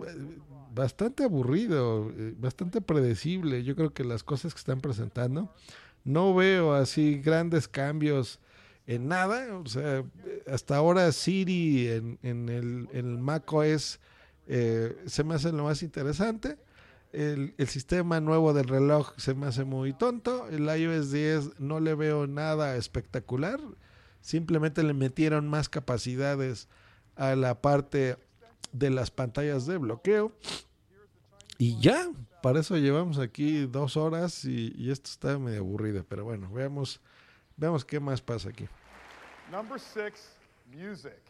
Bastante 0.75 1.23
aburrido, 1.23 2.11
eh, 2.17 2.33
bastante 2.37 2.81
predecible. 2.81 3.63
Yo 3.63 3.77
creo 3.77 3.93
que 3.93 4.03
las 4.03 4.23
cosas 4.23 4.53
que 4.53 4.59
están 4.59 4.81
presentando, 4.81 5.49
no 6.03 6.35
veo 6.35 6.73
así 6.73 7.21
grandes 7.23 7.69
cambios 7.69 8.41
en 8.85 9.07
nada. 9.07 9.57
O 9.57 9.65
sea, 9.67 10.03
hasta 10.51 10.75
ahora 10.75 11.09
Siri 11.13 11.87
en, 11.87 12.19
en 12.23 12.49
el, 12.49 12.89
en 12.91 13.05
el 13.09 13.17
Mac 13.19 13.51
OS 13.53 14.01
eh, 14.47 15.01
se 15.05 15.23
me 15.23 15.35
hace 15.35 15.53
lo 15.53 15.63
más 15.63 15.81
interesante. 15.81 16.57
El, 17.13 17.53
el, 17.57 17.67
sistema 17.67 18.19
nuevo 18.19 18.53
del 18.53 18.67
reloj 18.67 19.13
se 19.15 19.33
me 19.33 19.45
hace 19.45 19.63
muy 19.63 19.93
tonto. 19.93 20.49
El 20.49 20.65
iOS 20.65 21.09
10 21.09 21.59
no 21.59 21.79
le 21.79 21.95
veo 21.95 22.27
nada 22.27 22.75
espectacular. 22.75 23.61
Simplemente 24.19 24.83
le 24.83 24.93
metieron 24.93 25.47
más 25.47 25.69
capacidades 25.69 26.67
a 27.15 27.35
la 27.37 27.61
parte 27.61 28.17
de 28.71 28.89
las 28.89 29.11
pantallas 29.11 29.65
de 29.65 29.77
bloqueo. 29.77 30.31
Y 31.57 31.79
ya, 31.79 32.11
para 32.41 32.59
eso 32.59 32.75
llevamos 32.77 33.17
aquí 33.17 33.65
dos 33.65 33.95
horas 33.95 34.43
y, 34.45 34.73
y 34.75 34.91
esto 34.91 35.09
está 35.09 35.39
medio 35.39 35.59
aburrido. 35.59 36.03
Pero 36.07 36.25
bueno, 36.25 36.49
veamos, 36.51 36.99
veamos 37.55 37.85
qué 37.85 37.99
más 37.99 38.21
pasa 38.21 38.49
aquí. 38.49 38.67
Number 39.51 39.79
six, 39.79 40.35
music. 40.65 41.25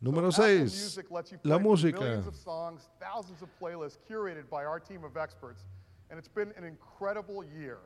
Número 0.00 0.32
So 0.32 0.42
Apple 0.42 0.68
6, 0.68 0.82
Music 0.82 1.10
lets 1.10 1.30
you 1.30 1.38
la 1.42 1.58
música. 1.58 2.22
Songs, 2.32 2.88
of 3.42 3.48
playlists 3.60 3.98
curated 4.08 4.48
by 4.48 4.64
our 4.64 4.80
team 4.80 5.04
of 5.04 5.18
experts, 5.18 5.64
and 6.08 6.18
it's 6.18 6.28
been 6.28 6.52
an 6.56 6.64
incredible 6.64 7.44
year. 7.44 7.78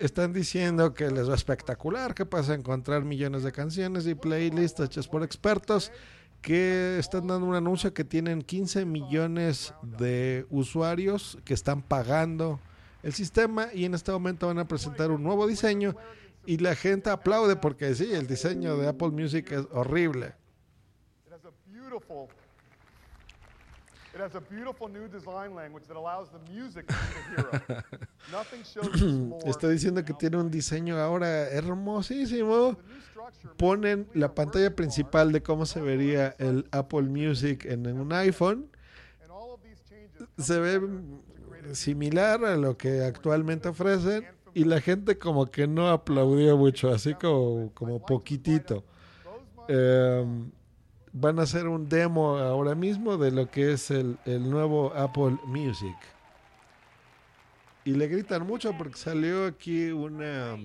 Están 0.00 0.32
diciendo 0.32 0.92
que 0.92 1.08
les 1.08 1.30
va 1.30 1.34
espectacular, 1.34 2.14
que 2.14 2.26
pasa 2.26 2.52
a 2.52 2.56
encontrar 2.56 3.04
millones 3.04 3.44
de 3.44 3.52
canciones 3.52 4.06
y 4.06 4.16
playlists 4.16 4.80
hechas 4.80 5.06
por 5.06 5.22
expertos, 5.22 5.92
que 6.42 6.98
están 6.98 7.28
dando 7.28 7.46
un 7.46 7.54
anuncio 7.54 7.94
que 7.94 8.02
tienen 8.02 8.42
15 8.42 8.84
millones 8.84 9.72
de 9.82 10.46
usuarios 10.50 11.38
que 11.44 11.54
están 11.54 11.80
pagando 11.80 12.58
el 13.04 13.12
sistema 13.12 13.68
y 13.72 13.84
en 13.84 13.94
este 13.94 14.10
momento 14.10 14.48
van 14.48 14.58
a 14.58 14.66
presentar 14.66 15.12
un 15.12 15.22
nuevo 15.22 15.46
diseño 15.46 15.94
y 16.44 16.58
la 16.58 16.74
gente 16.74 17.08
aplaude 17.08 17.56
porque 17.56 17.94
sí, 17.94 18.12
el 18.12 18.26
diseño 18.26 18.76
de 18.76 18.88
Apple 18.88 19.10
Music 19.10 19.52
es 19.52 19.66
horrible. 19.70 20.34
It 24.14 24.20
has 24.20 24.36
a 24.36 24.40
beautiful 24.40 24.88
new 24.88 25.08
design 25.08 25.56
language 25.56 25.86
that 25.88 25.96
allows 25.96 26.28
the 26.30 26.38
music 26.52 26.86
to 26.86 26.94
be 26.94 27.34
the 27.36 27.42
hero. 27.42 27.82
Nothing 28.32 28.62
shows 28.62 29.02
more. 29.02 29.40
Está 29.44 29.68
diciendo 29.68 30.04
que 30.04 30.14
tiene 30.14 30.36
un 30.36 30.52
diseño 30.52 30.98
ahora 30.98 31.48
hermosísimo. 31.48 32.76
Ponen 33.56 34.06
la 34.14 34.32
pantalla 34.32 34.76
principal 34.76 35.32
de 35.32 35.42
cómo 35.42 35.66
se 35.66 35.80
vería 35.80 36.36
el 36.38 36.68
Apple 36.70 37.02
Music 37.02 37.64
en 37.64 37.86
un 37.86 38.12
iPhone. 38.12 38.70
Se 40.38 40.60
ve 40.60 40.80
similar 41.72 42.44
a 42.44 42.56
lo 42.56 42.76
que 42.76 43.02
actualmente 43.02 43.68
ofrecen 43.68 44.26
y 44.52 44.64
la 44.64 44.80
gente 44.80 45.18
como 45.18 45.50
que 45.50 45.66
no 45.66 45.88
aplaudió 45.88 46.56
mucho, 46.56 46.90
así 46.90 47.14
como, 47.14 47.72
como 47.74 47.98
poquitito. 48.04 48.84
Em, 49.66 50.52
van 51.14 51.38
a 51.38 51.42
hacer 51.42 51.68
un 51.68 51.88
demo 51.88 52.36
ahora 52.36 52.74
mismo 52.74 53.16
de 53.16 53.30
lo 53.30 53.48
que 53.48 53.72
es 53.72 53.90
el, 53.90 54.18
el 54.26 54.50
nuevo 54.50 54.92
Apple 54.94 55.38
Music. 55.46 55.96
Y 57.84 57.92
le 57.92 58.08
gritan 58.08 58.44
mucho 58.44 58.76
porque 58.76 58.96
salió 58.96 59.46
aquí 59.46 59.90
una, 59.90 60.56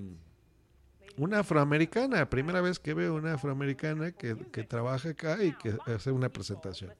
una 1.17 1.39
afroamericana, 1.39 2.27
primera 2.27 2.61
vez 2.61 2.79
que 2.79 2.95
veo 2.95 3.13
una 3.13 3.35
afroamericana 3.35 4.11
que, 4.11 4.35
que 4.51 4.63
trabaja 4.63 5.09
acá 5.09 5.41
y 5.43 5.53
que 5.53 5.77
hace 5.85 6.11
una 6.11 6.29
presentación. 6.29 6.91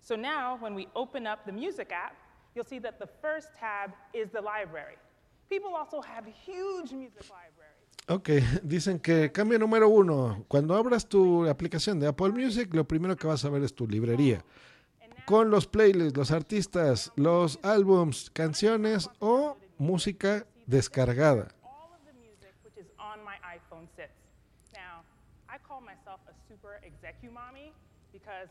So 0.00 0.16
now, 0.16 0.58
when 0.60 0.74
we 0.74 0.86
open 0.94 1.26
up 1.26 1.46
the 1.46 1.52
music 1.52 1.90
app, 1.90 2.14
you'll 2.54 2.66
see 2.66 2.78
that 2.80 2.98
the 2.98 3.08
first 3.22 3.48
tab 3.58 3.94
is 4.12 4.30
the 4.30 4.40
library. 4.40 4.96
People 5.48 5.74
also 5.74 6.02
have 6.02 6.26
huge 6.26 6.92
music 6.92 7.24
libraries. 7.30 7.53
Ok, 8.08 8.28
dicen 8.62 8.98
que 8.98 9.32
cambio 9.32 9.58
número 9.58 9.88
uno, 9.88 10.44
cuando 10.48 10.74
abras 10.74 11.08
tu 11.08 11.46
aplicación 11.48 11.98
de 12.00 12.08
Apple 12.08 12.30
Music, 12.30 12.72
lo 12.74 12.86
primero 12.86 13.16
que 13.16 13.26
vas 13.26 13.44
a 13.44 13.50
ver 13.50 13.62
es 13.62 13.74
tu 13.74 13.86
librería, 13.86 14.44
con 15.26 15.50
los 15.50 15.66
playlists, 15.66 16.16
los 16.16 16.30
artistas, 16.30 17.12
los 17.16 17.58
álbums, 17.62 18.30
canciones 18.30 19.08
o 19.20 19.56
música 19.78 20.46
descargada. 20.66 21.48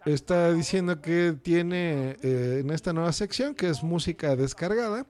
Está 0.05 0.51
diciendo 0.51 1.01
que 1.01 1.33
tiene 1.41 2.17
eh, 2.21 2.59
en 2.61 2.69
esta 2.71 2.91
nueva 2.93 3.11
sección, 3.13 3.55
que 3.55 3.69
es 3.69 3.83
música 3.83 4.35
descargada, 4.35 5.05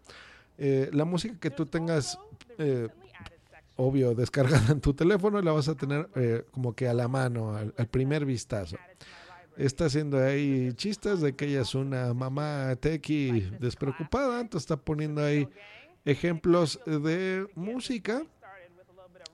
eh, 0.57 0.89
la 0.93 1.05
música 1.05 1.35
que 1.39 1.49
tú 1.49 1.65
tengas, 1.65 2.19
eh, 2.57 2.89
obvio, 3.75 4.13
descargada 4.15 4.71
en 4.71 4.81
tu 4.81 4.93
teléfono, 4.93 5.41
la 5.41 5.51
vas 5.51 5.67
a 5.67 5.75
tener 5.75 6.09
eh, 6.15 6.45
como 6.51 6.73
que 6.73 6.87
a 6.87 6.93
la 6.93 7.07
mano, 7.07 7.55
al, 7.55 7.87
primer 7.87 8.25
vistazo. 8.25 8.77
Está 9.57 9.85
haciendo 9.85 10.19
ahí 10.19 10.73
chistes 10.73 11.21
de 11.21 11.35
que 11.35 11.45
ella 11.45 11.61
es 11.61 11.75
una 11.75 12.13
mamá 12.13 12.75
tequi 12.79 13.41
despreocupada, 13.59 14.41
entonces 14.41 14.63
está 14.63 14.77
poniendo 14.77 15.23
ahí 15.23 15.47
ejemplos 16.05 16.79
de 16.85 17.47
música. 17.55 18.23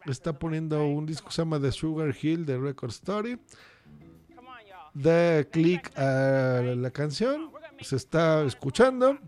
Está 0.06 0.38
poniendo 0.38 0.86
un 0.86 1.06
disco 1.06 1.28
que 1.28 1.34
se 1.34 1.42
llama 1.42 1.60
The 1.60 1.72
Sugar 1.72 2.16
Hill 2.22 2.46
de 2.46 2.58
Record 2.58 2.92
Story. 2.92 3.40
Da 4.94 5.44
clic 5.46 5.98
a 5.98 6.62
la 6.76 6.92
canción, 6.92 7.52
se 7.80 7.96
está 7.96 8.44
escuchando 8.44 9.20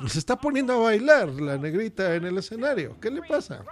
y 0.00 0.08
se 0.08 0.18
está 0.18 0.36
poniendo 0.36 0.72
a 0.72 0.78
bailar 0.78 1.28
la 1.28 1.56
negrita 1.56 2.14
en 2.14 2.24
el 2.24 2.38
escenario. 2.38 2.98
¿Qué 3.00 3.10
le 3.10 3.22
pasa? 3.22 3.64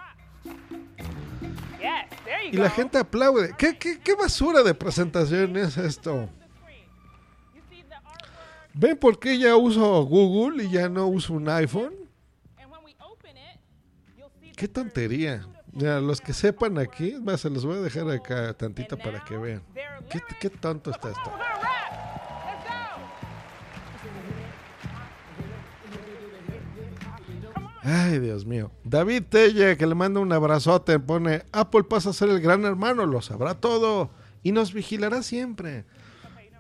Y 2.53 2.57
la 2.57 2.71
gente 2.71 2.99
aplaude. 2.99 3.55
¿Qué, 3.57 3.77
qué, 3.79 4.01
qué 4.01 4.15
basura 4.15 4.63
de 4.63 4.75
presentación 4.75 5.57
es 5.57 5.77
esto? 5.77 6.29
¿Ven 8.73 8.97
por 8.97 9.19
qué 9.19 9.39
ya 9.39 9.57
uso 9.57 10.03
Google 10.05 10.65
y 10.65 10.71
ya 10.71 10.89
no 10.89 11.07
uso 11.07 11.35
un 11.35 11.49
iPhone? 11.49 11.95
Qué 14.57 14.69
tontería. 14.69 15.47
Ya, 15.73 15.99
los 15.99 16.21
que 16.21 16.33
sepan 16.33 16.79
aquí, 16.79 17.17
se 17.37 17.51
los 17.51 17.67
voy 17.67 17.79
a 17.79 17.81
dejar 17.81 18.09
acá 18.11 18.55
tantito 18.55 18.97
para 18.97 19.25
que 19.25 19.37
vean. 19.37 19.63
Qué, 20.09 20.21
qué 20.41 20.51
tonto 20.51 20.91
está 20.91 21.11
esto. 21.11 21.33
Ay, 27.85 28.19
Dios 28.19 28.47
mío. 28.47 28.71
David 28.83 29.25
Telle, 29.29 29.77
que 29.77 29.87
le 29.87 29.95
manda 29.95 30.19
un 30.19 30.33
abrazote, 30.33 30.99
pone, 30.99 31.43
Apple 31.53 31.85
pasa 31.85 32.11
a 32.11 32.13
ser 32.15 32.31
el 32.31 32.41
gran 32.41 32.65
hermano, 32.65 33.05
lo 33.05 33.21
sabrá 33.21 33.55
todo 33.55 34.11
y 34.43 34.53
nos 34.53 34.73
vigilará 34.73 35.23
siempre. 35.23 35.85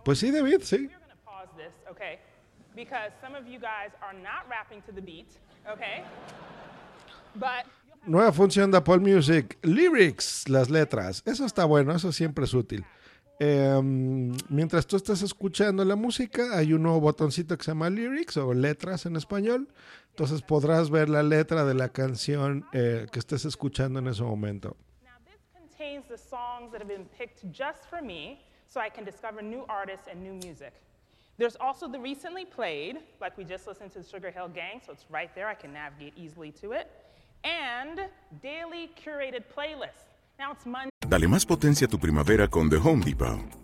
Pues 0.04 0.18
sí, 0.18 0.30
David, 0.30 0.60
sí. 0.62 0.90
pause 1.24 1.48
this, 1.56 1.72
okay? 1.90 2.18
Because 2.76 3.10
some 3.22 3.34
of 3.34 3.46
you 3.46 3.58
guys 3.58 3.90
are 4.02 4.12
not 4.12 4.46
rapping 4.50 4.82
to 4.82 4.92
the 4.92 5.00
beat, 5.00 5.28
okay? 5.66 6.04
But 7.34 7.66
Nueva 8.06 8.32
función 8.32 8.70
de 8.70 8.76
Apple 8.76 8.98
Music, 8.98 9.56
lyrics, 9.62 10.46
las 10.50 10.68
letras. 10.68 11.22
Eso 11.24 11.46
está 11.46 11.64
bueno, 11.64 11.94
eso 11.94 12.12
siempre 12.12 12.44
es 12.44 12.52
útil. 12.52 12.84
Em, 13.38 14.36
mientras 14.50 14.86
tú 14.86 14.96
estás 14.96 15.22
escuchando 15.22 15.82
la 15.86 15.96
música, 15.96 16.56
hay 16.56 16.74
un 16.74 16.82
nuevo 16.82 17.00
botoncito 17.00 17.56
que 17.56 17.64
se 17.64 17.70
llama 17.70 17.88
lyrics 17.88 18.36
o 18.36 18.52
letras 18.52 19.06
en 19.06 19.16
español. 19.16 19.68
Entonces 20.14 20.42
podrás 20.42 20.90
ver 20.90 21.08
la 21.08 21.24
letra 21.24 21.64
de 21.64 21.74
la 21.74 21.88
canción 21.88 22.64
eh, 22.72 23.08
que 23.10 23.18
estés 23.18 23.44
escuchando 23.46 23.98
en 23.98 24.06
ese 24.06 24.22
momento. 24.22 24.76
contains 25.52 26.06
the 26.08 26.16
songs 26.16 26.70
that 26.70 26.80
have 26.80 26.86
been 26.88 27.06
picked 27.18 27.42
just 27.50 27.84
for 27.90 28.00
me 28.00 28.38
so 28.68 28.80
I 28.80 28.90
can 28.90 29.04
discover 29.04 29.42
new 29.42 29.64
artists 29.68 30.06
and 30.08 30.22
new 30.22 30.34
music. 30.34 30.72
There's 31.36 31.56
also 31.56 31.88
the 31.88 31.98
recently 31.98 32.44
played, 32.44 32.98
like 33.20 33.36
we 33.36 33.42
just 33.42 33.66
listened 33.66 33.90
to 33.94 33.98
the 34.02 34.08
Sugar 34.08 34.30
Hill 34.30 34.48
Gang, 34.54 34.80
so 34.86 34.92
it's 34.92 35.04
right 35.10 35.34
there. 35.34 35.48
I 35.48 35.54
can 35.54 35.72
navigate 35.72 36.12
easily 36.16 36.52
to 36.62 36.70
it. 36.72 36.86
And 37.42 38.08
daily 38.40 38.92
curated 38.94 39.42
playlists. 39.52 40.06
Now 40.38 40.52
it's 40.52 40.64
Monday. 40.64 40.90
Dale 41.08 41.26
más 41.26 41.44
potencia 41.44 41.86
a 41.86 41.90
tu 41.90 41.98
primavera 41.98 42.46
con 42.46 42.70
The 42.70 42.76
Home 42.76 43.04
Depot. 43.04 43.63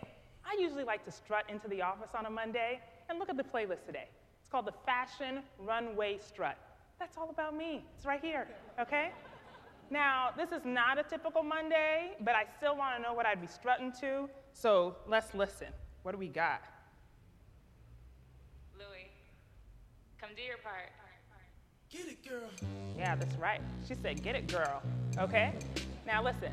I 0.61 0.63
usually 0.63 0.83
like 0.83 1.03
to 1.05 1.11
strut 1.11 1.45
into 1.49 1.67
the 1.67 1.81
office 1.81 2.11
on 2.15 2.27
a 2.27 2.29
Monday 2.29 2.79
and 3.09 3.17
look 3.17 3.29
at 3.29 3.37
the 3.37 3.43
playlist 3.43 3.83
today. 3.83 4.07
It's 4.39 4.47
called 4.47 4.67
the 4.67 4.73
Fashion 4.85 5.41
Runway 5.57 6.19
Strut. 6.19 6.55
That's 6.99 7.17
all 7.17 7.31
about 7.31 7.57
me. 7.57 7.83
It's 7.97 8.05
right 8.05 8.21
here, 8.21 8.47
okay? 8.79 9.09
Now, 9.89 10.29
this 10.37 10.51
is 10.51 10.63
not 10.63 10.99
a 10.99 11.03
typical 11.03 11.41
Monday, 11.41 12.11
but 12.19 12.35
I 12.35 12.45
still 12.57 12.77
want 12.77 12.95
to 12.95 13.01
know 13.01 13.11
what 13.11 13.25
I'd 13.25 13.41
be 13.41 13.47
strutting 13.47 13.91
to, 14.01 14.29
so 14.53 14.95
let's 15.07 15.33
listen. 15.33 15.69
What 16.03 16.11
do 16.11 16.19
we 16.19 16.27
got? 16.27 16.61
Louis, 18.77 19.09
come 20.19 20.29
do 20.35 20.43
your 20.43 20.57
part. 20.57 20.91
Get 21.89 22.07
it, 22.07 22.29
girl. 22.29 22.51
Yeah, 22.95 23.15
that's 23.15 23.35
right. 23.37 23.61
She 23.87 23.95
said, 23.95 24.21
get 24.21 24.35
it, 24.35 24.47
girl. 24.47 24.83
Okay? 25.17 25.53
Now 26.05 26.23
listen, 26.23 26.51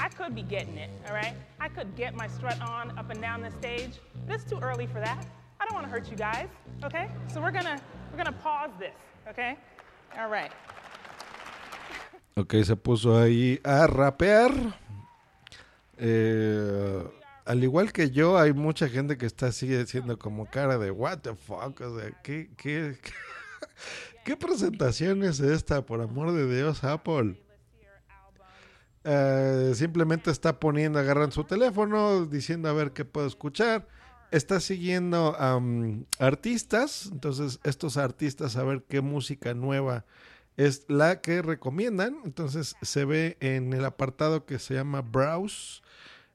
I 0.00 0.08
could 0.08 0.34
be 0.34 0.42
getting 0.42 0.76
it, 0.76 0.90
all 1.08 1.14
right? 1.14 1.34
I 1.60 1.68
could 1.68 1.94
get 1.96 2.14
my 2.14 2.26
strut 2.26 2.60
on 2.60 2.98
up 2.98 3.10
and 3.10 3.20
down 3.20 3.42
the 3.42 3.50
stage, 3.50 4.00
but 4.26 4.34
it's 4.34 4.44
too 4.44 4.58
early 4.60 4.86
for 4.86 5.00
that. 5.00 5.26
I 5.60 5.64
don't 5.64 5.74
want 5.74 5.86
to 5.86 5.90
hurt 5.90 6.10
you 6.10 6.16
guys, 6.16 6.48
okay? 6.84 7.08
So 7.32 7.40
we're 7.40 7.50
gonna 7.50 7.80
we're 8.10 8.18
gonna 8.18 8.32
pause 8.32 8.70
this, 8.78 8.94
okay? 9.28 9.56
All. 10.18 10.30
Ok, 12.34 12.54
se 12.64 12.76
puso 12.76 13.18
ahí 13.18 13.60
a 13.64 13.86
rapear. 13.86 14.52
Eh, 15.98 17.04
al 17.44 17.62
igual 17.62 17.92
que 17.92 18.10
yo, 18.10 18.38
hay 18.38 18.52
mucha 18.52 18.88
gente 18.88 19.16
que 19.16 19.26
está 19.26 19.46
así 19.46 19.74
haciendo 19.74 20.18
como 20.18 20.46
cara 20.46 20.78
de 20.78 20.90
what 20.90 21.18
the 21.18 21.34
fuck, 21.34 21.80
o 21.80 21.98
sea, 21.98 22.10
¿qué, 22.22 22.50
qué, 22.56 22.98
qué, 23.02 23.12
qué 24.24 24.36
presentación 24.36 25.22
es 25.22 25.40
esta, 25.40 25.84
por 25.84 26.00
amor 26.00 26.32
de 26.32 26.54
Dios, 26.54 26.82
Apple? 26.84 27.36
Eh, 29.04 29.72
simplemente 29.74 30.30
está 30.30 30.60
poniendo, 30.60 30.98
agarran 30.98 31.32
su 31.32 31.44
teléfono, 31.44 32.26
diciendo 32.26 32.68
a 32.68 32.72
ver 32.72 32.92
qué 32.92 33.04
puedo 33.04 33.26
escuchar. 33.26 33.88
Está 34.30 34.60
siguiendo 34.60 35.36
artistas, 36.18 37.10
entonces 37.12 37.60
estos 37.64 37.98
artistas 37.98 38.56
a 38.56 38.64
ver 38.64 38.82
qué 38.88 39.02
música 39.02 39.52
nueva 39.54 40.06
es 40.56 40.84
la 40.88 41.20
que 41.20 41.42
recomiendan. 41.42 42.16
Entonces 42.24 42.76
se 42.82 43.04
ve 43.04 43.36
en 43.40 43.72
el 43.74 43.84
apartado 43.84 44.46
que 44.46 44.58
se 44.58 44.74
llama 44.74 45.02
Browse. 45.02 45.82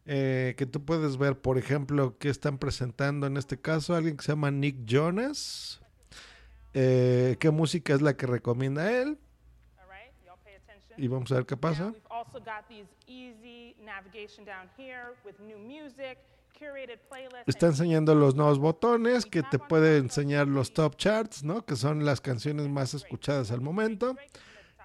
eh, 0.06 0.56
que 0.58 0.66
tú 0.66 0.86
puedes 0.86 1.18
ver, 1.18 1.40
por 1.42 1.58
ejemplo, 1.58 2.18
que 2.18 2.30
están 2.30 2.58
presentando 2.60 3.28
en 3.28 3.38
este 3.38 3.60
caso 3.60 3.96
alguien 3.96 4.16
que 4.18 4.24
se 4.24 4.32
llama 4.32 4.52
Nick 4.52 4.86
Jonas. 4.86 5.82
Eh, 6.74 7.36
¿Qué 7.40 7.50
música 7.52 7.94
es 7.94 8.02
la 8.02 8.16
que 8.16 8.28
recomienda 8.28 8.92
él? 9.02 9.18
Y 10.98 11.08
vamos 11.08 11.32
a 11.32 11.36
ver 11.36 11.46
qué 11.46 11.56
pasa. 11.56 11.94
Está 17.46 17.68
enseñando 17.68 18.16
los 18.16 18.36
nuevos 18.36 18.60
botones 18.60 19.26
que 19.26 19.44
te 19.44 19.60
puede 19.60 19.98
enseñar 19.98 20.48
los 20.48 20.74
top 20.74 20.96
charts, 20.96 21.44
¿no? 21.44 21.66
Que 21.66 21.76
son 21.76 22.04
las 22.04 22.20
canciones 22.20 22.68
más 22.68 22.94
escuchadas 22.94 23.52
al 23.52 23.62
momento. 23.62 24.16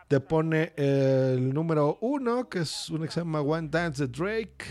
Te 0.09 0.21
pone 0.21 0.75
el 0.77 1.55
número 1.55 1.97
uno, 2.03 2.49
que 2.49 2.61
es 2.61 2.69
se 2.69 3.21
llama 3.21 3.41
One 3.41 3.69
Dance 3.71 4.07
de 4.07 4.13
Drake. 4.13 4.67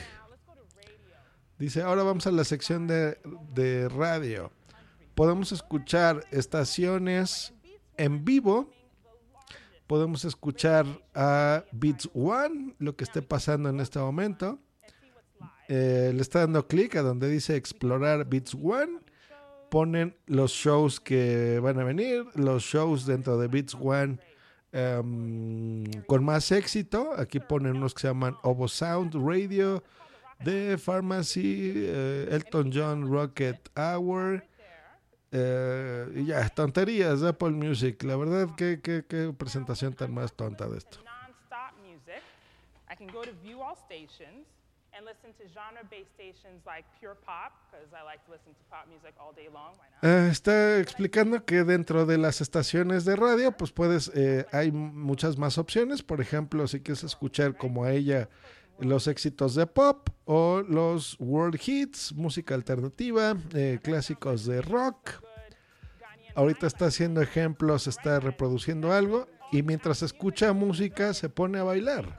Dice, 1.58 1.82
ahora 1.82 2.04
vamos 2.04 2.28
a 2.28 2.32
la 2.32 2.44
sección 2.44 2.88
de, 2.88 3.20
de 3.54 3.90
radio. 3.90 4.52
Podemos 5.16 5.52
escuchar 5.52 6.24
estaciones 6.32 7.54
en 7.98 8.24
vivo. 8.24 8.72
Podemos 9.92 10.24
escuchar 10.24 10.86
a 11.14 11.66
Beats 11.74 12.10
One, 12.14 12.76
lo 12.80 12.96
que 12.96 13.04
esté 13.04 13.22
pasando 13.22 13.68
en 13.68 13.82
este 13.82 14.00
momento. 14.00 14.58
Eh, 15.68 16.14
le 16.16 16.22
está 16.22 16.40
dando 16.40 16.66
clic 16.66 16.96
a 16.96 17.02
donde 17.02 17.28
dice 17.28 17.58
explorar 17.58 18.24
Beats 18.24 18.56
One. 18.56 19.00
Ponen 19.70 20.16
los 20.28 20.54
shows 20.54 21.02
que 21.02 21.60
van 21.62 21.78
a 21.78 21.84
venir, 21.84 22.26
los 22.36 22.64
shows 22.64 23.06
dentro 23.06 23.38
de 23.38 23.50
Beats 23.50 23.76
One 23.76 24.18
em, 24.72 25.84
con 26.08 26.24
más 26.24 26.54
éxito. 26.54 27.12
Aquí 27.18 27.42
ponen 27.42 27.76
unos 27.76 27.94
que 27.94 28.04
se 28.04 28.08
llaman 28.08 28.38
Ovo 28.44 28.70
Sound 28.70 29.14
Radio, 29.16 29.84
The 30.46 30.78
Pharmacy, 30.78 31.74
eh, 31.76 32.30
Elton 32.32 32.72
John 32.74 33.12
Rocket 33.12 33.70
Hour. 33.76 34.42
Eh, 35.32 36.12
y 36.16 36.26
ya, 36.26 36.48
tonterías 36.50 37.22
de 37.22 37.30
Apple 37.30 37.52
Music. 37.52 38.04
La 38.04 38.16
verdad, 38.16 38.50
qué, 38.56 38.82
qué, 38.82 39.06
qué 39.08 39.34
presentación 39.38 39.94
tan 39.94 40.14
más 40.14 40.34
tonta 40.34 40.68
de 40.68 40.78
esto. 40.78 41.00
I 42.90 42.96
can 42.96 43.08
go 43.08 43.24
to 43.24 43.32
view 43.42 43.62
all 43.62 43.76
stations 43.76 44.46
and 44.94 45.06
listen 45.06 45.32
to 45.40 45.48
genre-based 45.54 46.12
stations 46.14 46.62
like 46.66 46.84
Pure 47.00 47.16
Pop, 47.26 47.54
because 47.72 47.88
I 47.94 48.04
like 48.04 48.24
to 48.26 48.32
listen 48.32 48.54
to 48.54 48.64
pop 48.70 48.86
music 48.90 49.16
all 49.18 49.32
day 49.34 49.48
long. 49.48 49.72
Why 49.78 49.88
not? 49.96 50.04
Eh, 50.04 50.30
está 50.30 50.78
explicando 50.80 51.46
que 51.46 51.64
dentro 51.64 52.06
de 52.06 52.18
las 52.18 52.42
estaciones 52.42 53.06
de 53.06 53.16
radio, 53.16 53.54
pues 53.54 53.72
puedes, 53.72 54.12
eh, 54.14 54.46
hay 54.52 54.72
muchas 54.72 55.38
más 55.38 55.58
opciones. 55.58 56.04
Por 56.04 56.20
ejemplo, 56.20 56.68
si 56.68 56.82
quieres 56.82 57.06
escuchar 57.06 57.56
como 57.56 57.86
a 57.86 57.94
ella 57.94 58.28
los 58.82 59.08
éxitos 59.08 59.56
de 59.56 59.68
pop 59.68 60.10
o 60.26 60.64
los 60.68 61.16
world 61.20 61.60
hits, 61.64 62.14
música 62.14 62.56
alternativa, 62.56 63.38
eh, 63.54 63.80
clásicos 63.82 64.46
de 64.46 64.62
rock. 64.62 65.22
Ahorita 66.36 66.66
está 66.66 66.86
haciendo 66.86 67.22
ejemplos, 67.22 67.88
está 67.88 68.20
reproduciendo 68.20 68.92
algo 68.92 69.28
y 69.52 69.64
mientras 69.64 70.02
escucha 70.02 70.54
música 70.54 71.14
se 71.14 71.30
pone 71.30 71.60
a 71.60 71.64
bailar. 71.64 72.18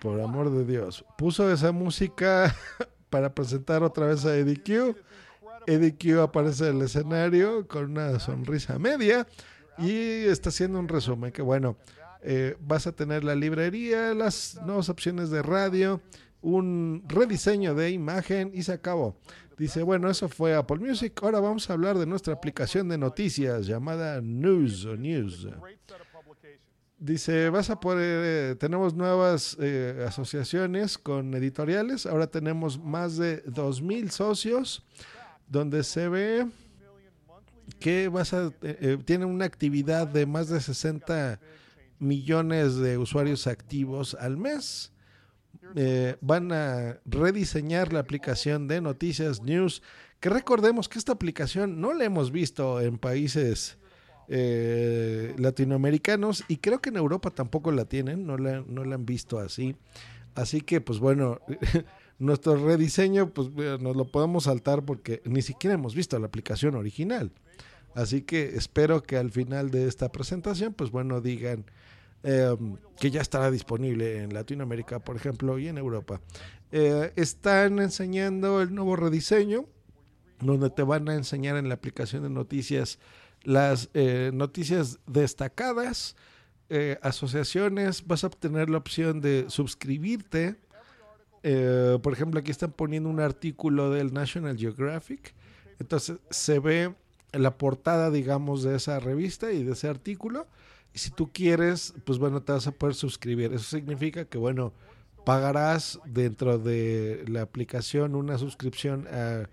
Por 0.00 0.20
amor 0.20 0.50
de 0.50 0.64
Dios. 0.64 1.04
Puso 1.16 1.50
esa 1.50 1.72
música 1.72 2.54
para 3.10 3.34
presentar 3.34 3.82
otra 3.82 4.06
vez 4.06 4.24
a 4.24 4.36
Eddie 4.36 4.62
Q. 4.62 4.96
Eddie 5.66 5.96
Q 5.96 6.20
aparece 6.20 6.68
en 6.68 6.76
el 6.76 6.82
escenario 6.82 7.66
con 7.66 7.90
una 7.90 8.18
sonrisa 8.18 8.78
media 8.78 9.26
y 9.78 10.24
está 10.24 10.50
haciendo 10.50 10.78
un 10.78 10.88
resumen 10.88 11.32
que 11.32 11.42
bueno, 11.42 11.76
eh, 12.22 12.56
vas 12.60 12.86
a 12.86 12.92
tener 12.92 13.24
la 13.24 13.34
librería, 13.34 14.14
las 14.14 14.58
nuevas 14.64 14.88
opciones 14.88 15.30
de 15.30 15.42
radio, 15.42 16.00
un 16.40 17.04
rediseño 17.06 17.74
de 17.74 17.90
imagen 17.90 18.50
y 18.54 18.62
se 18.62 18.72
acabó. 18.72 19.16
Dice, 19.58 19.82
bueno, 19.82 20.10
eso 20.10 20.28
fue 20.28 20.54
Apple 20.54 20.78
Music. 20.78 21.12
Ahora 21.22 21.38
vamos 21.40 21.68
a 21.70 21.74
hablar 21.74 21.96
de 21.98 22.06
nuestra 22.06 22.34
aplicación 22.34 22.88
de 22.88 22.98
noticias 22.98 23.66
llamada 23.66 24.20
News 24.20 24.84
o 24.84 24.96
News. 24.96 25.48
Dice, 26.98 27.50
vas 27.50 27.70
a 27.70 27.78
poder, 27.78 28.52
eh, 28.52 28.56
tenemos 28.56 28.94
nuevas 28.94 29.56
eh, 29.60 30.04
asociaciones 30.08 30.96
con 30.96 31.34
editoriales. 31.34 32.06
Ahora 32.06 32.26
tenemos 32.26 32.78
más 32.82 33.16
de 33.16 33.44
2.000 33.44 34.08
socios 34.08 34.84
donde 35.48 35.84
se 35.84 36.08
ve 36.08 36.46
que 37.78 38.08
vas 38.08 38.32
a, 38.32 38.46
eh, 38.62 38.78
eh, 38.80 38.98
tiene 39.04 39.24
una 39.24 39.44
actividad 39.44 40.06
de 40.06 40.26
más 40.26 40.48
de 40.48 40.60
60 40.60 41.40
millones 41.98 42.76
de 42.76 42.98
usuarios 42.98 43.46
activos 43.46 44.16
al 44.18 44.36
mes. 44.36 44.92
Eh, 45.76 46.16
van 46.20 46.52
a 46.52 46.98
rediseñar 47.04 47.92
la 47.92 48.00
aplicación 48.00 48.68
de 48.68 48.80
Noticias 48.80 49.42
News, 49.42 49.82
que 50.20 50.28
recordemos 50.28 50.88
que 50.88 50.98
esta 50.98 51.12
aplicación 51.12 51.80
no 51.80 51.92
la 51.92 52.04
hemos 52.04 52.30
visto 52.30 52.80
en 52.80 52.98
países 52.98 53.78
latinoamericanos 54.26 56.44
y 56.48 56.56
creo 56.56 56.80
que 56.80 56.88
en 56.88 56.96
Europa 56.96 57.30
tampoco 57.30 57.70
la 57.72 57.84
tienen, 57.84 58.26
no 58.26 58.38
la, 58.38 58.64
no 58.66 58.84
la 58.84 58.94
han 58.94 59.04
visto 59.04 59.38
así. 59.38 59.76
Así 60.34 60.62
que 60.62 60.80
pues 60.80 60.98
bueno, 60.98 61.40
nuestro 62.18 62.56
rediseño 62.56 63.30
pues 63.30 63.48
eh, 63.56 63.78
nos 63.80 63.96
lo 63.96 64.04
podemos 64.06 64.44
saltar 64.44 64.84
porque 64.84 65.20
ni 65.24 65.42
siquiera 65.42 65.74
hemos 65.74 65.94
visto 65.94 66.18
la 66.18 66.26
aplicación 66.26 66.74
original. 66.74 67.32
Así 67.94 68.22
que 68.22 68.56
espero 68.56 69.02
que 69.02 69.16
al 69.16 69.30
final 69.30 69.70
de 69.70 69.86
esta 69.86 70.10
presentación 70.10 70.72
pues 70.74 70.90
bueno 70.90 71.20
digan 71.20 71.64
eh, 72.26 72.56
que 72.98 73.10
ya 73.10 73.20
estará 73.20 73.50
disponible 73.50 74.22
en 74.22 74.32
Latinoamérica, 74.32 74.98
por 74.98 75.14
ejemplo, 75.14 75.58
y 75.58 75.68
en 75.68 75.76
Europa. 75.76 76.22
Eh, 76.72 77.12
están 77.16 77.78
enseñando 77.80 78.62
el 78.62 78.74
nuevo 78.74 78.96
rediseño, 78.96 79.66
donde 80.40 80.70
te 80.70 80.82
van 80.82 81.06
a 81.10 81.14
enseñar 81.16 81.58
en 81.58 81.68
la 81.68 81.74
aplicación 81.74 82.22
de 82.22 82.30
noticias 82.30 82.98
las 83.42 83.90
eh, 83.92 84.30
noticias 84.32 84.98
destacadas, 85.06 86.16
asociaciones, 87.02 88.04
vas 88.06 88.24
a 88.24 88.28
obtener 88.28 88.68
la 88.68 88.78
opción 88.78 89.20
de 89.20 89.44
suscribirte. 89.48 90.56
Eh, 91.46 91.98
por 92.02 92.14
ejemplo, 92.14 92.40
aquí 92.40 92.50
están 92.50 92.72
poniendo 92.72 93.10
un 93.10 93.20
artículo 93.20 93.90
del 93.90 94.14
National 94.14 94.56
Geographic. 94.56 95.34
Entonces 95.78 96.16
se 96.30 96.58
ve 96.58 96.94
la 97.32 97.58
portada, 97.58 98.10
digamos, 98.10 98.62
de 98.62 98.76
esa 98.76 98.98
revista 98.98 99.52
y 99.52 99.62
de 99.62 99.72
ese 99.72 99.88
artículo. 99.88 100.46
Y 100.94 100.98
si 101.00 101.10
tú 101.10 101.30
quieres, 101.32 101.92
pues 102.04 102.18
bueno, 102.18 102.42
te 102.42 102.52
vas 102.52 102.66
a 102.66 102.72
poder 102.72 102.94
suscribir. 102.94 103.52
Eso 103.52 103.76
significa 103.76 104.24
que, 104.24 104.38
bueno, 104.38 104.72
pagarás 105.24 106.00
dentro 106.06 106.58
de 106.58 107.24
la 107.28 107.42
aplicación 107.42 108.14
una 108.14 108.38
suscripción 108.38 109.06
a 109.08 109.48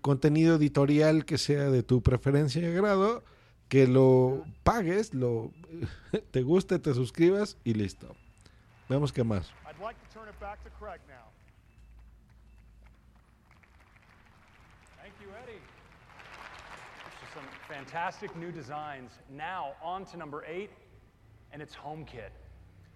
contenido 0.00 0.56
editorial 0.56 1.26
que 1.26 1.36
sea 1.36 1.70
de 1.70 1.82
tu 1.82 2.02
preferencia 2.02 2.62
y 2.62 2.66
agrado, 2.66 3.22
que 3.68 3.86
lo 3.86 4.44
pagues, 4.62 5.12
lo 5.12 5.50
te 6.30 6.42
guste, 6.42 6.78
te 6.78 6.94
suscribas 6.94 7.58
y 7.64 7.74
listo. 7.74 8.14
Vemos 8.88 9.12
qué 9.12 9.24
más. 9.24 9.50
I'd 9.66 9.82
like 9.82 9.98
to 10.00 10.14
turn 10.14 10.28
it 10.28 10.38
back 10.40 10.62
to 10.64 10.70
Craig 10.78 11.00
now. 11.08 11.32
Thank 15.00 15.14
you, 15.20 15.28
Eddie. 15.42 15.60
So 17.20 17.40
some 17.40 17.48
fantastic 17.74 18.34
new 18.36 18.52
designs. 18.52 19.10
Now 19.30 19.72
on 19.82 20.04
to 20.06 20.16
number 20.16 20.44
eight, 20.46 20.70
and 21.52 21.60
it's 21.60 21.74
HomeKit. 21.74 22.30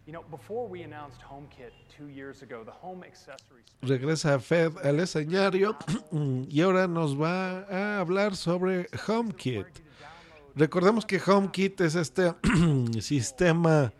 You 0.06 0.12
know, 0.12 0.22
before 0.30 0.68
we 0.68 0.82
announced 0.82 1.20
HomeKit 1.20 1.72
two 1.96 2.08
years 2.08 2.42
ago, 2.42 2.62
the 2.64 2.70
home 2.70 3.04
accessories 3.04 3.66
Regresa 3.82 4.40
Fed 4.40 4.72
al 4.82 5.00
escenario 5.00 5.76
y 6.48 6.62
ahora 6.62 6.86
nos 6.86 7.14
va 7.14 7.64
a 7.68 8.00
hablar 8.00 8.36
sobre 8.36 8.86
HomeKit. 9.06 9.66
Recordemos 10.56 11.04
que 11.04 11.18
HomeKit 11.18 11.80
es 11.80 11.94
este 11.94 12.32
sistema 13.00 13.92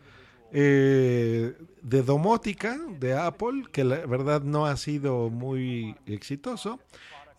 eh, 0.51 1.55
de 1.81 2.03
domótica 2.03 2.77
de 2.99 3.17
Apple 3.17 3.65
que 3.71 3.83
la 3.83 4.05
verdad 4.05 4.41
no 4.41 4.65
ha 4.65 4.75
sido 4.77 5.29
muy 5.29 5.95
exitoso, 6.05 6.79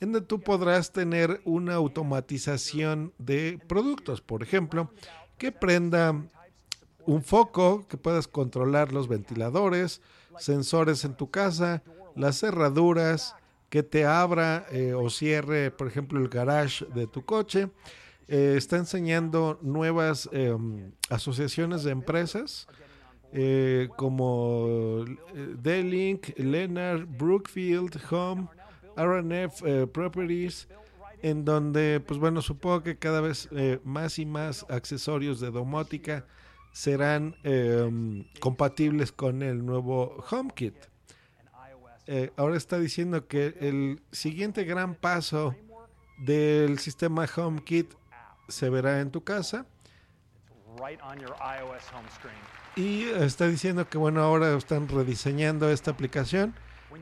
en 0.01 0.13
donde 0.13 0.27
tú 0.27 0.41
podrás 0.41 0.93
tener 0.93 1.41
una 1.45 1.75
automatización 1.75 3.13
de 3.19 3.61
productos, 3.69 4.21
por 4.21 4.43
ejemplo, 4.43 4.91
que 5.39 5.53
prenda 5.53 6.15
un 7.07 7.23
foco, 7.23 7.87
que 7.89 7.97
puedas 7.97 8.29
controlar 8.29 8.93
los 8.93 9.09
ventiladores, 9.09 10.01
sensores 10.39 11.05
en 11.05 11.15
tu 11.15 11.31
casa, 11.31 11.83
las 12.17 12.41
cerraduras, 12.41 13.35
que 13.69 13.83
te 13.83 14.05
abra 14.05 14.67
eh, 14.73 14.95
o 14.95 15.11
cierre, 15.11 15.71
por 15.71 15.87
ejemplo, 15.87 16.19
el 16.19 16.29
garage 16.29 16.85
de 16.87 17.07
tu 17.07 17.25
coche. 17.25 17.69
Eh, 18.27 18.55
está 18.57 18.77
enseñando 18.77 19.59
nuevas 19.61 20.29
eh, 20.33 20.57
asociaciones 21.09 21.83
de 21.83 21.91
empresas 21.91 22.69
eh, 23.33 23.89
como 23.97 25.05
D-Link, 25.63 26.37
Leonard, 26.37 27.07
Brookfield, 27.07 28.01
Home, 28.11 28.49
RNF 28.97 29.63
eh, 29.65 29.87
Properties, 29.87 30.69
en 31.23 31.45
donde, 31.45 32.01
pues 32.01 32.19
bueno, 32.19 32.43
supongo 32.43 32.83
que 32.83 32.99
cada 32.99 33.21
vez 33.21 33.49
eh, 33.53 33.81
más 33.85 34.19
y 34.19 34.27
más 34.27 34.67
accesorios 34.69 35.41
de 35.41 35.51
domótica 35.51 36.25
serán 36.73 37.37
eh, 37.45 38.25
compatibles 38.41 39.13
con 39.13 39.43
el 39.43 39.65
nuevo 39.65 40.25
HomeKit. 40.31 40.75
Eh, 42.07 42.33
ahora 42.37 42.57
está 42.57 42.79
diciendo 42.79 43.27
que 43.29 43.57
el 43.61 44.03
siguiente 44.11 44.65
gran 44.65 44.95
paso 44.95 45.55
del 46.19 46.79
sistema 46.79 47.25
HomeKit 47.25 47.93
se 48.49 48.69
verá 48.69 49.01
en 49.01 49.11
tu 49.11 49.23
casa. 49.23 49.67
Y 52.77 53.05
está 53.05 53.47
diciendo 53.47 53.89
que 53.89 53.99
bueno, 53.99 54.23
ahora 54.23 54.57
están 54.57 54.89
rediseñando 54.89 55.71
esta 55.71 55.91
aplicación 55.91 56.55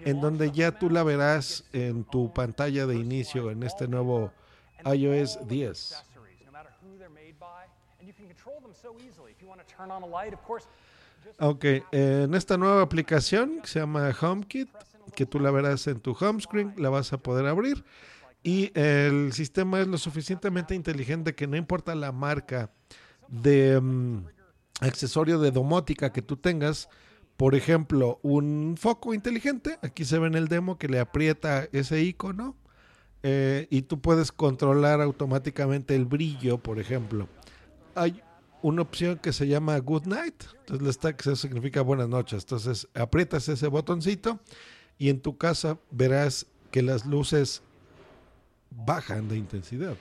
en 0.05 0.21
donde 0.21 0.51
ya 0.51 0.73
tú 0.73 0.91
la 0.91 1.03
verás 1.03 1.65
en 1.73 2.05
tu 2.05 2.33
pantalla 2.33 2.87
de 2.87 2.97
inicio 2.97 3.51
en 3.51 3.63
este 3.63 3.89
nuevo 3.89 4.33
iOS 4.85 5.47
10. 5.49 5.69
accessories, 5.71 6.45
no 6.45 6.53
matter 6.53 6.71
who 6.83 6.97
they're 6.99 7.09
made 7.09 7.35
by, 7.39 7.67
and 7.99 8.07
you 8.09 8.15
can 8.15 8.27
control 8.27 8.61
them 8.61 8.73
so 8.75 8.95
easily. 8.99 9.33
If 9.33 9.41
you 9.41 9.49
want 9.49 9.61
to 9.61 9.75
turn 9.75 9.91
on 9.91 10.03
a 10.03 10.07
light, 10.07 10.33
of 10.33 10.43
course, 10.47 10.67
Ok, 11.41 11.65
en 11.93 12.35
esta 12.35 12.57
nueva 12.57 12.83
aplicación 12.83 13.61
que 13.61 13.69
se 13.69 13.81
llama 13.81 14.11
HomeKit, 14.19 14.69
que 15.15 15.27
tú 15.27 15.41
la 15.41 15.51
verás 15.51 15.87
en 15.87 16.01
tu 16.01 16.17
home 16.19 16.41
screen, 16.41 16.75
la 16.77 16.91
vas 16.91 17.13
a 17.13 17.19
poder 17.19 17.47
abrir. 17.47 17.85
Y 18.43 18.71
el 18.79 19.33
sistema 19.33 19.81
es 19.81 19.87
lo 19.89 19.99
suficientemente 19.99 20.75
inteligente 20.75 21.35
que 21.35 21.47
no 21.47 21.57
importa 21.57 21.95
la 21.95 22.13
marca 22.13 22.71
de 23.29 23.81
mm, 23.81 24.27
accesorio 24.81 25.39
de 25.39 25.51
domótica 25.51 26.13
que 26.13 26.23
tú 26.23 26.37
tengas, 26.37 26.89
por 27.39 27.55
ejemplo, 27.55 28.19
un 28.23 28.75
foco 28.77 29.15
inteligente, 29.15 29.79
aquí 29.81 30.05
se 30.05 30.19
ve 30.19 30.27
en 30.27 30.35
el 30.35 30.49
demo 30.49 30.77
que 30.77 30.89
le 30.89 30.99
aprieta 30.99 31.69
ese 31.71 32.03
icono 32.03 32.57
eh, 33.23 33.69
y 33.71 33.83
tú 33.83 34.01
puedes 34.01 34.33
controlar 34.33 35.01
automáticamente 35.01 35.95
el 35.95 36.05
brillo, 36.05 36.59
por 36.59 36.81
ejemplo. 36.81 37.29
Hay 37.95 38.21
una 38.61 38.83
opción 38.83 39.19
que 39.19 39.33
se 39.33 39.47
llama 39.47 39.79
Good 39.79 40.07
Night, 40.07 40.47
entonces 40.59 40.85
la 40.85 40.93
stack 40.93 41.21
eso 41.21 41.37
significa 41.37 41.81
buenas 41.81 42.09
noches, 42.09 42.43
entonces 42.43 42.89
aprietas 42.93 43.49
ese 43.49 43.69
botoncito 43.69 44.41
y 44.99 45.09
en 45.09 45.21
tu 45.21 45.39
casa 45.39 45.79
verás 45.93 46.45
que 46.73 46.83
las 46.83 47.07
luces 47.07 47.63
bajan 48.71 49.29
de 49.29 49.37
intensidad. 49.37 49.95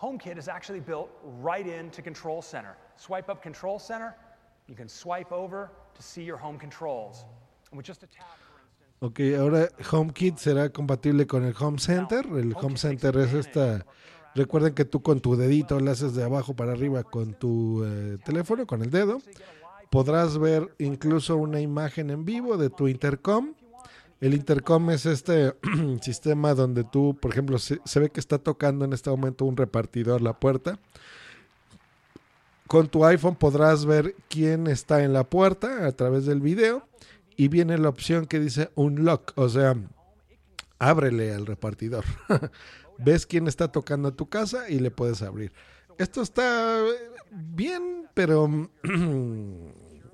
HomeKit 0.00 0.38
is 0.38 0.48
actually 0.48 0.80
built 0.80 1.10
right 1.42 1.66
into 1.66 2.02
Control 2.02 2.40
Center. 2.40 2.76
Swipe 2.96 3.28
up 3.28 3.42
Control 3.42 3.78
Center, 3.78 4.14
you 4.66 4.74
can 4.74 4.88
swipe 4.88 5.30
over 5.30 5.70
to 5.94 6.02
see 6.02 6.22
your 6.22 6.38
home 6.38 6.58
controls. 6.58 7.26
And 7.70 7.76
with 7.76 7.86
just 7.86 8.02
a 8.02 8.06
tap, 8.06 8.26
Ok, 9.02 9.20
ahora 9.38 9.70
HomeKit 9.90 10.36
será 10.36 10.68
compatible 10.70 11.26
con 11.26 11.44
el 11.44 11.54
Home 11.58 11.78
Center. 11.78 12.26
El 12.26 12.54
Home 12.54 12.76
Center 12.76 13.16
es 13.16 13.32
esta. 13.32 13.86
Recuerden 14.34 14.74
que 14.74 14.84
tú 14.84 15.02
con 15.02 15.20
tu 15.20 15.36
dedito 15.36 15.80
le 15.80 15.90
haces 15.90 16.14
de 16.14 16.22
abajo 16.22 16.54
para 16.54 16.72
arriba 16.72 17.02
con 17.02 17.32
tu 17.32 17.82
eh, 17.82 18.18
teléfono, 18.24 18.66
con 18.66 18.82
el 18.82 18.90
dedo. 18.90 19.22
Podrás 19.90 20.38
ver 20.38 20.74
incluso 20.78 21.36
una 21.36 21.60
imagen 21.60 22.10
en 22.10 22.26
vivo 22.26 22.58
de 22.58 22.68
tu 22.68 22.88
intercom. 22.88 23.54
El 24.20 24.34
intercom 24.34 24.90
es 24.90 25.06
este 25.06 25.54
sistema 26.02 26.54
donde 26.54 26.84
tú, 26.84 27.16
por 27.20 27.32
ejemplo, 27.32 27.58
se, 27.58 27.80
ve 27.94 28.10
que 28.10 28.20
está 28.20 28.38
tocando 28.38 28.84
en 28.84 28.92
este 28.92 29.08
momento 29.08 29.46
un 29.46 29.56
repartidor 29.56 30.20
la 30.20 30.38
puerta. 30.38 30.78
Con 32.66 32.88
tu 32.88 33.04
iPhone 33.04 33.34
podrás 33.34 33.86
ver 33.86 34.14
quién 34.28 34.66
está 34.66 35.02
en 35.02 35.14
la 35.14 35.24
puerta 35.24 35.86
a 35.86 35.92
través 35.92 36.26
del 36.26 36.40
video 36.40 36.86
y 37.36 37.48
viene 37.48 37.78
la 37.78 37.88
opción 37.88 38.26
que 38.26 38.38
dice 38.38 38.70
unlock, 38.74 39.32
o 39.36 39.48
sea, 39.48 39.74
ábrele 40.78 41.32
al 41.32 41.46
repartidor. 41.46 42.04
Ves 42.98 43.26
quién 43.26 43.48
está 43.48 43.72
tocando 43.72 44.10
a 44.10 44.16
tu 44.16 44.28
casa 44.28 44.68
y 44.68 44.78
le 44.78 44.90
puedes 44.90 45.22
abrir. 45.22 45.52
Esto 45.96 46.20
está 46.20 46.84
bien, 47.30 48.06
pero 48.12 48.46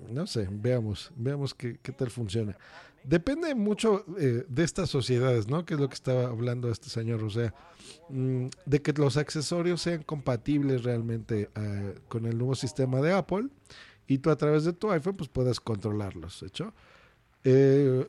no 0.08 0.26
sé, 0.26 0.48
veamos, 0.48 1.12
veamos 1.16 1.52
qué 1.52 1.92
tal 1.96 2.10
funciona. 2.10 2.56
Depende 3.06 3.54
mucho 3.54 4.04
eh, 4.18 4.44
de 4.48 4.64
estas 4.64 4.90
sociedades, 4.90 5.46
¿no? 5.46 5.64
Que 5.64 5.74
es 5.74 5.80
lo 5.80 5.88
que 5.88 5.94
estaba 5.94 6.24
hablando 6.24 6.68
este 6.72 6.90
señor, 6.90 7.22
o 7.22 7.30
sea, 7.30 7.54
mm, 8.08 8.46
de 8.64 8.82
que 8.82 8.92
los 8.94 9.16
accesorios 9.16 9.80
sean 9.80 10.02
compatibles 10.02 10.82
realmente 10.82 11.48
eh, 11.54 11.94
con 12.08 12.26
el 12.26 12.36
nuevo 12.36 12.56
sistema 12.56 13.00
de 13.00 13.12
Apple 13.12 13.48
y 14.08 14.18
tú 14.18 14.30
a 14.30 14.36
través 14.36 14.64
de 14.64 14.72
tu 14.72 14.90
iPhone 14.90 15.16
pues 15.16 15.28
puedas 15.28 15.60
controlarlos, 15.60 16.42
¿hecho? 16.42 16.74
Eh, 17.44 18.08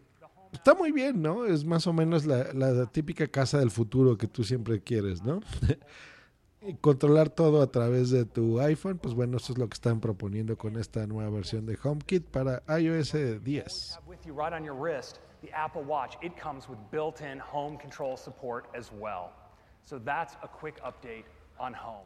está 0.52 0.74
muy 0.74 0.92
bien, 0.92 1.22
¿no? 1.22 1.46
Es 1.46 1.64
más 1.64 1.86
o 1.86 1.94
menos 1.94 2.26
la, 2.26 2.52
la 2.54 2.88
típica 2.88 3.28
casa 3.28 3.60
del 3.60 3.70
futuro 3.70 4.18
que 4.18 4.28
tú 4.28 4.44
siempre 4.44 4.82
quieres, 4.82 5.22
¿no? 5.22 5.42
y 6.68 6.74
controlar 6.76 7.30
todo 7.30 7.62
a 7.62 7.68
través 7.68 8.10
de 8.12 8.26
tu 8.26 8.60
iPhone, 8.60 8.98
pues 8.98 9.14
bueno, 9.16 9.38
eso 9.38 9.54
es 9.54 9.58
lo 9.58 9.68
que 9.70 9.76
están 9.76 10.00
proponiendo 10.02 10.58
con 10.58 10.76
esta 10.78 11.08
nueva 11.08 11.30
versión 11.30 11.66
de 11.66 11.78
HomeKit 11.82 12.26
para 12.26 12.62
iOS 12.80 13.14
10. 13.44 14.00
with 14.06 14.20
you 14.26 14.34
right 14.34 14.52
on 14.54 14.64
your 14.66 14.76
wrist, 14.76 15.20
the 15.42 15.50
Apple 15.54 15.84
Watch, 15.84 16.16
it 16.22 16.34
comes 16.42 16.68
with 16.68 16.78
built-in 16.92 17.40
home 17.40 17.78
control 17.78 18.18
support 18.18 18.66
as 18.78 18.92
well. 18.92 19.32
So 19.86 19.98
that's 20.00 20.36
a 20.44 20.48
quick 20.48 20.76
update 20.84 21.24
on 21.58 21.74
home. 21.74 22.06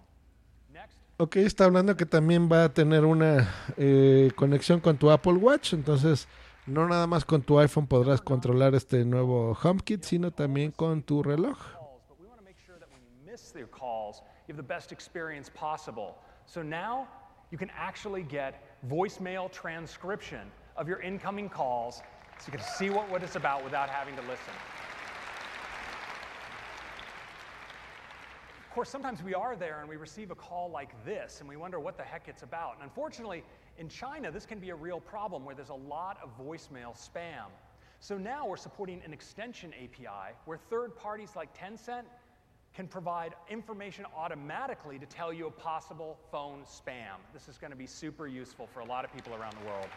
Next, 0.72 0.96
Ok, 1.18 1.36
está 1.38 1.66
hablando 1.66 1.96
que 1.98 2.06
también 2.06 2.50
va 2.52 2.64
a 2.66 2.70
tener 2.74 3.06
una 3.06 3.48
eh, 3.78 4.32
conexión 4.36 4.80
con 4.80 4.98
tu 4.98 5.12
Apple 5.12 5.34
Watch, 5.34 5.74
entonces 5.74 6.28
no 6.68 6.88
nada 6.88 7.08
más 7.08 7.26
con 7.26 7.42
tu 7.42 7.60
iPhone 7.60 7.88
podrás 7.88 8.22
controlar 8.22 8.76
este 8.76 9.06
nuevo 9.06 9.54
HomeKit, 9.62 10.04
sino 10.04 10.32
también 10.32 10.72
con 10.72 11.02
tu 11.04 11.22
reloj. 11.24 11.58
miss 13.26 13.52
their 13.54 13.68
calls, 13.68 14.22
you 14.48 14.54
have 14.54 14.58
the 14.58 14.64
best 14.64 14.92
experience 14.92 15.50
possible. 15.54 16.18
So 16.46 16.62
now 16.62 17.08
you 17.52 17.58
can 17.58 17.72
actually 17.78 18.24
get 18.24 18.64
voicemail 18.90 19.52
transcription 19.52 20.52
of 20.78 20.88
your 20.88 21.00
incoming 21.02 21.50
calls 21.50 22.02
so 22.40 22.52
you 22.52 22.58
can 22.58 22.68
see 22.78 22.90
what, 22.90 23.10
what 23.10 23.22
it's 23.22 23.36
about 23.36 23.64
without 23.64 23.90
having 23.90 24.16
to 24.16 24.22
listen. 24.22 24.54
Of 28.72 28.76
course, 28.76 28.90
sometimes 28.90 29.22
we 29.22 29.34
are 29.34 29.56
there 29.56 29.82
and 29.82 29.90
we 29.90 29.98
receive 29.98 30.32
a 30.32 30.36
call 30.36 30.72
like 30.72 30.90
this 31.04 31.42
and 31.42 31.50
we 31.50 31.58
wonder 31.58 31.80
what 31.80 31.98
the 31.98 32.04
heck 32.04 32.30
it's 32.30 32.42
about. 32.42 32.76
And 32.76 32.84
unfortunately, 32.84 33.44
in 33.78 33.90
China, 33.90 34.32
this 34.32 34.46
can 34.46 34.60
be 34.60 34.70
a 34.70 34.76
real 34.76 35.02
problem 35.02 35.44
where 35.44 35.54
there's 35.54 35.70
a 35.70 35.74
lot 35.74 36.18
of 36.24 36.30
voicemail 36.40 36.98
spam. 36.98 37.48
So 38.00 38.18
now 38.18 38.48
we're 38.48 38.58
supporting 38.58 39.02
an 39.06 39.12
extension 39.12 39.74
API 39.74 40.34
where 40.46 40.58
third 40.58 40.96
parties 40.96 41.36
like 41.36 41.56
Tencent 41.56 42.04
can 42.74 42.88
provide 42.88 43.36
information 43.50 44.06
automatically 44.16 44.98
to 44.98 45.06
tell 45.06 45.34
you 45.34 45.48
a 45.48 45.52
possible 45.52 46.18
phone 46.32 46.64
spam. 46.64 47.18
This 47.34 47.50
is 47.50 47.58
going 47.58 47.72
to 47.72 47.78
be 47.78 47.86
super 47.86 48.28
useful 48.28 48.68
for 48.68 48.80
a 48.80 48.86
lot 48.86 49.04
of 49.04 49.14
people 49.14 49.34
around 49.34 49.56
the 49.62 49.68
world. 49.68 49.88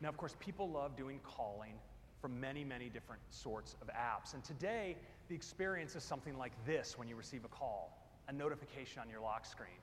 Now, 0.00 0.10
of 0.10 0.18
course, 0.18 0.36
people 0.38 0.68
love 0.68 0.96
doing 0.96 1.18
calling 1.24 1.72
from 2.20 2.38
many, 2.38 2.64
many 2.64 2.90
different 2.90 3.22
sorts 3.30 3.76
of 3.80 3.88
apps. 3.88 4.34
And 4.34 4.44
today, 4.44 4.96
the 5.28 5.34
experience 5.34 5.96
is 5.96 6.02
something 6.02 6.36
like 6.36 6.52
this 6.66 6.98
when 6.98 7.08
you 7.08 7.16
receive 7.16 7.44
a 7.46 7.48
call, 7.48 7.98
a 8.28 8.32
notification 8.32 9.00
on 9.00 9.08
your 9.08 9.20
lock 9.20 9.46
screen. 9.46 9.80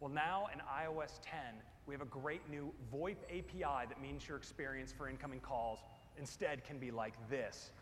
Well, 0.00 0.10
now 0.10 0.48
in 0.52 0.60
iOS 0.60 1.20
10, 1.22 1.40
we 1.86 1.94
have 1.94 2.02
a 2.02 2.06
great 2.06 2.42
new 2.50 2.72
VoIP 2.92 3.16
API 3.30 3.86
that 3.88 4.02
means 4.02 4.28
your 4.28 4.36
experience 4.36 4.92
for 4.92 5.08
incoming 5.08 5.40
calls 5.40 5.78
instead 6.18 6.62
can 6.66 6.78
be 6.78 6.90
like 6.90 7.16
this. 7.28 7.72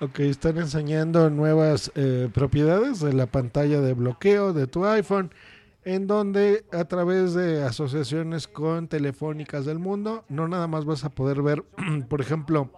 Ok, 0.00 0.18
están 0.20 0.58
enseñando 0.58 1.30
nuevas 1.30 1.92
eh, 1.94 2.28
propiedades 2.34 2.98
de 2.98 3.12
la 3.12 3.26
pantalla 3.26 3.80
de 3.80 3.94
bloqueo 3.94 4.52
de 4.52 4.66
tu 4.66 4.84
iPhone, 4.84 5.30
en 5.84 6.08
donde 6.08 6.64
a 6.72 6.84
través 6.86 7.34
de 7.34 7.62
asociaciones 7.62 8.48
con 8.48 8.88
telefónicas 8.88 9.64
del 9.64 9.78
mundo, 9.78 10.24
no 10.28 10.48
nada 10.48 10.66
más 10.66 10.84
vas 10.86 11.04
a 11.04 11.10
poder 11.10 11.42
ver, 11.42 11.62
por 12.08 12.20
ejemplo, 12.20 12.72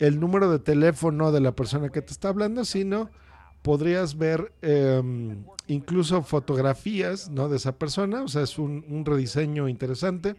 el 0.00 0.18
número 0.18 0.50
de 0.50 0.58
teléfono 0.58 1.30
de 1.30 1.40
la 1.40 1.52
persona 1.52 1.90
que 1.90 2.02
te 2.02 2.12
está 2.12 2.30
hablando, 2.30 2.64
sino 2.64 3.08
podrías 3.62 4.16
ver 4.16 4.52
eh, 4.62 5.02
incluso 5.66 6.22
fotografías 6.22 7.28
¿no? 7.30 7.48
de 7.48 7.56
esa 7.56 7.78
persona, 7.78 8.22
o 8.22 8.28
sea, 8.28 8.42
es 8.42 8.58
un, 8.58 9.04
rediseño 9.04 9.68
interesante. 9.68 10.36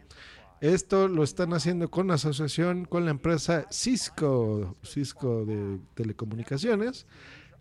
Esto 0.61 1.07
lo 1.07 1.23
están 1.23 1.53
haciendo 1.53 1.89
con 1.89 2.11
asociación 2.11 2.83
con 2.85 3.05
la 3.05 3.11
empresa 3.11 3.65
Cisco, 3.71 4.75
Cisco 4.83 5.45
de 5.45 5.79
telecomunicaciones. 5.93 7.05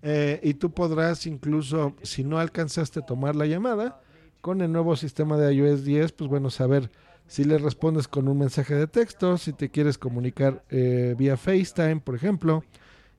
Eh, 0.02 0.40
y 0.42 0.54
tú 0.54 0.72
podrás 0.72 1.26
incluso, 1.26 1.94
si 2.02 2.24
no 2.24 2.38
alcanzaste 2.38 3.00
a 3.00 3.06
tomar 3.06 3.36
la 3.36 3.46
llamada, 3.46 4.00
con 4.40 4.60
el 4.62 4.72
nuevo 4.72 4.96
sistema 4.96 5.36
de 5.36 5.54
iOS 5.54 5.84
10, 5.84 6.12
pues 6.12 6.30
bueno, 6.30 6.50
saber 6.50 6.90
si 7.26 7.44
le 7.44 7.58
respondes 7.58 8.08
con 8.08 8.28
un 8.28 8.38
mensaje 8.38 8.74
de 8.74 8.86
texto, 8.86 9.36
si 9.36 9.52
te 9.52 9.68
quieres 9.68 9.98
comunicar 9.98 10.64
eh, 10.70 11.14
vía 11.18 11.36
FaceTime, 11.36 12.00
por 12.00 12.14
ejemplo, 12.14 12.64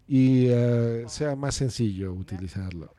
y 0.10 0.48
eh, 0.49 1.06
sea 1.07 1.36
más 1.36 1.56
sencillo 1.56 2.11
utilizarlo. 2.11 2.94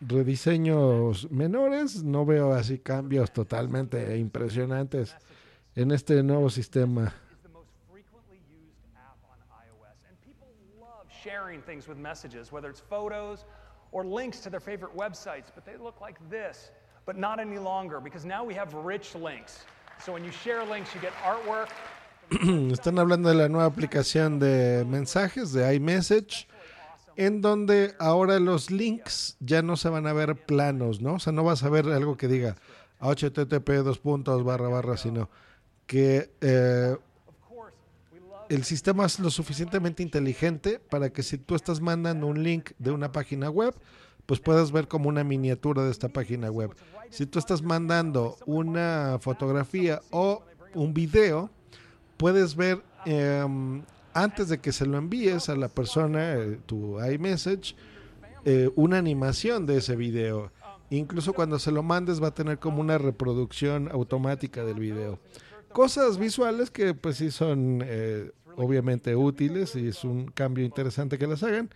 rediseños 0.00 1.30
menores, 1.30 2.04
no 2.04 2.24
veo 2.24 2.52
así 2.52 2.78
cambios 2.78 3.32
totalmente 3.32 4.16
impresionantes 4.18 5.16
en 5.74 5.90
este 5.90 6.22
nuevo 6.22 6.48
sistema. 6.50 7.12
sharing 11.24 11.60
things 11.62 11.88
with 11.88 11.98
messages, 11.98 12.52
whether 12.52 12.70
it's 12.70 12.78
photos 12.78 13.46
or 13.90 14.04
links 14.04 14.38
to 14.38 14.48
their 14.48 14.60
favorite 14.60 14.94
websites, 14.96 15.50
but 15.52 15.64
they 15.64 15.76
look 15.76 16.00
like 16.00 16.16
this, 16.30 16.70
but 17.04 17.16
not 17.16 17.40
any 17.40 17.58
longer 17.58 17.98
because 17.98 18.24
now 18.24 18.44
we 18.44 18.54
have 18.54 18.72
rich 18.74 19.12
links. 19.16 19.64
So 20.04 20.12
when 20.12 20.22
you 20.22 20.30
share 20.30 20.64
links, 20.64 20.94
you 20.94 21.00
get 21.00 21.12
artwork. 21.24 21.68
Están 22.72 22.98
hablando 22.98 23.28
de 23.28 23.36
la 23.36 23.48
nueva 23.48 23.66
aplicación 23.66 24.40
de 24.40 24.84
mensajes 24.88 25.52
de 25.52 25.74
iMessage, 25.76 26.48
en 27.16 27.40
donde 27.40 27.94
ahora 27.98 28.40
los 28.40 28.70
links 28.70 29.36
ya 29.38 29.62
no 29.62 29.76
se 29.76 29.88
van 29.88 30.06
a 30.06 30.12
ver 30.12 30.34
planos, 30.34 31.00
¿no? 31.00 31.14
O 31.14 31.18
sea, 31.20 31.32
no 31.32 31.44
vas 31.44 31.62
a 31.62 31.68
ver 31.68 31.86
algo 31.86 32.16
que 32.16 32.26
diga 32.26 32.56
http 33.00 33.68
dos 33.84 33.98
puntos 33.98 34.42
barra 34.42 34.68
barra, 34.68 34.96
sino 34.96 35.30
que 35.86 36.30
eh, 36.40 36.96
el 38.48 38.64
sistema 38.64 39.06
es 39.06 39.20
lo 39.20 39.30
suficientemente 39.30 40.02
inteligente 40.02 40.80
para 40.80 41.10
que 41.10 41.22
si 41.22 41.38
tú 41.38 41.54
estás 41.54 41.80
mandando 41.80 42.26
un 42.26 42.42
link 42.42 42.72
de 42.78 42.90
una 42.90 43.12
página 43.12 43.50
web, 43.50 43.74
pues 44.26 44.40
puedas 44.40 44.72
ver 44.72 44.88
como 44.88 45.08
una 45.08 45.22
miniatura 45.22 45.84
de 45.84 45.92
esta 45.92 46.08
página 46.08 46.50
web. 46.50 46.74
Si 47.10 47.24
tú 47.26 47.38
estás 47.38 47.62
mandando 47.62 48.36
una 48.46 49.18
fotografía 49.20 50.00
o 50.10 50.42
un 50.74 50.92
video, 50.92 51.50
puedes 52.16 52.56
ver 52.56 52.82
em, 53.04 53.82
antes 54.14 54.48
de 54.48 54.58
que 54.58 54.72
se 54.72 54.86
lo 54.86 54.98
envíes 54.98 55.48
a 55.48 55.56
la 55.56 55.68
persona, 55.68 56.34
eh, 56.34 56.58
tu 56.66 56.98
iMessage, 57.02 57.76
eh, 58.44 58.70
una 58.74 58.98
animación 58.98 59.66
de 59.66 59.78
ese 59.78 59.96
video. 59.96 60.50
Incluso 60.90 61.32
cuando 61.32 61.58
se 61.58 61.72
lo 61.72 61.82
mandes 61.82 62.22
va 62.22 62.28
a 62.28 62.34
tener 62.34 62.58
como 62.58 62.80
una 62.80 62.96
reproducción 62.96 63.90
automática 63.90 64.64
del 64.64 64.78
video. 64.78 65.18
Cosas 65.72 66.18
visuales 66.18 66.70
que 66.70 66.94
pues 66.94 67.16
sí 67.16 67.30
son 67.30 67.82
eh, 67.84 68.30
obviamente 68.56 69.14
útiles 69.16 69.74
y 69.76 69.88
es 69.88 70.04
un 70.04 70.28
cambio 70.28 70.64
interesante 70.64 71.18
que 71.18 71.26
las 71.26 71.42
hagan, 71.42 71.70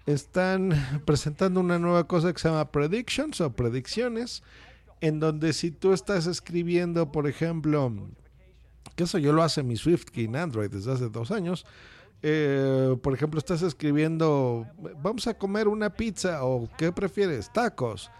Están 0.05 0.71
presentando 1.05 1.59
una 1.59 1.77
nueva 1.79 2.07
cosa 2.07 2.33
que 2.33 2.39
se 2.39 2.49
llama 2.49 2.71
predictions 2.71 3.39
o 3.41 3.51
predicciones, 3.51 4.43
en 4.99 5.19
donde 5.19 5.53
si 5.53 5.71
tú 5.71 5.93
estás 5.93 6.27
escribiendo, 6.27 7.11
por 7.11 7.27
ejemplo, 7.27 7.91
que 8.95 9.03
eso 9.03 9.17
yo 9.17 9.33
lo 9.33 9.43
hace 9.43 9.63
mi 9.63 9.77
SwiftKey 9.77 10.25
en 10.25 10.35
Android 10.35 10.69
desde 10.69 10.91
hace 10.91 11.09
dos 11.09 11.31
años, 11.31 11.65
eh, 12.23 12.95
por 13.01 13.13
ejemplo, 13.13 13.39
estás 13.39 13.61
escribiendo, 13.63 14.67
vamos 15.01 15.25
a 15.27 15.33
comer 15.33 15.67
una 15.67 15.89
pizza 15.89 16.43
o 16.43 16.69
qué 16.77 16.91
prefieres, 16.91 17.51
tacos. 17.51 18.11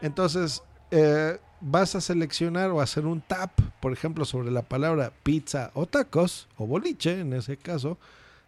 Entonces, 0.00 0.62
eh, 0.90 1.38
vas 1.60 1.94
a 1.94 2.00
seleccionar 2.00 2.70
o 2.70 2.80
hacer 2.80 3.06
un 3.06 3.20
tap, 3.20 3.52
por 3.80 3.92
ejemplo, 3.92 4.24
sobre 4.24 4.50
la 4.50 4.62
palabra 4.62 5.12
pizza 5.22 5.70
o 5.74 5.86
tacos, 5.86 6.48
o 6.56 6.66
boliche 6.66 7.20
en 7.20 7.32
ese 7.32 7.56
caso, 7.56 7.98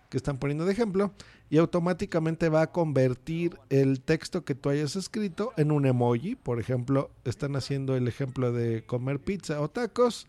que 0.08 0.16
están 0.16 0.38
poniendo 0.38 0.64
de 0.64 0.72
ejemplo, 0.72 1.12
y 1.50 1.58
automáticamente 1.58 2.48
va 2.48 2.62
a 2.62 2.66
convertir 2.68 3.58
el 3.68 4.00
texto 4.00 4.44
que 4.44 4.54
tú 4.54 4.70
hayas 4.70 4.96
escrito 4.96 5.52
en 5.56 5.70
un 5.70 5.86
emoji. 5.86 6.34
Por 6.34 6.58
ejemplo, 6.58 7.10
están 7.24 7.56
haciendo 7.56 7.94
el 7.96 8.08
ejemplo 8.08 8.52
de 8.52 8.84
comer 8.84 9.18
pizza 9.18 9.60
o 9.60 9.68
tacos, 9.68 10.26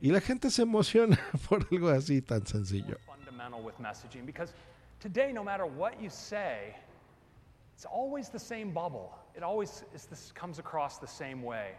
y 0.00 0.10
la 0.10 0.20
gente 0.20 0.50
se 0.50 0.62
emociona 0.62 1.18
por 1.48 1.66
algo 1.70 1.88
así 1.88 2.22
tan 2.22 2.46
sencillo. 2.46 2.96
today, 5.00 5.32
no 5.32 5.42
matter 5.42 5.66
what 5.66 6.00
you 6.00 6.08
say, 6.08 6.76
it's 7.74 7.84
always 7.84 8.28
the 8.28 8.38
same 8.38 8.70
bubble. 8.70 9.18
It 9.36 9.42
always 9.42 9.84
is 9.94 10.06
this 10.06 10.32
comes 10.34 10.58
across 10.58 10.98
the 10.98 11.06
same 11.06 11.42
way. 11.42 11.72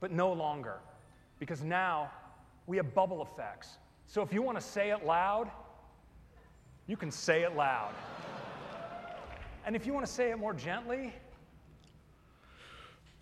But 0.00 0.10
no 0.10 0.32
longer, 0.32 0.78
because 1.38 1.62
now 1.62 2.10
we 2.66 2.76
have 2.76 2.94
bubble 2.94 3.22
effects. 3.22 3.78
So 4.06 4.22
if 4.22 4.32
you 4.32 4.42
want 4.42 4.58
to 4.58 4.64
say 4.64 4.90
it 4.90 5.04
loud, 5.04 5.50
you 6.86 6.96
can 6.96 7.10
say 7.10 7.42
it 7.42 7.54
loud. 7.54 7.92
And 9.66 9.76
if 9.76 9.86
you 9.86 9.92
want 9.92 10.06
to 10.06 10.12
say 10.12 10.30
it 10.30 10.38
more 10.38 10.54
gently, 10.54 11.12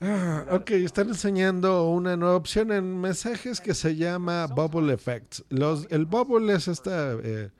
Ah, 0.00 0.46
ok, 0.52 0.70
están 0.70 1.08
enseñando 1.08 1.90
una 1.90 2.16
nueva 2.16 2.36
opción 2.36 2.70
en 2.70 3.00
mensajes 3.00 3.60
que 3.60 3.74
se 3.74 3.96
llama 3.96 4.46
Bubble 4.46 4.92
Effects. 4.92 5.44
Los, 5.48 5.88
el 5.90 6.06
bubble 6.06 6.54
es 6.54 6.68
este 6.68 6.90
eh, 6.92 7.50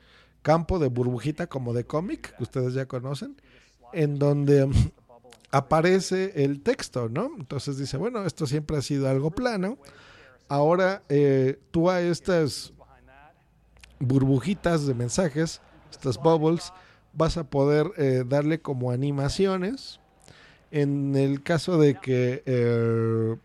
campo 0.43 0.78
de 0.78 0.89
burbujita 0.89 1.49
como 1.49 1.73
de 1.73 1.85
cómic 1.85 2.36
que 2.36 2.43
ustedes 2.45 2.74
ya 2.74 2.86
conocen, 2.86 3.36
en 3.93 4.20
donde 4.20 4.70
aparece 5.51 6.45
el 6.45 6.61
texto, 6.61 7.09
¿no? 7.09 7.31
Entonces 7.39 7.79
dice, 7.79 7.97
bueno, 7.97 8.25
esto 8.25 8.47
siempre 8.47 8.77
ha 8.77 8.83
sido 8.83 9.09
algo 9.09 9.31
plano. 9.31 9.79
Ahora 10.49 11.03
eh, 11.09 11.59
tú 11.70 11.91
a 11.91 12.01
estas 12.01 12.73
burbujitas 14.01 14.87
de 14.87 14.95
mensajes, 14.95 15.61
estas 15.91 16.19
bubbles, 16.19 16.73
vas 17.12 17.37
a 17.37 17.45
poder 17.45 17.91
eh, 17.97 18.25
darle 18.27 18.61
como 18.61 18.91
animaciones. 18.91 20.01
En 20.70 21.16
el 21.16 21.43
caso 21.43 21.79
de 21.79 21.95
que, 21.95 22.43
eh, 22.47 23.37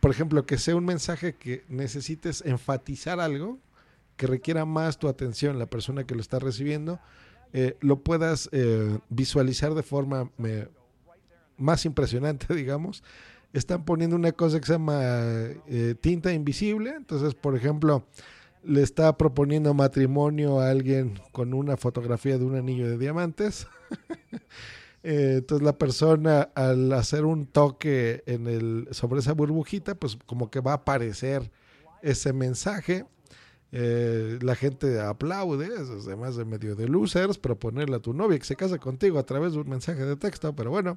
por 0.00 0.10
ejemplo, 0.10 0.44
que 0.44 0.58
sea 0.58 0.76
un 0.76 0.84
mensaje 0.84 1.34
que 1.34 1.64
necesites 1.68 2.42
enfatizar 2.44 3.20
algo, 3.20 3.58
que 4.16 4.26
requiera 4.26 4.64
más 4.64 4.98
tu 4.98 5.08
atención, 5.08 5.58
la 5.58 5.66
persona 5.66 6.04
que 6.04 6.14
lo 6.14 6.20
está 6.20 6.38
recibiendo, 6.38 7.00
eh, 7.52 7.76
lo 7.80 8.00
puedas 8.00 8.50
visualizar 9.08 9.74
de 9.74 9.82
forma 9.84 10.30
más 11.56 11.84
impresionante, 11.84 12.54
digamos. 12.54 13.02
Están 13.52 13.84
poniendo 13.84 14.16
una 14.16 14.32
cosa 14.32 14.58
que 14.58 14.66
se 14.66 14.72
llama 14.72 15.00
eh, 15.02 15.94
tinta 16.00 16.32
invisible. 16.32 16.94
Entonces, 16.96 17.34
por 17.34 17.56
ejemplo, 17.56 18.04
le 18.64 18.82
está 18.82 19.16
proponiendo 19.16 19.74
matrimonio 19.74 20.60
a 20.60 20.70
alguien 20.70 21.20
con 21.32 21.54
una 21.54 21.76
fotografía 21.76 22.38
de 22.38 22.44
un 22.44 22.56
anillo 22.56 22.88
de 22.88 22.98
diamantes. 22.98 23.66
Eh, 25.06 25.34
entonces 25.40 25.62
la 25.62 25.76
persona 25.76 26.48
al 26.54 26.90
hacer 26.94 27.26
un 27.26 27.44
toque 27.44 28.22
en 28.24 28.46
el, 28.46 28.88
sobre 28.90 29.20
esa 29.20 29.34
burbujita, 29.34 29.94
pues 29.96 30.16
como 30.24 30.50
que 30.50 30.60
va 30.60 30.70
a 30.70 30.76
aparecer 30.76 31.50
ese 32.00 32.32
mensaje. 32.32 33.04
Eh, 33.70 34.38
la 34.40 34.54
gente 34.54 34.98
aplaude, 35.00 35.68
además 36.06 36.36
de 36.36 36.46
medio 36.46 36.74
de 36.74 36.88
losers, 36.88 37.36
proponerle 37.36 37.96
a 37.96 37.98
tu 37.98 38.14
novia 38.14 38.38
que 38.38 38.46
se 38.46 38.56
case 38.56 38.78
contigo 38.78 39.18
a 39.18 39.26
través 39.26 39.52
de 39.52 39.58
un 39.58 39.68
mensaje 39.68 40.02
de 40.06 40.16
texto, 40.16 40.56
pero 40.56 40.70
bueno. 40.70 40.96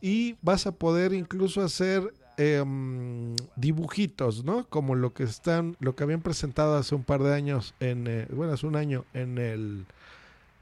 Y 0.00 0.36
vas 0.42 0.66
a 0.66 0.72
poder 0.72 1.12
incluso 1.12 1.62
hacer 1.62 2.14
em, 2.36 3.36
dibujitos, 3.56 4.44
¿no? 4.44 4.66
Como 4.68 4.94
lo 4.94 5.12
que 5.12 5.24
están, 5.24 5.76
lo 5.80 5.94
que 5.94 6.04
habían 6.04 6.22
presentado 6.22 6.76
hace 6.76 6.94
un 6.94 7.04
par 7.04 7.22
de 7.22 7.34
años 7.34 7.74
en, 7.80 8.06
eh, 8.06 8.26
bueno, 8.32 8.54
hace 8.54 8.66
un 8.66 8.76
año 8.76 9.04
en 9.12 9.38
el 9.38 9.86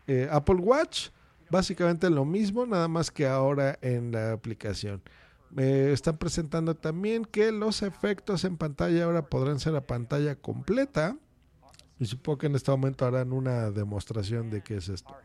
eh, 0.07 0.29
Apple 0.31 0.57
Watch. 0.57 1.11
Básicamente 1.51 2.11
lo 2.11 2.25
mismo, 2.25 2.67
nada 2.67 2.89
más 2.89 3.11
que 3.11 3.27
ahora 3.27 3.79
en 3.81 4.13
la 4.13 4.33
aplicación. 4.33 5.01
Están 5.57 6.19
presentando 6.19 6.75
también 6.75 7.25
que 7.25 7.53
los 7.53 7.81
efectos 7.81 8.45
en 8.45 8.59
pantalla 8.59 9.05
ahora 9.05 9.23
podrán 9.23 9.59
ser 9.59 9.75
a 9.77 9.81
pantalla 9.81 10.37
completa. 10.37 11.17
Y 11.99 12.05
supongo 12.05 12.39
que 12.39 12.47
en 12.47 12.55
este 12.55 12.71
momento 12.71 13.07
harán 13.07 13.33
una 13.33 13.71
demostración 13.71 14.51
de 14.51 14.63
qué 14.63 14.77
es 14.77 14.89
esto. 14.89 15.17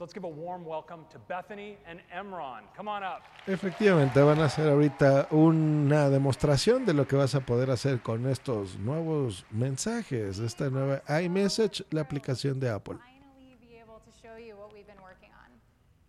So 0.00 0.04
let's 0.04 0.12
give 0.12 0.24
a 0.24 0.28
warm 0.28 0.64
welcome 0.64 1.04
to 1.10 1.18
Bethany 1.28 1.76
and 1.86 2.00
Emron. 2.10 2.60
Come 2.76 2.88
on 2.88 3.02
up. 3.02 3.22
Efectivamente, 3.46 4.22
van 4.22 4.38
a 4.40 4.44
hacer 4.46 4.68
ahorita 4.68 5.28
una 5.30 6.08
demostración 6.08 6.84
de 6.86 6.94
lo 6.94 7.06
que 7.06 7.16
vas 7.16 7.34
a 7.34 7.40
poder 7.40 7.70
hacer 7.70 8.00
con 8.00 8.26
estos 8.26 8.78
nuevos 8.78 9.44
mensajes, 9.50 10.38
esta 10.38 10.70
nueva 10.70 11.02
iMessage, 11.08 11.84
la 11.90 12.02
aplicación 12.02 12.58
de 12.60 12.70
Apple. 12.70 12.98
finally 12.98 13.56
be 13.60 13.76
able 13.78 14.00
to 14.00 14.10
show 14.22 14.36
you 14.36 14.56
what 14.56 14.72
we've 14.72 14.86
been 14.86 15.02
working 15.02 15.30
on. 15.32 15.50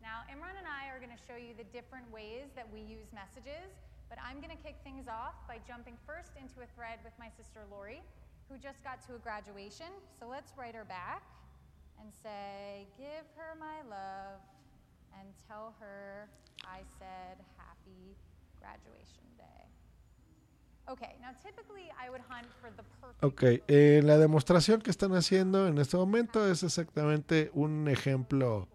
Now, 0.02 0.24
Imran 0.32 0.58
and 0.58 0.68
I 0.68 0.90
are 0.90 1.00
going 1.00 1.16
to 1.16 1.24
show 1.28 1.36
you 1.36 1.54
the 1.56 1.68
different 1.74 2.10
ways 2.12 2.52
that 2.56 2.68
we 2.72 2.80
use 2.82 3.12
messages, 3.14 3.68
but 4.10 4.18
I'm 4.24 4.40
going 4.40 4.56
to 4.56 4.64
kick 4.64 4.76
things 4.84 5.08
off 5.08 5.36
by 5.48 5.60
jumping 5.68 5.98
first 6.08 6.32
into 6.40 6.62
a 6.62 6.68
thread 6.76 7.00
with 7.04 7.14
my 7.20 7.28
sister 7.36 7.66
Lori, 7.70 8.02
who 8.50 8.58
just 8.58 8.84
got 8.84 9.04
to 9.08 9.16
a 9.16 9.20
graduation. 9.20 9.92
So 10.20 10.28
let's 10.30 10.54
write 10.56 10.76
her 10.76 10.86
back 10.86 11.24
and 12.00 12.12
say, 12.24 12.88
Give 12.98 13.26
her 13.36 13.56
my 13.60 13.82
love 13.90 14.42
and 15.20 15.28
tell 15.48 15.74
her 15.80 16.28
I 16.66 16.82
said 17.00 17.38
happy 17.58 18.16
graduation 18.60 19.26
day. 19.38 19.64
Okay, 20.90 21.16
now 21.22 21.32
typically 21.42 21.92
I 22.00 22.10
would 22.10 22.22
hunt 22.28 22.48
for 22.62 22.70
the 22.72 22.84
perfect. 23.00 23.24
Ok, 23.24 23.64
eh, 23.68 24.02
la 24.04 24.18
demostración 24.18 24.82
que 24.82 24.92
están 24.92 25.14
haciendo 25.14 25.68
en 25.68 25.78
este 25.78 25.98
momento 25.98 26.50
es 26.50 26.64
exactamente 26.64 27.52
un 27.54 27.88
ejemplo 27.88 28.68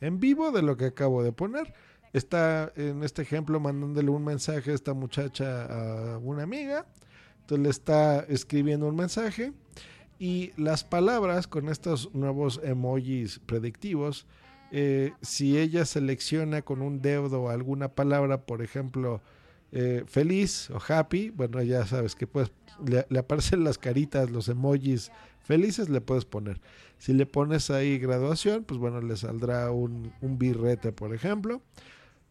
en 0.00 0.20
vivo 0.20 0.52
de 0.52 0.62
lo 0.62 0.76
que 0.76 0.86
acabo 0.86 1.22
de 1.22 1.32
poner. 1.32 1.74
Está 2.12 2.72
en 2.74 3.04
este 3.04 3.22
ejemplo 3.22 3.60
mandándole 3.60 4.10
un 4.10 4.24
mensaje 4.24 4.72
a 4.72 4.74
esta 4.74 4.94
muchacha 4.94 6.14
a 6.14 6.18
una 6.18 6.42
amiga. 6.42 6.86
Entonces 7.40 7.62
le 7.62 7.70
está 7.70 8.20
escribiendo 8.20 8.86
un 8.88 8.96
mensaje 8.96 9.52
y 10.20 10.52
las 10.58 10.84
palabras 10.84 11.48
con 11.48 11.70
estos 11.70 12.14
nuevos 12.14 12.60
emojis 12.62 13.40
predictivos, 13.40 14.26
eh, 14.70 15.14
si 15.22 15.58
ella 15.58 15.86
selecciona 15.86 16.60
con 16.60 16.82
un 16.82 17.00
dedo 17.00 17.48
alguna 17.48 17.88
palabra, 17.88 18.42
por 18.42 18.60
ejemplo, 18.60 19.22
eh, 19.72 20.04
feliz 20.06 20.68
o 20.70 20.78
happy, 20.86 21.30
bueno, 21.30 21.62
ya 21.62 21.86
sabes 21.86 22.14
que 22.14 22.28
le, 22.86 23.06
le 23.08 23.18
aparecen 23.18 23.64
las 23.64 23.78
caritas, 23.78 24.30
los 24.30 24.48
emojis 24.48 25.10
felices, 25.40 25.88
le 25.88 26.02
puedes 26.02 26.26
poner. 26.26 26.60
Si 26.98 27.14
le 27.14 27.24
pones 27.24 27.70
ahí 27.70 27.98
graduación, 27.98 28.64
pues 28.64 28.78
bueno, 28.78 29.00
le 29.00 29.16
saldrá 29.16 29.70
un, 29.70 30.12
un 30.20 30.38
birrete, 30.38 30.92
por 30.92 31.14
ejemplo. 31.14 31.62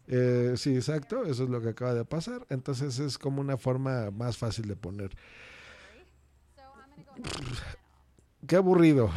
Eh, 0.08 0.54
sí, 0.58 0.76
exacto, 0.76 1.26
eso 1.26 1.46
es 1.46 1.50
lo 1.50 1.60
que 1.60 1.70
acaba 1.70 1.96
de 1.96 2.06
pasar. 2.06 2.46
Entonces 2.50 3.00
es 3.00 3.18
como 3.18 3.42
una 3.42 3.58
forma 3.58 4.12
más 4.12 4.38
fácil 4.38 4.68
de 4.68 4.76
poner. 4.76 5.10
Qué 8.48 8.56
aburrido. 8.56 9.10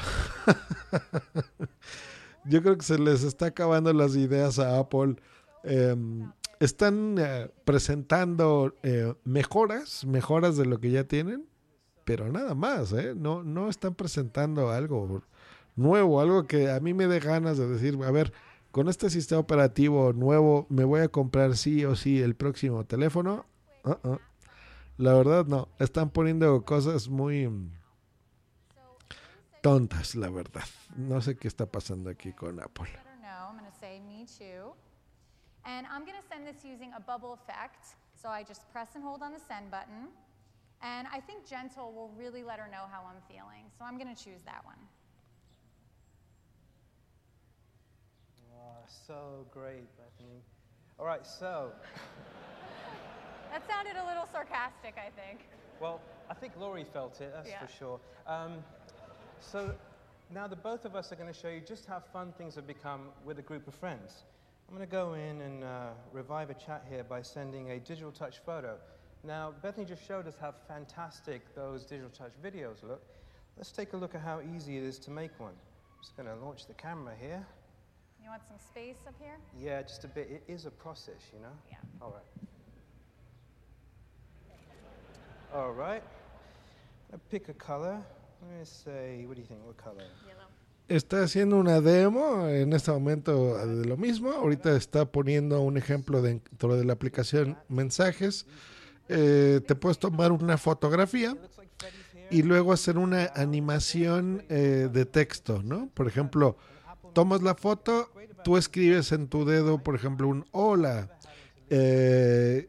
Yo 2.45 2.63
creo 2.63 2.77
que 2.77 2.85
se 2.85 2.99
les 2.99 3.23
está 3.23 3.47
acabando 3.47 3.93
las 3.93 4.17
ideas 4.17 4.59
a 4.59 4.79
Apple. 4.79 5.17
Em, 5.63 6.31
están 6.59 7.17
eh, 7.19 7.51
presentando 7.65 8.75
eh, 8.83 9.15
mejoras, 9.25 10.05
mejoras 10.05 10.57
de 10.57 10.67
lo 10.67 10.81
que 10.81 10.91
ya 10.91 11.05
tienen, 11.05 11.47
pero 12.05 12.31
nada 12.31 12.55
más, 12.55 12.93
¿eh? 12.93 13.15
No, 13.17 13.43
no 13.45 13.69
están 13.69 13.95
presentando 13.95 14.71
algo 14.71 15.23
nuevo, 15.77 16.21
algo 16.21 16.47
que 16.47 16.71
a 16.71 16.81
mí 16.81 16.95
me 16.95 17.07
dé 17.07 17.21
ganas 17.21 17.59
de 17.59 17.69
decir, 17.69 17.99
a 18.05 18.11
ver, 18.11 18.33
con 18.73 18.89
este 18.89 19.11
sistema 19.11 19.41
operativo 19.41 20.13
nuevo 20.13 20.67
me 20.69 20.85
voy 20.85 21.01
a 21.01 21.09
comprar 21.09 21.57
sí 21.57 21.85
o 21.85 21.95
sí 21.95 22.21
el 22.21 22.35
próximo 22.35 22.85
teléfono. 22.85 23.47
Uh-uh. 23.85 24.19
La 24.97 25.15
verdad 25.15 25.47
no, 25.47 25.69
están 25.79 26.11
poniendo 26.11 26.65
cosas 26.65 27.09
muy 27.09 27.49
tontas, 29.63 30.15
la 30.17 30.29
verdad. 30.29 30.65
No 30.97 31.21
sé 31.21 31.37
qué 31.39 31.49
está 31.49 31.67
pasando 31.67 32.11
aquí 32.11 32.33
con 32.33 32.61
Apple. 32.61 32.87
Let 32.93 33.07
her 33.07 33.17
know. 33.23 33.49
I'm 33.49 33.57
going 33.59 33.71
to 33.71 33.79
say 33.79 34.01
me 34.01 34.27
too. 34.27 34.73
And 35.65 35.87
I'm 35.87 36.05
going 36.05 36.19
to 36.21 36.27
send 36.29 36.47
this 36.47 36.65
using 36.65 36.93
a 36.97 37.01
bubble 37.01 37.33
effect. 37.33 37.95
So 38.21 38.29
I 38.29 38.43
just 38.43 38.71
press 38.73 38.89
and 38.95 39.03
hold 39.03 39.23
on 39.23 39.33
the 39.33 39.39
send 39.41 39.71
button. 39.71 40.09
And 40.83 41.07
I 41.13 41.21
think 41.21 41.47
gentle 41.49 41.93
will 41.93 42.11
really 42.19 42.43
let 42.43 42.59
her 42.59 42.67
know 42.69 42.85
how 42.91 43.03
I'm 43.07 43.23
feeling. 43.29 43.71
So 43.79 43.85
I'm 43.85 43.97
going 43.99 44.13
to 44.15 44.21
choose 44.25 44.43
that 44.45 44.65
one. 44.65 44.79
Oh, 48.55 48.85
so 49.07 49.47
great, 49.53 49.87
Bethany. 49.97 50.43
All 50.99 51.07
right, 51.07 51.25
so, 51.27 51.73
That 53.51 53.63
sounded 53.69 53.95
a 53.97 54.07
little 54.07 54.27
sarcastic, 54.33 54.95
I 54.99 55.11
think. 55.11 55.47
well, 55.81 56.01
I 56.31 56.35
think 56.35 56.53
Laurie 56.59 56.85
felt 56.93 57.21
it, 57.21 57.33
that's 57.35 57.49
Yeah. 57.49 57.65
for 57.65 57.73
sure. 57.73 58.01
Um, 58.27 58.63
so 59.43 59.75
now 60.33 60.47
the 60.47 60.57
both 60.57 60.85
of 60.85 60.95
us 60.95 61.13
are 61.13 61.17
going 61.17 61.33
to 61.33 61.39
show 61.39 61.49
you 61.49 61.61
just 61.61 61.87
how 61.87 62.01
fun 62.13 62.33
things 62.39 62.55
have 62.55 62.67
become 62.67 63.09
with 63.25 63.39
a 63.39 63.43
group 63.43 63.67
of 63.69 63.75
friends. 63.75 64.23
I'm 64.69 64.77
going 64.77 64.89
to 64.89 64.91
go 64.91 65.15
in 65.15 65.41
and 65.43 65.65
uh, 65.65 65.91
revive 66.13 66.51
a 66.51 66.55
chat 66.55 66.87
here 66.89 67.05
by 67.05 67.21
sending 67.23 67.73
a 67.73 67.79
digital 67.79 68.13
touch 68.13 68.39
photo. 68.39 68.77
Now, 69.25 69.53
Bethany 69.63 69.85
just 69.85 70.07
showed 70.07 70.27
us 70.27 70.35
how 70.41 70.55
fantastic 70.67 71.55
those 71.55 71.85
digital 71.85 72.11
touch 72.11 72.33
videos 72.43 72.83
look. 72.83 73.03
Let's 73.57 73.71
take 73.71 73.93
a 73.93 73.97
look 73.97 74.15
at 74.15 74.23
how 74.23 74.41
easy 74.57 74.79
it 74.79 74.85
is 74.85 74.99
to 75.01 75.11
make 75.11 75.39
one. 75.39 75.53
I'm 75.53 76.03
just 76.03 76.17
going 76.17 76.29
to 76.29 76.35
launch 76.45 76.67
the 76.67 76.75
camera 76.75 77.15
here. 77.21 77.47
You 78.23 78.31
want 78.31 78.43
some 78.49 78.59
space 78.59 78.97
up 79.07 79.15
here? 79.21 79.37
Yeah, 79.61 79.83
just 79.83 80.05
a 80.05 80.09
bit. 80.09 80.29
It 80.31 80.51
is 80.51 80.65
a 80.65 80.71
process, 80.71 81.21
you 81.35 81.41
know? 81.41 81.53
Yeah. 81.71 81.77
All 82.01 82.13
right. 82.13 82.49
All 85.55 85.73
right. 85.73 86.03
I 87.13 87.17
pick 87.31 87.49
a 87.49 87.55
color. 87.55 88.01
Let 88.43 88.59
me 88.59 88.65
say, 88.65 89.25
what 89.27 89.37
do 89.37 89.41
you 89.41 89.47
think? 89.47 89.61
What 89.65 89.77
color? 89.77 90.05
Está 90.89 91.23
haciendo 91.23 91.57
una 91.57 91.81
demo 91.81 92.49
en 92.49 92.73
este 92.73 92.91
momento 92.91 93.57
de 93.67 93.87
lo 93.87 93.97
mismo. 93.97 94.31
Ahorita 94.33 94.77
está 94.77 95.07
poniendo 95.07 95.61
un 95.61 95.77
ejemplo 95.79 96.21
dentro 96.21 96.77
de 96.77 96.85
la 96.85 96.93
aplicación 96.93 97.57
mensajes. 97.69 98.47
Eh, 99.09 99.61
te 99.67 99.75
puedes 99.75 99.99
tomar 99.99 100.33
una 100.33 100.59
fotografía 100.59 101.37
y 102.31 102.43
luego 102.43 102.73
hacer 102.73 102.99
una 102.99 103.31
animación 103.35 104.45
eh, 104.49 104.89
de 104.93 105.07
texto, 105.07 105.63
¿no? 105.63 105.89
Por 105.95 106.09
ejemplo, 106.09 106.57
tomas 107.15 107.43
la 107.43 107.55
foto, 107.55 108.11
tú 108.45 108.57
escribes 108.57 109.13
en 109.13 109.29
tu 109.29 109.45
dedo, 109.45 109.79
por 109.83 109.95
ejemplo, 109.95 110.29
un 110.29 110.45
hola. 110.51 111.09
eh, 111.71 112.69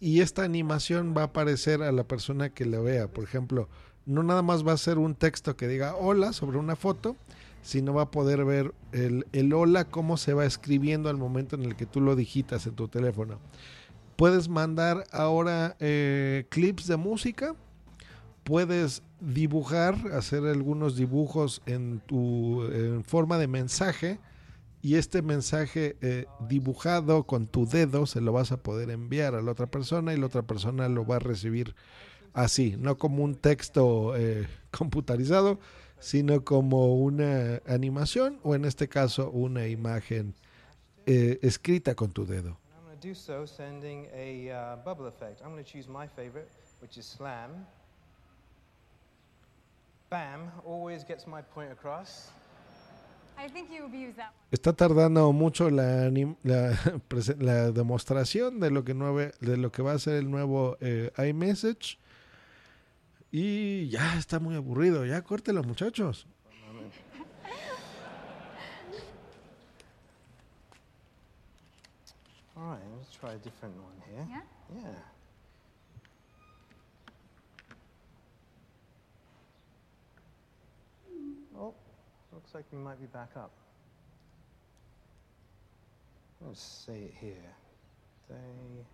y 0.00 0.20
esta 0.20 0.42
animación 0.42 1.14
va 1.16 1.22
a 1.22 1.24
aparecer 1.26 1.82
a 1.82 1.90
la 1.92 2.04
persona 2.04 2.50
que 2.50 2.66
la 2.66 2.78
vea. 2.80 3.08
Por 3.08 3.24
ejemplo, 3.24 3.70
no 4.06 4.22
nada 4.22 4.42
más 4.42 4.66
va 4.66 4.72
a 4.72 4.76
ser 4.76 4.98
un 4.98 5.14
texto 5.14 5.56
que 5.56 5.68
diga 5.68 5.96
hola 5.96 6.32
sobre 6.32 6.58
una 6.58 6.76
foto, 6.76 7.16
sino 7.62 7.94
va 7.94 8.02
a 8.02 8.10
poder 8.10 8.44
ver 8.44 8.74
el, 8.92 9.26
el 9.32 9.52
hola 9.52 9.84
cómo 9.84 10.16
se 10.16 10.34
va 10.34 10.44
escribiendo 10.44 11.08
al 11.08 11.16
momento 11.16 11.56
en 11.56 11.62
el 11.62 11.76
que 11.76 11.86
tú 11.86 12.00
lo 12.00 12.14
digitas 12.14 12.66
en 12.66 12.74
tu 12.74 12.88
teléfono. 12.88 13.38
Puedes 14.16 14.48
mandar 14.48 15.04
ahora 15.10 15.76
eh, 15.80 16.46
clips 16.50 16.86
de 16.86 16.96
música, 16.96 17.54
puedes 18.44 19.02
dibujar, 19.20 19.96
hacer 20.12 20.44
algunos 20.44 20.96
dibujos 20.96 21.62
en 21.66 22.00
tu 22.00 22.62
en 22.64 23.02
forma 23.04 23.38
de 23.38 23.48
mensaje 23.48 24.20
y 24.82 24.96
este 24.96 25.22
mensaje 25.22 25.96
eh, 26.02 26.26
dibujado 26.46 27.24
con 27.24 27.46
tu 27.46 27.66
dedo 27.66 28.04
se 28.04 28.20
lo 28.20 28.32
vas 28.32 28.52
a 28.52 28.58
poder 28.58 28.90
enviar 28.90 29.34
a 29.34 29.40
la 29.40 29.52
otra 29.52 29.66
persona 29.66 30.12
y 30.12 30.18
la 30.18 30.26
otra 30.26 30.42
persona 30.42 30.90
lo 30.90 31.06
va 31.06 31.16
a 31.16 31.20
recibir 31.20 31.74
así, 32.34 32.76
no 32.78 32.98
como 32.98 33.24
un 33.24 33.36
texto 33.36 34.14
eh, 34.16 34.46
computarizado, 34.70 35.58
sino 35.98 36.44
como 36.44 36.96
una 36.96 37.62
animación 37.66 38.38
o 38.42 38.54
en 38.54 38.66
este 38.66 38.88
caso 38.88 39.30
una 39.30 39.66
imagen 39.68 40.34
eh, 41.06 41.38
escrita 41.42 41.94
con 41.94 42.10
tu 42.12 42.26
dedo. 42.26 42.58
Uh, 43.04 44.76
bubble 44.84 45.06
effect. 45.08 45.42
I'm 45.42 45.52
going 45.52 45.62
to 45.62 45.70
choose 45.70 45.88
my 45.88 46.06
favorite, 46.06 46.48
which 46.80 46.96
is 46.96 47.04
slam. 47.04 47.66
Bam, 50.10 50.50
always 50.64 51.04
gets 51.04 51.26
my 51.26 51.42
point 51.42 51.70
across. 51.70 52.30
I 53.36 53.48
think 53.48 53.70
you 53.70 53.84
abused 53.84 54.16
that 54.16 54.32
one. 54.32 54.50
Está 54.52 54.72
tardando 54.72 55.32
mucho 55.32 55.70
la, 55.70 56.10
la, 56.42 56.78
la 57.38 57.72
demostración 57.72 58.60
de 58.60 58.70
lo 58.70 58.84
que 58.84 58.94
nueve, 58.94 59.32
de 59.40 59.56
lo 59.56 59.70
que 59.70 59.82
va 59.82 59.92
a 59.92 59.98
ser 59.98 60.14
el 60.14 60.30
nuevo 60.30 60.76
eh, 60.80 61.10
iMessage. 61.18 61.98
Y 63.36 63.88
ya 63.88 64.16
está 64.16 64.38
muy 64.38 64.54
aburrido. 64.54 65.04
Ya 65.04 65.20
córtelo, 65.20 65.64
muchachos. 65.64 66.24
All 72.56 72.62
right, 72.62 72.80
let's 72.96 73.10
try 73.18 73.32
a 73.32 73.38
different 73.38 73.74
one 73.74 74.00
here. 74.06 74.24
Yeah? 74.30 74.42
Yeah. 74.72 75.02
Oh, 81.58 81.74
looks 82.32 82.54
like 82.54 82.66
we 82.70 82.78
might 82.78 83.00
be 83.00 83.08
back 83.08 83.30
up. 83.36 83.50
Let's 86.40 86.62
say 86.62 87.06
it 87.06 87.14
here. 87.20 87.52
They 88.28 88.84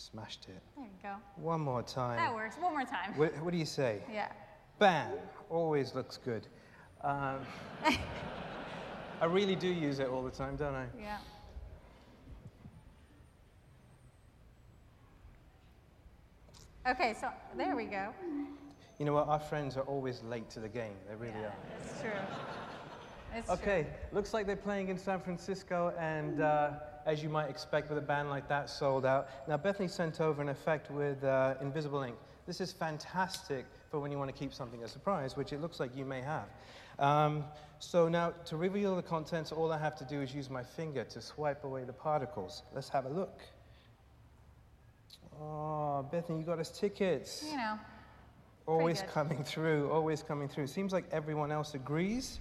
smashed 0.00 0.46
it. 0.48 0.62
There 0.76 0.84
you 0.86 0.90
go. 1.02 1.14
One 1.36 1.60
more 1.60 1.82
time. 1.82 2.16
That 2.16 2.34
works. 2.34 2.56
One 2.56 2.72
more 2.72 2.84
time. 2.84 3.12
What, 3.16 3.36
what 3.42 3.52
do 3.52 3.58
you 3.58 3.66
say? 3.66 4.02
Yeah. 4.12 4.28
Bam! 4.78 5.12
Always 5.50 5.94
looks 5.94 6.16
good. 6.16 6.46
Um, 7.02 7.40
I 9.20 9.26
really 9.26 9.54
do 9.54 9.68
use 9.68 9.98
it 9.98 10.08
all 10.08 10.22
the 10.22 10.30
time, 10.30 10.56
don't 10.56 10.74
I? 10.74 10.86
Yeah. 10.98 11.18
Okay, 16.88 17.14
so 17.20 17.28
there 17.58 17.76
we 17.76 17.84
go. 17.84 18.08
You 18.98 19.04
know 19.04 19.12
what? 19.12 19.28
Our 19.28 19.38
friends 19.38 19.76
are 19.76 19.82
always 19.82 20.22
late 20.22 20.48
to 20.50 20.60
the 20.60 20.68
game. 20.68 20.94
They 21.08 21.14
really 21.14 21.44
are. 21.44 21.54
It's 21.84 22.00
true. 22.00 22.10
It's 23.34 23.50
Okay, 23.50 23.86
looks 24.12 24.32
like 24.32 24.46
they're 24.46 24.56
playing 24.56 24.88
in 24.88 24.96
San 24.96 25.20
Francisco, 25.20 25.92
and 25.98 26.40
uh, 26.40 26.70
as 27.10 27.24
you 27.24 27.28
might 27.28 27.50
expect 27.50 27.88
with 27.88 27.98
a 27.98 28.02
band 28.02 28.30
like 28.30 28.48
that, 28.48 28.70
sold 28.70 29.04
out. 29.04 29.28
Now, 29.48 29.56
Bethany 29.56 29.88
sent 29.88 30.20
over 30.20 30.40
an 30.40 30.48
effect 30.48 30.90
with 30.92 31.22
uh, 31.24 31.54
invisible 31.60 32.02
ink. 32.02 32.14
This 32.46 32.60
is 32.60 32.70
fantastic 32.72 33.66
for 33.90 33.98
when 33.98 34.12
you 34.12 34.18
want 34.18 34.30
to 34.32 34.38
keep 34.38 34.54
something 34.54 34.84
a 34.84 34.88
surprise, 34.88 35.36
which 35.36 35.52
it 35.52 35.60
looks 35.60 35.80
like 35.80 35.96
you 35.96 36.04
may 36.04 36.20
have. 36.20 36.46
Um, 37.00 37.44
so 37.80 38.08
now, 38.08 38.32
to 38.44 38.56
reveal 38.56 38.94
the 38.94 39.02
contents, 39.02 39.50
all 39.50 39.72
I 39.72 39.78
have 39.78 39.96
to 39.96 40.04
do 40.04 40.20
is 40.20 40.32
use 40.32 40.48
my 40.48 40.62
finger 40.62 41.02
to 41.04 41.20
swipe 41.20 41.64
away 41.64 41.82
the 41.82 41.92
particles. 41.92 42.62
Let's 42.72 42.88
have 42.90 43.06
a 43.06 43.10
look. 43.10 43.40
Oh, 45.40 46.06
Bethany, 46.12 46.38
you 46.38 46.44
got 46.44 46.60
us 46.60 46.70
tickets. 46.70 47.44
You 47.50 47.56
know. 47.56 47.78
Always 48.66 49.00
good. 49.00 49.10
coming 49.10 49.42
through, 49.42 49.90
always 49.90 50.22
coming 50.22 50.48
through. 50.48 50.68
Seems 50.68 50.92
like 50.92 51.06
everyone 51.10 51.50
else 51.50 51.74
agrees. 51.74 52.38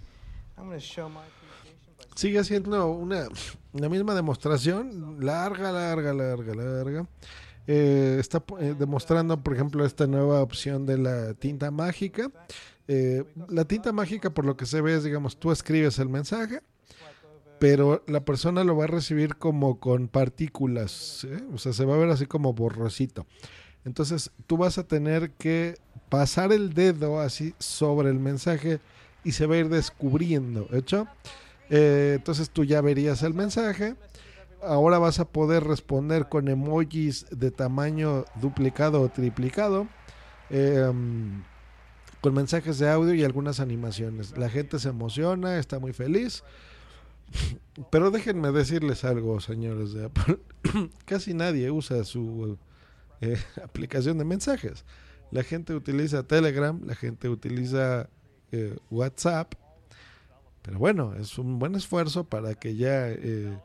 I'm 0.60 0.68
going 0.68 0.80
to 0.80 0.86
show 0.86 1.10
my 1.10 1.22
appreciation 1.22 1.94
by 1.98 2.04
sigue 2.16 2.44
siendo 2.44 3.02
una, 3.02 3.30
una 3.74 3.90
misma 3.90 4.16
demostración, 4.16 5.18
larga, 5.20 5.72
larga, 5.72 6.14
larga, 6.14 6.56
larga. 6.56 7.08
Eh, 7.68 8.18
está 8.20 8.44
eh, 8.60 8.76
demostrando, 8.78 9.41
por 9.44 9.54
ejemplo, 9.54 9.86
esta 9.86 10.08
nueva 10.08 10.41
opción 10.41 10.86
de 10.86 10.98
la 10.98 11.34
tinta 11.36 11.70
mágica. 11.70 12.32
Eh, 12.88 13.24
la 13.48 13.66
tinta 13.66 13.91
mágica, 13.91 14.32
por 14.32 14.46
lo 14.46 14.58
que 14.58 14.66
se 14.66 14.82
ve, 14.82 14.96
es, 14.96 15.04
digamos, 15.04 15.38
tú 15.38 15.52
escribes 15.52 16.00
el 16.00 16.10
mensaje, 16.10 16.62
pero 17.60 18.04
la 18.08 18.26
persona 18.26 18.64
lo 18.64 18.76
va 18.76 18.86
a 18.86 18.88
recibir 18.88 19.36
como 19.36 19.80
con 19.80 20.08
partículas, 20.08 21.24
¿eh? 21.26 21.44
o 21.54 21.60
sea, 21.60 21.74
se 21.74 21.86
va 21.86 21.94
a 21.94 22.00
ver 22.00 22.10
así 22.10 22.26
como 22.26 22.54
borrosito. 22.54 23.28
Entonces, 23.86 24.32
tú 24.48 24.58
vas 24.58 24.80
a 24.80 24.88
tener 24.88 25.32
que 25.32 25.76
pasar 26.10 26.52
el 26.52 26.74
dedo 26.74 27.20
así 27.20 27.54
sobre 27.60 28.10
el 28.10 28.20
mensaje 28.20 28.80
y 29.24 29.34
se 29.34 29.46
va 29.46 29.56
a 29.56 29.60
ir 29.60 29.70
descubriendo, 29.70 30.68
¿hecho? 30.72 31.08
Eh, 31.70 32.14
entonces 32.16 32.50
tú 32.50 32.64
ya 32.64 32.82
verías 32.82 33.24
el 33.24 33.34
mensaje. 33.34 33.96
Ahora 34.62 35.00
vas 35.00 35.20
a 35.20 35.26
poder 35.26 35.64
responder 35.64 36.28
con 36.28 36.48
emojis 36.48 37.26
de 37.32 37.52
tamaño 37.52 38.26
duplicado 38.41 39.02
o 39.02 39.10
triplicado. 39.10 39.88
um, 40.52 41.41
con 42.22 42.34
mensajes 42.34 42.80
de 42.80 42.90
audio 42.90 43.14
y 43.14 43.24
algunas 43.24 43.60
animaciones. 43.60 44.38
La 44.38 44.50
gente 44.50 44.80
se 44.80 44.90
emociona, 44.90 45.58
está 45.58 45.80
muy 45.80 45.94
feliz. 45.94 46.44
Pero 47.91 48.12
déjenme 48.12 48.52
decirles 48.52 49.04
algo, 49.06 49.40
señores 49.40 49.94
de 49.94 50.06
Apple. 50.06 50.40
Casi 51.06 51.34
nadie 51.34 51.72
usa 51.72 52.04
su 52.04 52.58
eh, 53.22 53.38
aplicación 53.64 54.18
de 54.18 54.26
mensajes. 54.26 54.86
La 55.32 55.44
gente 55.44 55.76
utiliza 55.76 56.24
Telegram, 56.24 56.80
la 56.86 56.96
gente 56.96 57.30
utiliza 57.30 58.10
eh, 58.52 58.76
WhatsApp. 58.90 59.54
Pero 60.61 60.80
bueno, 60.80 61.14
es 61.15 61.38
un 61.38 61.60
buen 61.60 61.76
esfuerzo 61.76 62.23
para 62.23 62.56
que 62.56 62.76
ya 62.76 63.10
eh, 63.10 63.57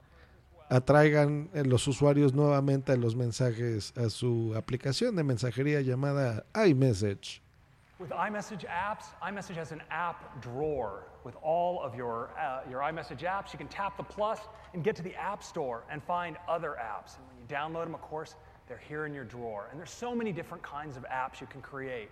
atraigan 0.70 1.50
eh, 1.54 1.64
los 1.64 1.86
usuarios 1.88 2.34
nuevamente 2.34 2.92
a 2.92 2.96
los 2.96 3.16
mensajes 3.16 3.92
a 3.96 4.08
su 4.10 4.54
aplicación 4.56 5.16
de 5.16 5.24
mensajería 5.24 5.80
llamada 5.80 6.44
iMessage. 6.54 7.40
With 7.98 8.10
iMessage 8.10 8.64
apps, 8.66 9.04
iMessage 9.22 9.56
has 9.56 9.72
an 9.72 9.82
app 9.90 10.42
drawer 10.42 11.04
with 11.24 11.36
all 11.42 11.80
of 11.80 11.94
your, 11.94 12.30
uh, 12.38 12.68
your 12.68 12.80
iMessage 12.80 13.22
apps. 13.22 13.52
You 13.52 13.58
can 13.58 13.68
tap 13.68 13.96
the 13.96 14.02
plus 14.02 14.40
and 14.74 14.84
get 14.84 14.96
to 14.96 15.02
the 15.02 15.14
App 15.14 15.42
Store 15.42 15.84
and 15.90 16.02
find 16.02 16.36
other 16.48 16.76
apps. 16.80 17.16
And 17.16 17.26
when 17.28 17.38
you 17.38 17.46
download 17.48 17.84
them, 17.84 17.94
of 17.94 18.02
course, 18.02 18.34
they're 18.68 18.82
here 18.88 19.06
in 19.06 19.14
your 19.14 19.24
drawer. 19.24 19.68
And 19.70 19.78
there's 19.78 19.90
so 19.90 20.14
many 20.14 20.32
different 20.32 20.62
kinds 20.62 20.96
of 20.96 21.04
apps 21.04 21.40
you 21.40 21.46
can 21.46 21.62
create, 21.62 22.10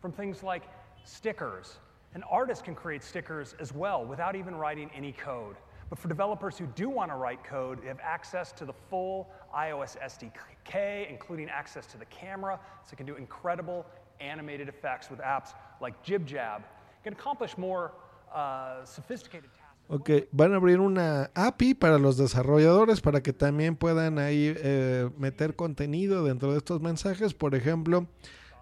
from 0.00 0.12
things 0.12 0.42
like 0.42 0.62
stickers. 1.04 1.78
An 2.14 2.22
artist 2.30 2.64
can 2.64 2.74
create 2.74 3.02
stickers 3.02 3.56
as 3.58 3.72
well 3.72 4.04
without 4.04 4.36
even 4.36 4.54
writing 4.54 4.88
any 4.94 5.12
code. 5.12 5.56
But 5.90 5.98
for 5.98 6.08
developers 6.08 6.56
who 6.56 6.66
do 6.74 6.88
want 6.88 7.10
to 7.10 7.16
write 7.16 7.44
code, 7.44 7.82
they 7.82 7.88
have 7.88 8.00
access 8.02 8.52
to 8.52 8.64
the 8.64 8.72
full 8.88 9.28
iOS 9.54 9.96
SDK, 10.00 11.10
including 11.10 11.48
access 11.48 11.86
to 11.86 11.98
the 11.98 12.06
camera, 12.06 12.58
so 12.84 12.94
it 12.94 12.96
can 12.96 13.06
do 13.06 13.16
incredible 13.16 13.84
animated 14.20 14.68
effects 14.68 15.10
with 15.10 15.20
apps 15.20 15.54
like 15.80 16.00
JibJab. 16.04 16.62
Can 17.02 17.12
accomplish 17.12 17.58
more 17.58 17.92
uh, 18.32 18.84
sophisticated 18.84 19.50
tasks. 19.50 19.64
Ok, 19.88 20.28
van 20.32 20.54
a 20.54 20.56
abrir 20.56 20.80
una 20.80 21.30
API 21.34 21.74
para 21.74 21.98
los 21.98 22.16
desarrolladores 22.16 23.02
para 23.02 23.20
que 23.22 23.34
también 23.34 23.76
puedan 23.76 24.18
ahí 24.18 24.54
eh, 24.56 25.10
meter 25.18 25.56
contenido 25.56 26.24
dentro 26.24 26.52
de 26.52 26.58
estos 26.58 26.80
mensajes. 26.80 27.34
Por 27.34 27.54
ejemplo, 27.54 28.06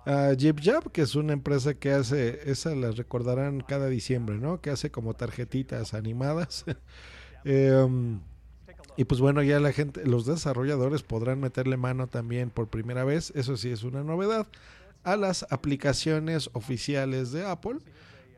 uh, 0.06 0.36
JibJab, 0.36 0.90
que 0.92 1.02
es 1.02 1.14
una 1.14 1.32
empresa 1.32 1.74
que 1.74 1.92
hace, 1.92 2.50
esa 2.50 2.74
las 2.74 2.96
recordarán 2.96 3.60
cada 3.60 3.88
diciembre, 3.88 4.38
¿no? 4.38 4.60
Que 4.60 4.70
hace 4.70 4.90
como 4.90 5.14
tarjetitas 5.14 5.94
animadas. 5.94 6.64
um, 7.44 8.20
y 8.96 9.04
pues 9.04 9.20
bueno, 9.20 9.42
ya 9.42 9.60
la 9.60 9.72
gente, 9.72 10.04
los 10.06 10.26
desarrolladores 10.26 11.02
podrán 11.02 11.40
meterle 11.40 11.76
mano 11.76 12.06
también 12.06 12.50
por 12.50 12.68
primera 12.68 13.04
vez, 13.04 13.32
eso 13.34 13.56
sí 13.56 13.70
es 13.70 13.82
una 13.82 14.02
novedad, 14.02 14.46
a 15.04 15.16
las 15.16 15.46
aplicaciones 15.50 16.50
oficiales 16.52 17.32
de 17.32 17.46
Apple. 17.46 17.78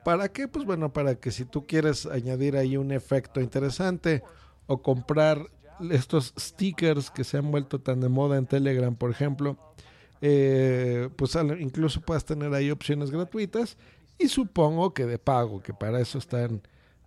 ¿Para 0.05 0.29
qué? 0.29 0.49
Pues 0.49 0.65
bueno, 0.67 0.93
para 0.93 1.15
que 1.15 1.31
si 1.31 1.45
tú 1.45 1.67
quieres 1.67 2.07
añadir 2.07 2.57
ahí 2.57 2.77
un 2.77 2.93
efecto 2.93 3.41
interesante 3.41 4.23
o 4.67 4.83
comprar 4.83 5.51
estos 5.91 6.35
stickers 6.39 7.11
que 7.11 7.25
se 7.25 7.39
han 7.39 7.51
vuelto 7.51 7.81
tan 7.81 8.01
de 8.01 8.09
moda 8.09 8.37
en 8.37 8.47
Telegram, 8.47 8.95
por 8.95 9.11
ejemplo, 9.11 9.59
eh, 10.27 11.11
pues 11.17 11.37
incluso 11.61 12.01
puedas 12.01 12.25
tener 12.25 12.55
ahí 12.55 12.71
opciones 12.71 13.11
gratuitas 13.11 13.77
y 14.19 14.29
supongo 14.29 14.95
que 14.95 15.05
de 15.05 15.19
pago, 15.19 15.63
que 15.63 15.75
para 15.75 16.01
eso 16.01 16.17
están 16.17 16.63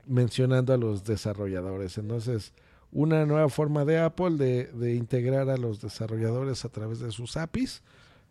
mencionando 0.06 0.72
a 0.72 0.77
los 0.77 1.03
desarrolladores. 1.03 1.98
Entonces, 1.98 2.53
una 2.91 3.26
nueva 3.26 3.49
forma 3.49 3.85
de 3.85 3.98
Apple 3.98 4.38
de, 4.38 4.65
de 4.65 4.94
integrar 4.94 5.49
a 5.49 5.57
los 5.57 5.81
desarrolladores 5.81 6.64
a 6.64 6.69
través 6.69 6.99
de 6.99 7.10
sus 7.10 7.38
APIs 7.38 7.81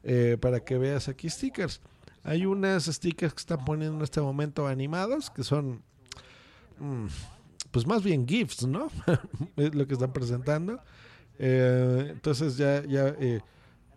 eh, 0.04 0.36
para 0.40 0.60
que 0.60 0.78
veas 0.78 1.08
aquí 1.08 1.28
stickers. 1.28 1.80
Hay 2.22 2.46
unas 2.46 2.84
stickers 2.84 3.34
que 3.34 3.40
están 3.40 3.64
poniendo 3.64 3.96
en 3.96 4.04
este 4.04 4.20
momento 4.20 4.68
animados 4.68 5.30
que 5.30 5.42
son, 5.42 5.82
mm, 6.78 7.06
pues 7.72 7.88
más 7.88 8.04
bien 8.04 8.24
GIFs, 8.24 8.68
¿no? 8.68 8.88
es 9.56 9.74
lo 9.74 9.84
que 9.84 9.94
están 9.94 10.12
presentando. 10.12 10.78
Eh, 11.40 12.10
entonces 12.12 12.56
ya, 12.56 12.84
ya 12.84 13.08
eh, 13.18 13.40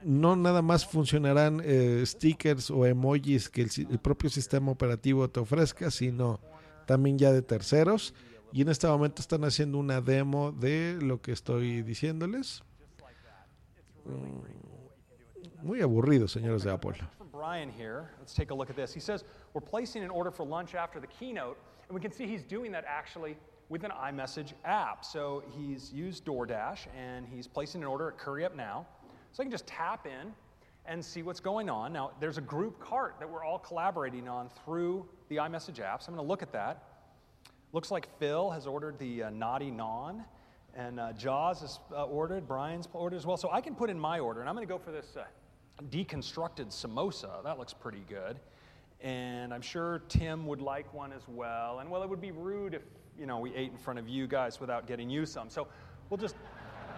no 0.04 0.36
nada 0.36 0.62
más 0.62 0.86
funcionarán 0.86 1.62
eh, 1.64 2.04
stickers 2.06 2.72
o 2.72 2.86
emojis 2.86 3.50
que 3.50 3.64
el, 3.64 3.70
el 3.90 4.00
propio 4.00 4.30
sistema 4.30 4.72
operativo 4.72 5.30
te 5.30 5.40
ofrezca, 5.40 5.92
sino 5.92 6.40
también 6.86 7.18
ya 7.18 7.32
de 7.32 7.42
terceros. 7.42 8.14
Y 8.52 8.62
en 8.64 8.70
este 8.70 8.88
momento 8.88 9.22
están 9.22 9.44
haciendo 9.44 9.78
una 9.78 10.02
demo 10.02 10.52
de 10.52 10.98
lo 11.02 11.22
que 11.22 11.32
estoy 11.32 11.84
diciéndoles. 11.84 12.64
Mm, 14.06 14.60
Muy 15.62 15.82
aburrido, 15.82 16.28
señores 16.28 16.64
de 16.64 16.72
Apple. 16.72 16.94
Brian 17.32 17.70
here, 17.70 18.10
let's 18.20 18.34
take 18.34 18.52
a 18.52 18.56
look 18.56 18.70
at 18.70 18.76
this. 18.76 18.94
He 18.94 19.00
says, 19.00 19.24
We're 19.54 19.62
placing 19.62 20.04
an 20.04 20.10
order 20.10 20.32
for 20.32 20.46
lunch 20.46 20.74
after 20.74 21.00
the 21.00 21.08
keynote, 21.08 21.58
and 21.88 21.96
we 21.96 22.02
can 22.02 22.12
see 22.12 22.26
he's 22.26 22.44
doing 22.44 22.72
that 22.72 22.86
actually 22.88 23.38
with 23.70 23.84
an 23.84 23.92
iMessage 23.92 24.54
app. 24.66 25.06
So 25.06 25.44
he's 25.56 25.94
used 25.94 26.26
DoorDash 26.26 26.88
and 26.98 27.28
he's 27.28 27.48
placing 27.48 27.82
an 27.82 27.88
order 27.88 28.10
at 28.10 28.18
Curry 28.18 28.46
Up 28.46 28.56
Now. 28.56 28.88
So 29.32 29.42
I 29.42 29.44
can 29.44 29.52
just 29.52 29.68
tap 29.68 30.06
in 30.06 30.34
and 30.86 31.04
see 31.04 31.22
what's 31.22 31.40
going 31.40 31.70
on. 31.70 31.94
Now, 31.94 32.12
there's 32.20 32.38
a 32.38 32.42
group 32.42 32.80
cart 32.80 33.16
that 33.20 33.30
we're 33.30 33.44
all 33.44 33.60
collaborating 33.60 34.28
on 34.28 34.50
through 34.66 35.06
the 35.30 35.36
iMessage 35.36 35.80
app. 35.80 36.02
So 36.02 36.10
I'm 36.10 36.16
going 36.16 36.26
to 36.26 36.30
look 36.30 36.42
at 36.42 36.52
that. 36.54 36.84
Looks 37.72 37.92
like 37.92 38.08
Phil 38.18 38.50
has 38.50 38.66
ordered 38.66 38.98
the 38.98 39.24
uh, 39.24 39.30
Naughty 39.30 39.70
Non, 39.70 40.24
and 40.74 41.00
uh, 41.00 41.14
Jaws 41.14 41.62
has 41.62 41.80
uh, 41.92 42.06
ordered, 42.06 42.48
Brian's 42.48 42.88
ordered 42.94 43.18
as 43.18 43.26
well. 43.28 43.38
So 43.38 43.52
I 43.52 43.62
can 43.62 43.76
put 43.76 43.92
in 43.92 44.00
my 44.00 44.20
order, 44.20 44.40
and 44.40 44.50
I'm 44.50 44.56
going 44.56 44.68
to 44.68 44.74
go 44.74 44.80
for 44.80 44.92
this 44.92 45.16
uh, 45.16 45.26
deconstructed 45.92 46.70
samosa. 46.70 47.44
That 47.44 47.60
looks 47.60 47.74
pretty 47.74 48.04
good. 48.10 48.40
And 49.02 49.54
I'm 49.54 49.62
sure 49.62 50.02
Tim 50.10 50.48
would 50.48 50.62
like 50.62 50.92
one 50.94 51.14
as 51.14 51.22
well. 51.28 51.80
And 51.80 51.90
well, 51.90 52.02
it 52.02 52.10
would 52.10 52.20
be 52.20 52.32
rude 52.32 52.74
if, 52.74 52.82
you 53.18 53.28
know, 53.28 53.40
we 53.40 53.54
ate 53.54 53.72
in 53.72 53.78
front 53.78 54.00
of 54.00 54.10
you 54.10 54.26
guys 54.26 54.60
without 54.60 54.88
getting 54.88 55.10
you 55.10 55.26
some. 55.26 55.50
So 55.50 55.68
we'll 56.10 56.18
just 56.18 56.36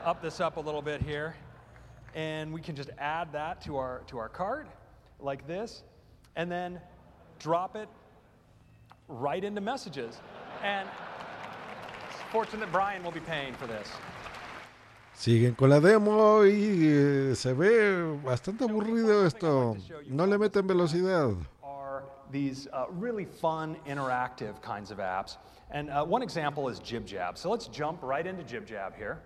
up 0.06 0.22
this 0.22 0.40
up 0.40 0.56
a 0.56 0.60
little 0.62 0.82
bit 0.82 1.02
here. 1.02 1.36
And 2.16 2.54
we 2.54 2.62
can 2.62 2.76
just 2.76 2.90
add 2.98 3.32
that 3.34 3.62
to 3.62 3.78
our, 3.78 4.02
to 4.08 4.18
our 4.18 4.30
cart 4.30 4.68
like 5.20 5.48
this. 5.48 5.84
And 6.36 6.52
then 6.52 6.80
drop 7.40 7.76
it 7.76 7.90
right 9.08 9.44
into 9.44 9.62
messages. 9.62 10.18
And 10.64 10.88
it's 12.10 12.22
fortunate 12.32 12.72
Brian 12.72 13.04
will 13.04 13.12
be 13.12 13.20
paying 13.22 13.54
for 13.54 13.68
this. 13.68 13.88
Siguen 15.14 15.56
con 15.56 15.70
la 15.70 15.80
demo 15.80 16.42
y 16.44 16.50
eh, 16.50 17.36
se 17.36 17.54
ve 17.54 18.18
bastante 18.24 18.64
aburrido 18.64 19.26
esto. 19.26 19.78
No 20.08 20.26
le 20.26 20.38
meten 20.38 20.66
velocidad. 20.66 21.36
these 22.32 22.68
uh, 22.74 22.86
really 22.90 23.26
fun, 23.26 23.76
interactive 23.88 24.62
kinds 24.62 24.92
of 24.92 24.98
apps. 24.98 25.38
And 25.70 25.90
uh, 25.90 26.04
one 26.04 26.22
example 26.22 26.70
is 26.70 26.80
JibJab. 26.80 27.38
So 27.38 27.50
let's 27.50 27.68
jump 27.68 28.02
right 28.02 28.26
into 28.26 28.44
JibJab 28.44 28.96
here. 28.96 29.22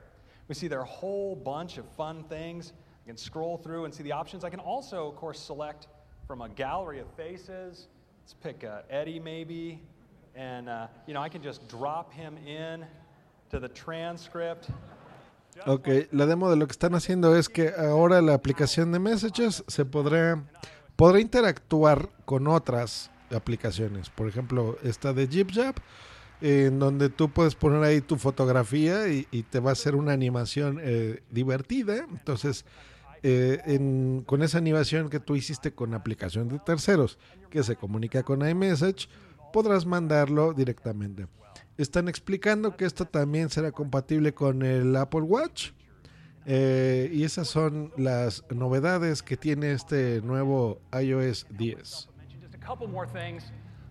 We 0.48 0.56
see 0.56 0.68
there 0.68 0.80
are 0.80 0.84
a 0.84 0.86
whole 0.86 1.36
bunch 1.36 1.78
of 1.78 1.86
fun 1.98 2.24
things. 2.30 2.74
I 3.04 3.10
can 3.10 3.18
scroll 3.18 3.58
through 3.58 3.86
and 3.86 3.94
see 3.94 4.04
the 4.04 4.12
options. 4.12 4.44
I 4.44 4.50
can 4.50 4.60
also, 4.60 5.08
of 5.08 5.16
course, 5.16 5.40
select 5.40 5.88
from 6.28 6.42
a 6.42 6.50
gallery 6.50 7.00
of 7.00 7.08
faces. 7.16 7.88
Let's 8.22 8.34
pick 8.34 8.64
uh, 8.64 8.82
Eddie 8.90 9.20
maybe. 9.20 9.82
And, 10.36 10.70
uh, 10.70 10.88
you 11.08 11.14
know, 11.14 11.22
I 11.22 11.30
can 11.30 11.42
just 11.42 11.68
drop 11.68 12.12
him 12.12 12.38
in 12.46 12.86
to 13.50 13.60
the 13.60 13.70
transcript. 13.70 14.70
Ok, 15.66 15.88
la 16.12 16.26
demo 16.26 16.50
de 16.50 16.58
lo 16.58 16.68
que 16.68 16.74
están 16.74 16.96
haciendo 16.96 17.36
es 17.38 17.48
que 17.48 17.72
ahora 17.78 18.22
la 18.22 18.34
aplicación 18.34 18.92
de 18.92 19.00
Messages 19.00 19.64
se 19.68 19.86
podrá, 19.86 20.44
podrá 20.98 21.22
interactuar 21.22 22.10
con 22.26 22.48
otras 22.48 23.10
aplicaciones. 23.34 24.10
Por 24.10 24.28
ejemplo, 24.28 24.78
esta 24.84 25.14
de 25.14 25.28
JibJab, 25.28 25.76
en 26.42 26.80
donde 26.80 27.10
tú 27.10 27.30
puedes 27.30 27.56
poner 27.56 27.84
ahí 27.84 28.02
tu 28.02 28.18
fotografía 28.18 29.08
y, 29.08 29.24
te 29.50 29.60
va 29.60 29.72
a 29.72 29.74
hacer 29.74 29.96
una 29.96 30.14
animación 30.14 30.80
eh, 30.82 31.22
divertida. 31.32 32.06
Entonces, 32.10 32.66
eh, 33.24 34.22
con 34.26 34.44
esa 34.44 34.58
animación 34.58 35.10
que 35.10 35.20
tú 35.20 35.36
hiciste 35.36 35.72
con 35.72 35.94
aplicación 35.94 36.48
de 36.48 36.60
terceros, 36.60 37.18
que 37.50 37.64
se 37.64 37.76
comunica 37.76 38.24
con 38.24 38.48
iMessage, 38.48 39.10
podrás 39.52 39.86
mandarlo 39.86 40.54
directamente. 40.54 41.28
Están 41.78 42.08
explicando 42.08 42.78
que 42.78 42.86
esto 42.86 43.06
también 43.06 43.50
será 43.50 43.72
compatible 43.72 44.34
con 44.34 44.64
el 44.64 44.96
Apple 44.96 45.22
Watch. 45.22 45.72
Eh, 46.46 47.10
y 47.12 47.24
esas 47.24 47.48
son 47.48 47.92
las 47.98 48.44
novedades 48.54 49.24
que 49.24 49.36
tiene 49.36 49.72
este 49.72 50.22
nuevo 50.22 50.80
iOS 50.94 51.48
10. 51.50 52.10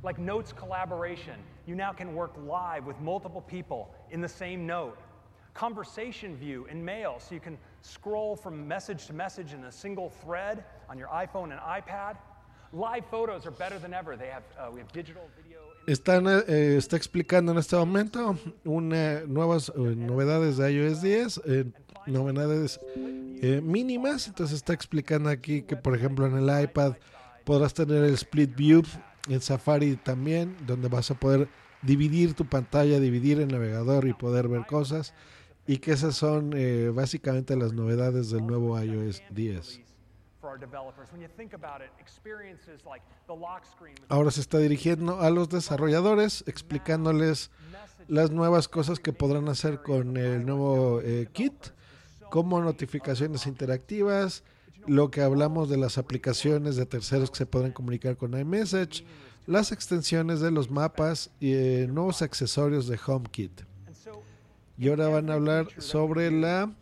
Like 0.05 0.19
notes 0.19 0.53
collaboration. 0.53 1.37
You 1.67 1.75
now 1.75 1.93
can 1.93 2.15
work 2.15 2.35
live 2.47 2.85
with 2.85 3.01
multiple 3.01 3.41
people 3.41 3.89
in 4.11 4.21
the 4.21 4.29
same 4.29 4.67
note. 4.67 4.99
Conversation 5.55 6.37
view 6.37 6.67
in 6.71 6.85
mail, 6.85 7.17
so 7.19 7.35
you 7.35 7.41
can 7.41 7.57
scroll 7.81 8.37
from 8.37 8.69
message 8.69 9.07
to 9.07 9.15
message 9.15 9.55
in 9.55 9.65
a 9.65 9.73
single 9.73 10.11
thread 10.11 10.63
on 10.91 10.99
your 10.99 11.09
iPhone 11.09 11.53
and 11.53 11.61
iPad. 11.61 12.19
Live 12.75 13.07
photos 13.07 13.47
are 13.47 13.51
better 13.53 13.79
than 13.79 13.95
ever. 13.95 14.15
They 14.15 14.27
have, 14.27 14.43
uh, 14.59 14.71
we 14.71 14.81
have 14.81 14.93
digital 14.93 15.23
video. 15.43 15.61
Están, 15.87 16.27
eh, 16.49 16.77
está 16.77 16.97
explicando 16.97 17.53
en 17.53 17.59
este 17.59 17.77
momento 17.77 18.37
una, 18.65 19.21
nuevas 19.27 19.71
eh, 19.71 19.95
novedades 19.97 20.59
de 20.59 20.71
iOS 20.71 21.01
10, 21.01 21.41
eh, 21.47 21.65
novedades 22.07 22.79
eh, 22.97 23.63
mínimas. 23.63 24.29
Entonces 24.29 24.57
está 24.57 24.75
explicando 24.75 25.31
aquí 25.31 25.63
que, 25.63 25.77
por 25.77 25.97
ejemplo, 25.97 26.27
en 26.27 26.37
el 26.37 26.63
iPad 26.63 26.95
podrás 27.45 27.73
tener 27.73 28.05
el 28.05 28.15
split 28.15 28.55
view, 28.55 28.83
en 29.29 29.41
Safari 29.41 29.97
también, 29.97 30.57
donde 30.67 30.89
vas 30.89 31.11
a 31.11 31.15
poder 31.15 31.49
dividir 31.83 32.35
tu 32.35 32.47
pantalla, 32.47 33.01
dividir 33.01 33.41
el 33.41 33.49
navegador 33.49 34.07
y 34.07 34.13
poder 34.13 34.49
ver 34.49 34.67
cosas. 34.67 35.15
Y 35.67 35.79
que 35.79 35.93
esas 35.93 36.15
son 36.15 36.53
eh, 36.55 36.91
básicamente 36.95 37.57
las 37.57 37.73
novedades 37.73 38.31
del 38.31 38.47
nuevo 38.47 38.81
iOS 38.81 39.23
10. 39.31 39.81
For 40.41 40.51
our 40.51 40.61
developers, 40.61 41.11
when 41.11 41.23
you 41.23 41.29
think 41.39 41.55
about 41.55 41.81
it, 41.81 41.91
experiences 41.99 42.85
like 42.85 43.03
the 43.27 43.35
lock 43.35 43.65
screen 43.65 43.95
with 43.95 44.11
Ahora 44.11 44.31
se 44.31 44.43
está 44.43 44.59
dirigiendo 44.59 45.23
a 45.23 45.31
los 45.31 45.49
desarrolladores, 45.49 46.45
explicándoles 46.47 47.51
las 48.09 48.31
nuevas 48.31 48.69
cosas 48.69 49.01
que 49.01 49.15
podrán 49.15 49.49
hacer 49.49 49.81
con 49.81 50.19
el 50.19 50.45
nuevo 50.45 51.01
eh, 51.03 51.29
kit, 51.33 51.55
como 52.29 52.61
notificaciones 52.61 53.47
interactivas, 53.47 54.45
lo 54.86 55.11
que 55.11 55.20
hablamos 55.23 55.69
de 55.69 55.77
las 55.77 55.98
aplicaciones 55.98 56.77
de 56.77 56.86
terceros 56.86 57.31
que 57.31 57.39
se 57.39 57.47
podrán 57.47 57.73
comunicar 57.73 58.16
con 58.16 58.39
iMessage, 58.39 59.05
las 59.47 59.73
extensiones 59.73 60.40
de 60.40 60.51
los 60.51 60.70
mapas 60.70 61.31
y 61.40 61.52
eh, 61.52 61.86
nuevos 61.89 62.23
accesorios 62.23 62.86
de 62.89 62.98
HomeKit. 63.05 63.62
Y 64.78 64.89
ahora 64.89 65.09
van 65.09 65.31
a 65.31 65.35
hablar 65.35 65.69
sobre 65.78 66.31
la 66.31 66.73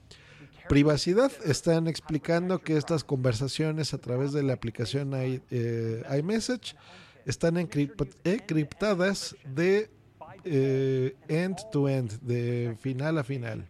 privacidad. 0.69 1.31
Están 1.45 1.89
explicando 1.89 2.61
que 2.61 2.77
estas 2.77 3.05
conversaciones 3.05 3.93
a 3.95 3.99
través 3.99 4.33
de 4.33 4.43
la 4.43 4.53
aplicación 4.55 5.13
i- 5.15 5.43
eh, 5.51 6.03
iMessage 6.19 6.75
están 7.27 7.57
encrip- 7.57 8.15
encriptadas 8.25 9.37
de 9.55 9.91
eh, 10.45 11.15
end 11.29 11.57
to 11.71 11.89
end, 11.89 12.19
de 12.23 12.77
final 12.81 13.19
a 13.19 13.25
final. 13.25 13.69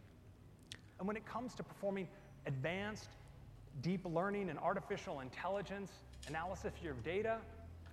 Deep 3.80 4.04
learning 4.04 4.50
and 4.50 4.58
artificial 4.58 5.20
intelligence 5.20 5.90
analysis 6.28 6.72
of 6.76 6.84
your 6.84 6.94
data, 7.04 7.38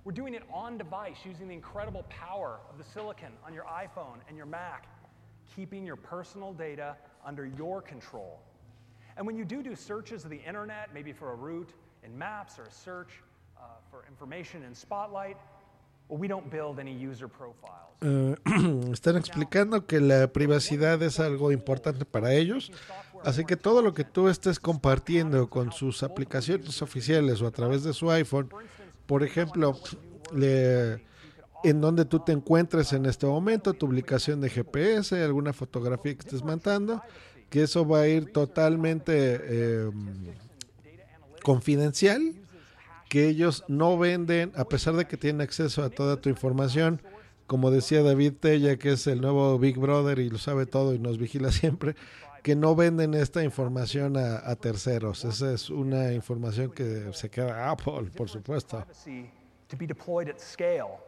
we're 0.03 0.11
doing 0.11 0.33
it 0.33 0.43
on 0.53 0.77
device 0.77 1.17
using 1.25 1.47
the 1.47 1.53
incredible 1.53 2.03
power 2.09 2.59
of 2.69 2.77
the 2.77 2.83
silicon 2.83 3.31
on 3.45 3.53
your 3.53 3.65
iPhone 3.65 4.17
and 4.27 4.37
your 4.37 4.45
Mac, 4.45 4.87
keeping 5.55 5.85
your 5.85 5.95
personal 5.95 6.53
data 6.53 6.95
under 7.25 7.45
your 7.45 7.81
control. 7.81 8.39
And 9.17 9.25
when 9.25 9.35
you 9.35 9.43
do 9.43 9.61
do 9.61 9.75
searches 9.75 10.23
of 10.23 10.29
the 10.29 10.41
internet, 10.47 10.93
maybe 10.93 11.11
for 11.11 11.31
a 11.31 11.35
route 11.35 11.73
in 12.03 12.17
Maps 12.17 12.57
or 12.57 12.63
a 12.63 12.71
search 12.71 13.09
uh, 13.57 13.63
for 13.91 14.05
information 14.07 14.63
in 14.63 14.73
Spotlight, 14.73 15.37
well, 16.07 16.17
we 16.17 16.27
don't 16.27 16.49
build 16.49 16.79
any 16.79 16.93
user 16.93 17.27
profiles. 17.27 17.89
Eh, 18.01 18.35
están 18.91 19.17
explicando 19.17 19.85
que 19.85 19.99
la 19.99 20.27
privacidad 20.27 21.03
es 21.03 21.19
algo 21.19 21.51
importante 21.51 22.05
para 22.05 22.33
ellos, 22.33 22.71
así 23.23 23.45
que 23.45 23.55
todo 23.57 23.81
lo 23.81 23.93
que 23.93 24.03
tú 24.03 24.27
estés 24.29 24.59
compartiendo 24.59 25.49
con 25.49 25.71
sus 25.71 26.03
aplicaciones 26.03 26.81
oficiales 26.81 27.41
o 27.41 27.47
a 27.47 27.51
través 27.51 27.83
de 27.83 27.93
su 27.93 28.09
iPhone, 28.11 28.49
por 29.05 29.23
ejemplo, 29.23 29.77
le- 30.33 31.03
en 31.63 31.81
donde 31.81 32.05
tú 32.05 32.19
te 32.19 32.31
encuentres 32.31 32.93
en 32.93 33.05
este 33.05 33.25
momento, 33.25 33.73
tu 33.73 33.87
ubicación 33.87 34.39
de 34.39 34.49
GPS, 34.49 35.21
alguna 35.23 35.51
fotografía 35.51 36.13
que 36.13 36.19
estés 36.21 36.43
mandando, 36.43 37.01
que 37.49 37.63
eso 37.63 37.85
va 37.85 38.01
a 38.01 38.07
ir 38.07 38.31
totalmente 38.31 39.13
eh, 39.43 39.89
confidencial, 41.43 42.33
que 43.09 43.27
ellos 43.27 43.63
no 43.67 43.97
venden, 43.97 44.51
a 44.55 44.65
pesar 44.65 44.95
de 44.95 45.05
que 45.07 45.17
tienen 45.17 45.41
acceso 45.41 45.83
a 45.83 45.89
toda 45.89 46.17
tu 46.17 46.29
información, 46.29 47.01
como 47.47 47.71
decía 47.71 48.03
David 48.03 48.33
Tella, 48.39 48.77
que 48.77 48.91
es 48.91 49.07
el 49.07 49.21
nuevo 49.21 49.57
Big 49.57 49.77
Brother 49.79 50.19
y 50.19 50.29
lo 50.29 50.37
sabe 50.37 50.65
todo 50.67 50.93
y 50.93 50.99
nos 50.99 51.17
vigila 51.17 51.51
siempre, 51.51 51.95
que 52.43 52.55
no 52.55 52.75
venden 52.75 53.13
esta 53.13 53.43
información 53.43 54.17
a, 54.17 54.49
a 54.49 54.55
terceros. 54.55 55.25
Esa 55.25 55.53
es 55.53 55.69
una 55.69 56.13
información 56.13 56.71
que 56.71 57.11
se 57.13 57.29
queda 57.29 57.65
a 57.65 57.71
Apple, 57.71 58.09
por 58.15 58.29
supuesto. 58.29 58.85
to 59.67 59.75
be 59.75 59.85
deployed 59.85 60.27
at 60.27 60.41
scale. 60.41 60.99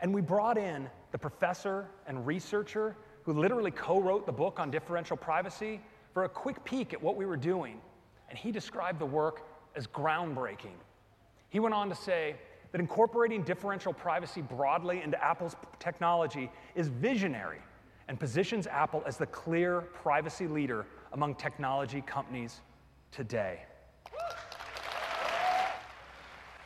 And 0.00 0.12
we 0.12 0.20
brought 0.20 0.58
in 0.58 0.90
the 1.12 1.18
professor 1.18 1.86
and 2.08 2.26
researcher 2.26 2.96
who 3.22 3.32
literally 3.32 3.70
co 3.70 4.00
wrote 4.00 4.26
the 4.26 4.32
book 4.32 4.58
on 4.58 4.70
differential 4.70 5.16
privacy 5.16 5.80
for 6.12 6.24
a 6.24 6.28
quick 6.28 6.64
peek 6.64 6.92
at 6.92 7.00
what 7.00 7.16
we 7.16 7.24
were 7.24 7.36
doing. 7.36 7.80
And 8.28 8.36
he 8.36 8.50
described 8.50 8.98
the 8.98 9.06
work 9.06 9.42
as 9.76 9.86
groundbreaking. 9.86 10.74
He 11.50 11.60
went 11.60 11.74
on 11.74 11.88
to 11.88 11.94
say 11.94 12.34
that 12.72 12.80
incorporating 12.80 13.44
differential 13.44 13.92
privacy 13.92 14.42
broadly 14.42 15.00
into 15.02 15.22
Apple's 15.22 15.54
technology 15.78 16.50
is 16.74 16.88
visionary 16.88 17.60
and 18.12 18.20
positions 18.20 18.68
Apple 18.70 19.02
as 19.06 19.16
the 19.16 19.26
clear 19.26 19.80
privacy 20.04 20.46
leader 20.46 20.84
among 21.12 21.34
technology 21.34 22.02
companies 22.02 22.60
today. 23.10 23.58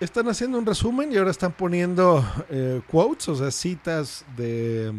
Están 0.01 0.29
haciendo 0.29 0.59
un 0.59 0.67
resumen 0.67 1.11
y 1.11 1.17
ahora 1.17 1.31
están 1.31 1.53
poniendo 1.53 2.23
eh, 2.51 2.83
quotes, 2.91 3.29
o 3.29 3.37
sea, 3.37 3.51
citas 3.51 4.27
de 4.37 4.93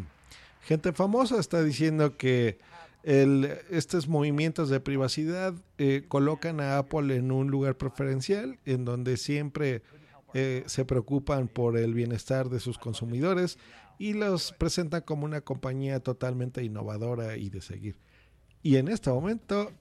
gente 0.62 0.92
famosa. 0.92 1.40
Está 1.40 1.62
diciendo 1.62 2.18
que 2.18 2.58
estos 3.04 4.08
movimientos 4.08 4.70
de 4.70 4.80
privacidad 4.80 5.54
eh, 5.78 6.04
colocan 6.08 6.60
a 6.60 6.78
Apple 6.80 7.16
en 7.16 7.32
un 7.32 7.48
lugar 7.52 7.76
preferencial, 7.76 8.58
en 8.66 8.86
donde 8.86 9.18
siempre 9.18 9.84
eh, 10.34 10.64
se 10.66 10.84
preocupan 10.84 11.48
por 11.48 11.78
el 11.78 11.94
bienestar 11.94 12.50
de 12.50 12.60
sus 12.60 12.78
consumidores 12.78 13.60
y 13.98 14.14
los 14.14 14.52
presentan 14.54 15.02
como 15.02 15.26
una 15.26 15.42
compañía 15.42 16.00
totalmente 16.00 16.64
innovadora 16.64 17.38
y 17.38 17.50
de 17.50 17.62
seguir. 17.62 17.98
Y 18.64 18.78
en 18.78 18.88
este 18.88 19.10
momento, 19.10 19.72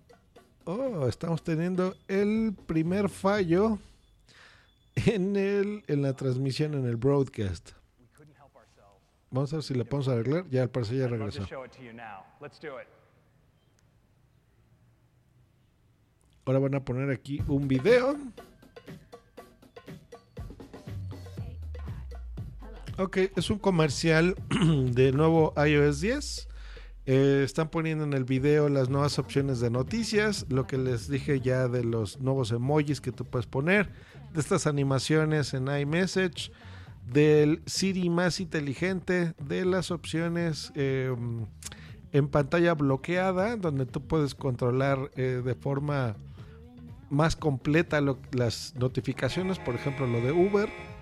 oh, 0.65 1.07
estamos 1.09 1.43
teniendo 1.43 1.95
el 2.09 2.55
primer 2.67 3.09
fallo 3.09 3.79
en, 4.95 5.37
el, 5.37 5.85
en 5.87 6.03
la 6.03 6.15
transmisión, 6.15 6.75
en 6.75 6.87
el 6.87 6.97
broadcast. 6.97 7.71
Vamos 9.31 9.53
a 9.53 9.57
ver 9.57 9.63
si 9.65 9.75
le 9.75 9.85
podemos 9.85 10.09
arreglar. 10.09 10.49
Ya 10.49 10.63
al 10.63 10.71
parecer 10.71 10.99
ya 10.99 11.09
regresó. 11.09 11.45
Ahora 16.45 16.61
van 16.61 16.75
a 16.77 16.85
poner 16.85 17.11
aquí 17.11 17.43
un 17.49 17.67
video. 17.67 18.17
Ok, 22.99 23.19
es 23.37 23.51
un 23.51 23.59
comercial 23.59 24.37
del 24.93 25.19
nuevo 25.19 25.53
iOS 25.63 26.01
10. 26.01 26.49
Eh, 27.05 27.43
están 27.45 27.69
poniendo 27.69 28.05
en 28.05 28.15
el 28.15 28.25
video 28.25 28.71
las 28.71 28.89
nuevas 28.89 29.19
opciones 29.19 29.61
de 29.61 29.69
noticias, 29.69 30.47
lo 30.49 30.67
que 30.67 30.79
les 30.79 31.07
dije 31.07 31.43
ya 31.43 31.69
de 31.69 31.85
los 31.85 32.21
nuevos 32.21 32.53
emojis 32.53 33.03
que 33.03 33.13
tú 33.13 33.27
puedes 33.27 33.47
poner, 33.47 33.91
de 34.33 34.41
estas 34.41 34.67
animaciones 34.67 35.53
en 35.53 35.69
iMessage, 35.69 36.51
del 37.05 37.61
Siri 37.67 38.09
más 38.09 38.41
inteligente, 38.41 39.35
de 39.45 39.67
las 39.67 39.91
opciones 39.91 40.73
eh, 40.75 41.15
en 42.13 42.29
pantalla 42.29 42.73
bloqueada, 42.73 43.57
donde 43.57 43.85
tú 43.85 44.07
puedes 44.07 44.35
controlar 44.35 45.11
eh, 45.17 45.43
de 45.45 45.55
forma 45.55 46.17
más 47.11 47.37
completa 47.37 48.01
las 48.33 48.75
notificaciones, 48.75 49.59
por 49.59 49.75
ejemplo 49.75 50.07
lo 50.07 50.23
de 50.23 50.33
Uber. 50.33 50.96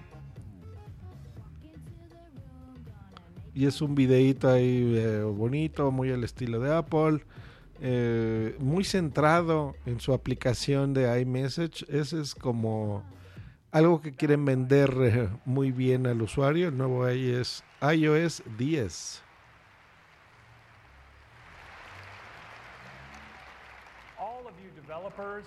Y 3.54 3.66
es 3.66 3.80
un 3.80 3.94
videíto 3.94 4.50
ahí 4.50 4.94
eh, 4.96 5.22
bonito, 5.22 5.92
muy 5.92 6.10
al 6.10 6.24
estilo 6.24 6.58
de 6.58 6.74
Apple, 6.74 7.24
eh, 7.80 8.56
muy 8.58 8.82
centrado 8.82 9.76
en 9.86 10.00
su 10.00 10.12
aplicación 10.12 10.92
de 10.92 11.20
iMessage. 11.20 11.86
Ese 11.88 12.20
es 12.20 12.34
como 12.34 13.04
algo 13.70 14.00
que 14.00 14.12
quieren 14.12 14.44
vender 14.44 14.92
eh, 15.00 15.28
muy 15.44 15.70
bien 15.70 16.06
al 16.08 16.20
usuario. 16.20 16.68
El 16.68 16.78
nuevo 16.78 17.08
iOS, 17.08 17.62
iOS 17.80 18.42
10. 18.58 19.22
All 24.18 24.46
of 24.46 24.54
developers 24.74 25.46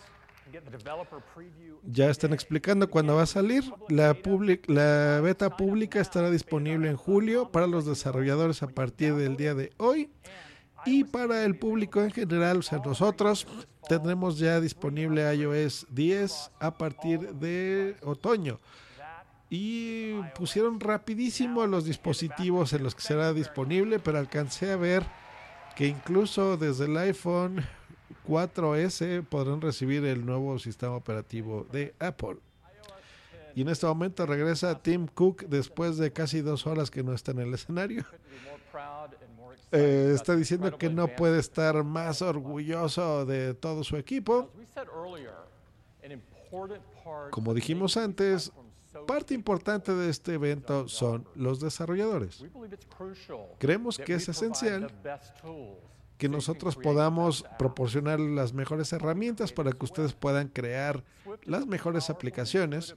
Ya 1.84 2.10
están 2.10 2.34
explicando 2.34 2.90
cuándo 2.90 3.16
va 3.16 3.24
a 3.24 3.28
salir. 3.28 3.64
La, 3.90 4.14
public- 4.14 4.68
la 4.70 5.20
beta 5.22 5.56
pública 5.56 6.00
estará 6.00 6.30
disponible 6.32 6.90
en 6.90 6.96
julio 6.98 7.52
para 7.52 7.68
los 7.68 7.86
desarrolladores 7.86 8.64
a 8.64 8.68
partir 8.68 9.16
del 9.16 9.36
día 9.38 9.54
de 9.56 9.72
hoy. 9.78 10.10
Y 10.86 11.04
para 11.04 11.44
el 11.44 11.58
público 11.58 12.02
en 12.02 12.12
general, 12.12 12.58
o 12.58 12.62
sea, 12.62 12.80
nosotros 12.86 13.46
tendremos 13.90 14.38
ya 14.40 14.60
disponible 14.62 15.34
iOS 15.36 15.86
10 15.90 16.52
a 16.60 16.78
partir 16.78 17.34
de 17.34 17.96
otoño. 18.04 18.60
Y 19.50 20.16
pusieron 20.36 20.80
rapidísimo 20.80 21.66
los 21.68 21.86
dispositivos 21.86 22.74
en 22.74 22.84
los 22.84 22.96
que 22.96 23.02
será 23.02 23.34
disponible, 23.34 24.00
pero 24.00 24.18
alcancé 24.20 24.72
a 24.72 24.76
ver 24.78 25.04
que 25.76 25.88
incluso 25.88 26.58
desde 26.58 26.86
el 26.86 26.98
iPhone 26.98 27.64
4S 28.28 29.26
podrán 29.26 29.62
recibir 29.62 30.06
el 30.06 30.26
nuevo 30.26 30.60
sistema 30.60 30.96
operativo 30.96 31.66
de 31.72 31.94
Apple. 32.00 32.38
Y 33.56 33.62
en 33.62 33.70
este 33.70 33.88
momento 33.88 34.26
regresa 34.26 34.80
Tim 34.80 35.08
Cook 35.08 35.46
después 35.48 35.98
de 35.98 36.14
casi 36.14 36.42
dos 36.42 36.68
horas 36.68 36.92
que 36.92 37.04
no 37.04 37.14
está 37.14 37.32
en 37.32 37.40
el 37.40 37.54
escenario. 37.54 38.06
Eh, 39.72 40.12
está 40.14 40.36
diciendo 40.36 40.78
que 40.78 40.90
no 40.90 41.08
puede 41.08 41.40
estar 41.40 41.84
más 41.84 42.22
orgulloso 42.22 43.26
de 43.26 43.54
todo 43.54 43.84
su 43.84 43.98
equipo. 43.98 44.50
Como 47.32 47.54
dijimos 47.54 47.98
antes, 47.98 48.52
parte 49.08 49.34
importante 49.34 49.94
de 49.94 50.10
este 50.10 50.36
evento 50.36 50.88
son 50.88 51.28
los 51.36 51.60
desarrolladores. 51.60 52.44
Creemos 53.58 53.98
que 53.98 54.14
es 54.14 54.30
esencial 54.30 54.92
que 56.18 56.30
nosotros 56.30 56.76
podamos 56.76 57.46
proporcionar 57.60 58.20
las 58.20 58.54
mejores 58.54 58.92
herramientas 58.94 59.54
para 59.54 59.72
que 59.72 59.86
ustedes 59.86 60.14
puedan 60.14 60.48
crear 60.48 61.04
las 61.44 61.66
mejores 61.66 62.10
aplicaciones 62.10 62.96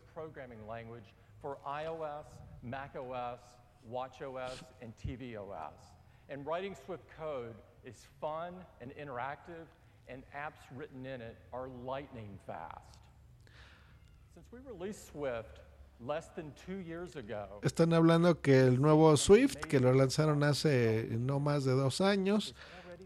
Están 17.62 17.92
hablando 17.92 18.40
que 18.40 18.60
el 18.60 18.80
nuevo 18.80 19.16
Swift, 19.16 19.56
que 19.56 19.80
lo 19.80 19.92
lanzaron 19.92 20.42
hace 20.42 21.08
no 21.10 21.40
más 21.40 21.64
de 21.64 21.72
dos 21.72 22.00
años, 22.00 22.54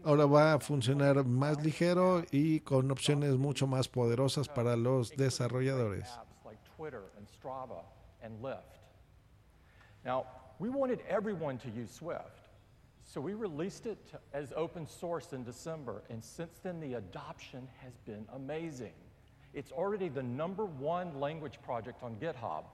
ahora 0.05 0.25
va 0.27 0.53
a 0.53 0.59
funcionar 0.59 1.25
más 1.25 1.63
ligero 1.63 2.23
y 2.31 2.59
con 2.59 2.91
opciones 2.91 3.35
mucho 3.37 3.65
más 3.65 3.87
poderosas 3.87 4.47
para 4.47 4.75
los 4.75 5.11
desarrolladores. 5.11 6.07
Now, 10.05 10.27
we 10.59 10.69
wanted 10.69 10.99
everyone 11.09 11.57
to 11.57 11.69
use 11.69 11.89
Swift, 11.91 12.49
so 13.03 13.19
we 13.19 13.33
released 13.33 13.87
it 13.87 13.97
as 14.33 14.53
open 14.55 14.85
source 14.85 15.33
in 15.33 15.43
December, 15.43 16.03
and 16.09 16.23
since 16.23 16.59
then 16.61 16.79
the 16.79 16.93
adoption 16.93 17.67
has 17.81 17.97
been 18.05 18.27
amazing. 18.35 18.93
It's 19.53 19.71
already 19.71 20.09
the 20.09 20.21
number 20.21 20.65
one 20.65 21.19
language 21.19 21.59
project 21.63 22.03
on 22.03 22.17
GitHub. 22.17 22.65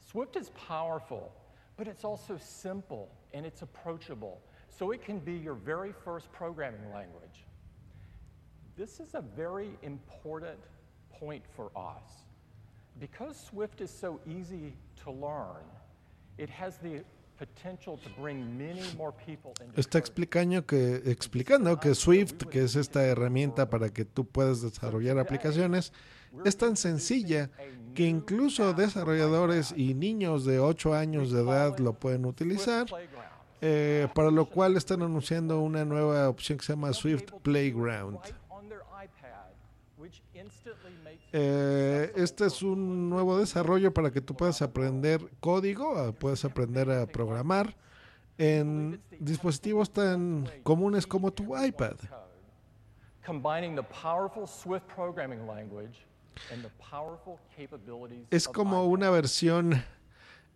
Swift 0.00 0.36
is 0.36 0.50
powerful, 0.68 1.32
but 1.78 1.88
it's 1.88 2.04
also 2.04 2.36
simple 2.36 3.08
and 3.32 3.46
it's 3.46 3.62
approachable, 3.62 4.42
so 4.78 4.90
it 4.92 5.04
can 5.04 5.18
be 5.18 5.34
your 5.34 5.54
very 5.54 5.92
first 6.04 6.30
programming 6.32 6.92
language. 6.92 7.44
This 8.76 9.00
is 9.00 9.14
a 9.14 9.22
very 9.36 9.70
important 9.82 10.58
point 11.10 11.44
for 11.54 11.70
us. 11.76 12.24
Because 12.98 13.36
Swift 13.36 13.80
is 13.80 13.90
so 13.90 14.20
easy 14.26 14.74
to 15.04 15.10
learn, 15.10 15.64
it 16.38 16.48
has 16.50 16.78
the 16.78 17.04
potential 17.38 17.98
to 17.98 18.08
bring 18.20 18.56
many 18.56 18.82
more 18.96 19.12
people 19.12 19.52
into 19.60 19.80
Está 19.80 19.98
explicando 19.98 20.64
que, 20.66 21.02
explicando 21.06 21.78
que 21.80 21.94
Swift, 21.94 22.44
que 22.50 22.62
es 22.62 22.76
esta 22.76 23.04
herramienta 23.04 23.68
para 23.68 23.90
que 23.90 24.04
tú 24.04 24.24
puedas 24.24 24.62
desarrollar 24.62 25.18
aplicaciones, 25.18 25.92
es 26.44 26.56
tan 26.56 26.76
sencilla 26.76 27.50
que 27.94 28.06
incluso 28.06 28.72
desarrolladores 28.72 29.74
y 29.76 29.94
niños 29.94 30.44
de 30.44 30.60
8 30.60 30.94
años 30.94 31.30
de 31.30 31.42
edad 31.42 31.78
lo 31.78 31.94
pueden 31.94 32.24
utilizar, 32.26 32.86
eh, 33.64 34.08
para 34.12 34.32
lo 34.32 34.44
cual 34.46 34.76
están 34.76 35.02
anunciando 35.02 35.60
una 35.60 35.84
nueva 35.84 36.28
opción 36.28 36.58
que 36.58 36.64
se 36.64 36.72
llama 36.72 36.92
Swift 36.92 37.30
Playground. 37.42 38.18
Eh, 41.32 42.12
este 42.16 42.46
es 42.46 42.60
un 42.62 43.08
nuevo 43.08 43.38
desarrollo 43.38 43.94
para 43.94 44.10
que 44.10 44.20
tú 44.20 44.34
puedas 44.34 44.60
aprender 44.62 45.20
código, 45.38 45.96
ah, 45.96 46.12
puedas 46.12 46.44
aprender 46.44 46.90
a 46.90 47.06
programar 47.06 47.76
en 48.36 49.00
dispositivos 49.20 49.92
tan 49.92 50.50
comunes 50.64 51.06
como 51.06 51.32
tu 51.32 51.56
iPad. 51.56 51.94
Es 58.30 58.48
como 58.48 58.86
una 58.86 59.08
versión 59.10 59.84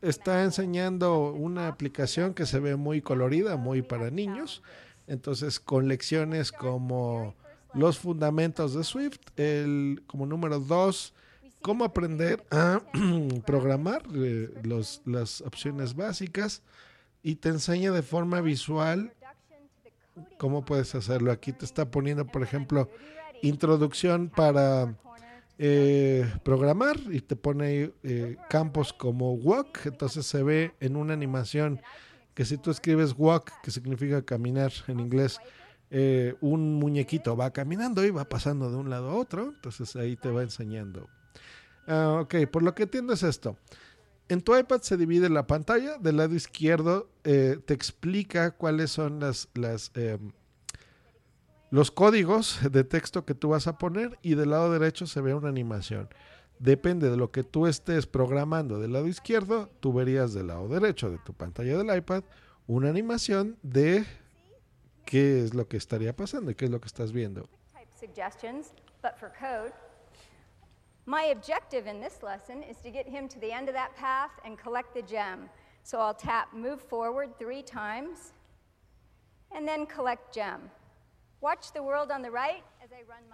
Está 0.00 0.42
enseñando 0.42 1.30
una 1.32 1.68
aplicación 1.68 2.32
que 2.34 2.46
se 2.46 2.58
ve 2.58 2.76
muy 2.76 3.02
colorida, 3.02 3.56
muy 3.56 3.82
para 3.82 4.10
niños. 4.10 4.62
Entonces, 5.06 5.60
con 5.60 5.88
lecciones 5.88 6.50
como 6.52 7.34
los 7.74 7.98
fundamentos 7.98 8.74
de 8.74 8.82
Swift, 8.84 9.18
el 9.36 10.02
como 10.06 10.26
número 10.26 10.58
dos, 10.58 11.12
cómo 11.60 11.84
aprender 11.84 12.44
a 12.50 12.80
programar, 13.46 14.02
eh, 14.14 14.50
los- 14.62 15.02
las 15.04 15.40
opciones 15.42 15.94
básicas, 15.94 16.62
y 17.22 17.36
te 17.36 17.50
enseña 17.50 17.92
de 17.92 18.02
forma 18.02 18.40
visual 18.40 19.12
cómo 20.38 20.64
puedes 20.64 20.94
hacerlo. 20.94 21.30
Aquí 21.30 21.52
te 21.52 21.64
está 21.64 21.90
poniendo, 21.90 22.26
por 22.26 22.42
ejemplo, 22.42 22.88
introducción 23.42 24.28
para 24.28 24.94
eh, 25.58 26.30
programar 26.44 26.98
y 27.10 27.20
te 27.20 27.36
pone 27.36 27.92
eh, 28.02 28.36
campos 28.48 28.92
como 28.92 29.34
walk, 29.34 29.86
entonces 29.86 30.26
se 30.26 30.42
ve 30.42 30.74
en 30.80 30.96
una 30.96 31.12
animación 31.12 31.80
que 32.34 32.44
si 32.44 32.56
tú 32.56 32.70
escribes 32.70 33.14
walk, 33.16 33.52
que 33.62 33.70
significa 33.70 34.22
caminar 34.22 34.72
en 34.88 35.00
inglés, 35.00 35.38
eh, 35.90 36.34
un 36.40 36.76
muñequito 36.76 37.36
va 37.36 37.52
caminando 37.52 38.04
y 38.04 38.10
va 38.10 38.28
pasando 38.28 38.70
de 38.70 38.76
un 38.76 38.88
lado 38.88 39.10
a 39.10 39.14
otro, 39.14 39.52
entonces 39.54 39.94
ahí 39.96 40.16
te 40.16 40.30
va 40.30 40.42
enseñando. 40.42 41.08
Ah, 41.86 42.20
ok, 42.22 42.46
por 42.50 42.62
lo 42.62 42.74
que 42.74 42.84
entiendo 42.84 43.12
es 43.12 43.22
esto. 43.22 43.58
En 44.28 44.40
tu 44.40 44.56
iPad 44.56 44.80
se 44.80 44.96
divide 44.96 45.28
la 45.28 45.46
pantalla, 45.46 45.98
del 45.98 46.16
lado 46.16 46.34
izquierdo 46.34 47.10
eh, 47.24 47.58
te 47.66 47.74
explica 47.74 48.52
cuáles 48.52 48.90
son 48.90 49.20
las, 49.20 49.48
las 49.52 49.90
em, 49.94 50.32
los 51.72 51.90
códigos 51.90 52.60
de 52.70 52.84
texto 52.84 53.24
que 53.24 53.34
tú 53.34 53.48
vas 53.48 53.66
a 53.66 53.78
poner 53.78 54.18
y 54.20 54.34
del 54.34 54.50
lado 54.50 54.70
derecho 54.70 55.06
se 55.06 55.22
ve 55.22 55.32
una 55.32 55.48
animación. 55.48 56.06
Depende 56.58 57.08
de 57.08 57.16
lo 57.16 57.32
que 57.32 57.44
tú 57.44 57.66
estés 57.66 58.06
programando 58.06 58.78
del 58.78 58.92
lado 58.92 59.08
izquierdo, 59.08 59.70
tú 59.80 59.94
verías 59.94 60.34
del 60.34 60.48
lado 60.48 60.68
derecho 60.68 61.10
de 61.10 61.16
tu 61.16 61.32
pantalla 61.32 61.78
del 61.78 61.96
iPad 61.96 62.24
una 62.66 62.90
animación 62.90 63.56
de 63.62 64.04
qué 65.06 65.42
es 65.42 65.54
lo 65.54 65.66
que 65.66 65.78
estaría 65.78 66.14
pasando 66.14 66.50
y 66.50 66.54
qué 66.54 66.66
es 66.66 66.70
lo 66.70 66.78
que 66.78 66.88
estás 66.88 67.10
viendo. 67.10 67.48
My 71.06 71.32
objective 71.34 71.88
in 71.90 72.00
this 72.00 72.22
lesson 72.22 72.62
is 72.62 72.76
to 72.82 72.90
get 72.90 73.08
him 73.08 73.28
to 73.28 73.40
the 73.40 73.50
end 73.50 73.68
of 73.68 73.74
that 73.74 73.96
path 73.96 74.30
and 74.44 74.58
collect 74.58 74.92
the 74.92 75.02
gem. 75.02 75.48
So 75.84 75.98
I'll 75.98 76.14
tap 76.14 76.52
move 76.52 76.82
forward 76.82 77.30
three 77.38 77.62
times 77.62 78.34
and 79.50 79.66
then 79.66 79.86
collect 79.86 80.34
gem. 80.34 80.70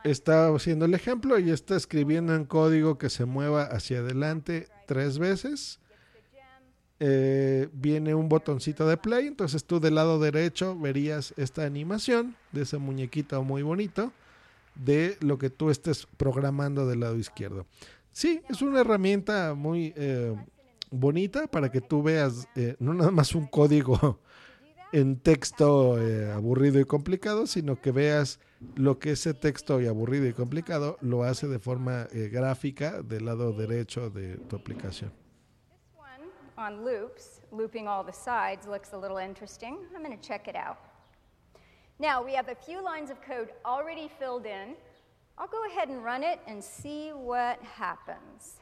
Está 0.02 0.48
haciendo 0.48 0.86
el 0.86 0.94
ejemplo 0.94 1.38
y 1.38 1.50
está 1.50 1.76
escribiendo 1.76 2.34
en 2.34 2.46
código 2.46 2.96
que 2.96 3.10
se 3.10 3.26
mueva 3.26 3.64
hacia 3.64 3.98
adelante 3.98 4.66
tres 4.86 5.18
veces. 5.18 5.78
Eh, 7.00 7.68
viene 7.72 8.14
un 8.14 8.28
botoncito 8.28 8.88
de 8.88 8.96
play, 8.96 9.26
entonces 9.26 9.64
tú 9.64 9.78
del 9.78 9.94
lado 9.94 10.18
derecho 10.18 10.76
verías 10.76 11.32
esta 11.36 11.64
animación 11.64 12.34
de 12.50 12.62
ese 12.62 12.78
muñequito 12.78 13.42
muy 13.44 13.62
bonito 13.62 14.10
de 14.74 15.16
lo 15.20 15.38
que 15.38 15.50
tú 15.50 15.70
estés 15.70 16.06
programando 16.16 16.86
del 16.86 17.00
lado 17.00 17.16
izquierdo. 17.16 17.66
Sí, 18.10 18.40
es 18.48 18.62
una 18.62 18.80
herramienta 18.80 19.54
muy 19.54 19.92
eh, 19.96 20.34
bonita 20.90 21.46
para 21.46 21.70
que 21.70 21.80
tú 21.80 22.02
veas 22.02 22.48
eh, 22.56 22.74
no 22.80 22.94
nada 22.94 23.10
más 23.10 23.34
un 23.34 23.46
código 23.46 24.18
en 24.92 25.20
texto 25.20 25.98
eh, 26.00 26.30
aburrido 26.32 26.80
y 26.80 26.84
complicado, 26.84 27.46
sino 27.46 27.80
que 27.80 27.92
veas 27.92 28.40
lo 28.74 28.98
que 28.98 29.12
ese 29.12 29.34
texto 29.34 29.80
y 29.80 29.86
aburrido 29.86 30.26
y 30.26 30.32
complicado 30.32 30.96
lo 31.00 31.24
hace 31.24 31.46
de 31.46 31.58
forma 31.58 32.06
eh, 32.12 32.28
gráfica 32.28 33.02
del 33.02 33.26
lado 33.26 33.52
derecho 33.52 34.10
de 34.10 34.36
tu 34.36 34.56
aplicación. 34.56 35.12
On 36.56 36.84
loops, 36.84 37.40
looping 37.52 37.86
all 37.86 38.04
the 38.04 38.12
sides 38.12 38.66
looks 38.66 38.92
a 38.92 38.98
little 38.98 39.18
interesting. 39.18 39.78
I'm 39.94 40.02
going 40.02 40.18
to 40.18 40.28
check 40.28 40.48
it 40.48 40.56
out. 40.56 40.76
Now, 42.00 42.20
we 42.20 42.34
have 42.34 42.48
a 42.48 42.54
few 42.54 42.82
lines 42.82 43.10
of 43.10 43.22
code 43.22 43.50
already 43.64 44.10
filled 44.18 44.44
in. 44.44 44.74
I'll 45.38 45.46
go 45.46 45.64
ahead 45.66 45.88
and 45.88 46.04
run 46.04 46.24
it 46.24 46.40
and 46.48 46.62
see 46.62 47.10
what 47.10 47.62
happens. 47.62 48.56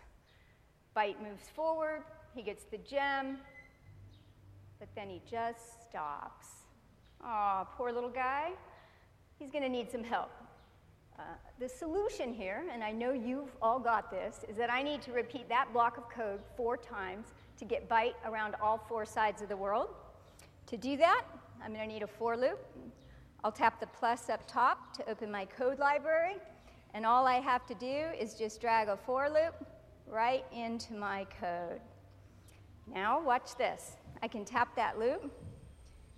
Byte 0.94 1.16
moves 1.22 1.48
forward, 1.54 2.02
he 2.34 2.42
gets 2.42 2.64
the 2.64 2.76
gem, 2.78 3.38
but 4.78 4.88
then 4.94 5.08
he 5.08 5.22
just 5.30 5.85
stops. 5.96 6.48
Aw, 7.24 7.64
poor 7.74 7.90
little 7.90 8.10
guy. 8.10 8.50
He's 9.38 9.50
going 9.50 9.62
to 9.62 9.68
need 9.70 9.90
some 9.90 10.04
help. 10.04 10.30
Uh, 11.18 11.22
the 11.58 11.66
solution 11.66 12.34
here, 12.34 12.64
and 12.70 12.84
I 12.84 12.92
know 12.92 13.12
you've 13.12 13.56
all 13.62 13.78
got 13.78 14.10
this, 14.10 14.44
is 14.46 14.58
that 14.58 14.70
I 14.70 14.82
need 14.82 15.00
to 15.02 15.12
repeat 15.12 15.48
that 15.48 15.72
block 15.72 15.96
of 15.96 16.10
code 16.10 16.40
four 16.54 16.76
times 16.76 17.28
to 17.56 17.64
get 17.64 17.88
byte 17.88 18.12
around 18.26 18.56
all 18.60 18.76
four 18.76 19.06
sides 19.06 19.40
of 19.40 19.48
the 19.48 19.56
world. 19.56 19.88
To 20.66 20.76
do 20.76 20.98
that, 20.98 21.24
I'm 21.64 21.72
going 21.72 21.88
to 21.88 21.94
need 21.94 22.02
a 22.02 22.06
for 22.06 22.36
loop. 22.36 22.58
I'll 23.42 23.50
tap 23.50 23.80
the 23.80 23.86
plus 23.86 24.28
up 24.28 24.46
top 24.46 24.94
to 24.98 25.10
open 25.10 25.30
my 25.30 25.46
code 25.46 25.78
library, 25.78 26.36
and 26.92 27.06
all 27.06 27.26
I 27.26 27.40
have 27.40 27.64
to 27.68 27.74
do 27.74 28.04
is 28.20 28.34
just 28.34 28.60
drag 28.60 28.88
a 28.88 28.98
for 28.98 29.30
loop 29.30 29.66
right 30.06 30.44
into 30.52 30.92
my 30.92 31.26
code. 31.40 31.80
Now, 32.86 33.18
watch 33.22 33.56
this. 33.56 33.92
I 34.22 34.28
can 34.28 34.44
tap 34.44 34.76
that 34.76 34.98
loop, 34.98 35.32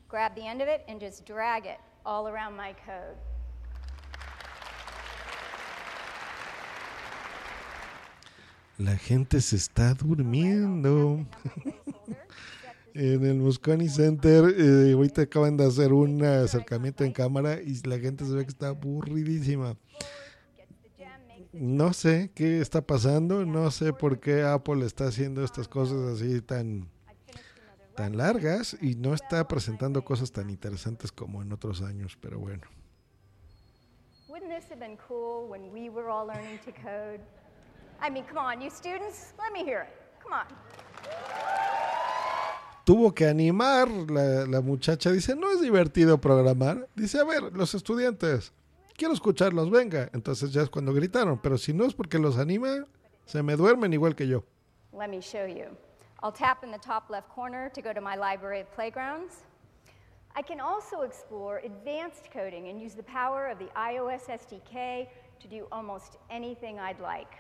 grab 0.09 0.35
the 0.35 0.47
end 0.47 0.63
of 0.63 0.69
it, 0.69 0.85
and 0.89 1.01
just 1.01 1.25
drag 1.27 1.67
it 1.67 1.79
all 2.05 2.29
around 2.29 2.57
my 2.57 2.75
code. 2.87 3.17
La 8.79 8.97
gente 8.97 9.41
se 9.41 9.57
está 9.57 9.95
durmiendo. 9.95 11.27
en 12.95 13.25
el 13.25 13.37
Moscone 13.37 13.89
Center, 13.89 14.55
eh, 14.57 14.93
ahorita 14.93 15.23
acaban 15.23 15.57
de 15.57 15.65
hacer 15.65 15.93
un 15.93 16.25
acercamiento 16.25 17.05
en 17.05 17.13
cámara 17.13 17.61
y 17.63 17.81
la 17.87 17.99
gente 17.99 18.25
se 18.25 18.33
ve 18.33 18.45
que 18.45 18.51
está 18.51 18.69
aburridísima. 18.69 19.77
No 21.53 21.93
sé 21.93 22.31
qué 22.35 22.61
está 22.61 22.83
pasando, 22.83 23.47
no 23.47 23.71
sé 23.71 23.93
por 23.93 24.21
qué 24.21 24.43
Apple 24.43 24.85
está 24.85 25.07
haciendo 25.07 25.45
estas 25.45 25.67
cosas 25.69 26.15
así 26.15 26.41
tan, 26.41 26.89
tan 27.99 28.17
largas 28.17 28.77
y 28.81 28.95
no 28.95 29.13
está 29.13 29.49
presentando 29.49 30.05
cosas 30.05 30.31
tan 30.31 30.51
interesantes 30.51 31.11
como 31.11 31.43
en 31.43 31.53
otros 31.53 31.83
años, 31.83 32.17
pero 32.21 32.39
bueno. 32.39 32.63
Wouldn't 34.29 34.55
this 34.55 34.71
have 34.71 34.79
been 34.79 34.97
cool 35.09 35.51
when 35.51 35.73
we 35.73 35.91
were 35.91 36.09
all 36.09 36.25
learning 36.25 36.61
to 36.65 36.71
code? 36.71 37.21
I 38.01 38.09
mean, 38.09 38.25
come 38.25 38.39
on, 38.39 38.61
you 38.61 38.71
students, 38.71 39.35
let 39.37 39.53
me 39.53 39.69
hear 39.69 39.83
it. 39.83 40.23
Come 40.23 40.33
on. 40.33 40.47
Tuvo 42.85 43.13
que 43.13 43.27
animar 43.27 43.89
la, 43.89 44.47
la 44.47 44.61
muchacha, 44.61 45.11
dice, 45.11 45.35
no 45.35 45.51
es 45.51 45.61
divertido 45.61 46.21
programar. 46.21 46.89
Dice, 46.95 47.19
a 47.19 47.25
ver, 47.25 47.53
los 47.53 47.75
estudiantes, 47.75 48.53
quiero 48.97 49.13
escucharlos, 49.13 49.73
venga. 49.73 50.09
Entonces 50.13 50.53
ya 50.53 50.63
es 50.63 50.71
cuando 50.71 50.95
gritaron, 50.95 51.41
pero 51.43 51.59
si 51.59 51.73
no 51.73 51.85
es 51.85 51.95
porque 51.95 52.21
los 52.21 52.39
anima, 52.39 52.87
se 53.25 53.43
me 53.43 53.57
duermen 53.57 53.93
igual 53.93 54.15
que 54.15 54.29
yo. 54.29 54.45
Let 54.93 55.09
me 55.09 55.21
show 55.21 55.49
you. 55.49 55.77
I'll 56.21 56.33
tap 56.33 56.65
in 56.65 56.73
the 56.73 56.79
top 56.79 57.11
left 57.11 57.29
corner 57.29 57.69
to 57.69 57.81
go 57.81 57.93
to 57.93 58.01
my 58.01 58.17
library 58.17 58.61
of 58.61 58.73
playgrounds. 58.73 59.45
I 60.35 60.43
can 60.43 60.59
also 60.59 61.03
explore 61.03 61.59
advanced 61.59 62.31
coding 62.33 62.69
and 62.69 62.81
use 62.81 62.95
the 62.95 63.05
power 63.05 63.47
of 63.47 63.59
the 63.61 63.69
iOS 63.77 64.27
SDK 64.27 65.07
to 65.39 65.49
do 65.49 65.69
almost 65.71 66.17
anything 66.29 66.81
I'd 66.81 66.99
like. 66.99 67.35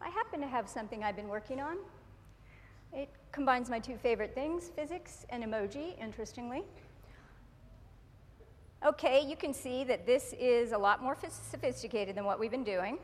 I 0.00 0.08
happen 0.08 0.40
to 0.40 0.46
have 0.46 0.68
something 0.68 1.02
I've 1.02 1.16
been 1.16 1.28
working 1.28 1.60
on. 1.60 1.78
It 2.92 3.08
combines 3.32 3.68
my 3.68 3.80
two 3.80 3.96
favorite 3.96 4.34
things, 4.34 4.70
physics 4.74 5.26
and 5.30 5.42
emoji, 5.42 6.00
interestingly. 6.00 6.62
Okay, 8.86 9.20
you 9.26 9.36
can 9.36 9.52
see 9.52 9.82
that 9.84 10.06
this 10.06 10.32
is 10.38 10.72
a 10.72 10.78
lot 10.78 11.02
more 11.02 11.16
sophisticated 11.28 12.16
than 12.16 12.24
what 12.24 12.38
we've 12.38 12.50
been 12.52 12.64
doing. 12.64 12.98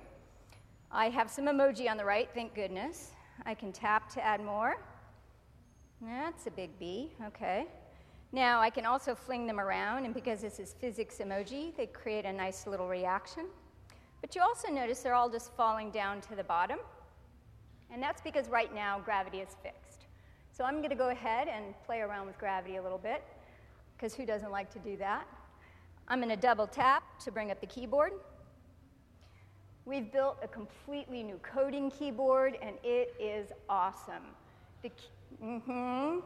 I 0.92 1.10
have 1.10 1.28
some 1.28 1.46
emoji 1.46 1.90
on 1.90 1.96
the 1.96 2.04
right, 2.04 2.28
thank 2.34 2.54
goodness. 2.54 3.10
I 3.44 3.54
can 3.54 3.72
tap 3.72 4.08
to 4.14 4.24
add 4.24 4.42
more. 4.42 4.76
That's 6.00 6.46
a 6.46 6.50
big 6.50 6.78
B, 6.78 7.12
okay. 7.26 7.66
Now 8.32 8.60
I 8.60 8.70
can 8.70 8.86
also 8.86 9.14
fling 9.14 9.46
them 9.46 9.60
around, 9.60 10.04
and 10.04 10.12
because 10.12 10.40
this 10.40 10.58
is 10.58 10.74
physics 10.80 11.18
emoji, 11.18 11.76
they 11.76 11.86
create 11.86 12.24
a 12.24 12.32
nice 12.32 12.66
little 12.66 12.88
reaction. 12.88 13.46
But 14.20 14.34
you 14.34 14.42
also 14.42 14.68
notice 14.68 15.00
they're 15.00 15.14
all 15.14 15.30
just 15.30 15.52
falling 15.54 15.90
down 15.90 16.20
to 16.22 16.34
the 16.34 16.44
bottom. 16.44 16.78
And 17.92 18.02
that's 18.02 18.20
because 18.20 18.48
right 18.48 18.74
now 18.74 19.00
gravity 19.04 19.38
is 19.38 19.56
fixed. 19.62 20.06
So 20.50 20.64
I'm 20.64 20.78
going 20.78 20.90
to 20.90 20.96
go 20.96 21.10
ahead 21.10 21.48
and 21.48 21.74
play 21.84 22.00
around 22.00 22.26
with 22.26 22.36
gravity 22.38 22.76
a 22.76 22.82
little 22.82 22.98
bit, 22.98 23.22
because 23.96 24.14
who 24.14 24.26
doesn't 24.26 24.50
like 24.50 24.70
to 24.72 24.78
do 24.80 24.96
that? 24.96 25.26
I'm 26.08 26.18
going 26.18 26.30
to 26.30 26.36
double 26.36 26.66
tap 26.66 27.02
to 27.20 27.30
bring 27.30 27.50
up 27.50 27.60
the 27.60 27.66
keyboard. 27.66 28.12
We've 29.86 30.10
built 30.10 30.38
a 30.42 30.48
completely 30.48 31.22
new 31.22 31.38
coding 31.54 31.90
keyboard, 31.92 32.58
and 32.60 32.76
it 32.82 33.14
is 33.20 33.52
awesome. 33.68 34.34
The 34.82 34.90
mhm. 35.40 36.22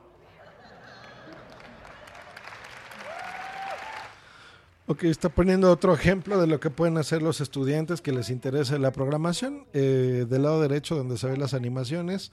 Ok, 4.86 5.04
está 5.04 5.28
poniendo 5.28 5.70
otro 5.70 5.94
ejemplo 5.94 6.40
de 6.40 6.46
lo 6.48 6.58
que 6.58 6.70
pueden 6.70 6.96
hacer 6.98 7.22
los 7.22 7.40
estudiantes 7.40 8.00
que 8.00 8.12
les 8.12 8.28
interese 8.30 8.78
la 8.78 8.90
programación. 8.90 9.66
Eh, 9.72 10.26
del 10.28 10.42
lado 10.42 10.60
derecho, 10.60 10.96
donde 10.96 11.16
se 11.16 11.28
ven 11.28 11.38
las 11.38 11.54
animaciones, 11.54 12.32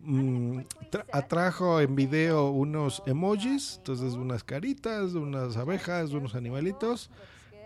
mm, 0.00 0.58
tra- 0.90 1.04
atrajo 1.12 1.80
en 1.80 1.96
video 1.96 2.50
unos 2.50 3.02
emojis, 3.04 3.76
entonces 3.78 4.14
unas 4.14 4.42
caritas, 4.42 5.12
unas 5.14 5.56
abejas, 5.58 6.12
unos 6.12 6.34
animalitos. 6.34 7.10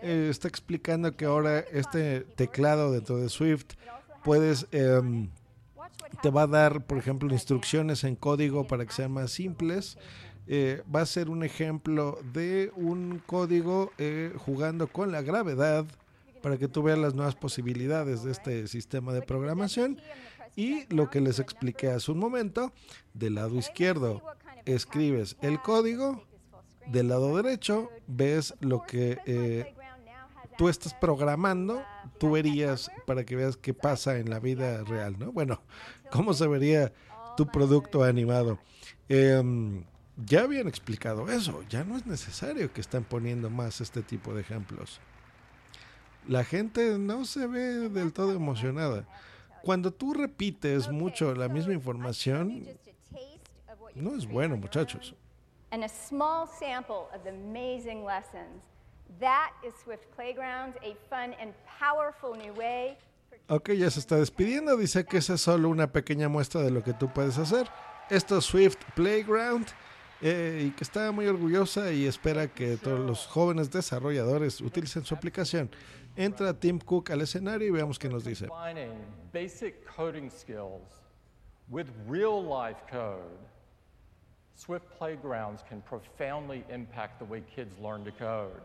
Eh, 0.03 0.27
está 0.29 0.49
explicando 0.49 1.15
que 1.15 1.23
ahora 1.23 1.59
este 1.59 2.21
teclado 2.35 2.91
dentro 2.91 3.17
de 3.17 3.29
Swift 3.29 3.75
puedes 4.21 4.67
em, 4.71 5.29
te 6.21 6.29
va 6.29 6.41
a 6.41 6.47
dar, 6.47 6.85
por 6.85 6.97
ejemplo, 6.97 7.31
instrucciones 7.31 8.03
en 8.03 8.17
código 8.17 8.67
para 8.67 8.85
que 8.85 8.91
sean 8.91 9.11
más 9.11 9.31
simples. 9.31 9.97
Eh, 10.45 10.83
va 10.93 11.01
a 11.01 11.05
ser 11.05 11.29
un 11.29 11.43
ejemplo 11.43 12.19
de 12.33 12.71
un 12.75 13.21
código 13.25 13.91
eh, 13.97 14.33
jugando 14.37 14.87
con 14.87 15.13
la 15.13 15.21
gravedad 15.21 15.85
para 16.41 16.57
que 16.57 16.67
tú 16.67 16.83
veas 16.83 16.99
las 16.99 17.13
nuevas 17.13 17.35
posibilidades 17.35 18.23
de 18.23 18.31
este 18.31 18.67
sistema 18.67 19.13
de 19.13 19.21
programación. 19.21 20.01
Y 20.57 20.85
lo 20.93 21.09
que 21.09 21.21
les 21.21 21.39
expliqué 21.39 21.91
hace 21.91 22.11
un 22.11 22.19
momento, 22.19 22.73
del 23.13 23.35
lado 23.35 23.57
izquierdo 23.57 24.21
escribes 24.65 25.37
el 25.41 25.61
código, 25.61 26.25
del 26.87 27.07
lado 27.07 27.37
derecho 27.37 27.89
ves 28.07 28.53
lo 28.59 28.83
que 28.83 29.73
tú 30.57 30.69
estás 30.69 30.93
programando, 30.93 31.83
tú 32.19 32.31
verías 32.31 32.91
para 33.05 33.23
que 33.23 33.35
veas 33.35 33.57
qué 33.57 33.73
pasa 33.73 34.17
en 34.17 34.29
la 34.29 34.39
vida 34.39 34.83
real, 34.83 35.17
¿no? 35.17 35.31
Bueno, 35.31 35.61
cómo 36.11 36.33
se 36.33 36.47
vería 36.47 36.91
tu 37.37 37.47
producto 37.47 38.03
animado. 38.03 38.59
Em, 39.09 39.83
ya 40.17 40.41
habían 40.41 40.67
explicado 40.67 41.29
eso, 41.29 41.63
ya 41.69 41.83
no 41.83 41.97
es 41.97 42.05
necesario 42.05 42.71
que 42.71 42.81
estén 42.81 43.03
poniendo 43.03 43.49
más 43.49 43.81
este 43.81 44.01
tipo 44.01 44.33
de 44.33 44.41
ejemplos. 44.41 44.99
La 46.27 46.43
gente 46.43 46.97
no 46.97 47.25
se 47.25 47.47
ve 47.47 47.89
del 47.89 48.13
todo 48.13 48.33
emocionada. 48.33 49.05
Cuando 49.63 49.91
tú 49.91 50.13
repites 50.13 50.89
mucho 50.89 51.33
la 51.35 51.47
misma 51.49 51.73
información, 51.73 52.65
no 53.95 54.15
es 54.15 54.25
bueno, 54.27 54.57
muchachos. 54.57 55.15
and 55.73 55.83
a 55.83 55.89
small 55.89 56.45
sample 56.45 57.09
of 57.15 57.23
the 57.23 57.31
amazing 57.31 58.05
lessons. 58.05 58.61
That 59.19 59.51
is 59.65 59.73
Swift 59.83 60.05
Playgrounds, 60.15 60.77
a 60.83 60.95
fun 61.09 61.33
and 61.39 61.53
powerful 61.79 62.35
new 62.35 62.53
way. 62.53 62.97
Ok, 63.47 63.71
ya 63.71 63.89
se 63.89 63.99
está 63.99 64.17
despidiendo. 64.17 64.77
Dice 64.77 65.05
que 65.05 65.17
esa 65.17 65.33
es 65.35 65.41
solo 65.41 65.69
una 65.69 65.91
pequeña 65.91 66.29
muestra 66.29 66.61
de 66.61 66.71
lo 66.71 66.81
que 66.83 66.93
tú 66.93 67.09
puedes 67.13 67.37
hacer. 67.37 67.67
Esto 68.09 68.37
es 68.37 68.45
Swift 68.45 68.77
Playground. 68.95 69.67
eh, 70.23 70.67
y 70.67 70.71
que 70.71 70.85
está 70.85 71.11
muy 71.11 71.27
orgullosa 71.27 71.91
y 71.91 72.07
espera 72.07 72.47
que 72.47 72.77
todos 72.77 72.99
los 72.99 73.27
jóvenes 73.27 73.69
desarrolladores 73.69 74.61
utilicen 74.61 75.03
su 75.03 75.13
aplicación. 75.13 75.69
Entra 76.15 76.53
Tim 76.53 76.79
Cook 76.79 77.11
al 77.11 77.21
escenario 77.21 77.67
y 77.67 77.71
veamos 77.71 77.99
qué 77.99 78.07
nos 78.07 78.23
dice. 78.23 78.47
Combining 78.47 78.93
basic 79.33 79.85
coding 79.85 80.29
skills 80.29 81.03
with 81.69 81.87
real 82.07 82.41
life 82.41 82.79
code, 82.89 83.37
Swift 84.55 84.85
Playgrounds 84.97 85.61
can 85.67 85.81
profoundly 85.81 86.63
impact 86.69 87.19
the 87.19 87.25
way 87.25 87.43
kids 87.53 87.77
learn 87.79 88.05
to 88.05 88.11
code. 88.11 88.61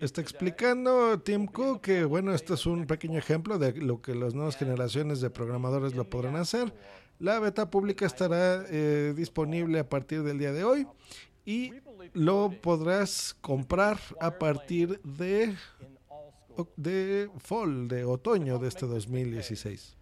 Está 0.00 0.20
explicando 0.20 1.18
Tim 1.20 1.46
Cook 1.46 1.80
que, 1.80 2.04
bueno, 2.04 2.32
este 2.34 2.54
es 2.54 2.66
un 2.66 2.86
pequeño 2.86 3.18
ejemplo 3.18 3.58
de 3.58 3.72
lo 3.72 4.00
que 4.00 4.14
las 4.14 4.34
nuevas 4.34 4.56
generaciones 4.56 5.20
de 5.20 5.30
programadores 5.30 5.94
lo 5.94 6.04
podrán 6.04 6.36
hacer. 6.36 6.72
La 7.18 7.38
beta 7.38 7.70
pública 7.70 8.06
estará 8.06 8.64
eh, 8.68 9.12
disponible 9.16 9.78
a 9.78 9.88
partir 9.88 10.22
del 10.22 10.38
día 10.38 10.52
de 10.52 10.64
hoy 10.64 10.86
y 11.44 11.72
lo 12.12 12.50
podrás 12.60 13.34
comprar 13.40 13.98
a 14.20 14.32
partir 14.38 15.00
de, 15.02 15.54
de 16.76 17.30
fall, 17.38 17.88
de 17.88 18.04
otoño 18.04 18.58
de 18.58 18.68
este 18.68 18.86
2016. 18.86 19.96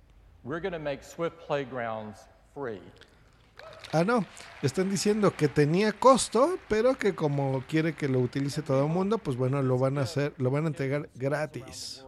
Ah, 3.95 4.05
no, 4.05 4.25
están 4.63 4.89
diciendo 4.89 5.37
que 5.37 5.49
tenía 5.49 5.93
costo, 5.93 6.59
pero 6.67 6.97
que 6.97 7.15
como 7.15 7.63
quiere 7.69 7.93
que 7.95 8.09
lo 8.09 8.21
utilice 8.21 8.63
todo 8.63 8.87
el 8.87 8.91
mundo, 8.91 9.19
pues 9.19 9.37
bueno, 9.37 9.61
lo 9.61 9.77
van 9.77 9.99
a 9.99 10.03
hacer, 10.03 10.33
lo 10.39 10.51
van 10.51 10.65
a 10.65 10.69
entregar 10.69 11.11
gratis. 11.15 12.03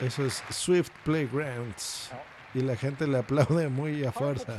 Eso 0.00 0.24
es 0.24 0.42
Swift 0.48 0.90
Playgrounds. 1.04 2.10
Y 2.54 2.60
la 2.60 2.76
gente 2.76 3.06
le 3.06 3.18
aplaude 3.18 3.68
muy 3.68 4.04
a 4.06 4.12
fuerza. 4.12 4.56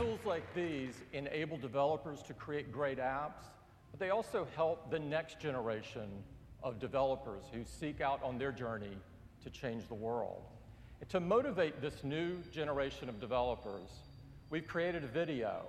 apps, 3.00 3.46
but 3.90 4.00
they 4.00 4.12
also 4.12 4.46
help 4.56 4.92
the 4.92 5.00
next 5.00 5.40
generation 5.40 6.24
of 6.66 6.80
developers 6.80 7.44
who 7.54 7.64
seek 7.64 8.02
out 8.02 8.20
on 8.24 8.38
their 8.40 8.52
journey 8.52 8.98
to 9.44 9.50
change 9.52 9.88
the 9.88 9.94
world. 9.94 10.42
And 11.00 11.10
to 11.10 11.20
motivate 11.20 11.80
this 11.80 12.04
new 12.04 12.40
generation 12.52 13.08
of 13.08 13.22
developers, 13.22 13.90
we've 14.50 14.68
created 14.68 15.04
a 15.04 15.08
video 15.08 15.62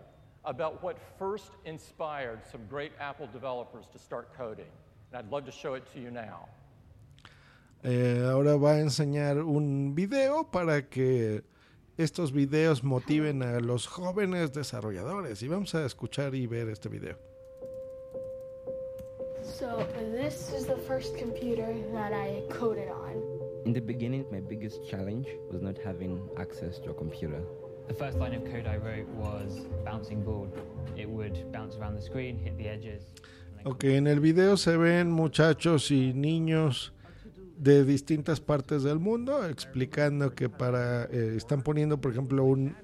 about 0.47 0.82
what 0.82 0.97
first 1.18 1.51
inspired 1.66 2.40
some 2.51 2.62
great 2.70 2.93
Apple 2.98 3.28
developers 3.31 3.86
to 3.93 3.98
start 3.98 4.35
coding. 4.36 4.73
And 5.12 5.18
I'd 5.18 5.31
love 5.31 5.44
to 5.44 5.52
show 5.52 5.74
it 5.74 5.85
to 5.93 6.01
you 6.01 6.10
now. 6.10 6.48
Eh, 7.85 8.23
ahora 8.24 8.56
va 8.56 8.70
a 8.70 8.81
enseñar 8.81 9.44
un 9.44 9.94
video 9.94 10.44
para 10.44 10.82
que 10.89 11.44
estos 11.98 12.32
videos 12.32 12.82
motiven 12.82 13.43
a 13.43 13.60
los 13.60 13.86
jóvenes 13.86 14.52
desarrolladores. 14.52 15.43
Y 15.43 15.48
vamos 15.48 15.74
a 15.74 15.85
escuchar 15.85 16.35
y 16.35 16.47
ver 16.47 16.68
este 16.70 16.89
video. 16.89 17.26
So 19.59 19.89
this 20.12 20.53
is 20.53 20.66
the 20.66 20.77
first 20.77 21.16
computer 21.16 21.74
that 21.95 22.12
I 22.12 22.43
coded 22.51 22.91
on. 22.91 23.23
In 23.65 23.73
the 23.73 23.81
beginning, 23.81 24.27
my 24.31 24.41
biggest 24.41 24.87
challenge 24.87 25.28
was 25.51 25.62
not 25.62 25.78
having 25.83 26.20
access 26.37 26.78
to 26.81 26.91
a 26.91 26.95
computer. 26.95 27.41
The 27.89 27.95
first 27.95 28.19
line 28.19 28.35
of 28.35 28.45
code 28.45 28.66
I 28.66 28.77
wrote 28.77 29.09
was 29.16 29.65
bouncing 29.83 30.23
ball. 30.23 30.53
It 30.95 31.09
would 31.09 31.51
bounce 31.53 31.74
around 31.77 31.97
the 31.97 32.03
screen, 32.03 32.39
hit 32.39 32.59
the 32.59 32.69
edges. 32.69 33.03
Ok, 33.65 33.85
en 33.85 34.07
el 34.07 34.20
video 34.20 34.59
se 34.59 34.77
ven 34.77 35.11
muchachos 35.11 35.91
y 35.91 36.12
niños 36.12 36.93
de 37.57 37.87
distintas 37.87 38.41
partes 38.41 38.83
del 38.83 38.99
mundo 38.99 39.43
explicando 39.49 40.35
que 40.35 40.51
para 40.51 41.05
eh, 41.05 41.33
están 41.35 41.62
poniendo 41.62 41.99
por 41.99 42.12
ejemplo 42.12 42.45
un 42.45 42.77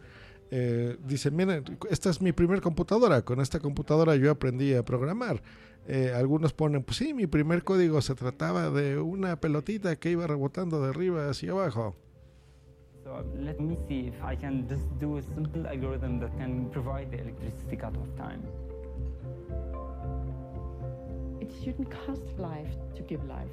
eh, 0.51 0.97
dice 1.05 1.31
miren 1.31 1.79
esta 1.91 2.09
es 2.09 2.23
mi 2.23 2.33
primer 2.33 2.63
computadora 2.63 3.21
con 3.21 3.43
esta 3.43 3.61
computadora 3.61 4.17
yo 4.17 4.31
aprendí 4.31 4.73
a 4.73 4.83
programar 4.83 5.43
Eh, 5.89 6.13
algunos 6.15 6.53
ponen 6.53 6.85
pues 6.85 6.99
sí 6.99 7.13
mi 7.13 7.27
primer 7.27 7.65
código 7.65 8.01
se 8.03 8.15
trataba 8.15 8.71
de 8.71 9.01
una 9.01 9.35
pelotita 9.37 9.97
que 9.97 10.11
iba 10.11 10.29
rebotando 10.29 10.81
de 10.81 10.91
arriba 10.91 11.29
hacia 11.29 11.51
abajo 11.51 11.97
So 13.03 13.25
let 13.35 13.59
me 13.61 13.77
see 13.89 14.07
if 14.07 14.15
I 14.23 14.37
can 14.37 14.69
just 14.69 14.87
do 15.01 15.17
a 15.17 15.23
simple 15.23 15.67
algorithm 15.67 16.21
that 16.21 16.37
can 16.39 16.71
provide 16.71 17.11
the 17.11 17.19
electricity 17.19 17.77
cutoff 17.77 18.07
time. 18.17 18.47
It 21.41 21.51
shouldn't 21.65 21.91
cost 21.91 22.39
life 22.39 22.73
to 22.95 23.03
give 23.03 23.25
life. 23.25 23.51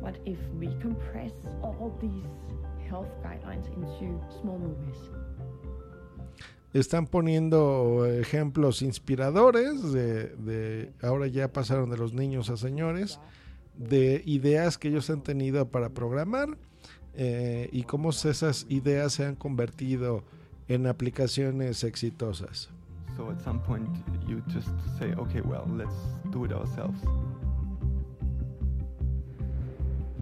What 0.00 0.18
if 0.26 0.38
we 0.60 0.68
compress 0.82 1.32
all 1.62 1.96
these 2.02 2.28
health 2.86 3.08
guidelines 3.24 3.66
into 3.74 4.20
small 4.40 4.58
movies? 4.58 5.21
Están 6.72 7.06
poniendo 7.06 8.06
ejemplos 8.06 8.82
inspiradores 8.82 9.92
de, 9.92 10.28
de 10.36 10.92
ahora 11.02 11.26
ya 11.26 11.52
pasaron 11.52 11.90
de 11.90 11.98
los 11.98 12.14
niños 12.14 12.48
a 12.50 12.56
señores 12.56 13.20
de 13.76 14.22
ideas 14.26 14.78
que 14.78 14.88
ellos 14.88 15.08
han 15.10 15.22
tenido 15.22 15.68
para 15.68 15.90
programar 15.90 16.56
eh, 17.14 17.68
y 17.72 17.82
cómo 17.82 18.10
esas 18.10 18.66
ideas 18.68 19.14
se 19.14 19.26
han 19.26 19.34
convertido 19.36 20.24
en 20.68 20.86
aplicaciones 20.86 21.84
exitosas. 21.84 22.70
So 23.16 23.28
at 23.30 23.42
some 23.42 23.60
point, 23.60 23.86
you 24.26 24.42
just 24.48 24.70
say, 24.98 25.12
okay, 25.18 25.42
well, 25.42 25.66
let's 25.76 25.94
do 26.30 26.46
it 26.46 26.52
ourselves. 26.52 26.98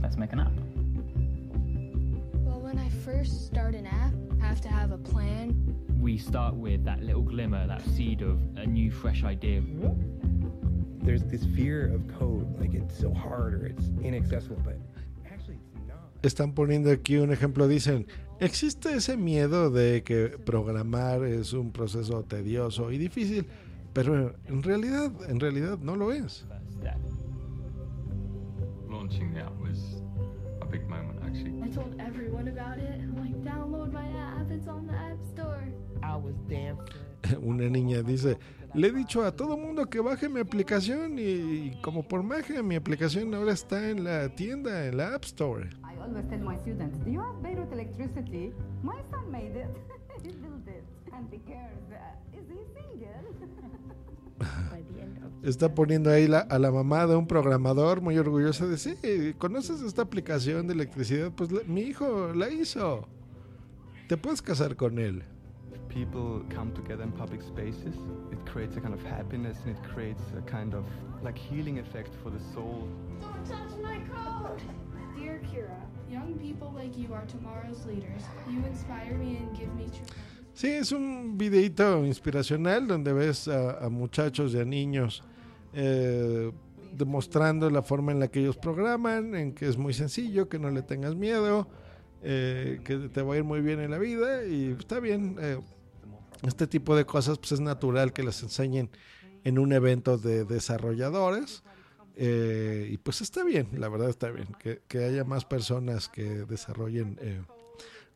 Let's 0.02 0.16
make 0.16 0.32
an 0.32 0.40
app. 0.40 0.52
Well, 2.44 2.60
when 2.60 2.78
I 2.78 2.89
first 3.05 3.47
start 3.47 3.77
an 3.77 3.86
app, 3.86 4.12
I 4.43 4.47
have 4.47 4.60
to 4.62 4.68
have 4.68 4.90
a 4.90 4.98
plan. 4.98 5.55
We 6.01 6.16
start 6.16 6.55
with 6.55 6.85
that 6.85 7.02
little 7.02 7.22
glimmer, 7.22 7.66
that 7.66 7.82
seed 7.82 8.22
of 8.22 8.39
a 8.56 8.64
new, 8.66 8.90
fresh 8.90 9.22
idea. 9.22 9.62
There's 11.02 11.24
this 11.24 11.44
fear 11.55 11.93
of 11.94 12.09
code, 12.18 12.59
like 12.59 12.74
it's 12.74 12.98
so 12.98 13.12
hard 13.12 13.55
or 13.55 13.66
it's 13.66 13.90
inaccessible, 14.02 14.60
but 14.64 14.78
Están 16.22 16.52
poniendo 16.52 16.90
aquí 16.90 17.16
un 17.16 17.32
ejemplo, 17.32 17.66
dicen, 17.66 18.06
existe 18.40 18.93
ese 18.94 19.16
miedo 19.16 19.70
de 19.70 20.02
que 20.02 20.36
programar 20.44 21.24
es 21.24 21.55
un 21.55 21.72
proceso 21.72 22.22
tedioso 22.24 22.93
y 22.93 22.98
difícil, 22.98 23.47
pero 23.94 24.35
en 24.47 24.62
realidad, 24.62 25.10
en 25.31 25.40
realidad 25.40 25.78
no 25.78 25.97
lo 25.97 26.12
es. 26.12 26.44
Launching 28.90 29.32
the 29.32 29.40
app 29.40 29.59
was 29.62 30.02
a 30.60 30.66
big 30.66 30.86
moment, 30.90 31.18
actually. 31.24 31.62
I 31.62 31.68
told 31.68 31.94
everyone 31.98 32.48
about 32.48 32.77
it. 32.77 33.01
I'm 33.01 33.16
like, 33.16 33.35
download 33.43 33.90
my 33.90 34.05
app. 34.05 34.51
It's 34.51 34.68
on 34.68 34.86
the 34.86 34.93
App 34.93 35.16
Store. 35.32 35.64
I 36.11 36.16
was 36.16 36.35
dancing. 36.49 37.43
Una 37.43 37.69
niña 37.69 38.03
dice, 38.03 38.39
le 38.74 38.89
he 38.89 38.93
dicho 38.93 39.23
a 39.24 39.32
todo 39.37 39.57
mundo 39.57 39.87
que 39.87 40.01
baje 40.01 40.28
mi 40.28 40.41
aplicación 40.41 41.19
y, 41.19 41.73
como 41.82 42.03
por 42.07 42.23
magia 42.23 42.62
mi 42.62 42.77
aplicación 42.77 43.35
ahora 43.35 43.53
está 43.53 43.91
en 43.91 44.05
la 44.05 44.28
tienda, 44.35 44.87
en 44.87 44.97
la 44.97 45.15
App 45.15 45.24
Store. 45.24 45.69
I 45.85 46.01
always 46.03 46.27
tell 46.28 46.41
my 46.41 46.57
students, 46.59 46.99
do 47.05 47.11
you 47.11 47.20
have 47.20 47.41
Beirut 47.43 47.70
electricity? 47.73 48.53
My 48.82 48.97
son 49.11 49.31
made 49.31 49.55
it. 49.55 49.69
he 50.24 50.32
built 50.32 50.66
it. 50.66 50.85
And 51.12 51.28
he 51.32 51.39
cares. 51.41 51.77
Is 52.32 52.49
he 52.49 52.65
single? 52.74 53.11
Está 55.43 55.74
poniendo 55.74 56.11
ahí 56.11 56.27
la- 56.28 56.41
a 56.41 56.59
la 56.59 56.70
mamá 56.70 57.07
de 57.07 57.16
un 57.16 57.27
programador 57.27 58.01
muy 58.01 58.16
orgullosa 58.19 58.66
de, 58.66 58.78
sí, 58.78 58.95
¿conoces 59.39 59.81
esta 59.82 60.03
aplicación 60.03 60.66
de 60.66 60.73
electricidad? 60.74 61.31
Pues 61.32 61.51
la- 61.53 61.62
mi 61.66 61.82
hijo 61.82 62.32
la 62.35 62.51
hizo. 62.51 63.07
Te 64.09 64.16
puedes 64.16 64.41
casar 64.43 64.77
con 64.77 64.99
él. 64.99 65.23
People 65.90 66.42
come 66.48 66.72
together 66.72 67.02
in 67.02 67.10
public 67.12 67.42
spaces. 67.42 67.96
It 68.30 68.38
creates 68.46 68.76
a 68.76 68.80
kind 68.80 68.94
of 68.94 69.02
happiness 69.02 69.58
and 69.66 69.76
it 69.76 69.82
creates 69.92 70.22
a 70.38 70.40
kind 70.42 70.72
of 70.72 70.84
like 71.22 71.36
healing 71.36 71.78
effect 71.80 72.14
for 72.22 72.30
the 72.30 72.38
soul. 72.54 72.88
Don't 73.20 73.44
touch 73.44 73.76
my 73.82 73.98
code. 74.14 74.62
Dear 75.18 75.40
Kira, 75.52 75.76
young 76.08 76.38
people 76.38 76.72
like 76.74 76.96
you 76.96 77.12
are 77.12 77.26
tomorrow's 77.26 77.84
leaders. 77.86 78.22
You 78.48 78.64
inspire 78.64 79.14
me 79.18 79.36
and 79.38 79.54
give 79.58 79.74
me 79.74 79.86
true. 79.86 80.06
Sí, 80.54 80.68
es 80.68 80.92
un 80.92 81.36
videito 81.36 82.04
inspiracional 82.06 82.86
donde 82.86 83.12
ves 83.12 83.48
a, 83.48 83.84
a 83.84 83.88
muchachos 83.88 84.54
y 84.54 84.60
a 84.60 84.64
niños 84.64 85.22
eh, 85.74 86.52
demostrando 86.92 87.68
la 87.68 87.82
forma 87.82 88.12
en 88.12 88.20
la 88.20 88.28
que 88.28 88.40
ellos 88.40 88.56
programan, 88.56 89.34
en 89.34 89.52
que 89.54 89.66
es 89.68 89.76
muy 89.76 89.92
sencillo, 89.92 90.48
que 90.48 90.58
no 90.58 90.70
le 90.70 90.82
tengas 90.82 91.14
miedo, 91.16 91.68
eh, 92.22 92.80
que 92.84 92.96
te 93.08 93.22
va 93.22 93.34
a 93.34 93.36
ir 93.38 93.44
muy 93.44 93.60
bien 93.60 93.80
en 93.80 93.90
la 93.90 93.98
vida 93.98 94.44
y 94.46 94.76
está 94.78 95.00
bien. 95.00 95.36
eh, 95.40 95.58
este 96.42 96.66
tipo 96.66 96.96
de 96.96 97.04
cosas 97.04 97.38
pues 97.38 97.52
es 97.52 97.60
natural 97.60 98.12
que 98.12 98.22
las 98.22 98.42
enseñen 98.42 98.90
en 99.44 99.58
un 99.58 99.72
evento 99.72 100.18
de 100.18 100.44
desarrolladores. 100.44 101.62
eh, 102.16 102.88
y 102.90 102.98
pues 102.98 103.20
está 103.20 103.44
bien, 103.44 103.68
la 103.72 103.88
verdad 103.88 104.10
está 104.10 104.30
bien, 104.30 104.48
que, 104.58 104.82
que 104.88 105.04
haya 105.04 105.24
más 105.24 105.44
personas 105.44 106.08
que 106.08 106.44
desarrollen 106.44 107.18
eh, 107.20 107.42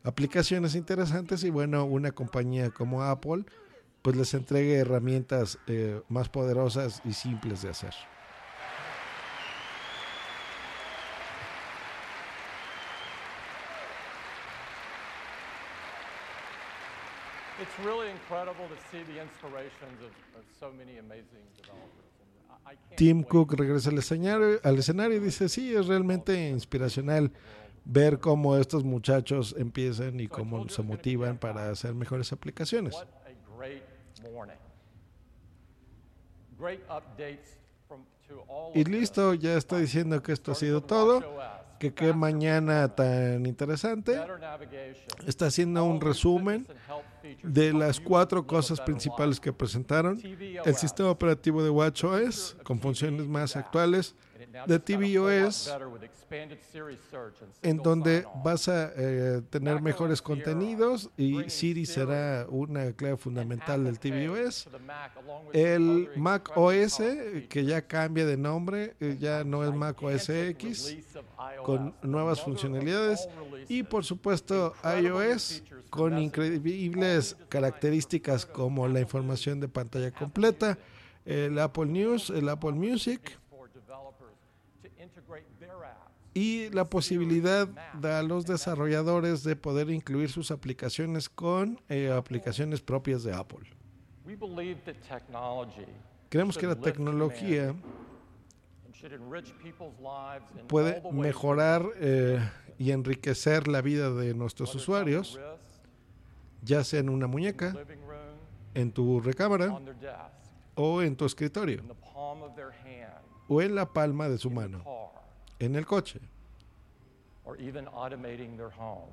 aplicaciones 0.03 0.75
interesantes 0.75 1.43
y 1.43 1.49
bueno, 1.49 1.85
una 1.85 2.11
compañía 2.11 2.69
como 2.69 3.03
Apple 3.03 3.45
pues 4.05 4.15
les 4.15 4.35
entregue 4.35 4.75
herramientas 4.75 5.57
eh, 5.65 5.99
más 6.09 6.29
poderosas 6.29 7.01
y 7.05 7.13
simples 7.13 7.63
de 7.63 7.69
hacer. 7.69 7.95
It's 17.61 17.85
really 17.85 18.09
incredible 18.11 18.67
to 18.67 18.75
see 18.91 19.03
the 19.03 19.21
inspirations 19.21 20.01
of, 20.01 20.11
of 20.37 20.43
so 20.59 20.71
many 20.71 20.97
amazing 20.97 21.45
developers. 21.55 22.05
Tim 22.97 23.23
Cook 23.23 23.53
regresa 23.53 23.89
al 23.89 23.99
escenario, 23.99 24.59
al 24.63 24.77
escenario 24.77 25.17
y 25.17 25.19
dice, 25.19 25.47
sí, 25.49 25.75
es 25.75 25.87
realmente 25.87 26.49
inspiracional 26.49 27.31
ver 27.85 28.19
cómo 28.19 28.57
estos 28.57 28.83
muchachos 28.83 29.55
empiezan 29.57 30.19
y 30.19 30.27
cómo 30.27 30.67
se 30.69 30.81
motivan 30.81 31.37
para 31.37 31.69
hacer 31.69 31.93
mejores 31.93 32.31
aplicaciones. 32.31 32.95
Y 38.73 38.83
listo, 38.85 39.33
ya 39.33 39.55
está 39.55 39.77
diciendo 39.77 40.21
que 40.23 40.31
esto 40.31 40.51
ha 40.51 40.55
sido 40.55 40.81
todo. 40.81 41.23
Que 41.79 41.93
qué 41.93 42.13
mañana 42.13 42.95
tan 42.95 43.45
interesante. 43.45 44.19
Está 45.27 45.47
haciendo 45.47 45.83
un 45.83 46.01
resumen 46.01 46.65
de 47.43 47.73
las 47.73 47.99
cuatro 47.99 48.45
cosas 48.45 48.81
principales 48.81 49.39
que 49.39 49.53
presentaron. 49.53 50.21
El 50.65 50.75
sistema 50.75 51.09
operativo 51.09 51.63
de 51.63 51.69
WatchOS 51.69 52.57
con 52.63 52.79
funciones 52.79 53.27
más 53.27 53.55
actuales. 53.55 54.15
De 54.67 54.79
tvOS, 54.79 55.71
en 57.61 57.77
donde 57.77 58.25
vas 58.43 58.67
a 58.67 58.91
eh, 58.95 59.41
tener 59.49 59.81
mejores 59.81 60.21
contenidos 60.21 61.09
y 61.17 61.49
Siri 61.49 61.85
será 61.85 62.45
una 62.49 62.93
clave 62.93 63.17
fundamental 63.17 63.83
del 63.83 63.99
tvOS. 63.99 64.69
El 65.53 66.09
Mac 66.15 66.51
OS, 66.55 66.99
eh, 66.99 67.47
que 67.49 67.65
ya 67.65 67.81
cambia 67.81 68.25
de 68.25 68.37
nombre, 68.37 68.95
eh, 68.99 69.17
ya 69.19 69.43
no 69.43 69.63
es 69.63 69.73
Mac 69.73 70.01
OS 70.01 70.29
X, 70.29 70.97
con 71.63 71.93
nuevas 72.01 72.41
funcionalidades. 72.41 73.27
Y 73.67 73.83
por 73.83 74.05
supuesto 74.05 74.73
iOS, 74.83 75.63
con 75.89 76.17
increíbles 76.17 77.35
características 77.49 78.45
como 78.45 78.87
la 78.87 78.99
información 78.99 79.59
de 79.59 79.67
pantalla 79.67 80.11
completa, 80.11 80.77
el 81.25 81.57
Apple 81.59 81.87
News, 81.87 82.29
el 82.29 82.47
Apple 82.49 82.73
Music 82.73 83.39
for 83.65 83.67
developers 83.73 84.37
to 84.83 84.89
integrate 85.01 85.45
their 85.59 85.83
apps 85.83 86.11
y 86.35 86.69
la 86.71 86.83
posibilidad 86.83 87.69
a 88.03 88.21
los 88.21 88.45
desarrolladores 88.45 89.43
de 89.43 89.55
poder 89.55 89.89
incluir 89.89 90.29
sus 90.29 90.51
aplicaciones 90.51 91.29
con 91.29 91.79
eh, 91.87 92.11
aplicaciones 92.11 92.81
propias 92.81 93.23
de 93.23 93.33
Apple. 93.33 93.65
Creemos 96.29 96.57
que 96.57 96.67
la 96.67 96.75
tecnología 96.75 97.73
puede 100.67 101.01
mejorar 101.13 101.85
eh, 101.95 102.39
y 102.77 102.91
enriquecer 102.91 103.69
la 103.69 103.81
vida 103.81 104.11
de 104.11 104.33
nuestros 104.33 104.75
usuarios, 104.75 105.39
ya 106.63 106.83
sea 106.83 106.99
en 106.99 107.09
una 107.09 107.27
muñeca, 107.27 107.73
en 108.73 108.91
tu 108.91 109.21
recámara 109.21 109.79
o 110.75 111.01
en 111.01 111.15
tu 111.15 111.23
escritorio 111.23 111.81
o 113.47 113.61
en 113.61 113.75
la 113.75 113.85
palma 113.93 114.27
de 114.27 114.37
su 114.37 114.49
mano, 114.51 114.83
en 115.59 115.75
el 115.75 115.85
coche 115.85 116.19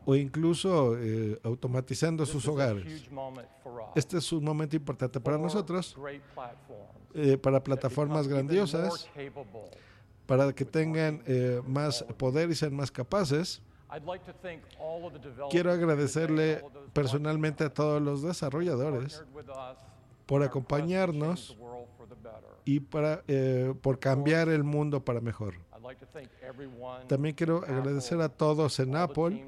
o 0.05 0.14
incluso 0.14 0.97
eh, 0.98 1.39
automatizando 1.44 2.24
sus 2.24 2.48
hogares. 2.48 3.10
Este 3.94 4.16
es 4.16 4.32
un 4.32 4.44
momento 4.44 4.74
importante 4.74 5.20
para 5.20 5.36
nosotros, 5.36 5.97
eh, 7.14 7.36
para 7.36 7.62
plataformas 7.62 8.27
grandiosas, 8.27 9.09
para 10.27 10.52
que 10.52 10.64
tengan 10.64 11.23
eh, 11.27 11.60
más 11.66 12.02
poder 12.16 12.51
y 12.51 12.55
sean 12.55 12.74
más 12.74 12.90
capaces. 12.90 13.60
I'd 13.94 14.06
like 14.06 14.24
to 14.24 14.32
thank 14.40 14.62
all 14.78 15.05
of 15.05 15.12
the 15.12 15.19
developers 15.19 15.51
Quiero 15.51 15.70
agradecerle 15.70 16.64
personalmente 16.94 17.64
a 17.64 17.69
todos 17.69 18.01
los 18.01 18.23
desarrolladores 18.23 19.23
por 20.24 20.43
acompañarnos 20.43 21.55
y 22.64 22.81
para, 22.81 23.23
eh, 23.28 23.74
por 23.82 23.98
cambiar 23.98 24.48
el 24.48 24.64
mundo 24.64 25.05
para 25.05 25.20
mejor. 25.20 25.56
También 27.09 27.35
quiero 27.35 27.59
agradecer 27.59 28.20
a 28.20 28.28
todos 28.28 28.78
en 28.81 28.97
Apple, 28.97 29.44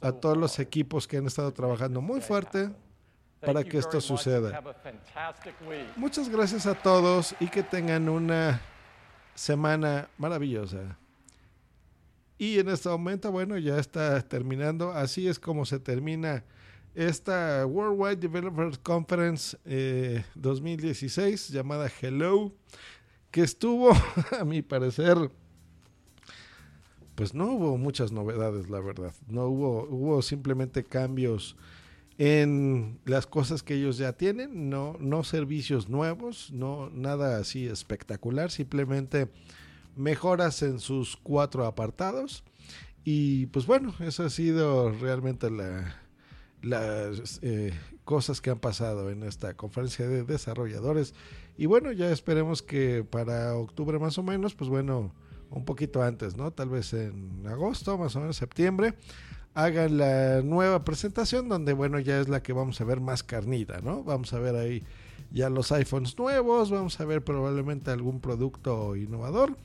a 0.00 0.12
todos 0.12 0.36
los 0.36 0.58
equipos 0.58 1.06
que 1.06 1.16
han 1.16 1.26
estado 1.26 1.52
trabajando 1.52 2.00
muy 2.00 2.20
fuerte 2.20 2.70
para 3.40 3.64
que 3.64 3.78
esto 3.78 4.00
suceda. 4.00 4.62
Muchas 5.96 6.28
gracias 6.28 6.66
a 6.66 6.74
todos 6.74 7.34
y 7.40 7.48
que 7.48 7.62
tengan 7.62 8.08
una 8.08 8.60
semana 9.34 10.08
maravillosa. 10.18 10.98
Y 12.38 12.58
en 12.58 12.68
este 12.68 12.88
momento, 12.88 13.30
bueno, 13.30 13.58
ya 13.58 13.78
está 13.78 14.20
terminando. 14.20 14.92
Así 14.92 15.28
es 15.28 15.38
como 15.38 15.64
se 15.64 15.78
termina 15.78 16.44
esta 16.94 17.64
Worldwide 17.66 18.16
Developers 18.16 18.78
Conference 18.78 19.56
eh, 19.64 20.24
2016 20.34 21.48
llamada 21.48 21.90
Hello, 22.00 22.52
que 23.30 23.42
estuvo, 23.42 23.90
a 24.38 24.44
mi 24.44 24.62
parecer, 24.62 25.30
pues 27.14 27.34
no 27.34 27.52
hubo 27.52 27.78
muchas 27.78 28.12
novedades, 28.12 28.68
la 28.68 28.80
verdad. 28.80 29.14
No 29.28 29.46
hubo, 29.46 29.84
hubo 29.84 30.22
simplemente 30.22 30.84
cambios 30.84 31.56
en 32.18 32.98
las 33.04 33.26
cosas 33.26 33.62
que 33.62 33.74
ellos 33.74 33.98
ya 33.98 34.12
tienen, 34.12 34.70
no, 34.70 34.96
no 35.00 35.24
servicios 35.24 35.88
nuevos, 35.88 36.52
no 36.52 36.90
nada 36.90 37.38
así 37.38 37.66
espectacular, 37.66 38.50
simplemente 38.50 39.28
mejoras 39.96 40.62
en 40.62 40.78
sus 40.78 41.16
cuatro 41.16 41.66
apartados. 41.66 42.44
Y 43.04 43.46
pues 43.46 43.66
bueno, 43.66 43.94
eso 44.00 44.24
ha 44.24 44.30
sido 44.30 44.90
realmente 44.90 45.50
la, 45.50 46.00
las 46.62 47.40
eh, 47.42 47.72
cosas 48.04 48.40
que 48.40 48.50
han 48.50 48.58
pasado 48.58 49.10
en 49.10 49.22
esta 49.22 49.54
conferencia 49.54 50.06
de 50.08 50.24
desarrolladores. 50.24 51.14
Y 51.56 51.66
bueno, 51.66 51.92
ya 51.92 52.10
esperemos 52.10 52.62
que 52.62 53.04
para 53.04 53.54
octubre 53.56 53.98
más 53.98 54.18
o 54.18 54.22
menos, 54.22 54.54
pues 54.54 54.70
bueno, 54.70 55.12
un 55.54 55.64
poquito 55.64 56.02
antes, 56.02 56.36
¿no? 56.36 56.50
Tal 56.50 56.68
vez 56.68 56.92
en 56.92 57.46
agosto, 57.46 57.96
más 57.96 58.14
o 58.16 58.20
menos 58.20 58.36
septiembre, 58.36 58.94
hagan 59.54 59.98
la 59.98 60.42
nueva 60.42 60.84
presentación 60.84 61.48
donde, 61.48 61.72
bueno, 61.72 61.98
ya 62.00 62.20
es 62.20 62.28
la 62.28 62.42
que 62.42 62.52
vamos 62.52 62.80
a 62.80 62.84
ver 62.84 63.00
más 63.00 63.22
carnita, 63.22 63.80
¿no? 63.80 64.02
Vamos 64.02 64.32
a 64.32 64.40
ver 64.40 64.56
ahí 64.56 64.82
ya 65.30 65.48
los 65.48 65.72
iPhones 65.72 66.18
nuevos, 66.18 66.70
vamos 66.70 66.98
a 67.00 67.04
ver 67.04 67.22
probablemente 67.24 67.90
algún 67.90 68.20
producto 68.20 68.96
innovador. 68.96 69.56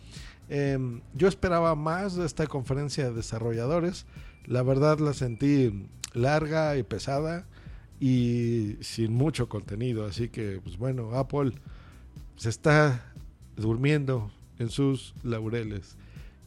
Eh, 0.49 0.77
yo 1.13 1.27
esperaba 1.27 1.75
más 1.75 2.15
de 2.15 2.25
esta 2.25 2.47
conferencia 2.47 3.05
de 3.05 3.13
desarrolladores. 3.13 4.05
La 4.45 4.63
verdad 4.63 4.99
la 4.99 5.13
sentí 5.13 5.87
larga 6.13 6.77
y 6.77 6.83
pesada 6.83 7.45
y 7.99 8.77
sin 8.81 9.13
mucho 9.13 9.49
contenido. 9.49 10.05
Así 10.05 10.29
que, 10.29 10.59
pues 10.63 10.77
bueno, 10.77 11.13
Apple 11.13 11.51
se 12.35 12.49
está 12.49 13.13
durmiendo 13.55 14.31
en 14.59 14.69
sus 14.69 15.13
laureles. 15.23 15.97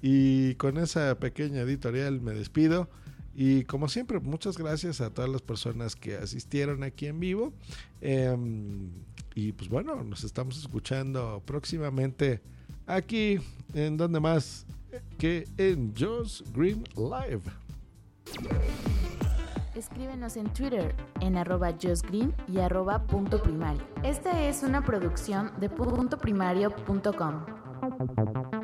Y 0.01 0.55
con 0.57 0.79
esa 0.79 1.19
pequeña 1.19 1.63
editorial 1.63 2.21
me 2.21 2.33
despido. 2.33 2.89
Y 3.35 3.65
como 3.65 3.89
siempre, 3.89 4.21
muchas 4.21 4.59
gracias 4.59 5.01
a 5.01 5.11
todas 5.11 5.31
las 5.31 5.43
personas 5.43 5.97
que 5.97 6.17
asistieron 6.17 6.83
aquí 6.83 7.07
en 7.07 7.19
vivo. 7.19 7.53
Eh, 8.01 8.37
y 9.35 9.53
pues 9.53 9.71
bueno, 9.71 10.03
nos 10.05 10.25
estamos 10.25 10.59
escuchando 10.59 11.43
próximamente 11.45 12.41
aquí 12.87 13.39
en 13.75 13.97
donde 13.97 14.21
más 14.21 14.67
que 15.19 15.49
en 15.57 15.95
Josh 15.97 16.43
Green 16.53 16.85
Live. 16.97 17.43
Escríbenos 19.75 20.37
en 20.37 20.53
Twitter 20.53 20.95
en 21.21 21.37
arroba 21.39 21.73
justgreen 21.73 22.35
y 22.47 22.59
arroba 22.59 23.07
punto 23.07 23.43
primario. 23.43 23.83
Esta 24.03 24.47
es 24.47 24.63
una 24.63 24.85
producción 24.85 25.51
de 25.59 25.71
puntoprimario.com. 25.71 27.62
Thank 27.83 28.53
you. 28.53 28.62